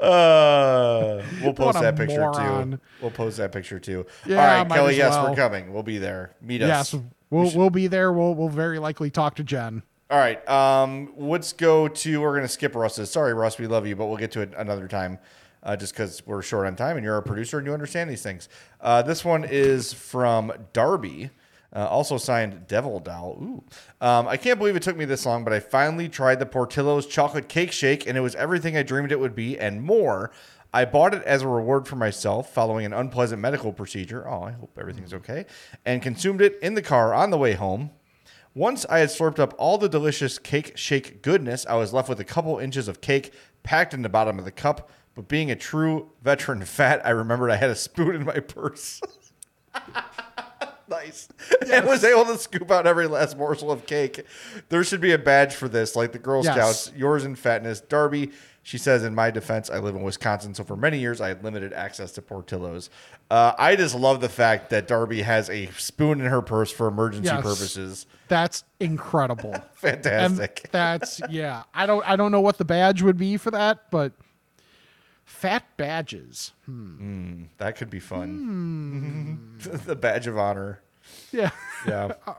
Uh, 0.00 1.22
we'll 1.40 1.54
post 1.54 1.80
that 1.80 1.96
picture 1.96 2.18
moron. 2.18 2.72
too. 2.72 2.80
We'll 3.00 3.10
post 3.12 3.36
that 3.36 3.52
picture 3.52 3.78
too. 3.78 4.06
Yeah, 4.26 4.40
All 4.40 4.64
right, 4.64 4.68
Kelly. 4.68 4.96
Yes, 4.96 5.12
well. 5.12 5.30
we're 5.30 5.36
coming. 5.36 5.72
We'll 5.72 5.84
be 5.84 5.98
there. 5.98 6.34
Meet 6.40 6.62
us. 6.62 6.92
Yes, 6.92 7.02
we'll 7.30 7.52
we'll 7.54 7.70
be 7.70 7.86
there. 7.86 8.12
We'll 8.12 8.34
we'll 8.34 8.48
very 8.48 8.80
likely 8.80 9.10
talk 9.10 9.36
to 9.36 9.44
Jen. 9.44 9.82
All 10.10 10.18
right. 10.18 10.46
Um, 10.48 11.12
let's 11.16 11.52
go 11.52 11.86
to. 11.86 12.20
We're 12.20 12.34
gonna 12.34 12.48
skip 12.48 12.74
Russ's. 12.74 13.10
Sorry, 13.10 13.34
Russ. 13.34 13.58
We 13.58 13.66
love 13.66 13.86
you, 13.86 13.94
but 13.94 14.06
we'll 14.06 14.16
get 14.16 14.32
to 14.32 14.40
it 14.40 14.52
another 14.56 14.88
time. 14.88 15.18
Uh, 15.62 15.76
just 15.76 15.92
because 15.92 16.22
we're 16.24 16.40
short 16.40 16.66
on 16.66 16.76
time, 16.76 16.96
and 16.96 17.04
you're 17.04 17.16
a 17.16 17.22
producer 17.22 17.58
and 17.58 17.66
you 17.66 17.72
understand 17.72 18.08
these 18.08 18.22
things. 18.22 18.48
Uh, 18.80 19.02
this 19.02 19.24
one 19.24 19.44
is 19.44 19.92
from 19.92 20.52
Darby, 20.72 21.30
uh, 21.74 21.86
also 21.86 22.16
signed 22.16 22.66
Devil 22.68 23.00
Doll. 23.00 23.36
Ooh, 23.42 23.64
um, 24.00 24.28
I 24.28 24.36
can't 24.36 24.58
believe 24.58 24.76
it 24.76 24.82
took 24.82 24.96
me 24.96 25.04
this 25.04 25.26
long, 25.26 25.44
but 25.44 25.52
I 25.52 25.60
finally 25.60 26.08
tried 26.08 26.38
the 26.38 26.46
Portillo's 26.46 27.06
chocolate 27.06 27.48
cake 27.48 27.72
shake, 27.72 28.06
and 28.06 28.16
it 28.16 28.20
was 28.20 28.34
everything 28.36 28.76
I 28.76 28.82
dreamed 28.82 29.12
it 29.12 29.20
would 29.20 29.34
be 29.34 29.58
and 29.58 29.82
more. 29.82 30.30
I 30.72 30.84
bought 30.84 31.14
it 31.14 31.22
as 31.22 31.42
a 31.42 31.48
reward 31.48 31.88
for 31.88 31.96
myself 31.96 32.52
following 32.52 32.84
an 32.84 32.92
unpleasant 32.92 33.40
medical 33.40 33.72
procedure. 33.72 34.28
Oh, 34.28 34.42
I 34.42 34.52
hope 34.52 34.76
everything's 34.78 35.14
okay. 35.14 35.46
And 35.84 36.02
consumed 36.02 36.42
it 36.42 36.58
in 36.62 36.74
the 36.74 36.82
car 36.82 37.14
on 37.14 37.30
the 37.30 37.38
way 37.38 37.54
home. 37.54 37.90
Once 38.54 38.84
I 38.86 38.98
had 38.98 39.08
slurped 39.08 39.38
up 39.38 39.54
all 39.56 39.78
the 39.78 39.88
delicious 39.88 40.38
cake 40.38 40.76
shake 40.76 41.22
goodness, 41.22 41.64
I 41.66 41.76
was 41.76 41.92
left 41.92 42.08
with 42.08 42.20
a 42.20 42.24
couple 42.24 42.58
inches 42.58 42.86
of 42.86 43.00
cake 43.00 43.32
packed 43.62 43.94
in 43.94 44.02
the 44.02 44.08
bottom 44.08 44.38
of 44.38 44.44
the 44.44 44.50
cup. 44.50 44.90
But 45.18 45.26
being 45.26 45.50
a 45.50 45.56
true 45.56 46.10
veteran 46.22 46.64
fat, 46.64 47.04
I 47.04 47.10
remembered 47.10 47.50
I 47.50 47.56
had 47.56 47.70
a 47.70 47.74
spoon 47.74 48.14
in 48.14 48.24
my 48.24 48.38
purse. 48.38 49.00
nice. 50.88 51.28
And 51.72 51.86
was 51.86 52.04
able 52.04 52.24
to 52.26 52.38
scoop 52.38 52.70
out 52.70 52.86
every 52.86 53.08
last 53.08 53.36
morsel 53.36 53.72
of 53.72 53.84
cake. 53.84 54.24
There 54.68 54.84
should 54.84 55.00
be 55.00 55.10
a 55.10 55.18
badge 55.18 55.56
for 55.56 55.68
this, 55.68 55.96
like 55.96 56.12
the 56.12 56.20
Girl 56.20 56.44
Yes. 56.44 56.54
Scouts. 56.54 56.96
Yours 56.96 57.24
in 57.24 57.34
fatness. 57.34 57.80
Darby, 57.80 58.30
she 58.62 58.78
says, 58.78 59.02
in 59.02 59.12
my 59.12 59.32
defense, 59.32 59.70
I 59.70 59.78
live 59.80 59.96
in 59.96 60.02
Wisconsin, 60.04 60.54
so 60.54 60.62
for 60.62 60.76
many 60.76 61.00
years 61.00 61.20
I 61.20 61.26
had 61.26 61.42
limited 61.42 61.72
access 61.72 62.12
to 62.12 62.22
Portillo's. 62.22 62.88
Uh, 63.28 63.54
I 63.58 63.74
just 63.74 63.96
love 63.96 64.20
the 64.20 64.28
fact 64.28 64.70
that 64.70 64.86
Darby 64.86 65.22
has 65.22 65.50
a 65.50 65.66
spoon 65.72 66.20
in 66.20 66.26
her 66.28 66.42
purse 66.42 66.70
for 66.70 66.86
emergency 66.86 67.26
Yes. 67.26 67.42
purposes. 67.42 68.06
That's 68.28 68.62
incredible. 68.78 69.56
Fantastic. 69.74 70.60
And 70.62 70.72
that's 70.72 71.20
yeah. 71.28 71.64
I 71.74 71.86
don't 71.86 72.08
I 72.08 72.14
don't 72.14 72.30
know 72.30 72.40
what 72.40 72.56
the 72.58 72.64
badge 72.64 73.02
would 73.02 73.16
be 73.18 73.36
for 73.36 73.50
that, 73.50 73.90
but 73.90 74.12
fat 75.28 75.64
badges. 75.76 76.52
Hmm. 76.64 77.44
That 77.58 77.76
could 77.76 77.90
be 77.90 78.00
fun. 78.00 79.56
the 79.86 79.94
badge 79.94 80.26
of 80.26 80.38
honor. 80.38 80.80
Yeah. 81.32 81.50
Yeah. 81.86 82.12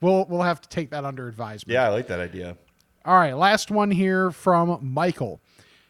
We'll 0.00 0.26
we'll 0.26 0.42
have 0.42 0.60
to 0.60 0.68
take 0.68 0.90
that 0.90 1.04
under 1.04 1.26
advisement. 1.26 1.72
Yeah, 1.74 1.82
I 1.86 1.88
like 1.88 2.06
that 2.06 2.20
idea. 2.20 2.56
All 3.04 3.16
right, 3.16 3.32
last 3.36 3.68
one 3.68 3.90
here 3.90 4.30
from 4.30 4.78
Michael. 4.80 5.40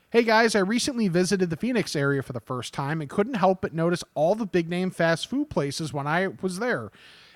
Hey 0.08 0.22
guys, 0.22 0.54
I 0.54 0.60
recently 0.60 1.08
visited 1.08 1.50
the 1.50 1.58
Phoenix 1.58 1.94
area 1.94 2.22
for 2.22 2.32
the 2.32 2.40
first 2.40 2.72
time 2.72 3.02
and 3.02 3.10
couldn't 3.10 3.34
help 3.34 3.60
but 3.60 3.74
notice 3.74 4.02
all 4.14 4.34
the 4.34 4.46
big 4.46 4.66
name 4.70 4.90
fast 4.90 5.28
food 5.28 5.50
places 5.50 5.92
when 5.92 6.06
I 6.06 6.28
was 6.40 6.58
there. 6.58 6.90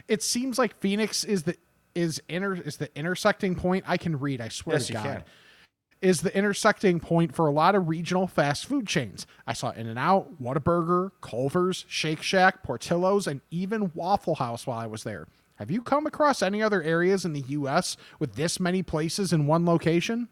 It 0.09 0.23
seems 0.23 0.59
like 0.59 0.81
Phoenix 0.81 1.25
is 1.25 1.43
the 1.43 1.59
is 1.95 2.23
inter 2.27 2.55
is 2.55 2.79
the 2.79 2.89
intersecting 2.99 3.55
point. 3.55 3.85
I 3.87 3.99
can 3.99 4.19
read, 4.19 4.41
I 4.41 4.49
swear 4.49 4.77
Yes, 4.77 4.87
to 4.87 4.93
God. 4.95 5.03
can. 5.03 5.25
Is 6.03 6.21
the 6.23 6.37
intersecting 6.37 6.99
point 7.01 7.35
for 7.35 7.47
a 7.47 7.53
lot 7.53 7.75
of 7.77 7.89
regional 7.89 8.27
fast 8.27 8.67
food 8.67 8.87
chains. 8.89 9.25
I 9.47 9.53
saw 9.53 9.71
In 9.71 9.89
N 9.89 9.97
Out, 9.97 10.43
Whataburger, 10.43 11.13
Culver's, 11.21 11.85
Shake 11.89 12.23
Shack, 12.23 12.63
Portillo's, 12.65 13.27
and 13.29 13.41
even 13.53 13.93
Waffle 13.95 14.35
House 14.35 14.67
while 14.67 14.79
I 14.81 14.87
was 14.87 15.05
there. 15.05 15.29
Have 15.57 15.71
you 15.71 15.81
come 15.81 16.07
across 16.07 16.43
any 16.43 16.61
other 16.61 16.83
areas 16.83 17.25
in 17.25 17.35
the 17.35 17.45
US 17.51 17.97
with 18.19 18.35
this 18.35 18.59
many 18.59 18.83
places 18.83 19.33
in 19.33 19.47
one 19.47 19.65
location? 19.65 20.27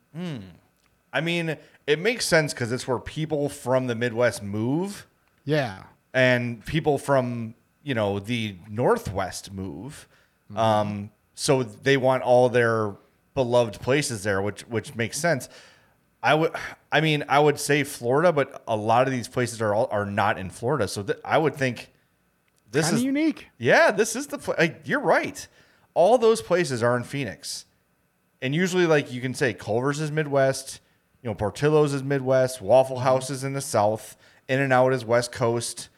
I 1.12 1.20
mean, 1.20 1.56
it 1.86 1.98
makes 2.00 2.26
sense 2.26 2.52
because 2.52 2.72
it's 2.72 2.88
where 2.88 2.98
people 2.98 3.48
from 3.48 3.86
the 3.86 3.94
Midwest 3.94 4.42
move 4.42 5.06
Yeah. 5.44 5.84
and 6.12 6.64
people 6.64 6.98
from, 6.98 7.54
you 7.84 7.94
know, 7.94 8.18
the 8.18 8.56
Northwest 8.68 9.52
move. 9.52 10.08
Um, 10.56 11.10
so 11.34 11.62
they 11.62 11.96
want 11.96 12.24
all 12.24 12.48
their 12.48 12.96
beloved 13.34 13.80
places 13.80 14.22
there, 14.22 14.40
which 14.42 14.62
which 14.62 14.94
makes 14.94 15.18
sense. 15.18 15.48
I 16.22 16.34
would, 16.34 16.52
I 16.92 17.00
mean, 17.00 17.24
I 17.28 17.38
would 17.38 17.58
say 17.58 17.82
Florida, 17.82 18.32
but 18.32 18.62
a 18.68 18.76
lot 18.76 19.06
of 19.06 19.12
these 19.12 19.28
places 19.28 19.62
are 19.62 19.74
all, 19.74 19.88
are 19.90 20.04
not 20.04 20.38
in 20.38 20.50
Florida. 20.50 20.86
So 20.86 21.02
th- 21.02 21.18
I 21.24 21.38
would 21.38 21.54
think 21.54 21.90
this 22.70 22.86
Kind 22.86 22.94
of 22.94 22.98
is 22.98 23.04
unique. 23.04 23.48
Yeah, 23.58 23.90
this 23.90 24.14
is 24.14 24.26
the 24.26 24.38
pla- 24.38 24.56
like, 24.58 24.82
you're 24.84 25.00
right. 25.00 25.46
All 25.94 26.18
those 26.18 26.42
places 26.42 26.82
are 26.82 26.96
in 26.96 27.04
Phoenix. 27.04 27.64
And 28.42 28.54
usually 28.54 28.86
like 28.86 29.12
you 29.12 29.20
can 29.20 29.34
say 29.34 29.54
Culver's 29.54 30.00
is 30.00 30.10
Midwest, 30.12 30.80
you 31.22 31.28
know, 31.28 31.34
Portillo's 31.34 31.94
is 31.94 32.02
Midwest, 32.02 32.60
Waffle 32.60 32.96
mm-hmm. 32.96 33.04
House 33.04 33.30
is 33.30 33.42
in 33.44 33.54
the 33.54 33.60
South, 33.60 34.16
In 34.48 34.60
and 34.60 34.72
Out 34.72 34.92
is 34.92 35.04
West 35.04 35.32
Coast. 35.32 35.88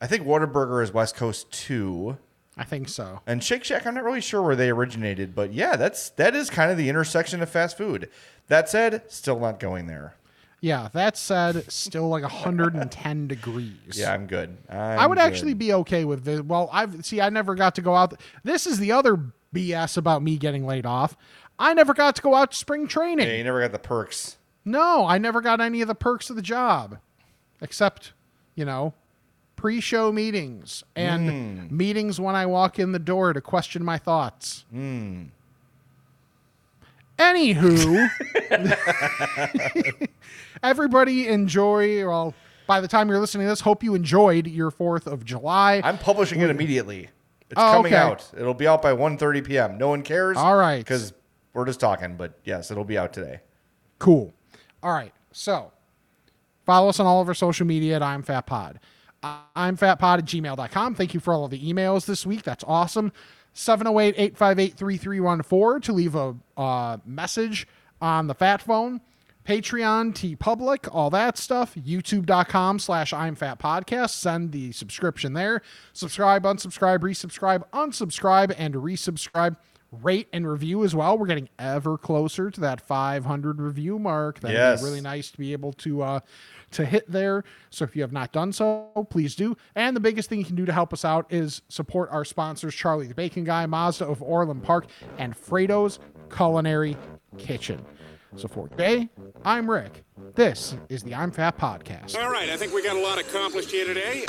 I 0.00 0.06
think 0.06 0.26
Whataburger 0.26 0.82
is 0.82 0.92
West 0.92 1.16
Coast 1.16 1.50
too. 1.50 2.18
I 2.56 2.64
think 2.64 2.88
so. 2.88 3.20
And 3.26 3.44
Shake 3.44 3.64
Shack, 3.64 3.86
I'm 3.86 3.94
not 3.94 4.04
really 4.04 4.20
sure 4.20 4.42
where 4.42 4.56
they 4.56 4.70
originated, 4.70 5.34
but 5.34 5.52
yeah, 5.52 5.76
that's 5.76 6.10
that 6.10 6.34
is 6.34 6.48
kind 6.48 6.70
of 6.70 6.78
the 6.78 6.88
intersection 6.88 7.42
of 7.42 7.50
fast 7.50 7.76
food. 7.76 8.08
That 8.48 8.68
said, 8.68 9.02
still 9.10 9.38
not 9.38 9.60
going 9.60 9.86
there. 9.86 10.14
Yeah, 10.60 10.88
that 10.94 11.18
said, 11.18 11.70
still 11.70 12.08
like 12.08 12.22
110 12.22 13.26
degrees. 13.28 13.72
Yeah, 13.92 14.12
I'm 14.14 14.26
good. 14.26 14.56
I'm 14.70 14.98
I 14.98 15.06
would 15.06 15.18
good. 15.18 15.24
actually 15.24 15.54
be 15.54 15.72
okay 15.74 16.04
with 16.06 16.24
this. 16.24 16.40
Well, 16.40 16.70
I've 16.72 17.04
see, 17.04 17.20
I 17.20 17.28
never 17.28 17.54
got 17.54 17.74
to 17.74 17.82
go 17.82 17.94
out. 17.94 18.18
This 18.42 18.66
is 18.66 18.78
the 18.78 18.92
other 18.92 19.20
BS 19.54 19.98
about 19.98 20.22
me 20.22 20.38
getting 20.38 20.66
laid 20.66 20.86
off. 20.86 21.16
I 21.58 21.74
never 21.74 21.92
got 21.94 22.16
to 22.16 22.22
go 22.22 22.34
out 22.34 22.52
to 22.52 22.56
spring 22.56 22.86
training. 22.86 23.26
Yeah, 23.26 23.36
you 23.36 23.44
never 23.44 23.60
got 23.60 23.72
the 23.72 23.78
perks. 23.78 24.36
No, 24.64 25.06
I 25.06 25.18
never 25.18 25.40
got 25.40 25.60
any 25.60 25.82
of 25.82 25.88
the 25.88 25.94
perks 25.94 26.30
of 26.30 26.36
the 26.36 26.42
job, 26.42 26.98
except, 27.60 28.12
you 28.54 28.64
know, 28.64 28.94
pre-show 29.56 30.12
meetings 30.12 30.84
and 30.94 31.68
hmm. 31.68 31.76
meetings 31.76 32.20
when 32.20 32.34
I 32.34 32.46
walk 32.46 32.78
in 32.78 32.92
the 32.92 32.98
door 32.98 33.32
to 33.32 33.40
question 33.40 33.84
my 33.84 33.98
thoughts. 33.98 34.64
Hmm. 34.70 35.24
Anywho, 37.18 38.08
everybody 40.62 41.28
enjoy. 41.28 42.06
Well, 42.06 42.34
by 42.66 42.80
the 42.80 42.88
time 42.88 43.08
you're 43.08 43.18
listening 43.18 43.46
to 43.46 43.50
this, 43.50 43.60
hope 43.60 43.82
you 43.82 43.94
enjoyed 43.94 44.46
your 44.46 44.70
Fourth 44.70 45.06
of 45.06 45.24
July. 45.24 45.80
I'm 45.82 45.96
publishing 45.96 46.40
it 46.42 46.50
immediately. 46.50 47.08
It's 47.48 47.58
Oh, 47.58 47.72
coming 47.72 47.94
okay. 47.94 48.02
out. 48.02 48.30
It'll 48.36 48.54
be 48.54 48.66
out 48.66 48.82
by 48.82 48.92
1.30 48.92 49.44
p.m. 49.44 49.78
No 49.78 49.88
one 49.88 50.02
cares. 50.02 50.36
All 50.36 50.56
right. 50.56 50.78
Because 50.78 51.14
we're 51.54 51.64
just 51.64 51.80
talking, 51.80 52.16
but 52.16 52.38
yes, 52.44 52.70
it'll 52.70 52.84
be 52.84 52.98
out 52.98 53.12
today. 53.12 53.40
Cool. 53.98 54.34
All 54.82 54.92
right. 54.92 55.12
So 55.32 55.72
follow 56.66 56.88
us 56.88 57.00
on 57.00 57.06
all 57.06 57.22
of 57.22 57.28
our 57.28 57.34
social 57.34 57.66
media 57.66 57.96
at 57.96 58.02
I'm 58.02 58.22
Fat 58.22 58.46
Pod. 58.46 58.78
I'm 59.22 59.76
fatpod 59.76 60.18
at 60.18 60.24
gmail.com. 60.24 60.94
Thank 60.94 61.14
you 61.14 61.20
for 61.20 61.34
all 61.34 61.44
of 61.44 61.50
the 61.50 61.72
emails 61.72 62.06
this 62.06 62.26
week. 62.26 62.42
That's 62.42 62.64
awesome. 62.66 63.12
708 63.54 64.14
858 64.16 64.74
3314 64.76 65.80
to 65.80 65.92
leave 65.92 66.14
a 66.14 66.36
uh, 66.56 66.98
message 67.06 67.66
on 68.00 68.26
the 68.26 68.34
Fat 68.34 68.62
Phone. 68.62 69.00
Patreon, 69.46 70.12
TeePublic, 70.12 70.88
all 70.92 71.08
that 71.10 71.38
stuff. 71.38 71.74
YouTube.com 71.76 72.78
slash 72.80 73.12
I'm 73.12 73.36
Fat 73.36 73.58
Podcast. 73.58 74.10
Send 74.10 74.52
the 74.52 74.72
subscription 74.72 75.34
there. 75.34 75.62
Subscribe, 75.92 76.42
unsubscribe, 76.42 76.98
resubscribe, 76.98 77.62
unsubscribe, 77.72 78.54
and 78.58 78.74
resubscribe. 78.74 79.56
Rate 80.02 80.28
and 80.32 80.48
review 80.48 80.84
as 80.84 80.94
well. 80.94 81.16
We're 81.18 81.26
getting 81.26 81.48
ever 81.58 81.96
closer 81.98 82.50
to 82.50 82.60
that 82.60 82.80
500 82.80 83.60
review 83.60 83.98
mark. 83.98 84.40
That'd 84.40 84.56
Yes. 84.56 84.80
be 84.80 84.84
really 84.88 85.00
nice 85.00 85.30
to 85.30 85.38
be 85.38 85.52
able 85.52 85.72
to 85.74 86.02
uh, 86.02 86.20
to 86.72 86.84
hit 86.84 87.10
there. 87.10 87.44
So 87.70 87.84
if 87.84 87.94
you 87.96 88.02
have 88.02 88.12
not 88.12 88.32
done 88.32 88.52
so, 88.52 89.06
please 89.10 89.34
do. 89.36 89.56
And 89.74 89.94
the 89.96 90.00
biggest 90.00 90.28
thing 90.28 90.38
you 90.38 90.44
can 90.44 90.56
do 90.56 90.66
to 90.66 90.72
help 90.72 90.92
us 90.92 91.04
out 91.04 91.26
is 91.32 91.62
support 91.68 92.10
our 92.10 92.24
sponsors, 92.24 92.74
Charlie 92.74 93.06
the 93.06 93.14
Bacon 93.14 93.44
Guy, 93.44 93.66
Mazda 93.66 94.06
of 94.06 94.22
Orland 94.22 94.62
Park, 94.62 94.86
and 95.18 95.36
Fredo's 95.36 95.98
Culinary 96.34 96.96
Kitchen. 97.38 97.84
So 98.34 98.48
for 98.48 98.68
today, 98.68 99.08
I'm 99.44 99.70
Rick. 99.70 100.04
This 100.34 100.76
is 100.90 101.02
the 101.02 101.14
I'm 101.14 101.30
Fat 101.30 101.56
Podcast. 101.56 102.20
All 102.22 102.30
right, 102.30 102.50
I 102.50 102.56
think 102.56 102.74
we 102.74 102.82
got 102.82 102.96
a 102.96 103.00
lot 103.00 103.18
accomplished 103.18 103.70
here 103.70 103.86
today. 103.86 104.26